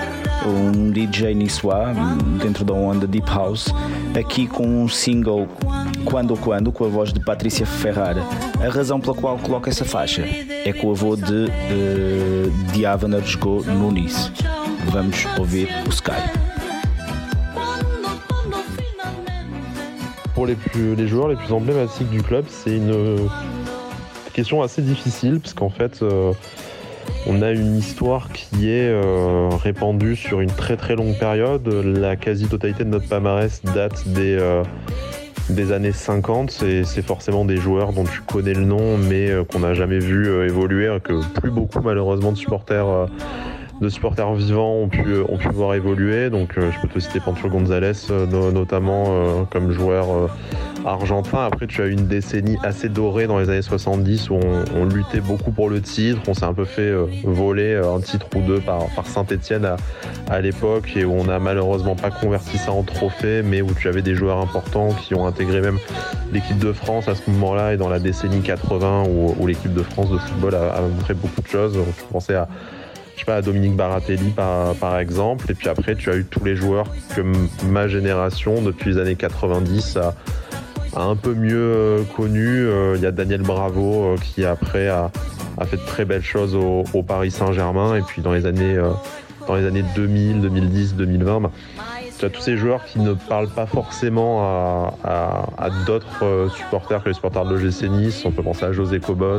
um 0.46 0.90
DJ 0.90 1.34
niçois, 1.34 1.96
dentro 2.38 2.62
da 2.62 2.74
onda 2.74 3.06
Deep 3.06 3.30
House, 3.30 3.68
aqui 4.14 4.46
com 4.46 4.84
um 4.84 4.86
single 4.88 5.48
Quando 6.04 6.32
ou 6.32 6.36
Quando, 6.36 6.70
com 6.70 6.84
a 6.84 6.88
voz 6.88 7.14
de 7.14 7.20
Patrícia 7.20 7.64
Ferrara. 7.64 8.22
A 8.62 8.68
razão 8.68 9.00
pela 9.00 9.14
qual 9.14 9.38
coloco 9.38 9.70
essa 9.70 9.86
faixa 9.86 10.20
é 10.20 10.70
que 10.70 10.84
o 10.84 10.90
avô 10.90 11.16
de 11.16 11.46
uh, 11.46 12.74
The 12.74 12.84
Avener 12.84 13.24
jogou 13.24 13.64
no 13.64 13.90
Nice. 13.90 14.30
Vamos 14.90 15.24
ouvir 15.38 15.66
o 15.86 15.88
Sky. 15.88 16.49
Les, 20.46 20.54
plus, 20.54 20.94
les 20.94 21.08
joueurs 21.08 21.28
les 21.28 21.36
plus 21.36 21.52
emblématiques 21.52 22.10
du 22.10 22.22
club, 22.22 22.44
c'est 22.48 22.76
une 22.76 23.28
question 24.32 24.62
assez 24.62 24.82
difficile 24.82 25.40
parce 25.40 25.54
qu'en 25.54 25.68
fait, 25.68 26.02
euh, 26.02 26.32
on 27.26 27.42
a 27.42 27.50
une 27.50 27.76
histoire 27.76 28.30
qui 28.32 28.70
est 28.70 28.88
euh, 28.88 29.48
répandue 29.50 30.16
sur 30.16 30.40
une 30.40 30.50
très 30.50 30.76
très 30.76 30.96
longue 30.96 31.18
période. 31.18 31.66
La 31.68 32.16
quasi-totalité 32.16 32.84
de 32.84 32.88
notre 32.88 33.08
palmarès 33.08 33.62
date 33.74 34.08
des, 34.08 34.36
euh, 34.38 34.62
des 35.50 35.72
années 35.72 35.92
50 35.92 36.62
et 36.62 36.84
c'est 36.84 37.02
forcément 37.02 37.44
des 37.44 37.56
joueurs 37.56 37.92
dont 37.92 38.04
tu 38.04 38.20
connais 38.20 38.54
le 38.54 38.64
nom 38.64 38.96
mais 38.96 39.30
qu'on 39.50 39.60
n'a 39.60 39.74
jamais 39.74 39.98
vu 39.98 40.44
évoluer, 40.44 40.96
que 41.02 41.22
plus 41.40 41.50
beaucoup 41.50 41.80
malheureusement 41.80 42.32
de 42.32 42.38
supporters 42.38 43.08
de 43.80 43.88
supporters 43.88 44.32
vivants 44.34 44.74
ont 44.74 44.88
pu, 44.88 45.20
ont 45.28 45.38
pu 45.38 45.48
voir 45.48 45.74
évoluer. 45.74 46.30
Donc 46.30 46.58
euh, 46.58 46.70
je 46.70 46.80
peux 46.80 46.88
te 46.88 46.98
citer 46.98 47.20
Pancho 47.20 47.48
González 47.48 47.92
euh, 48.10 48.52
notamment 48.52 49.04
euh, 49.08 49.44
comme 49.50 49.72
joueur 49.72 50.30
argentin. 50.84 51.44
Après 51.44 51.66
tu 51.66 51.82
as 51.82 51.86
eu 51.86 51.92
une 51.92 52.06
décennie 52.06 52.58
assez 52.62 52.88
dorée 52.88 53.26
dans 53.26 53.38
les 53.38 53.48
années 53.48 53.62
70 53.62 54.30
où 54.30 54.38
on, 54.74 54.84
luttait 54.84 55.20
beaucoup 55.20 55.50
pour 55.50 55.70
le 55.70 55.80
titre. 55.80 56.20
On 56.28 56.34
s'est 56.34 56.44
un 56.44 56.54
peu 56.54 56.64
fait 56.64 56.92
voler 57.24 57.76
un 57.76 58.00
titre 58.00 58.26
ou 58.36 58.40
deux 58.40 58.60
par, 58.60 58.86
par 58.94 59.06
Saint-Etienne 59.06 59.64
à, 59.64 59.76
à 60.28 60.40
l'époque 60.40 60.92
et 60.96 61.04
où 61.04 61.12
on 61.12 61.24
n'a 61.24 61.38
malheureusement 61.38 61.96
pas 61.96 62.10
converti 62.10 62.58
ça 62.58 62.72
en 62.72 62.82
trophée 62.82 63.42
mais 63.42 63.62
où 63.62 63.72
tu 63.72 63.88
avais 63.88 64.02
des 64.02 64.14
joueurs 64.14 64.38
importants 64.38 64.90
qui 64.90 65.14
ont 65.14 65.26
intégré 65.26 65.60
même 65.60 65.78
l'équipe 66.32 66.58
de 66.58 66.72
France 66.72 67.08
à 67.08 67.14
ce 67.14 67.30
moment-là 67.30 67.74
et 67.74 67.76
dans 67.76 67.88
la 67.88 67.98
décennie 67.98 68.40
80 68.40 69.04
où, 69.08 69.46
l'équipe 69.46 69.72
de 69.72 69.82
France 69.82 70.10
de 70.10 70.18
football 70.18 70.54
a, 70.54 70.74
a 70.74 70.80
montré 70.80 71.14
beaucoup 71.14 71.40
de 71.40 71.48
choses. 71.48 71.74
Je 71.74 72.04
pensais 72.12 72.34
à 72.34 72.48
je 73.14 73.20
sais 73.20 73.26
pas, 73.26 73.42
Dominique 73.42 73.76
Baratelli 73.76 74.30
par, 74.30 74.74
par 74.76 74.98
exemple. 74.98 75.50
Et 75.50 75.54
puis 75.54 75.68
après, 75.68 75.94
tu 75.94 76.10
as 76.10 76.16
eu 76.16 76.24
tous 76.24 76.44
les 76.44 76.56
joueurs 76.56 76.86
que 77.14 77.22
ma 77.66 77.88
génération, 77.88 78.62
depuis 78.62 78.90
les 78.90 78.98
années 78.98 79.16
90, 79.16 79.96
a, 79.96 80.14
un 80.96 81.16
peu 81.16 81.34
mieux 81.34 81.56
euh, 81.56 82.02
connu. 82.16 82.46
Euh, 82.46 82.94
il 82.96 83.02
y 83.02 83.06
a 83.06 83.12
Daniel 83.12 83.42
Bravo 83.42 84.04
euh, 84.04 84.16
qui 84.16 84.44
après 84.44 84.88
a, 84.88 85.10
fait 85.64 85.76
de 85.76 85.86
très 85.86 86.04
belles 86.04 86.24
choses 86.24 86.56
au, 86.56 87.02
Paris 87.02 87.30
Saint-Germain. 87.30 87.96
Et 87.96 88.02
puis 88.02 88.22
dans 88.22 88.32
les 88.32 88.46
années, 88.46 88.78
dans 89.46 89.54
les 89.54 89.66
années 89.66 89.84
2000, 89.94 90.40
2010, 90.40 90.94
2020, 90.94 91.50
tu 92.20 92.26
as 92.26 92.30
tous 92.30 92.42
ces 92.42 92.56
joueurs 92.58 92.84
qui 92.84 92.98
ne 93.00 93.14
parlent 93.14 93.48
pas 93.48 93.64
forcément 93.66 94.42
à, 94.42 94.94
à- 95.04 95.46
à 95.56 95.70
d'autres 95.86 96.22
euh, 96.24 96.48
supporters 96.50 97.02
que 97.02 97.08
les 97.08 97.14
supporters 97.14 97.44
de 97.46 97.54
l'OGC 97.56 97.88
Nice. 97.88 98.22
On 98.26 98.30
peut 98.30 98.42
penser 98.42 98.64
à 98.66 98.72
José 98.72 99.00
Cobos, 99.00 99.38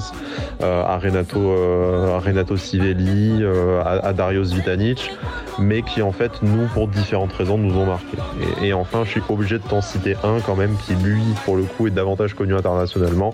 euh, 0.63 0.83
à 0.83 0.97
Renato, 0.97 1.39
euh, 1.39 2.15
à 2.17 2.19
Renato 2.19 2.57
Sivelli, 2.57 3.43
euh, 3.43 3.81
à, 3.83 4.07
à 4.07 4.13
Darius 4.13 4.51
Vitanic, 4.53 5.11
mais 5.59 5.83
qui 5.83 6.01
en 6.01 6.11
fait, 6.11 6.31
nous, 6.41 6.65
pour 6.73 6.87
différentes 6.87 7.33
raisons, 7.33 7.57
nous 7.59 7.77
ont 7.77 7.85
marqué. 7.85 8.17
Et, 8.61 8.67
et 8.69 8.73
enfin, 8.73 9.03
je 9.05 9.11
suis 9.11 9.21
obligé 9.29 9.59
de 9.59 9.63
t'en 9.63 9.81
citer 9.81 10.15
un 10.23 10.39
quand 10.45 10.55
même 10.55 10.75
qui, 10.85 10.95
lui, 10.95 11.21
pour 11.45 11.55
le 11.57 11.63
coup, 11.63 11.85
est 11.87 11.91
davantage 11.91 12.33
connu 12.33 12.55
internationalement. 12.55 13.33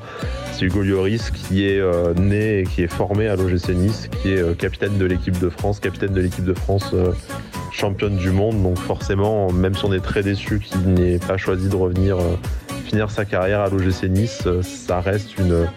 C'est 0.52 0.66
Hugo 0.66 0.82
Lloris 0.84 1.32
qui 1.32 1.66
est 1.68 1.80
euh, 1.80 2.14
né 2.16 2.60
et 2.60 2.64
qui 2.64 2.84
est 2.84 2.92
formé 2.92 3.28
à 3.30 3.36
l'OGC 3.38 3.70
Nice, 3.70 4.10
qui 4.22 4.34
est 4.34 4.42
euh, 4.42 4.54
capitaine 4.56 4.98
de 4.98 5.06
l'équipe 5.06 5.40
de 5.40 5.50
France, 5.50 5.80
capitaine 5.80 6.14
de 6.14 6.20
l'équipe 6.22 6.44
de 6.46 6.54
France 6.54 6.92
championne 7.78 8.18
du 8.18 8.32
monde. 8.32 8.62
Donc 8.64 8.78
forcément, 8.80 9.52
même 9.52 9.76
si 9.76 9.86
on 9.86 9.94
est 9.94 10.02
très 10.04 10.24
déçu 10.24 10.60
qu'il 10.60 10.82
n'ait 10.94 11.20
pas 11.20 11.38
choisi 11.38 11.70
de 11.70 11.76
revenir 11.76 12.18
euh, 12.18 12.36
finir 12.86 13.10
sa 13.12 13.26
carrière 13.26 13.62
à 13.62 13.70
l'OGC 13.70 14.04
Nice, 14.10 14.44
euh, 14.48 14.62
ça 14.64 15.00
reste 15.02 15.38
une, 15.38 15.68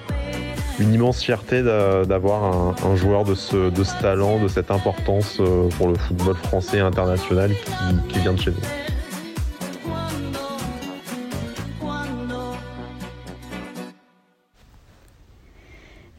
immense 0.80 1.22
fierté 1.22 1.62
d'a- 1.62 2.04
d'avoir 2.06 2.74
un, 2.84 2.96
joueur 2.96 3.24
de 3.24 3.34
ce, 3.34 3.70
talent, 4.00 4.42
de 4.42 4.48
cette 4.48 4.70
importance 4.70 5.36
euh, 5.40 5.68
pour 5.76 5.88
le 5.88 5.94
football 5.96 6.36
français 6.36 6.78
et 6.78 6.80
international 6.80 7.50
qui, 7.50 8.12
qui 8.14 8.18
vient 8.20 8.32
de 8.32 8.40
chez 8.40 8.50
nous. 8.50 8.66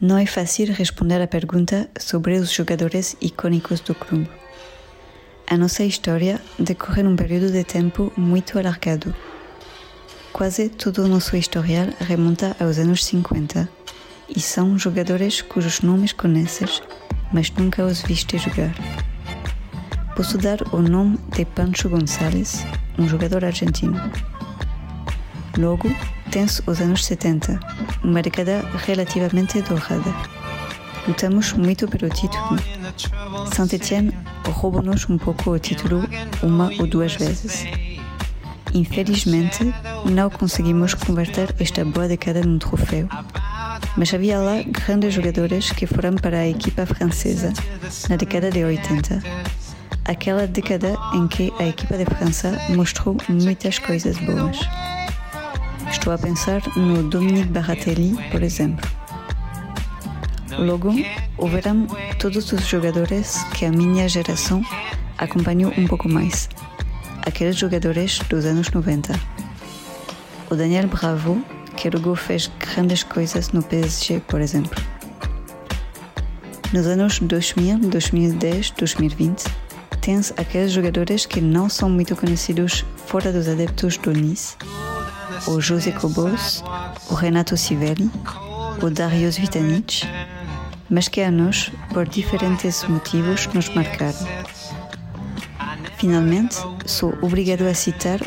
Não 0.00 0.18
é 0.18 0.26
fácil 0.26 0.72
responder 0.72 1.22
à 1.22 1.26
pergunta 1.28 1.88
sobre 1.98 2.36
os 2.38 2.50
jogadores 2.52 3.16
icônicos 3.20 3.80
do 3.80 3.94
clube. 3.94 4.28
A 5.46 5.56
nossa 5.56 5.84
história 5.84 6.40
decorre 6.58 7.02
num 7.02 7.16
período 7.16 7.50
de 7.50 7.62
tempo 7.64 8.12
muito 8.16 8.58
alargado. 8.58 9.14
Quase 10.32 10.68
todo 10.68 11.04
o 11.04 11.08
nosso 11.08 11.36
historial 11.36 11.88
remonta 12.00 12.56
aos 12.58 12.78
anos 12.78 13.04
50 13.04 13.68
e 14.34 14.40
são 14.40 14.78
jogadores 14.78 15.42
cujos 15.42 15.82
nomes 15.82 16.12
conheces, 16.12 16.82
mas 17.32 17.50
nunca 17.50 17.84
os 17.84 18.00
viste 18.02 18.38
jogar. 18.38 18.74
Posso 20.16 20.38
dar 20.38 20.58
o 20.72 20.80
nome 20.80 21.18
de 21.36 21.44
Pancho 21.44 21.88
González, 21.88 22.64
um 22.98 23.06
jogador 23.06 23.44
argentino. 23.44 24.00
Logo, 25.58 25.88
tens 26.30 26.62
os 26.66 26.80
anos 26.80 27.04
70, 27.04 27.60
uma 28.02 28.22
década 28.22 28.60
relativamente 28.86 29.60
dourada. 29.62 30.41
Lutamos 31.06 31.52
muito 31.52 31.88
pelo 31.88 32.08
título. 32.12 32.58
Saint-Étienne 33.54 34.12
roubou-nos 34.44 35.08
um 35.08 35.18
pouco 35.18 35.50
o 35.50 35.58
título 35.58 36.04
uma 36.42 36.70
ou 36.78 36.86
duas 36.86 37.14
vezes. 37.14 37.64
Infelizmente, 38.72 39.74
não 40.10 40.30
conseguimos 40.30 40.94
converter 40.94 41.54
esta 41.58 41.84
boa 41.84 42.08
década 42.08 42.40
num 42.42 42.58
troféu. 42.58 43.08
Mas 43.96 44.14
havia 44.14 44.38
lá 44.38 44.62
grandes 44.62 45.12
jogadores 45.12 45.70
que 45.72 45.86
foram 45.86 46.14
para 46.14 46.38
a 46.38 46.48
equipa 46.48 46.86
francesa 46.86 47.52
na 48.08 48.16
década 48.16 48.50
de 48.50 48.64
80. 48.64 49.22
Aquela 50.04 50.46
década 50.46 50.96
em 51.14 51.26
que 51.28 51.52
a 51.58 51.64
equipa 51.64 51.96
de 51.98 52.04
França 52.04 52.58
mostrou 52.70 53.16
muitas 53.28 53.78
coisas 53.78 54.16
boas. 54.18 54.58
Estou 55.90 56.12
a 56.12 56.18
pensar 56.18 56.62
no 56.76 57.02
Dominique 57.02 57.50
Baratelli, 57.50 58.16
por 58.30 58.42
exemplo. 58.42 59.01
Logo, 60.58 60.92
houveram 61.36 61.86
todos 62.18 62.52
os 62.52 62.66
jogadores 62.66 63.42
que 63.54 63.64
a 63.64 63.70
minha 63.70 64.08
geração 64.08 64.62
acompanhou 65.18 65.72
um 65.76 65.86
pouco 65.86 66.08
mais. 66.08 66.48
Aqueles 67.26 67.56
jogadores 67.56 68.18
dos 68.28 68.44
anos 68.44 68.70
90. 68.70 69.18
O 70.50 70.54
Daniel 70.54 70.88
Bravo, 70.88 71.42
que 71.76 71.88
logo 71.88 72.14
fez 72.14 72.50
grandes 72.58 73.02
coisas 73.02 73.52
no 73.52 73.62
PSG, 73.62 74.20
por 74.26 74.40
exemplo. 74.40 74.82
Nos 76.72 76.86
anos 76.86 77.18
2000, 77.20 77.78
2010, 77.80 78.70
2020, 78.72 79.44
tens 80.00 80.32
aqueles 80.36 80.72
jogadores 80.72 81.26
que 81.26 81.40
não 81.40 81.68
são 81.68 81.88
muito 81.88 82.16
conhecidos 82.16 82.84
fora 83.06 83.32
dos 83.32 83.48
adeptos 83.48 83.96
do 83.98 84.10
Nice, 84.12 84.56
o 85.46 85.60
José 85.60 85.92
Cobos, 85.92 86.64
o 87.10 87.14
Renato 87.14 87.56
Sivelli, 87.56 88.10
o 88.82 88.90
Darius 88.90 89.36
Vitanic, 89.36 90.06
mas 90.90 91.08
que 91.08 91.20
a 91.20 91.30
nós, 91.30 91.70
por 91.92 92.08
diferentes 92.08 92.84
motivos, 92.84 93.46
nos 93.54 93.68
marcaram. 93.70 94.26
Finalmente, 95.98 96.56
sou 96.84 97.16
obrigado 97.22 97.62
a 97.62 97.74
citar 97.74 98.18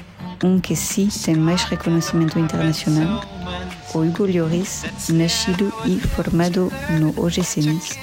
um 0.44 0.60
que 0.60 0.76
sim 0.76 1.08
tem 1.08 1.36
mais 1.36 1.64
reconhecimento 1.64 2.38
internacional, 2.40 3.24
o 3.94 4.00
Hugo 4.00 4.26
Lloris, 4.26 4.84
nascido 5.10 5.74
e 5.86 6.00
formado 6.00 6.72
no 7.00 7.10
OGC 7.22 7.62
Nice, 7.62 7.98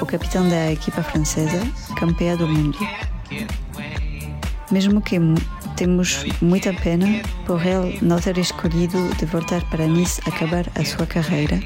o 0.00 0.06
capitão 0.06 0.48
da 0.48 0.72
equipa 0.72 1.02
francesa, 1.02 1.60
campeã 1.96 2.36
do 2.36 2.46
mundo. 2.46 2.78
Mesmo 4.70 5.00
que 5.00 5.18
temos 5.76 6.24
muita 6.40 6.72
pena 6.72 7.06
por 7.46 7.64
ele 7.66 7.98
não 8.00 8.18
ter 8.18 8.38
escolhido 8.38 9.08
de 9.16 9.26
voltar 9.26 9.62
para 9.70 9.86
Nice 9.86 10.20
acabar 10.26 10.66
a 10.74 10.84
sua 10.84 11.06
carreira, 11.06 11.60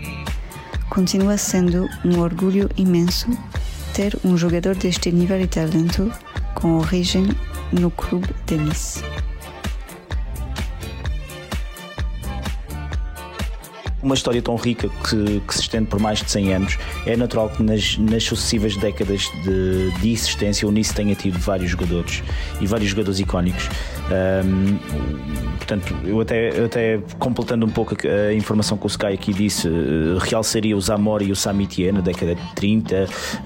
continua 0.96 1.36
sendo 1.36 1.86
um 2.06 2.20
orgulho 2.20 2.70
imenso 2.74 3.28
ter 3.92 4.18
um 4.24 4.34
jogador 4.34 4.74
deste 4.74 5.12
nível 5.12 5.38
e 5.38 5.46
talento 5.46 6.10
com 6.54 6.78
origem 6.78 7.28
no 7.70 7.90
clube 7.90 8.34
de 8.46 8.56
Nice. 8.56 9.04
Uma 14.02 14.14
história 14.14 14.40
tão 14.42 14.56
rica 14.56 14.88
que, 14.88 15.40
que 15.40 15.54
se 15.54 15.62
estende 15.62 15.86
por 15.86 15.98
mais 15.98 16.20
de 16.22 16.30
100 16.30 16.54
anos, 16.54 16.78
é 17.06 17.16
natural 17.16 17.48
que 17.48 17.62
nas, 17.62 17.96
nas 17.98 18.24
sucessivas 18.24 18.76
décadas 18.76 19.30
de, 19.44 19.90
de 20.00 20.12
existência 20.12 20.66
o 20.68 20.70
Nice 20.70 20.94
tenha 20.94 21.14
tido 21.14 21.38
vários 21.38 21.70
jogadores 21.70 22.22
e 22.60 22.66
vários 22.66 22.90
jogadores 22.90 23.18
icónicos. 23.20 23.68
Ahm, 24.10 24.78
portanto, 25.56 25.94
eu 26.04 26.20
até, 26.20 26.58
eu 26.58 26.66
até 26.66 27.00
completando 27.18 27.66
um 27.66 27.70
pouco 27.70 27.96
a, 28.06 28.32
informação 28.32 28.76
que 28.76 28.86
o 28.86 28.88
Sky 28.88 29.06
aqui 29.06 29.32
disse, 29.32 29.68
eh, 29.68 30.18
realçaria 30.20 30.76
o 30.76 30.80
Zamora 30.80 31.24
e 31.24 31.32
o 31.32 31.36
Samitier 31.36 31.92
na 31.92 32.00
década 32.00 32.34
de 32.34 32.54
30, 32.54 32.94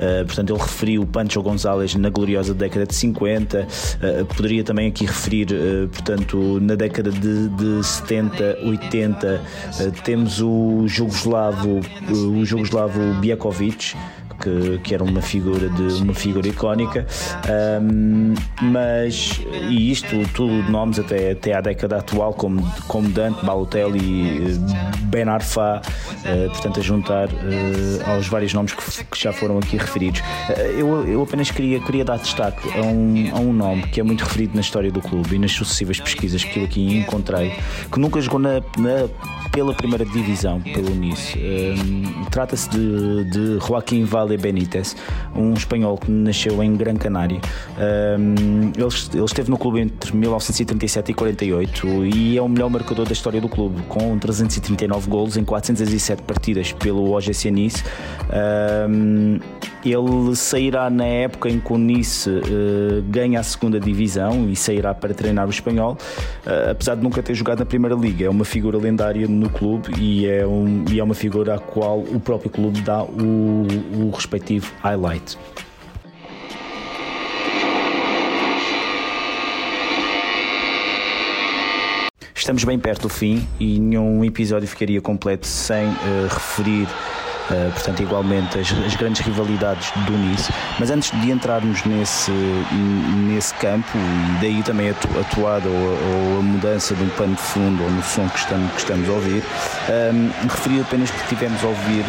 eh, 0.01 0.25
portanto, 0.25 0.51
ele 0.53 0.61
referiu 0.61 1.03
o 1.03 1.07
Pancho 1.07 1.43
González 1.43 1.95
na 1.95 2.11
gloriosa 2.11 2.53
década 2.53 2.87
de 2.87 2.95
50, 2.95 3.67
eh, 4.03 4.25
poderia 4.25 4.63
também 4.63 4.89
aqui 4.89 5.07
referir, 5.07 5.49
portanto, 5.93 6.59
na 6.61 6.75
década 6.75 7.11
de, 7.11 7.49
de 7.49 7.85
70, 7.85 8.59
80, 8.65 9.41
eh, 9.81 9.91
temos 10.05 10.40
o 10.43 10.85
jugoslavo, 10.87 11.81
eh, 12.09 12.13
o 12.13 12.45
jugoslavo 12.45 13.15
Biakovic, 13.21 13.95
que, 14.41 14.79
que 14.83 14.95
era 14.95 15.05
uma 15.05 15.21
figura 15.21 15.69
de 15.69 16.03
uma 16.03 16.15
figura 16.15 16.49
icónica 16.49 17.07
Ahm, 17.49 18.35
mas 18.63 19.41
e 19.69 19.91
isto 19.91 20.17
tudo 20.35 20.53
nomes 20.71 20.99
até, 20.99 21.33
até 21.33 21.55
à 21.55 21.61
década 21.61 21.99
atual 21.99 22.33
como, 22.35 22.63
como 22.89 23.09
Dante, 23.09 23.45
Balotelli 23.45 24.59
Ben 25.05 25.29
Arfa 25.29 25.81
eh, 26.25 26.49
portanto 26.49 26.81
a 26.81 26.83
juntar 26.83 27.29
eh, 27.29 28.13
aos 28.13 28.29
vários 28.29 28.53
nomes 28.55 28.73
que, 28.73 29.05
que 29.05 29.19
já 29.19 29.33
foram 29.33 29.59
aqui 29.59 29.77
referidos 29.77 30.23
Eh, 30.49 30.77
eu, 30.79 31.07
eu 31.07 31.23
apenas 31.23 31.51
queria, 31.51 31.81
queria 31.81 32.05
dar 32.05 32.19
destaque 32.19 32.69
a 32.79 32.83
um, 32.83 33.31
a 33.33 33.39
um 33.39 33.53
nome 33.53 33.83
que 33.89 34.01
é 34.01 34.03
muito 34.03 34.25
referido 34.25 34.55
na 34.55 34.61
história 34.61 34.91
do 34.91 35.01
clube 35.01 35.37
e 35.37 35.39
nas 35.39 35.53
sucessivas 35.53 36.01
pesquisas 36.01 36.43
que 36.45 36.61
eu 36.61 36.65
aqui 36.65 36.99
encontrei 36.99 37.53
que 37.91 37.99
nunca 37.99 38.21
jogou 38.21 38.41
na, 38.41 38.61
na 38.79 39.09
pela 39.53 39.75
primeira 39.75 40.05
divisão, 40.05 40.61
pelo 40.61 40.95
Nice. 40.95 41.39
Um, 41.39 42.25
Trata-se 42.31 42.69
de, 42.71 43.25
de 43.25 43.59
Joaquim 43.67 44.05
Vale 44.31 44.37
Benítez, 44.37 44.97
um 45.35 45.55
espanhol 45.55 45.99
que 45.99 46.11
nasceu 46.11 46.63
em 46.63 46.77
Gran 46.77 46.95
Canária. 46.95 47.41
Um, 47.79 48.71
ele, 48.77 48.89
ele 49.15 49.25
esteve 49.25 49.51
no 49.51 49.59
clube 49.59 49.81
entre 49.81 50.17
1937 50.17 51.11
e 51.11 51.15
48 51.15 52.05
e 52.05 52.39
é 52.39 52.43
o 52.43 52.49
melhor 52.49 52.71
marcador 52.71 53.07
da 53.07 53.13
história 53.13 53.41
do 53.41 53.49
clube, 53.49 53.83
com 53.89 54.17
339 54.19 55.11
golos 55.11 55.37
em 55.37 55.45
407 55.45 56.23
partidas 56.23 56.73
pelo 56.73 57.13
OGC 57.13 57.51
Nice. 57.51 57.83
Um, 58.89 59.41
ele 59.85 60.37
sairá 60.37 60.91
na 60.91 61.07
época 61.07 61.49
em 61.49 61.59
que 61.59 61.73
o 61.73 61.79
Nice 61.79 62.29
uh, 62.29 63.03
ganha 63.09 63.41
a 63.41 63.43
segunda 63.43 63.81
divisão 63.81 64.49
e 64.49 64.55
sairá 64.55 64.93
para 64.93 65.15
treinar 65.15 65.47
o 65.47 65.51
espanhol, 65.51 65.97
uh, 66.47 66.71
apesar 66.71 66.97
de 66.97 67.03
nunca 67.03 67.23
ter 67.23 67.35
jogado 67.35 67.61
na 67.61 67.67
primeira 67.67 67.97
liga. 67.97 68.27
É 68.27 68.31
uma 68.31 68.45
figura 68.45 68.77
lendária 68.77 69.27
no 69.27 69.49
clube 69.49 69.89
e 69.99 70.27
é, 70.27 70.47
um, 70.47 70.85
e 70.91 71.01
é 71.01 71.05
uma 71.05 71.15
figura 71.15 71.55
à 71.55 71.59
qual 71.59 72.01
o 72.01 72.21
próprio 72.21 72.51
clube 72.51 72.81
dá 72.83 73.03
o, 73.03 73.67
o 73.95 74.11
respectivo 74.21 74.71
highlight. 74.83 75.39
Estamos 82.35 82.65
bem 82.65 82.79
perto 82.79 83.03
do 83.03 83.09
fim 83.09 83.47
e 83.59 83.79
nenhum 83.79 84.25
episódio 84.25 84.67
ficaria 84.67 85.01
completo 85.01 85.47
sem 85.47 85.87
uh, 85.87 86.27
referir 86.29 86.89
uh, 87.51 87.71
portanto, 87.73 88.03
igualmente 88.03 88.59
as, 88.59 88.73
as, 88.73 88.95
grandes 88.97 89.21
rivalidades 89.21 89.91
do 90.07 90.13
Nice. 90.13 90.53
Mas 90.79 90.91
antes 90.91 91.11
de 91.21 91.31
entrarmos 91.31 91.85
nesse, 91.85 92.33
nesse 93.27 93.55
campo, 93.55 93.89
e 93.97 94.41
daí 94.41 94.63
também 94.63 94.91
a 94.91 95.21
atuada 95.21 95.69
ou, 95.69 95.75
ou, 95.75 96.39
a 96.41 96.43
mudança 96.43 96.95
de 96.95 97.03
um 97.03 97.09
pano 97.11 97.35
de 97.35 97.43
fundo 97.43 97.83
ou 97.83 97.91
no 97.91 98.03
som 98.03 98.29
que 98.29 98.39
estamos, 98.39 98.73
que 98.73 98.79
estamos 98.79 99.09
a 99.09 99.13
ouvir, 99.13 99.43
um, 100.13 100.49
referi 100.49 100.81
apenas 100.81 101.11
que 101.11 101.29
tivemos 101.29 101.63
a 101.65 101.69
ouvir 101.69 102.05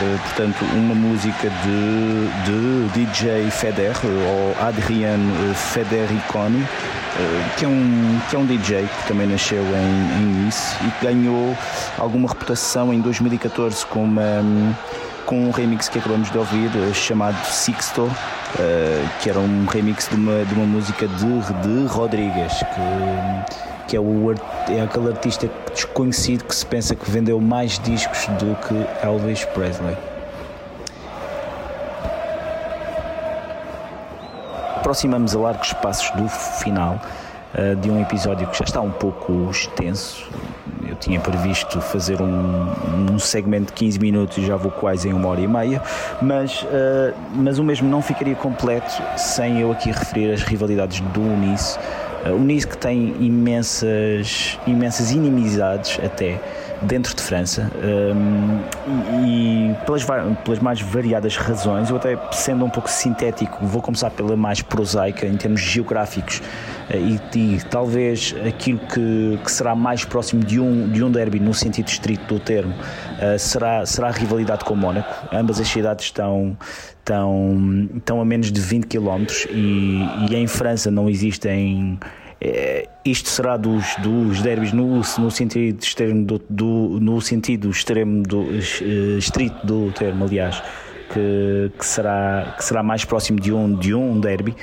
Uh, 0.00 0.18
portanto, 0.18 0.64
uma 0.74 0.94
música 0.94 1.50
de, 1.50 2.88
de 2.88 3.04
DJ 3.04 3.50
Feder, 3.50 3.94
ou 4.04 4.56
Adrian 4.66 5.20
Federiconi, 5.54 6.62
uh, 6.62 7.01
que, 7.56 7.64
é 7.64 7.68
um, 7.68 8.20
que 8.28 8.36
é 8.36 8.38
um 8.38 8.46
DJ 8.46 8.82
que 8.82 9.08
também 9.08 9.26
nasceu 9.26 9.62
em, 9.62 10.22
em 10.22 10.44
Nice 10.44 10.74
e 10.86 10.90
que 10.90 11.06
ganhou 11.06 11.56
alguma 11.98 12.28
reputação 12.28 12.92
em 12.92 13.00
2014 13.00 13.84
com 13.86 14.04
uma 14.04 14.42
com 15.26 15.46
um 15.46 15.50
remix 15.50 15.88
que 15.88 15.98
acabamos 15.98 16.30
de 16.30 16.36
ouvir 16.36 16.68
uh, 16.68 16.92
chamado 16.92 17.36
Sixto, 17.46 18.10
que 19.22 19.30
era 19.30 19.38
um 19.38 19.66
remix 19.66 20.08
de 20.08 20.16
uma, 20.16 20.44
de 20.44 20.52
uma 20.52 20.66
música 20.66 21.06
de, 21.06 21.24
de 21.62 21.86
Rodrigues, 21.86 22.58
que 22.58 23.62
que 23.92 23.96
é, 23.96 24.00
o, 24.00 24.32
é 24.70 24.80
aquele 24.80 25.08
artista 25.08 25.50
desconhecido 25.74 26.44
que 26.44 26.54
se 26.54 26.64
pensa 26.64 26.94
que 26.94 27.10
vendeu 27.10 27.38
mais 27.38 27.78
discos 27.78 28.26
do 28.38 28.56
que 28.66 29.06
Elvis 29.06 29.44
Presley. 29.44 29.94
Aproximamos 34.82 35.36
a 35.36 35.38
largos 35.38 35.72
passos 35.74 36.10
do 36.10 36.28
final 36.28 37.00
uh, 37.54 37.76
de 37.76 37.88
um 37.88 38.02
episódio 38.02 38.48
que 38.48 38.58
já 38.58 38.64
está 38.64 38.80
um 38.80 38.90
pouco 38.90 39.48
extenso. 39.48 40.28
Eu 40.84 40.96
tinha 40.96 41.20
previsto 41.20 41.80
fazer 41.80 42.20
um, 42.20 42.66
um 43.12 43.16
segmento 43.16 43.66
de 43.66 43.74
15 43.74 44.00
minutos 44.00 44.38
e 44.38 44.44
já 44.44 44.56
vou 44.56 44.72
quase 44.72 45.08
em 45.08 45.12
uma 45.12 45.28
hora 45.28 45.40
e 45.40 45.46
meia, 45.46 45.80
mas, 46.20 46.62
uh, 46.62 47.14
mas 47.32 47.60
o 47.60 47.64
mesmo 47.64 47.88
não 47.88 48.02
ficaria 48.02 48.34
completo 48.34 49.00
sem 49.16 49.60
eu 49.60 49.70
aqui 49.70 49.92
referir 49.92 50.32
as 50.32 50.42
rivalidades 50.42 50.98
do 50.98 51.20
Unice 51.20 51.78
o 52.30 52.38
Nice 52.38 52.66
que 52.66 52.76
tem 52.76 53.16
imensas, 53.20 54.58
imensas 54.64 55.10
inimizades 55.10 55.98
até 56.04 56.40
dentro 56.82 57.14
de 57.14 57.22
França 57.22 57.70
um, 57.82 58.60
e, 59.24 59.74
pelas, 59.84 60.04
pelas, 60.44 60.58
mais 60.60 60.80
variadas 60.80 61.36
razões, 61.36 61.90
eu 61.90 61.96
até 61.96 62.18
sendo 62.32 62.64
um 62.64 62.70
pouco 62.70 62.90
sintético, 62.90 63.64
vou 63.64 63.80
começar 63.80 64.10
pela 64.10 64.36
mais 64.36 64.62
prosaica 64.62 65.26
em 65.26 65.36
termos 65.36 65.60
geográficos 65.60 66.38
uh, 66.90 66.96
e, 66.96 67.56
e, 67.56 67.60
talvez 67.64 68.34
aquilo 68.46 68.80
que, 68.80 69.38
que, 69.42 69.52
será 69.52 69.74
mais 69.74 70.04
próximo 70.04 70.44
de 70.44 70.60
um, 70.60 70.88
de 70.88 71.02
um 71.02 71.10
derby 71.10 71.38
no 71.38 71.54
sentido 71.54 71.88
estrito 71.88 72.34
do 72.34 72.40
termo 72.40 72.74
uh, 72.74 73.38
será, 73.38 73.86
será 73.86 74.08
a 74.08 74.12
rivalidade 74.12 74.64
com 74.64 74.74
o 74.74 74.76
Mónaco. 74.76 75.28
Ambas 75.32 75.60
as 75.60 75.68
cidades 75.68 76.06
estão, 76.06 76.56
estão, 76.98 77.88
estão 77.96 78.20
a 78.20 78.24
menos 78.24 78.50
de 78.50 78.60
20 78.60 78.86
km 78.86 79.24
e, 79.50 80.06
e 80.30 80.36
em 80.36 80.46
França 80.46 80.90
não 80.90 81.08
existem 81.08 81.98
é, 82.44 82.88
isto 83.04 83.28
será 83.28 83.56
dos, 83.56 83.94
dos 83.98 84.42
derbys 84.42 84.72
no, 84.72 84.96
no 84.96 85.30
sentido 85.30 85.80
extremo 85.80 86.24
do, 86.24 86.42
do, 86.50 86.98
no 87.00 87.20
sentido 87.20 87.70
extremo 87.70 88.24
do 88.24 88.42
eh, 88.50 89.16
estrito 89.16 89.64
do 89.64 89.92
termo, 89.92 90.24
aliás, 90.24 90.60
que, 91.12 91.70
que, 91.78 91.86
será, 91.86 92.54
que 92.56 92.64
será 92.64 92.82
mais 92.82 93.04
próximo 93.04 93.38
de 93.38 93.52
um, 93.52 93.72
de 93.76 93.94
um 93.94 94.18
derby. 94.18 94.56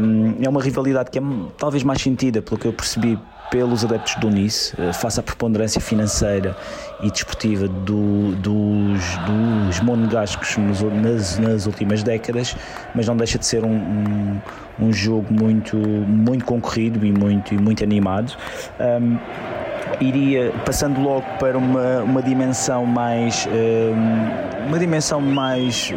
Um, 0.00 0.44
é 0.44 0.48
uma 0.48 0.60
rivalidade 0.60 1.08
que 1.08 1.20
é 1.20 1.22
talvez 1.56 1.84
mais 1.84 2.02
sentida, 2.02 2.42
pelo 2.42 2.58
que 2.58 2.66
eu 2.66 2.72
percebi, 2.72 3.16
pelos 3.50 3.84
adeptos 3.84 4.16
do 4.16 4.30
Nice, 4.30 4.74
eh, 4.78 4.92
face 4.92 5.20
à 5.20 5.22
preponderância 5.22 5.80
financeira 5.80 6.56
e 7.02 7.10
desportiva 7.10 7.68
do, 7.68 8.34
dos, 8.36 9.02
dos 9.26 9.80
monegascos 9.80 10.56
nas, 10.56 11.38
nas, 11.38 11.66
últimas 11.66 12.02
décadas, 12.02 12.56
mas 12.94 13.06
não 13.06 13.16
deixa 13.16 13.38
de 13.38 13.46
ser 13.46 13.64
um, 13.64 13.74
um, 13.74 14.40
um 14.80 14.92
jogo 14.92 15.32
muito, 15.32 15.76
muito 15.76 16.44
concorrido 16.44 17.04
e 17.04 17.12
muito, 17.12 17.54
muito 17.54 17.82
animado. 17.82 18.36
Um, 18.80 19.18
iria 20.00 20.52
passando 20.64 21.00
logo 21.00 21.24
para 21.38 21.56
uma, 21.56 22.02
uma 22.02 22.22
dimensão 22.22 22.84
mais 22.86 23.48
uma 24.66 24.78
dimensão 24.78 25.20
mais 25.20 25.92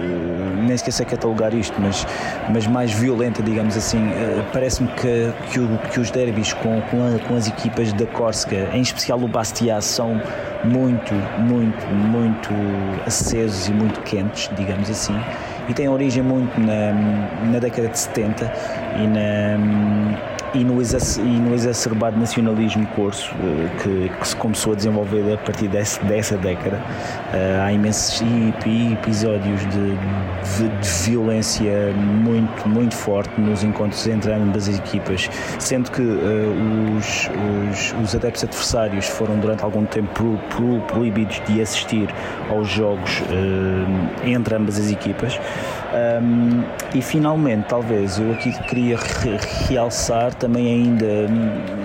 nem 0.65 0.77
sequer 0.77 0.91
sei 0.91 1.05
catalogar 1.05 1.53
isto 1.53 1.79
mas, 1.79 2.05
mas 2.49 2.67
mais 2.67 2.91
violenta 2.91 3.41
digamos 3.41 3.77
assim. 3.77 4.11
Parece-me 4.51 4.89
que, 4.89 5.33
que, 5.51 5.89
que, 5.89 5.99
os 5.99 6.11
derbys 6.11 6.53
com, 6.53 6.81
com, 6.81 7.15
a, 7.15 7.19
com, 7.27 7.35
as 7.35 7.47
equipas 7.47 7.93
da 7.93 8.05
Córsega 8.05 8.69
em 8.73 8.81
especial 8.81 9.19
o 9.19 9.27
Bastia 9.27 9.79
são 9.81 10.21
muito 10.63 11.13
muito 11.39 11.85
muito 11.87 12.49
acesos 13.05 13.67
e 13.67 13.71
muito 13.71 14.01
quentes 14.01 14.49
digamos 14.55 14.89
assim 14.89 15.17
e 15.69 15.73
têm 15.73 15.87
origem 15.89 16.23
muito 16.23 16.59
na, 16.59 16.93
na 17.51 17.59
década 17.59 17.89
de 17.89 17.99
70 17.99 18.53
e 18.97 19.07
na 19.07 20.36
e 20.57 20.63
no, 20.63 21.53
exacerbado 21.53 22.19
nacionalismo 22.19 22.85
corso 22.87 23.33
eh, 23.35 23.69
que, 23.81 24.09
que, 24.19 24.27
se 24.27 24.35
começou 24.35 24.73
a 24.73 24.75
desenvolver 24.75 25.33
a 25.33 25.37
partir 25.37 25.67
desse, 25.67 26.03
dessa 26.05 26.37
década. 26.37 26.77
Uh, 26.77 27.61
há 27.63 27.71
imensos 27.71 28.21
episódios 28.93 29.61
de, 29.61 29.95
de, 30.57 30.69
de, 30.81 31.09
violência 31.09 31.91
muito, 31.93 32.67
muito 32.67 32.95
forte 32.95 33.39
nos 33.39 33.63
encontros 33.63 34.05
entre 34.07 34.31
ambas 34.33 34.67
as 34.67 34.77
equipas, 34.77 35.29
sendo 35.59 35.91
que 35.91 36.01
uh, 36.01 36.97
os, 36.97 37.29
os, 37.69 37.95
os, 38.03 38.15
adeptos 38.15 38.43
adversários 38.43 39.07
foram 39.07 39.37
durante 39.39 39.63
algum 39.63 39.85
tempo 39.85 40.09
pro, 40.13 40.37
pro, 40.49 40.81
proibidos 40.81 41.41
de 41.47 41.61
assistir 41.61 42.09
aos 42.49 42.67
jogos 42.67 43.21
entre 44.25 44.55
ambas 44.55 44.79
as 44.79 44.89
equipas. 44.89 45.39
Um, 45.87 46.63
e 46.93 47.01
finalmente, 47.01 47.67
talvez 47.67 48.19
eu 48.19 48.31
aqui 48.33 48.51
queria 48.63 48.97
realçar 49.67 50.33
também 50.33 50.46
ainda 50.55 51.27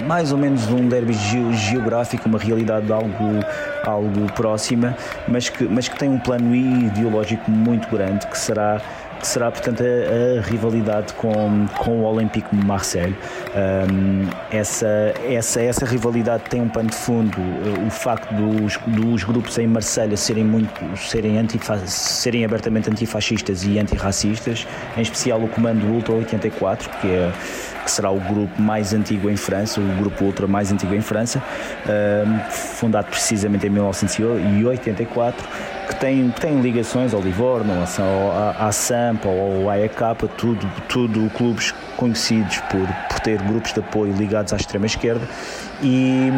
mais 0.06 0.32
ou 0.32 0.38
menos 0.38 0.68
um 0.68 0.88
derby 0.88 1.14
geográfico, 1.52 2.28
uma 2.28 2.38
realidade 2.38 2.92
algo, 2.92 3.40
algo 3.84 4.32
próxima, 4.32 4.96
mas 5.28 5.48
que, 5.48 5.64
mas 5.64 5.88
que 5.88 5.98
tem 5.98 6.08
um 6.08 6.18
plano 6.18 6.54
ideológico 6.54 7.50
muito 7.50 7.88
grande 7.88 8.26
que 8.26 8.38
será 8.38 8.80
que 9.22 9.28
será, 9.28 9.52
portanto, 9.52 9.82
a, 9.84 10.40
a 10.40 10.42
rivalidade 10.42 11.12
com, 11.14 11.66
com 11.78 12.00
o 12.00 12.02
Olympique 12.02 12.54
de 12.54 12.66
Marseille. 12.66 13.16
Um, 13.54 14.28
essa, 14.50 15.14
essa, 15.28 15.62
essa 15.62 15.86
rivalidade 15.86 16.42
tem 16.50 16.60
um 16.60 16.68
pano 16.68 16.90
de 16.90 16.96
fundo, 16.96 17.38
o 17.86 17.88
facto 17.88 18.34
dos, 18.34 18.76
dos 18.78 19.22
grupos 19.22 19.56
em 19.58 19.66
Marselha 19.68 20.16
serem, 20.16 20.44
muito, 20.44 20.96
serem, 20.96 21.38
antifa, 21.38 21.78
serem 21.86 22.44
abertamente 22.44 22.90
antifascistas 22.90 23.62
e 23.62 23.78
antirracistas, 23.78 24.66
em 24.96 25.02
especial 25.02 25.40
o 25.40 25.46
Comando 25.46 25.86
Ultra 25.86 26.14
84, 26.14 26.90
que 27.00 27.06
é 27.06 27.32
que 27.84 27.90
será 27.90 28.10
o 28.10 28.20
grupo 28.20 28.60
mais 28.60 28.92
antigo 28.92 29.28
em 29.28 29.36
França, 29.36 29.80
o 29.80 29.96
grupo 29.98 30.24
ultra 30.24 30.46
mais 30.46 30.72
antigo 30.72 30.94
em 30.94 31.00
França, 31.00 31.42
fundado 32.50 33.08
precisamente 33.08 33.66
em 33.66 33.70
1984 33.70 35.48
que 35.88 35.96
tem, 35.96 36.30
tem 36.30 36.60
ligações 36.60 37.12
ao 37.12 37.20
Livorno, 37.20 37.72
à, 37.72 38.66
à 38.66 38.72
Sampa, 38.72 39.28
ao 39.28 39.68
AEK, 39.70 40.00
tudo, 40.36 40.70
tudo 40.88 41.28
clubes 41.30 41.72
conhecidos 41.96 42.58
por, 42.70 42.86
por 43.08 43.20
ter 43.20 43.40
grupos 43.42 43.72
de 43.72 43.80
apoio 43.80 44.12
ligados 44.12 44.52
à 44.52 44.56
extrema-esquerda. 44.56 45.26
E, 45.82 46.30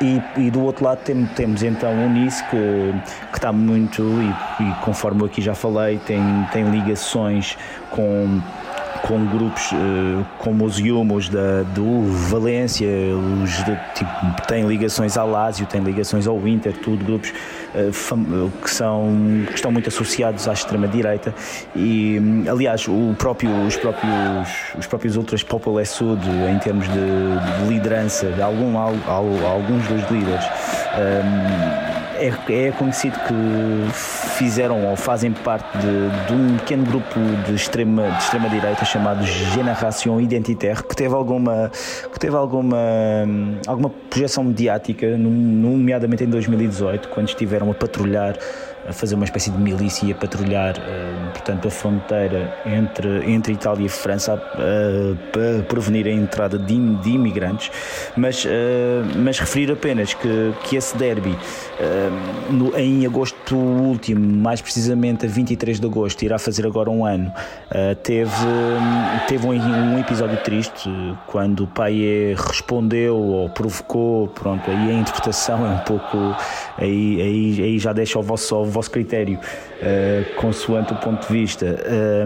e, 0.00 0.22
e, 0.36 0.50
do 0.50 0.62
outro 0.62 0.84
lado 0.84 0.98
tem, 0.98 1.24
temos 1.34 1.62
então 1.62 1.90
o 1.90 2.10
Nice 2.10 2.44
que, 2.44 2.94
que 3.32 3.38
está 3.38 3.50
muito, 3.50 4.02
e, 4.02 4.62
e 4.62 4.74
conforme 4.82 5.24
aqui 5.24 5.40
já 5.40 5.54
falei, 5.54 5.98
tem, 5.98 6.20
tem 6.52 6.70
ligações 6.70 7.56
com 7.90 8.40
com 9.06 9.22
grupos 9.26 9.70
uh, 9.72 10.24
como 10.38 10.64
os 10.64 10.78
Yumos 10.78 11.28
da, 11.28 11.62
do 11.74 12.04
Valência, 12.30 12.88
os 13.42 13.50
de, 13.62 13.78
tipo, 13.94 14.10
têm 14.48 14.66
ligações 14.66 15.18
ao 15.18 15.30
Lazio, 15.30 15.66
têm 15.66 15.82
ligações 15.82 16.26
ao 16.26 16.48
Inter, 16.48 16.72
tudo 16.72 17.04
grupos 17.04 17.30
uh, 17.30 18.50
que, 18.62 18.70
são, 18.70 19.44
que 19.46 19.54
estão 19.54 19.70
muito 19.70 19.88
associados 19.90 20.48
à 20.48 20.54
extrema-direita. 20.54 21.34
E 21.76 22.18
aliás 22.50 22.88
o 22.88 23.14
próprio, 23.18 23.50
os, 23.66 23.76
próprios, 23.76 24.48
os 24.78 24.86
próprios 24.86 25.16
Ultras 25.16 25.42
Popolé 25.42 25.84
Sud 25.84 26.22
em 26.50 26.58
termos 26.58 26.86
de, 26.88 26.94
de 26.94 27.68
liderança, 27.68 28.30
de 28.30 28.40
algum, 28.40 28.78
alguns 28.78 29.86
dos 29.86 30.10
líderes 30.10 30.44
um, 30.94 32.03
é, 32.18 32.66
é 32.66 32.72
conhecido 32.72 33.18
que 33.20 33.92
fizeram 33.92 34.86
ou 34.86 34.96
fazem 34.96 35.32
parte 35.32 35.66
de, 35.78 36.26
de 36.26 36.32
um 36.32 36.56
pequeno 36.58 36.84
grupo 36.84 37.20
de 37.46 37.54
extrema, 37.54 38.10
de 38.10 38.18
extrema 38.18 38.48
direita 38.48 38.84
chamado 38.84 39.24
Génération 39.24 40.20
Identitaire 40.20 40.82
que 40.82 40.94
teve 40.94 41.14
alguma 41.14 41.70
que 42.12 42.18
teve 42.18 42.36
alguma 42.36 42.76
alguma 43.66 43.90
projeção 43.90 44.44
mediática 44.44 45.16
nomeadamente 45.16 46.24
em 46.24 46.28
2018 46.28 47.08
quando 47.08 47.28
estiveram 47.28 47.70
a 47.70 47.74
patrulhar 47.74 48.36
a 48.86 48.92
fazer 48.92 49.14
uma 49.14 49.24
espécie 49.24 49.50
de 49.50 49.58
milícia 49.58 50.06
e 50.06 50.12
a 50.12 50.14
patrulhar, 50.14 50.76
uh, 50.76 51.30
portanto, 51.32 51.68
a 51.68 51.70
fronteira 51.70 52.54
entre, 52.66 53.30
entre 53.30 53.52
Itália 53.52 53.86
e 53.86 53.88
França 53.88 54.34
uh, 54.34 55.16
para 55.32 55.62
prevenir 55.64 56.06
a 56.06 56.10
entrada 56.10 56.58
de, 56.58 56.96
de 56.96 57.10
imigrantes, 57.10 57.70
mas, 58.16 58.44
uh, 58.44 58.48
mas 59.16 59.38
referir 59.38 59.70
apenas 59.72 60.14
que, 60.14 60.54
que 60.64 60.76
esse 60.76 60.96
derby 60.96 61.36
no, 62.50 62.76
em 62.78 63.06
agosto 63.06 63.56
último, 63.56 64.20
mais 64.42 64.60
precisamente 64.60 65.26
a 65.26 65.28
23 65.28 65.80
de 65.80 65.86
agosto, 65.86 66.22
irá 66.22 66.38
fazer 66.38 66.66
agora 66.66 66.90
um 66.90 67.04
ano, 67.04 67.32
teve, 68.02 68.30
teve 69.26 69.46
um, 69.46 69.50
um, 69.50 69.98
episódio 69.98 70.36
triste 70.38 70.88
quando 71.26 71.64
o 71.64 71.66
pai 71.66 72.34
respondeu 72.36 73.16
ou 73.16 73.48
provocou, 73.48 74.28
pronto, 74.28 74.70
aí 74.70 74.90
a 74.90 74.94
interpretação 74.94 75.66
é 75.66 75.70
um 75.70 75.78
pouco, 75.78 76.36
aí, 76.78 77.20
aí, 77.20 77.62
aí 77.62 77.78
já 77.78 77.92
deixa 77.92 78.18
o 78.18 78.22
vosso, 78.22 78.56
o 78.56 78.64
vosso 78.64 78.90
critério, 78.90 79.38
uh, 79.38 80.34
consoante 80.40 80.92
o 80.92 80.96
ponto 80.96 81.26
de 81.26 81.32
vista. 81.32 81.66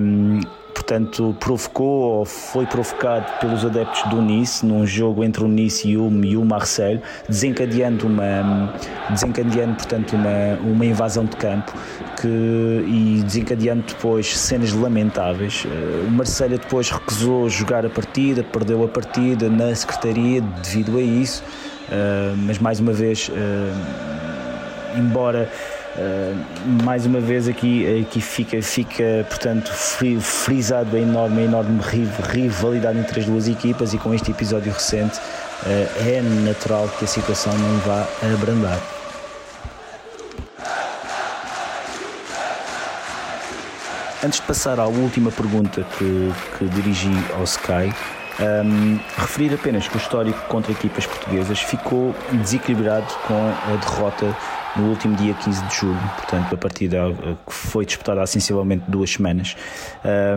Um, 0.00 0.38
ehm, 0.38 0.40
portanto, 0.78 1.36
provocou 1.40 2.18
ou 2.18 2.24
foi 2.24 2.64
provocado 2.64 3.26
pelos 3.40 3.64
adeptos 3.64 4.02
do 4.04 4.22
Nice 4.22 4.64
num 4.64 4.86
jogo 4.86 5.24
entre 5.24 5.44
o 5.44 5.48
Nice 5.48 5.88
e 5.88 5.96
o, 5.96 6.08
e 6.24 6.36
o 6.36 6.44
Marseille, 6.44 7.00
desencadeando 7.28 8.06
uma 8.06 8.72
desencadeando 9.10 9.74
portanto 9.74 10.14
uma, 10.14 10.58
uma 10.62 10.86
invasão 10.86 11.24
de 11.24 11.36
campo 11.36 11.72
que, 12.20 12.26
e 12.26 13.22
desencadeando 13.24 13.82
depois 13.86 14.38
cenas 14.38 14.72
lamentáveis. 14.72 15.66
Eh, 15.66 16.06
o 16.06 16.10
Marseille 16.10 16.58
depois 16.58 16.90
recusou 16.90 17.48
jogar 17.48 17.84
a 17.84 17.90
partida, 17.90 18.42
perdeu 18.42 18.84
a 18.84 18.88
partida 18.88 19.48
na 19.48 19.74
secretaria 19.74 20.40
devido 20.40 20.96
a 20.96 21.02
isso, 21.02 21.42
uh, 21.88 22.36
mas 22.46 22.58
mais 22.58 22.80
uma 22.80 22.92
vez, 22.92 23.30
embora 24.98 25.48
Uh, 25.98 26.84
mais 26.84 27.06
uma 27.06 27.18
vez 27.18 27.48
aqui, 27.48 28.02
aqui 28.02 28.20
fica, 28.20 28.62
fica 28.62 29.26
portanto 29.28 29.68
frisado 30.20 30.94
a 30.94 31.00
enorme, 31.00 31.40
a 31.40 31.44
enorme 31.44 31.80
rivalidade 32.30 32.98
entre 33.00 33.18
as 33.18 33.26
duas 33.26 33.48
equipas 33.48 33.92
e 33.94 33.98
com 33.98 34.14
este 34.14 34.30
episódio 34.30 34.72
recente 34.72 35.18
uh, 35.18 36.08
é 36.08 36.22
natural 36.44 36.88
que 36.98 37.04
a 37.04 37.08
situação 37.08 37.52
não 37.52 37.78
vá 37.78 38.06
abrandar. 38.32 38.78
Antes 44.24 44.40
de 44.40 44.46
passar 44.46 44.78
à 44.78 44.86
última 44.86 45.32
pergunta 45.32 45.84
que, 45.96 46.32
que 46.58 46.64
dirigi 46.66 47.10
ao 47.36 47.42
Sky, 47.42 47.92
um, 48.40 49.00
referir 49.16 49.52
apenas 49.52 49.88
que 49.88 49.96
o 49.96 49.98
histórico 49.98 50.40
contra 50.48 50.70
equipas 50.70 51.06
portuguesas 51.06 51.60
ficou 51.60 52.14
desequilibrado 52.32 53.06
com 53.26 53.34
a 53.34 53.76
derrota 53.76 54.36
no 54.76 54.88
último 54.88 55.16
dia 55.16 55.34
15 55.34 55.62
de 55.64 55.74
julho, 55.74 55.98
portanto, 56.16 56.54
a 56.54 56.56
partida 56.56 56.98
que 57.46 57.52
foi 57.52 57.84
disputada 57.84 58.22
há 58.22 58.26
sensivelmente 58.26 58.84
duas 58.88 59.10
semanas. 59.10 59.56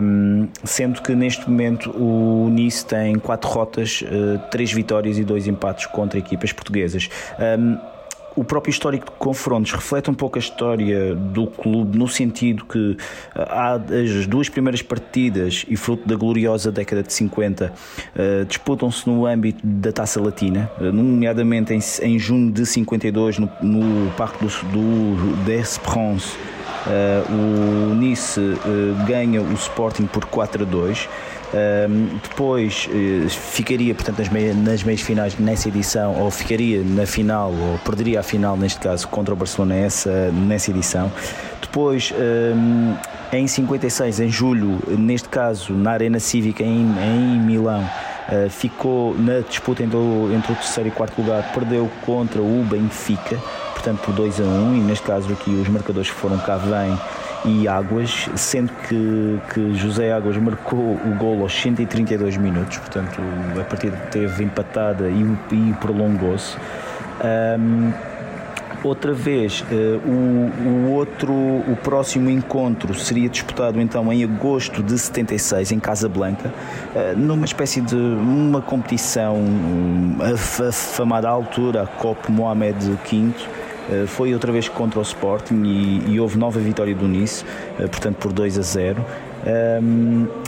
Um, 0.02 0.48
sendo 0.64 1.02
que 1.02 1.14
neste 1.14 1.48
momento 1.48 1.90
o 1.90 2.48
Nice 2.50 2.84
tem 2.84 3.16
quatro 3.18 3.48
rotas, 3.50 4.02
uh, 4.02 4.38
três 4.50 4.72
vitórias 4.72 5.18
e 5.18 5.24
dois 5.24 5.46
empates 5.46 5.86
contra 5.86 6.18
equipas 6.18 6.52
portuguesas. 6.52 7.08
Um, 7.38 7.91
o 8.34 8.44
próprio 8.44 8.70
histórico 8.70 9.06
de 9.06 9.12
confrontos 9.18 9.72
reflete 9.72 10.10
um 10.10 10.14
pouco 10.14 10.38
a 10.38 10.40
história 10.40 11.14
do 11.14 11.46
clube, 11.46 11.96
no 11.96 12.08
sentido 12.08 12.64
que 12.64 12.96
ah, 13.34 13.72
há 13.72 13.74
as 13.74 14.26
duas 14.26 14.48
primeiras 14.48 14.82
partidas 14.82 15.64
e 15.68 15.76
fruto 15.76 16.08
da 16.08 16.16
gloriosa 16.16 16.72
década 16.72 17.02
de 17.02 17.12
50 17.12 17.66
uh, 17.66 17.70
ah, 18.14 18.44
disputam-se 18.46 19.08
no 19.08 19.26
âmbito 19.26 19.60
da 19.64 19.92
Taça 19.92 20.20
Latina, 20.20 20.70
uh, 20.80 20.84
nomeadamente 20.84 21.72
em, 22.02 22.18
junho 22.18 22.50
de 22.50 22.64
52 22.64 23.38
no, 23.38 23.50
Parque 24.16 24.44
do, 24.44 24.48
do 24.48 25.36
d'Esperance. 25.44 26.36
O 27.30 27.94
Nice 27.94 28.40
ganha 29.06 29.40
o 29.40 29.54
Sporting 29.54 30.06
por 30.06 30.24
4 30.24 30.64
a 30.64 30.66
2 30.66 31.08
depois 32.22 32.88
uh, 32.88 33.28
ficaria, 33.28 33.94
portanto, 33.94 34.18
nas, 34.18 34.28
meia, 34.28 34.54
nas 34.54 34.82
meias 34.82 35.02
finais 35.02 35.38
nessa 35.38 35.68
edição, 35.68 36.18
ou 36.18 36.30
ficaria 36.30 36.82
na 36.82 37.06
final, 37.06 37.52
ou 37.52 37.78
perderia 37.78 38.20
a 38.20 38.22
final, 38.22 38.56
neste 38.56 38.80
caso, 38.80 39.06
contra 39.08 39.34
o 39.34 39.36
Barcelona 39.36 39.74
nessa, 39.74 40.30
nessa 40.32 40.70
edição. 40.70 41.12
Depois, 41.60 42.12
um, 42.12 42.94
em 43.32 43.46
56, 43.46 44.20
em 44.20 44.28
julho, 44.28 44.78
neste 44.98 45.28
caso, 45.28 45.72
na 45.74 45.92
Arena 45.92 46.18
Cívica 46.18 46.62
em, 46.62 46.86
em 47.02 47.40
Milão, 47.40 47.82
uh, 47.82 48.50
ficou 48.50 49.14
na 49.18 49.40
disputa 49.40 49.82
entre 49.82 49.96
o, 49.96 50.30
entre 50.34 50.52
o 50.52 50.54
terceiro 50.54 50.88
e 50.88 50.92
quarto 50.92 51.20
lugar, 51.20 51.52
perdeu 51.52 51.90
contra 52.04 52.40
o 52.40 52.64
Benfica, 52.64 53.38
portanto, 53.72 54.00
por 54.00 54.14
2 54.14 54.40
a 54.40 54.44
1, 54.44 54.46
um, 54.46 54.76
e 54.76 54.80
neste 54.80 55.04
caso 55.04 55.32
aqui 55.32 55.50
os 55.50 55.68
marcadores 55.68 56.08
foram 56.08 56.38
cá 56.38 56.56
vêm 56.56 56.98
e 57.44 57.66
Águas, 57.66 58.28
sendo 58.36 58.72
que, 58.88 59.38
que 59.52 59.74
José 59.74 60.12
Águas 60.12 60.36
marcou 60.36 60.94
o 60.94 61.16
gol 61.18 61.42
aos 61.42 61.52
132 61.60 62.36
minutos, 62.36 62.78
portanto 62.78 63.20
a 63.60 63.64
partida 63.64 63.96
teve 64.10 64.44
empatada 64.44 65.08
e, 65.08 65.22
e 65.52 65.72
prolongou-se. 65.80 66.56
Um, 67.58 67.92
outra 68.84 69.12
vez, 69.12 69.60
uh, 69.62 70.08
o, 70.08 70.50
o, 70.68 70.92
outro, 70.92 71.32
o 71.32 71.76
próximo 71.82 72.30
encontro 72.30 72.94
seria 72.94 73.28
disputado 73.28 73.80
então 73.80 74.12
em 74.12 74.24
agosto 74.24 74.82
de 74.82 74.98
76 74.98 75.72
em 75.72 75.80
Casablanca, 75.80 76.52
uh, 76.94 77.18
numa 77.18 77.44
espécie 77.44 77.80
de 77.80 77.96
uma 77.96 78.60
competição, 78.60 79.36
um, 79.36 80.16
a, 80.20 80.68
a 80.68 80.72
famada 80.72 81.28
altura, 81.28 81.82
a 81.82 81.86
Copa 81.86 82.30
Mohamed 82.30 82.78
V 83.04 83.32
foi 84.06 84.32
outra 84.34 84.52
vez 84.52 84.68
contra 84.68 84.98
o 84.98 85.02
Sporting 85.02 85.62
e, 85.64 86.12
e 86.12 86.20
houve 86.20 86.38
nova 86.38 86.58
vitória 86.60 86.94
do 86.94 87.06
Nice, 87.06 87.44
eh, 87.78 87.86
portanto 87.86 88.16
por 88.16 88.32
2 88.32 88.58
a 88.58 88.62
0. 88.62 89.04
Um, 89.82 90.26
eh, 90.26 90.41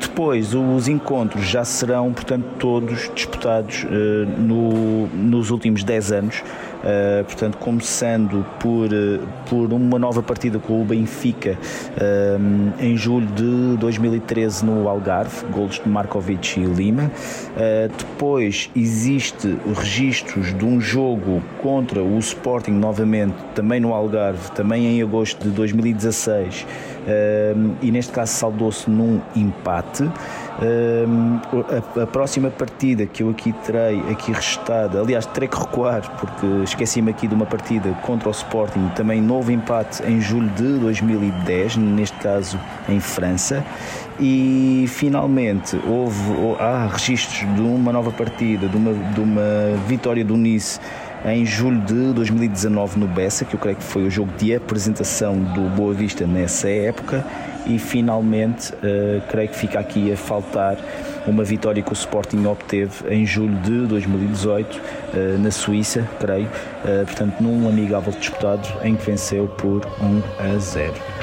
depois, 0.00 0.54
os 0.54 0.88
encontros 0.88 1.46
já 1.46 1.64
serão, 1.64 2.12
portanto, 2.12 2.44
todos 2.58 3.10
disputados 3.14 3.84
uh, 3.84 4.40
no, 4.40 5.06
nos 5.08 5.50
últimos 5.50 5.82
10 5.82 6.12
anos. 6.12 6.42
Uh, 6.78 7.24
portanto, 7.24 7.58
começando 7.58 8.46
por, 8.60 8.86
uh, 8.86 9.26
por 9.50 9.72
uma 9.72 9.98
nova 9.98 10.22
partida 10.22 10.60
com 10.60 10.80
o 10.80 10.84
Benfica 10.84 11.58
uh, 11.58 12.72
em 12.80 12.96
julho 12.96 13.26
de 13.26 13.76
2013 13.78 14.64
no 14.64 14.88
Algarve, 14.88 15.44
golos 15.46 15.80
de 15.80 15.88
Markovic 15.88 16.60
e 16.60 16.64
Lima. 16.64 17.10
depois 17.98 18.70
existe 18.76 19.58
registros 19.74 20.56
de 20.56 20.64
um 20.64 20.80
jogo 20.80 21.42
contra 21.60 22.00
o 22.00 22.16
Sporting 22.18 22.70
novamente, 22.70 23.34
também 23.56 23.80
no 23.80 23.92
Algarve, 23.92 24.52
também 24.52 24.86
em 24.86 25.02
agosto 25.02 25.42
de 25.42 25.50
2016, 25.50 26.64
e 27.82 27.90
neste 27.90 28.12
caso 28.12 28.32
saldou-se 28.32 28.88
num 28.90 29.20
empate. 29.34 30.04
A, 30.60 32.02
a, 32.02 32.06
próxima 32.06 32.50
partida 32.50 33.06
que 33.06 33.22
eu 33.22 33.30
aqui 33.30 33.52
terei 33.64 34.00
aqui 34.10 34.32
restada, 34.32 35.00
aliás, 35.00 35.24
terei 35.26 35.48
que 35.48 35.56
recuar 35.56 36.02
porque 36.18 36.46
esqueci-me 36.64 37.10
aqui 37.10 37.28
de 37.28 37.34
uma 37.34 37.46
partida 37.46 37.90
contra 38.02 38.28
o 38.28 38.32
Sporting, 38.32 38.90
também 38.96 39.22
novo 39.22 39.52
empate 39.52 40.02
em 40.02 40.20
julho 40.20 40.48
de 40.50 40.78
2010, 40.78 41.76
neste 41.76 42.16
caso 42.18 42.58
em 42.88 42.98
França. 42.98 43.64
E 44.20 44.86
finalmente 44.88 45.78
houve, 45.86 46.18
há 46.58 46.88
registros 46.88 47.54
de 47.54 47.60
uma 47.62 47.92
nova 47.92 48.10
partida, 48.10 48.66
de 48.66 48.76
uma, 48.76 48.92
de 48.92 49.20
uma 49.20 49.76
vitória 49.86 50.24
do 50.24 50.36
Nice 50.36 50.80
em 51.24 51.44
julho 51.44 51.80
de 51.80 52.12
2019 52.12 52.98
no 52.98 53.08
Bessa, 53.08 53.44
que 53.44 53.54
eu 53.54 53.60
creio 53.60 53.76
que 53.76 53.82
foi 53.82 54.06
o 54.06 54.10
jogo 54.10 54.30
de 54.36 54.54
apresentação 54.54 55.38
do 55.38 55.62
Boa 55.74 55.92
Vista 55.92 56.26
nessa 56.26 56.68
época, 56.68 57.24
e 57.66 57.78
finalmente 57.78 58.72
uh, 58.72 59.20
creio 59.28 59.48
que 59.48 59.56
fica 59.56 59.78
aqui 59.78 60.10
a 60.12 60.16
faltar 60.16 60.78
uma 61.26 61.44
vitória 61.44 61.82
que 61.82 61.90
o 61.90 61.92
Sporting 61.92 62.46
obteve 62.46 63.14
em 63.14 63.26
julho 63.26 63.54
de 63.56 63.86
2018 63.86 64.74
uh, 64.74 64.80
eh, 65.14 65.36
na 65.38 65.50
Suíça, 65.50 66.08
creio, 66.18 66.46
uh, 66.46 67.04
portanto 67.04 67.40
num 67.40 67.68
amigável 67.68 68.12
disputado 68.12 68.66
em 68.82 68.96
que 68.96 69.04
venceu 69.04 69.46
por 69.46 69.86
1 70.00 70.22
a 70.54 70.58
0. 70.58 71.17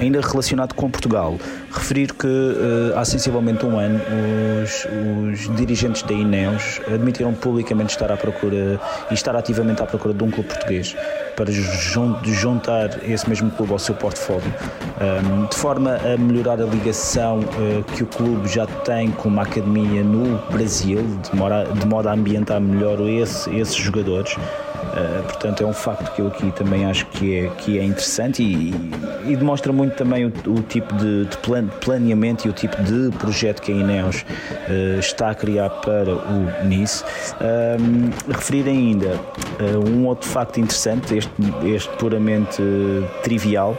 Ainda 0.00 0.20
relacionado 0.22 0.74
com 0.74 0.90
Portugal, 0.90 1.36
referir 1.70 2.14
que 2.14 2.26
uh, 2.26 2.98
há 2.98 3.04
sensivelmente 3.04 3.66
um 3.66 3.78
ano 3.78 4.00
os, 4.62 4.86
os, 5.30 5.56
dirigentes 5.56 6.02
da 6.02 6.14
Ineos 6.14 6.80
admitiram 6.86 7.34
publicamente 7.34 7.90
estar 7.90 8.10
à 8.10 8.16
procura 8.16 8.80
e 9.10 9.14
estar 9.14 9.36
ativamente 9.36 9.82
à 9.82 9.86
procura 9.86 10.14
de 10.14 10.24
um 10.24 10.30
clube 10.30 10.48
português 10.48 10.96
para 11.36 11.52
juntar 11.52 12.98
esse 13.06 13.28
mesmo 13.28 13.50
clube 13.50 13.72
ao 13.72 13.78
seu 13.78 13.94
portfólio, 13.94 14.52
de 15.50 15.56
forma 15.56 15.96
a 15.96 16.16
melhorar 16.16 16.60
a 16.60 16.64
ligação 16.64 17.40
uh, 17.40 17.82
que 17.94 18.02
o 18.02 18.06
clube 18.06 18.48
já 18.48 18.66
tem 18.66 19.10
com 19.10 19.28
uma 19.28 19.42
academia 19.42 20.02
no 20.02 20.38
Brasil, 20.50 21.02
de 21.30 21.86
modo 21.86 22.08
a, 22.08 22.12
ambientar 22.12 22.60
melhor 22.60 23.00
esse, 23.08 23.54
esses 23.54 23.74
jogadores. 23.74 24.36
Uh, 24.90 25.22
portanto, 25.22 25.62
é 25.62 25.66
um 25.66 25.72
facto 25.72 26.12
que 26.14 26.20
eu 26.20 26.26
aqui 26.26 26.50
também 26.50 26.84
acho 26.84 27.06
que 27.06 27.36
é, 27.36 27.48
que 27.58 27.78
é 27.78 27.84
interessante 27.84 28.42
e, 28.42 28.74
e 29.24 29.36
demonstra 29.36 29.72
muito 29.72 29.94
também 29.94 30.24
o, 30.24 30.32
o 30.48 30.62
tipo 30.62 30.92
de, 30.96 31.26
de, 31.26 31.36
planeamento 31.80 32.46
e 32.46 32.50
o 32.50 32.52
tipo 32.52 32.76
de 32.82 33.16
projeto 33.18 33.62
que 33.62 33.70
a 33.70 33.74
Ineos 33.74 34.22
uh, 34.22 34.98
está 34.98 35.30
a 35.30 35.34
criar 35.34 35.70
para 35.70 36.12
o 36.12 36.66
Nice. 36.66 37.04
Um, 37.40 38.10
referir 38.32 38.68
ainda 38.68 39.14
uh, 39.14 39.88
um 39.88 40.06
outro 40.06 40.28
facto 40.28 40.58
interessante, 40.58 41.16
este, 41.16 41.32
este 41.64 41.88
puramente 41.96 42.60
trivial. 43.22 43.76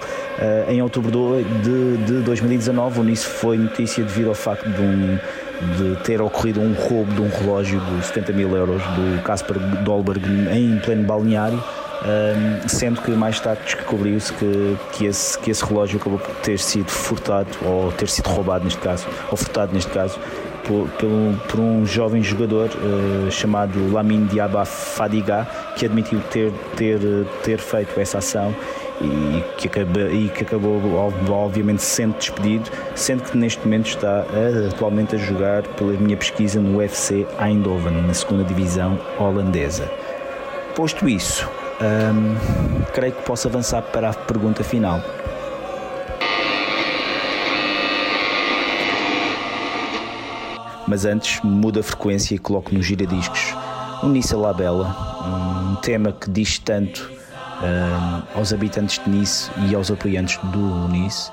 em 0.69 0.81
outubro 0.81 1.43
de, 1.61 1.97
de 2.05 2.21
2019, 2.21 3.01
o 3.01 3.03
Nice 3.03 3.25
foi 3.25 3.57
notícia 3.57 4.03
devido 4.03 4.29
ao 4.29 4.35
facto 4.35 4.69
de 4.69 4.81
um 4.81 5.19
de 5.77 5.95
ter 6.03 6.21
ocorrido 6.21 6.59
um 6.59 6.73
roubo 6.73 7.11
de 7.13 7.21
um 7.21 7.29
relógio 7.29 7.79
de 7.79 8.05
70 8.05 8.33
mil 8.33 8.55
euros 8.55 8.81
do 8.81 9.21
Casper 9.23 9.57
Dolberg 9.83 10.25
em 10.51 10.79
pleno 10.79 11.03
balneário. 11.03 11.61
Um, 12.03 12.67
sendo 12.67 12.99
que 12.99 13.11
mais 13.11 13.39
tarde 13.39 13.61
descobriu-se 13.63 14.33
que, 14.33 14.77
que, 14.91 15.05
esse, 15.05 15.37
que 15.37 15.51
esse 15.51 15.63
relógio 15.63 15.99
acabou 15.99 16.17
por 16.17 16.33
ter 16.37 16.57
sido 16.57 16.89
furtado 16.89 17.47
ou 17.63 17.91
ter 17.91 18.09
sido 18.09 18.27
roubado 18.27 18.63
neste 18.63 18.79
caso, 18.79 19.05
ou 19.29 19.37
furtado 19.37 19.71
neste 19.71 19.91
caso, 19.91 20.19
por, 20.63 20.87
por, 20.89 21.09
por 21.47 21.59
um 21.59 21.85
jovem 21.85 22.23
jogador 22.23 22.69
uh, 22.69 23.29
chamado 23.29 23.91
Lamine 23.93 24.25
Diaba 24.25 24.65
Fadiga, 24.65 25.47
que 25.75 25.85
admitiu 25.85 26.19
ter, 26.31 26.51
ter, 26.75 26.99
ter 27.43 27.59
feito 27.59 27.99
essa 27.99 28.17
ação 28.17 28.51
e 29.03 29.43
que, 29.57 29.67
acaba, 29.67 30.01
e 30.11 30.29
que 30.29 30.43
acabou 30.43 30.79
obviamente 31.29 31.81
sendo 31.81 32.15
despedido, 32.17 32.69
sendo 32.95 33.23
que 33.23 33.37
neste 33.37 33.63
momento 33.63 33.87
está 33.87 34.25
atualmente 34.69 35.15
a 35.15 35.17
jogar, 35.17 35.63
pela 35.63 35.93
minha 35.93 36.17
pesquisa, 36.17 36.59
no 36.59 36.77
UFC 36.77 37.25
Eindhoven, 37.39 38.01
na 38.01 38.13
segunda 38.13 38.43
divisão 38.43 38.99
holandesa. 39.19 39.89
Posto 40.75 41.07
isso, 41.09 41.49
hum, 41.81 42.35
creio 42.93 43.13
que 43.13 43.21
posso 43.23 43.47
avançar 43.47 43.81
para 43.81 44.09
a 44.09 44.13
pergunta 44.13 44.63
final. 44.63 45.01
Mas 50.87 51.05
antes, 51.05 51.39
muda 51.41 51.79
a 51.79 51.83
frequência 51.83 52.35
e 52.35 52.37
coloco 52.37 52.73
no 52.73 52.81
giradiscos 52.81 53.53
Unissa 54.03 54.35
Labella, 54.35 54.95
um 55.71 55.75
tema 55.75 56.11
que 56.11 56.29
diz 56.29 56.57
tanto 56.57 57.20
um, 57.61 58.37
aos 58.37 58.53
habitantes 58.53 59.03
de 59.03 59.09
Nice 59.09 59.51
e 59.69 59.75
aos 59.75 59.91
apoiantes 59.91 60.37
do 60.51 60.87
Nice. 60.89 61.31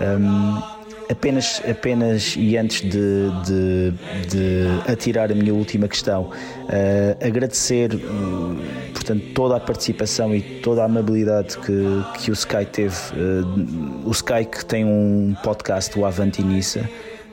Um, 0.00 0.62
apenas, 1.10 1.62
apenas 1.68 2.34
e 2.36 2.56
antes 2.56 2.80
de, 2.82 3.30
de, 3.44 3.92
de, 4.28 4.90
atirar 4.90 5.30
a 5.30 5.34
minha 5.34 5.54
última 5.54 5.88
questão, 5.88 6.24
uh, 6.24 7.26
agradecer 7.26 7.94
uh, 7.94 8.56
portanto, 8.92 9.22
toda 9.34 9.56
a 9.56 9.60
participação 9.60 10.34
e 10.34 10.40
toda 10.40 10.82
a 10.82 10.84
amabilidade 10.84 11.56
que, 11.58 12.20
que 12.20 12.30
o 12.30 12.34
Sky 12.34 12.66
teve. 12.70 12.96
Uh, 13.14 14.08
o 14.08 14.10
Sky 14.10 14.44
que 14.44 14.64
tem 14.64 14.84
um 14.84 15.34
podcast, 15.42 15.98
o 15.98 16.04
Avanti 16.04 16.42
Nissa, 16.42 16.88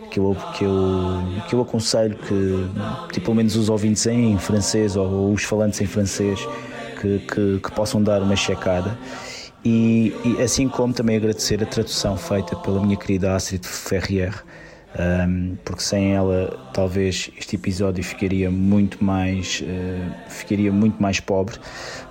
que 0.10 0.20
eu, 0.20 0.38
que, 0.56 0.64
eu, 0.64 1.24
que 1.50 1.56
eu 1.56 1.62
aconselho 1.62 2.16
que, 2.16 2.70
tipo, 3.12 3.26
pelo 3.26 3.36
menos 3.36 3.56
os 3.56 3.68
ouvintes 3.68 4.06
em 4.06 4.38
francês 4.38 4.96
ou 4.96 5.34
os 5.34 5.44
falantes 5.44 5.82
em 5.82 5.88
francês 5.88 6.48
que, 7.04 7.20
que, 7.20 7.60
que 7.60 7.72
possam 7.74 8.02
dar 8.02 8.22
uma 8.22 8.36
checada. 8.36 8.98
E, 9.66 10.14
e, 10.24 10.42
assim 10.42 10.68
como 10.70 10.94
também 10.94 11.18
agradecer 11.18 11.62
a 11.62 11.66
tradução 11.66 12.18
feita 12.18 12.56
pela 12.56 12.82
minha 12.82 12.98
querida 12.98 13.34
Astrid 13.34 13.66
Ferrier, 13.66 14.44
um, 15.28 15.56
porque 15.64 15.82
sem 15.82 16.14
ela 16.14 16.70
talvez 16.74 17.32
este 17.38 17.56
episódio 17.56 18.04
ficaria 18.04 18.52
muito 18.52 19.04
mais 19.04 19.64
uh, 19.64 20.30
ficaria 20.30 20.72
muito 20.72 21.02
mais 21.02 21.20
pobre 21.20 21.56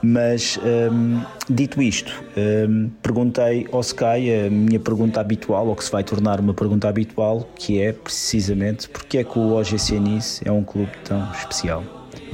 mas 0.02 0.58
um, 0.90 1.22
dito 1.48 1.80
isto 1.80 2.12
um, 2.36 2.90
perguntei 3.00 3.68
ao 3.70 3.82
Sky 3.82 4.46
a 4.46 4.50
minha 4.50 4.80
pergunta 4.80 5.20
habitual 5.20 5.68
ou 5.68 5.76
que 5.76 5.84
se 5.84 5.92
vai 5.92 6.02
tornar 6.02 6.40
uma 6.40 6.54
pergunta 6.54 6.88
habitual 6.88 7.48
que 7.54 7.80
é 7.80 7.92
precisamente 7.92 8.88
porque 8.88 9.18
é 9.18 9.22
que 9.22 9.38
o 9.38 9.52
OGC 9.52 10.00
Nice 10.00 10.42
é 10.44 10.50
um 10.50 10.64
clube 10.64 10.90
tão 11.04 11.30
especial 11.34 11.84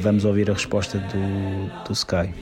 Vamos 0.01 0.25
ouvir 0.25 0.49
a 0.49 0.55
resposta 0.55 0.99
do, 0.99 1.85
do 1.85 1.93
Sky. 1.93 2.33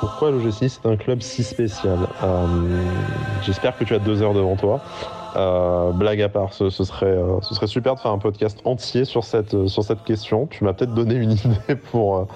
Pourquoi 0.00 0.30
l'OGC 0.30 0.68
c'est 0.68 0.86
un 0.86 0.96
club 0.96 1.22
si 1.22 1.42
spécial 1.44 1.98
euh, 2.22 2.46
J'espère 3.42 3.76
que 3.76 3.84
tu 3.84 3.94
as 3.94 3.98
deux 3.98 4.22
heures 4.22 4.34
devant 4.34 4.56
toi. 4.56 4.80
Euh, 5.36 5.92
blague 5.92 6.22
à 6.22 6.28
part, 6.28 6.52
ce, 6.52 6.70
serait, 6.70 7.06
euh, 7.06 7.40
ce 7.42 7.54
serait 7.54 7.66
super 7.66 7.94
de 7.94 8.00
faire 8.00 8.10
un 8.10 8.18
podcast 8.18 8.60
entier 8.64 9.04
sur 9.04 9.24
cette, 9.24 9.54
question. 10.04 10.46
Tu 10.46 10.64
m'as 10.64 10.72
peut-être 10.72 10.94
donné 10.94 11.14
une 11.14 11.32
idée 11.44 11.76
pour, 11.90 12.26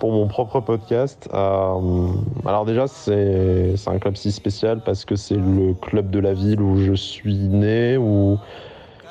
pour 0.00 0.12
mon 0.12 0.26
propre 0.26 0.60
podcast. 0.60 1.28
Alors 1.32 2.64
déjà, 2.66 2.86
c'est 2.86 3.74
un 3.86 3.98
club 3.98 4.16
si 4.16 4.32
spécial 4.32 4.80
parce 4.84 5.04
que 5.04 5.16
c'est 5.16 5.36
le 5.36 5.74
club 5.74 6.10
de 6.10 6.18
la 6.18 6.34
ville 6.34 6.60
où 6.60 6.78
je 6.78 6.94
suis 6.94 7.36
né, 7.36 7.96
où, 7.96 8.38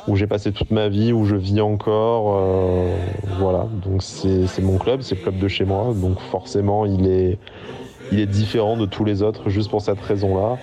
où 0.07 0.15
j'ai 0.15 0.27
passé 0.27 0.51
toute 0.51 0.71
ma 0.71 0.87
vie, 0.87 1.11
où 1.11 1.25
je 1.25 1.35
vis 1.35 1.61
encore. 1.61 2.37
Euh, 2.37 2.95
voilà, 3.39 3.67
donc 3.83 4.01
c'est 4.01 4.61
mon 4.61 4.77
club, 4.77 5.01
c'est 5.01 5.15
le 5.15 5.21
club 5.21 5.37
de 5.37 5.47
chez 5.47 5.65
moi. 5.65 5.93
Donc 5.95 6.19
forcément, 6.19 6.85
il 6.85 7.07
est, 7.07 7.37
il 8.11 8.19
est 8.19 8.25
différent 8.25 8.77
de 8.77 8.85
tous 8.85 9.03
les 9.03 9.21
autres 9.21 9.49
juste 9.49 9.69
pour 9.69 9.81
cette 9.81 9.99
raison-là. 9.99 10.57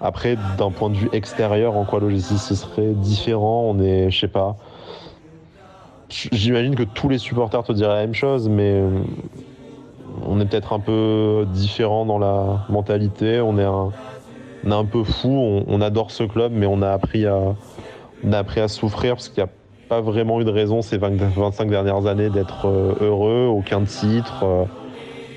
Après, 0.00 0.36
d'un 0.58 0.70
point 0.70 0.90
de 0.90 0.96
vue 0.96 1.08
extérieur, 1.12 1.76
en 1.76 1.84
quoi 1.84 2.00
logistique 2.00 2.38
ce 2.38 2.54
serait 2.54 2.92
différent? 2.92 3.64
On 3.68 3.80
est, 3.80 4.10
je 4.10 4.20
sais 4.20 4.28
pas. 4.28 4.56
J'imagine 6.08 6.76
que 6.76 6.84
tous 6.84 7.08
les 7.08 7.18
supporters 7.18 7.64
te 7.64 7.72
diraient 7.72 7.94
la 7.94 8.00
même 8.02 8.14
chose, 8.14 8.48
mais 8.48 8.80
on 10.24 10.40
est 10.40 10.44
peut-être 10.44 10.72
un 10.72 10.80
peu 10.80 11.46
différent 11.52 12.06
dans 12.06 12.18
la 12.18 12.64
mentalité. 12.68 13.40
On 13.40 13.58
est 13.58 13.64
un, 13.64 13.90
un 14.70 14.84
peu 14.84 15.02
fou. 15.02 15.64
On, 15.66 15.80
adore 15.80 16.10
ce 16.10 16.24
club, 16.24 16.52
mais 16.54 16.66
on 16.66 16.82
a 16.82 16.90
appris 16.90 17.26
à, 17.26 17.54
on 18.24 18.32
a 18.32 18.38
appris 18.38 18.60
à 18.60 18.68
souffrir 18.68 19.14
parce 19.14 19.28
qu'il 19.28 19.42
n'y 19.42 19.48
a 19.48 19.52
pas 19.88 20.00
vraiment 20.00 20.40
eu 20.40 20.44
de 20.44 20.50
raison 20.50 20.82
ces 20.82 20.98
25 20.98 21.68
dernières 21.68 22.06
années 22.06 22.30
d'être 22.30 22.66
euh, 22.66 22.94
heureux. 23.00 23.46
Aucun 23.46 23.82
titre. 23.84 24.42
Euh, 24.42 24.64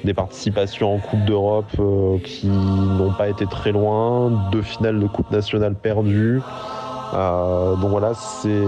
des 0.05 0.13
participations 0.13 0.95
en 0.95 0.97
Coupe 0.99 1.25
d'Europe 1.25 1.71
euh, 1.77 2.17
qui 2.19 2.47
n'ont 2.47 3.11
pas 3.11 3.27
été 3.27 3.45
très 3.45 3.73
loin, 3.73 4.47
deux 4.49 4.61
finales 4.61 4.97
de 4.97 5.07
Coupe 5.07 5.29
nationale 5.29 5.75
perdues. 5.75 6.41
donc 7.11 7.89
voilà, 7.89 8.13
c'est 8.13 8.63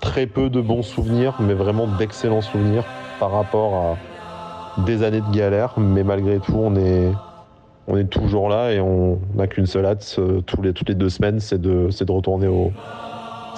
très 0.00 0.26
peu 0.26 0.50
de 0.50 0.60
bons 0.60 0.82
souvenirs, 0.82 1.34
mais 1.38 1.54
vraiment 1.54 1.86
d'excellents 1.86 2.40
souvenirs 2.40 2.82
par 3.20 3.30
rapport 3.30 3.74
à, 3.74 4.82
des 4.82 5.04
années 5.04 5.20
de 5.20 5.30
galère, 5.30 5.74
mais 5.78 6.02
malgré 6.02 6.38
tout, 6.38 6.56
on 6.56 6.74
est, 6.74 7.12
on 7.88 7.96
est 7.96 8.04
toujours 8.04 8.48
là 8.48 8.72
et 8.72 8.80
on 8.80 9.18
n'a 9.34 9.46
qu'une 9.46 9.66
seule 9.66 9.86
hâte 9.86 10.18
tous 10.46 10.62
les, 10.62 10.72
toutes 10.72 10.88
les 10.88 10.94
deux 10.94 11.08
semaines, 11.08 11.40
c'est 11.40 11.60
de, 11.60 11.88
de, 11.88 12.12
retourner 12.12 12.48
au, 12.48 12.72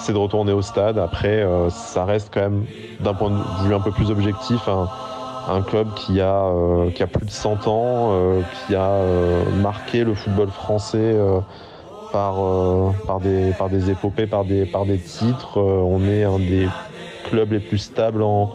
de 0.07 0.17
retourner 0.17 0.53
au 0.53 0.61
stade. 0.61 0.97
Après, 0.97 1.41
euh, 1.41 1.69
ça 1.69 2.05
reste 2.05 2.29
quand 2.33 2.41
même, 2.41 2.65
d'un 2.99 3.13
point 3.13 3.29
de 3.29 3.67
vue 3.67 3.73
un 3.73 3.79
peu 3.79 3.91
plus 3.91 4.11
objectif, 4.11 4.67
un, 4.67 4.87
un 5.49 5.61
club 5.61 5.93
qui 5.95 6.21
a, 6.21 6.45
euh, 6.45 6.91
qui 6.91 7.03
a 7.03 7.07
plus 7.07 7.25
de 7.25 7.31
100 7.31 7.67
ans, 7.67 8.11
euh, 8.11 8.41
qui 8.67 8.75
a 8.75 8.99
marqué 9.61 10.03
le 10.03 10.13
football 10.13 10.49
français 10.49 11.15
par, 12.11 12.35
par, 13.05 13.19
des, 13.19 13.51
par 13.57 13.69
des 13.69 13.89
épopées, 13.89 14.27
par 14.27 14.45
des, 14.45 14.65
par 14.65 14.85
des 14.85 14.97
titres. 14.97 15.59
on 15.59 16.01
est 16.07 16.23
un 16.23 16.39
des 16.39 16.67
clubs 17.25 17.51
les 17.51 17.59
plus 17.59 17.77
stables 17.77 18.23
en, 18.23 18.51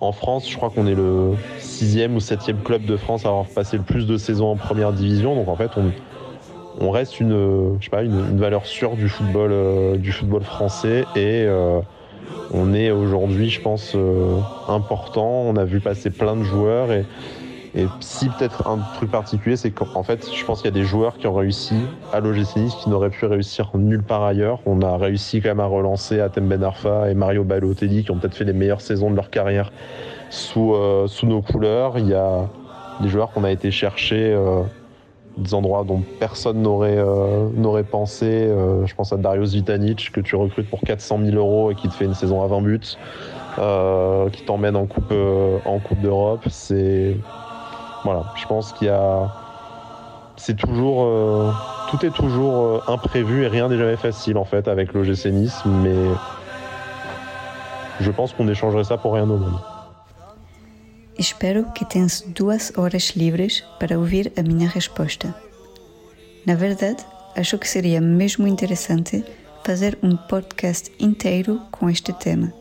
en 0.00 0.12
France. 0.12 0.48
Je 0.50 0.56
crois 0.56 0.70
qu'on 0.70 0.86
est 0.86 0.94
le 0.94 1.32
sixième 1.58 2.16
ou 2.16 2.20
septième 2.20 2.58
club 2.58 2.84
de 2.84 2.96
France 2.96 3.24
à 3.24 3.28
avoir 3.28 3.46
passé 3.46 3.76
le 3.76 3.82
plus 3.82 4.06
de 4.06 4.16
saisons 4.16 4.50
en 4.50 4.56
première 4.56 4.92
division. 4.92 5.34
Donc 5.34 5.48
en 5.48 5.56
fait, 5.56 5.70
on, 6.80 6.90
reste 6.90 7.20
une, 7.20 7.76
je 7.80 7.84
sais 7.84 7.90
pas, 7.90 8.02
une, 8.02 8.38
valeur 8.38 8.66
sûre 8.66 8.96
du 8.96 9.08
football, 9.08 9.50
euh, 9.52 9.96
du 9.96 10.12
football 10.12 10.42
français 10.42 11.04
et 11.14 11.44
euh, 11.44 11.80
on 12.52 12.74
est 12.74 12.90
aujourd'hui, 12.90 13.50
je 13.50 13.60
pense, 13.60 13.92
euh, 13.94 14.38
important. 14.68 15.28
On 15.46 15.56
a 15.56 15.64
vu 15.64 15.80
passer 15.80 16.10
plein 16.10 16.36
de 16.36 16.42
joueurs 16.42 16.92
et, 16.92 17.04
et 17.76 17.86
si 18.00 18.30
peut-être 18.30 18.66
un 18.66 18.78
truc 18.94 19.10
particulier, 19.10 19.56
c'est 19.56 19.70
qu'en 19.70 20.02
fait, 20.02 20.26
je 20.34 20.44
pense 20.46 20.62
qu'il 20.62 20.70
y 20.70 20.74
a 20.74 20.78
des 20.80 20.86
joueurs 20.86 21.18
qui 21.18 21.26
ont 21.26 21.34
réussi 21.34 21.74
à 22.10 22.20
l'OGC 22.20 22.56
Nice 22.56 22.74
qui 22.74 22.88
n'auraient 22.88 23.10
pu 23.10 23.26
réussir 23.26 23.70
nulle 23.74 24.02
part 24.02 24.24
ailleurs. 24.24 24.60
On 24.64 24.80
a 24.80 24.96
réussi 24.96 25.42
quand 25.42 25.50
même 25.50 25.60
à 25.60 25.66
relancer 25.66 26.18
Atem 26.20 26.48
Ben 26.48 26.62
Arfa 26.62 27.10
et 27.10 27.14
Mario 27.14 27.44
Balotelli 27.44 28.02
qui 28.02 28.10
ont 28.10 28.16
peut-être 28.16 28.34
fait 28.34 28.44
les 28.44 28.54
meilleures 28.54 28.80
saisons 28.80 29.10
de 29.10 29.16
leur 29.16 29.28
carrière 29.28 29.72
sous, 30.30 30.72
euh, 30.74 31.06
sous 31.06 31.26
nos 31.26 31.42
couleurs. 31.42 31.98
Il 31.98 32.08
y 32.08 32.14
a 32.14 32.48
des 33.02 33.08
joueurs 33.08 33.30
qu'on 33.30 33.44
a 33.44 33.50
été 33.50 33.70
chercher 33.70 34.32
euh, 34.32 34.62
des 35.36 35.52
endroits 35.52 35.84
dont 35.84 36.02
personne 36.18 36.62
n'aurait 36.62 36.96
euh, 36.96 37.50
n'aurait 37.54 37.84
pensé. 37.84 38.48
je 38.86 38.94
pense 38.94 39.12
à 39.12 39.18
Darius 39.18 39.52
Vitanic 39.52 40.12
que 40.12 40.20
tu 40.22 40.34
recrutes 40.34 40.70
pour 40.70 40.80
400 40.80 41.18
000 41.22 41.36
euros 41.36 41.70
et 41.70 41.74
qui 41.74 41.90
te 41.90 41.94
fait 41.94 42.06
une 42.06 42.14
saison 42.14 42.42
à 42.42 42.46
20 42.46 42.62
buts, 42.62 42.80
qui 44.32 44.42
t'emmène 44.46 44.76
en 44.76 44.86
coupe 44.86 45.12
en 45.66 45.78
coupe 45.78 46.00
d'Europe. 46.00 46.44
C'est 46.48 47.16
voilà, 48.06 48.24
je 48.36 48.46
pense 48.46 48.72
qu'il 48.72 48.86
y 48.86 48.90
a 48.90 49.32
c'est 50.36 50.56
toujours 50.56 51.54
tout 51.90 52.04
est 52.04 52.10
toujours 52.10 52.88
imprévu 52.88 53.44
et 53.44 53.48
rien 53.48 53.68
n'est 53.68 53.78
jamais 53.78 53.96
facile 53.96 54.36
en 54.38 54.44
fait 54.44 54.68
avec 54.68 54.92
l'OGC 54.92 55.26
Nice, 55.26 55.60
mais 55.64 55.94
je 58.00 58.10
pense 58.10 58.32
qu'on 58.32 58.48
échangerait 58.48 58.84
ça 58.84 58.96
pour 58.96 59.14
rien 59.14 59.24
au 59.24 59.38
monde. 59.38 59.60
Espero 61.18 61.64
que 61.74 61.84
tens 61.84 62.24
duas 62.28 62.72
horas 62.76 63.14
livres 63.16 63.64
para 63.80 63.98
ouvir 63.98 64.30
a 64.36 64.42
minha 64.42 64.68
resposta. 64.68 65.34
Na 66.46 66.54
verdade, 66.54 67.04
acho 67.34 67.58
que 67.58 67.66
seria 67.66 68.00
mesmo 68.00 68.46
interessante 68.46 69.24
fazer 69.64 69.98
um 70.02 70.16
podcast 70.16 70.92
inteiro 71.00 71.60
com 71.72 71.88
este 71.88 72.12
tema. 72.12 72.52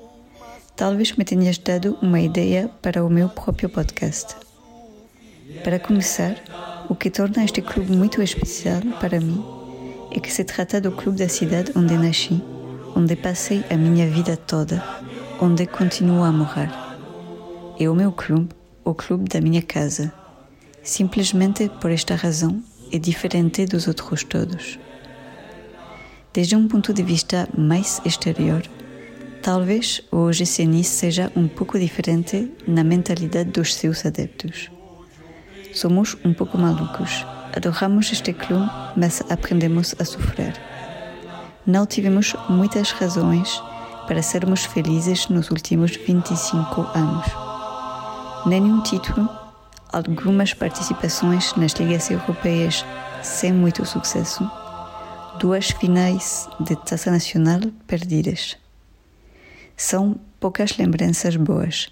Talvez 0.75 1.15
me 1.17 1.25
tenhas 1.25 1.57
dado 1.57 1.97
uma 2.01 2.19
ideia 2.19 2.69
para 2.81 3.03
o 3.03 3.09
meu 3.09 3.29
próprio 3.29 3.69
podcast. 3.69 4.44
Para 5.63 5.79
começar, 5.79 6.35
o 6.89 6.95
que 6.95 7.09
torna 7.09 7.43
este 7.43 7.61
clube 7.61 7.95
muito 7.95 8.21
especial 8.21 8.81
para 8.99 9.19
mim 9.19 9.43
é 10.11 10.19
que 10.19 10.31
se 10.31 10.43
trata 10.43 10.79
do 10.79 10.91
clube 10.91 11.17
da 11.17 11.29
cidade 11.29 11.71
onde 11.75 11.97
nasci, 11.97 12.41
onde 12.95 13.15
passei 13.15 13.63
a 13.69 13.75
minha 13.75 14.07
vida 14.07 14.37
toda, 14.37 14.83
onde 15.41 15.65
continuo 15.65 16.23
a 16.23 16.31
morar. 16.31 16.97
É 17.79 17.89
o 17.89 17.95
meu 17.95 18.11
clube, 18.11 18.49
o 18.83 18.93
clube 18.93 19.29
da 19.29 19.41
minha 19.41 19.61
casa. 19.61 20.13
Simplesmente 20.83 21.69
por 21.81 21.91
esta 21.91 22.15
razão 22.15 22.63
é 22.91 22.97
diferente 22.97 23.65
dos 23.65 23.87
outros 23.87 24.23
todos. 24.23 24.79
Desde 26.33 26.55
um 26.55 26.67
ponto 26.67 26.93
de 26.93 27.01
vista 27.01 27.47
mais 27.57 28.01
exterior, 28.05 28.63
talvez 29.41 30.01
o 30.11 30.27
OGC 30.27 30.65
Nice 30.65 30.89
seja 30.89 31.31
um 31.35 31.47
pouco 31.47 31.79
diferente 31.79 32.51
na 32.67 32.83
mentalidade 32.83 33.51
dos 33.51 33.73
seus 33.73 34.05
adeptos. 34.05 34.74
Somos 35.75 36.15
um 36.23 36.33
pouco 36.33 36.57
malucos. 36.57 37.25
Adoramos 37.53 38.09
este 38.09 38.31
clube, 38.31 38.71
mas 38.95 39.21
aprendemos 39.29 39.93
a 39.99 40.05
sofrer. 40.05 40.53
Não 41.67 41.85
tivemos 41.85 42.33
muitas 42.47 42.91
razões 42.91 43.61
para 44.07 44.23
sermos 44.23 44.63
felizes 44.63 45.27
nos 45.27 45.51
últimos 45.51 45.97
25 45.97 46.81
anos. 46.95 47.25
Nenhum 48.45 48.81
título, 48.83 49.29
algumas 49.91 50.53
participações 50.53 51.53
nas 51.55 51.73
ligas 51.73 52.09
europeias 52.09 52.85
sem 53.21 53.51
muito 53.51 53.85
sucesso, 53.85 54.49
duas 55.41 55.71
finais 55.71 56.47
de 56.61 56.77
taça 56.77 57.11
nacional 57.11 57.59
perdidas. 57.85 58.55
São 59.75 60.15
poucas 60.39 60.77
lembranças 60.77 61.35
boas, 61.35 61.89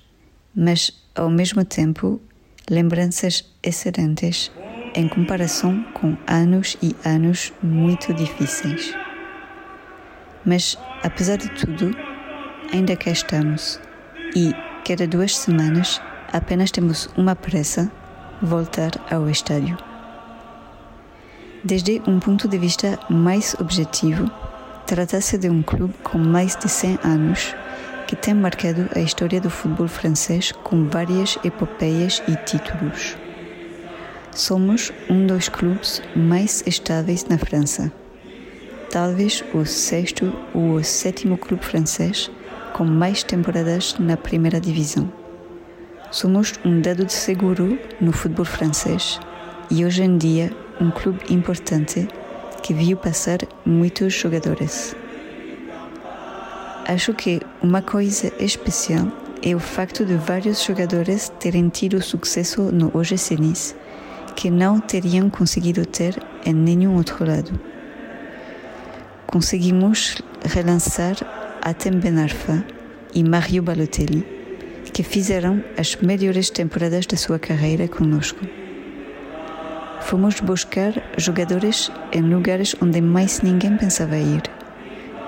mas 0.55 1.03
ao 1.13 1.29
mesmo 1.29 1.65
tempo 1.65 2.21
lembranças 2.69 3.52
excelentes 3.63 4.51
em 4.93 5.07
comparação 5.07 5.83
com 5.93 6.15
anos 6.27 6.77
e 6.81 6.95
anos 7.05 7.53
muito 7.61 8.13
difíceis. 8.13 8.93
Mas, 10.45 10.77
apesar 11.01 11.37
de 11.37 11.49
tudo, 11.49 11.95
ainda 12.71 12.95
cá 12.95 13.11
estamos 13.11 13.79
e, 14.35 14.53
cada 14.85 15.07
duas 15.07 15.37
semanas, 15.37 16.01
apenas 16.31 16.71
temos 16.71 17.09
uma 17.17 17.35
pressa: 17.35 17.91
voltar 18.41 18.91
ao 19.09 19.29
estádio. 19.29 19.77
Desde 21.63 22.01
um 22.05 22.19
ponto 22.19 22.47
de 22.47 22.57
vista 22.57 22.99
mais 23.09 23.55
objetivo, 23.57 24.29
trata-se 24.85 25.37
de 25.37 25.49
um 25.49 25.63
clube 25.63 25.93
com 26.03 26.17
mais 26.17 26.57
de 26.57 26.67
100 26.69 26.99
anos 27.03 27.55
que 28.05 28.17
tem 28.17 28.33
marcado 28.33 28.89
a 28.93 28.99
história 28.99 29.39
do 29.39 29.49
futebol 29.49 29.87
francês 29.87 30.51
com 30.51 30.89
várias 30.89 31.37
epopeias 31.43 32.21
e 32.27 32.35
títulos. 32.35 33.22
Somos 34.35 34.91
um 35.07 35.27
dos 35.27 35.47
clubes 35.47 36.01
mais 36.15 36.63
estáveis 36.65 37.23
na 37.25 37.37
França. 37.37 37.93
Talvez 38.89 39.43
o 39.53 39.63
sexto 39.63 40.33
ou 40.55 40.73
o 40.73 40.83
sétimo 40.83 41.37
clube 41.37 41.63
francês 41.63 42.31
com 42.73 42.83
mais 42.83 43.21
temporadas 43.21 43.95
na 43.99 44.17
primeira 44.17 44.59
divisão. 44.59 45.11
Somos 46.09 46.53
um 46.65 46.81
dado 46.81 47.05
de 47.05 47.13
seguro 47.13 47.77
no 48.01 48.11
futebol 48.11 48.43
francês 48.43 49.19
e 49.69 49.85
hoje 49.85 50.01
em 50.01 50.17
dia 50.17 50.51
um 50.81 50.89
clube 50.89 51.19
importante 51.31 52.07
que 52.63 52.73
viu 52.73 52.97
passar 52.97 53.37
muitos 53.63 54.15
jogadores. 54.15 54.95
Acho 56.87 57.13
que 57.13 57.39
uma 57.61 57.83
coisa 57.83 58.33
especial 58.39 59.11
é 59.43 59.55
o 59.55 59.59
facto 59.59 60.03
de 60.03 60.15
vários 60.15 60.63
jogadores 60.63 61.31
terem 61.39 61.69
tido 61.69 62.01
sucesso 62.01 62.63
no 62.71 62.87
OGC 62.97 63.35
Nice 63.37 63.82
que 64.35 64.49
não 64.49 64.79
teriam 64.79 65.29
conseguido 65.29 65.85
ter 65.85 66.21
em 66.45 66.53
nenhum 66.53 66.95
outro 66.95 67.25
lado. 67.25 67.59
Conseguimos 69.27 70.21
relançar 70.43 71.15
Atem 71.61 71.99
Ben 71.99 72.19
Arfa 72.19 72.63
e 73.13 73.23
Mario 73.23 73.63
Balotelli, 73.63 74.25
que 74.91 75.03
fizeram 75.03 75.63
as 75.77 75.95
melhores 75.95 76.49
temporadas 76.49 77.05
da 77.05 77.17
sua 77.17 77.39
carreira 77.39 77.87
conosco. 77.87 78.45
Fomos 80.01 80.39
buscar 80.39 80.93
jogadores 81.17 81.91
em 82.11 82.21
lugares 82.21 82.75
onde 82.81 83.01
mais 83.01 83.41
ninguém 83.41 83.77
pensava 83.77 84.17
ir. 84.17 84.43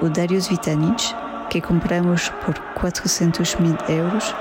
O 0.02 0.10
Darius 0.10 0.48
Vitanic, 0.48 1.02
que 1.49 1.61
compramos 1.61 2.30
por 2.45 2.53
400 2.76 3.56
mil 3.56 3.77
euros 3.88 4.36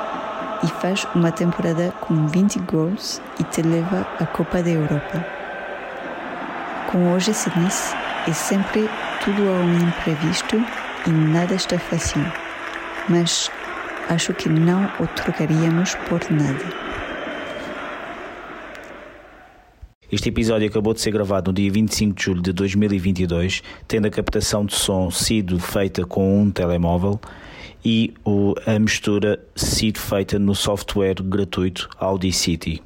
e 0.65 0.67
faz 0.81 1.07
uma 1.15 1.31
temporada 1.31 1.93
com 2.01 2.27
20 2.27 2.59
gols 2.61 3.21
e 3.39 3.45
te 3.45 3.61
leva 3.61 4.09
à 4.19 4.27
Copa 4.27 4.63
da 4.63 4.71
Europa. 4.71 5.25
Com 6.91 7.13
OGC 7.13 7.51
Nice 7.59 7.95
é 8.27 8.33
sempre 8.33 8.89
tudo 9.23 9.43
a 9.43 9.53
um 9.61 9.89
imprevisto 9.89 10.57
e 11.07 11.11
nada 11.11 11.55
está 11.55 11.79
fácil, 11.79 12.25
mas 13.11 13.51
acho 14.09 14.33
que 14.33 14.49
não 14.49 14.91
o 14.99 15.07
trocaríamos 15.09 15.95
por 16.09 16.21
nada. 16.31 16.95
Este 20.11 20.29
episódio 20.29 20.69
acabou 20.69 20.95
de 20.95 21.01
ser 21.01 21.11
gravado 21.11 21.51
no 21.51 21.55
dia 21.55 21.71
25 21.71 22.15
de 22.15 22.23
julho 22.23 22.41
de 22.41 22.53
2022, 22.53 23.63
tendo 23.87 24.07
a 24.07 24.11
captação 24.11 24.65
de 24.65 24.75
som 24.75 25.11
sido 25.11 25.59
feita 25.59 26.07
com 26.07 26.41
um 26.41 26.51
telemóvel 26.51 27.21
e 27.85 28.15
o, 28.25 28.55
a 28.67 28.79
mistura 28.79 29.39
sido 29.55 29.99
feita 29.99 30.39
no 30.39 30.55
software 30.55 31.17
gratuito 31.23 31.89
Audacity. 31.99 32.83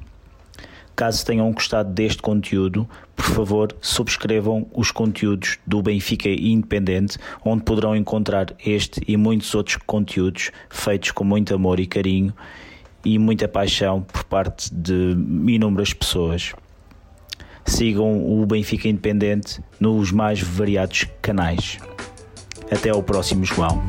Caso 0.95 1.25
tenham 1.25 1.49
gostado 1.53 1.93
deste 1.93 2.21
conteúdo, 2.21 2.85
por 3.15 3.23
favor, 3.23 3.75
subscrevam 3.79 4.67
os 4.73 4.91
conteúdos 4.91 5.57
do 5.65 5.81
Benfica 5.81 6.27
Independente, 6.27 7.17
onde 7.45 7.63
poderão 7.63 7.95
encontrar 7.95 8.53
este 8.65 9.01
e 9.07 9.15
muitos 9.15 9.55
outros 9.55 9.77
conteúdos 9.77 10.51
feitos 10.69 11.11
com 11.11 11.23
muito 11.23 11.55
amor 11.55 11.79
e 11.79 11.87
carinho 11.87 12.33
e 13.05 13.17
muita 13.17 13.47
paixão 13.47 14.01
por 14.01 14.25
parte 14.25 14.73
de 14.73 15.15
inúmeras 15.47 15.93
pessoas. 15.93 16.53
Sigam 17.65 18.25
o 18.25 18.45
Benfica 18.45 18.89
Independente 18.89 19.61
nos 19.79 20.11
mais 20.11 20.41
variados 20.41 21.05
canais. 21.21 21.77
Até 22.69 22.89
ao 22.89 23.01
próximo, 23.01 23.45
João. 23.45 23.81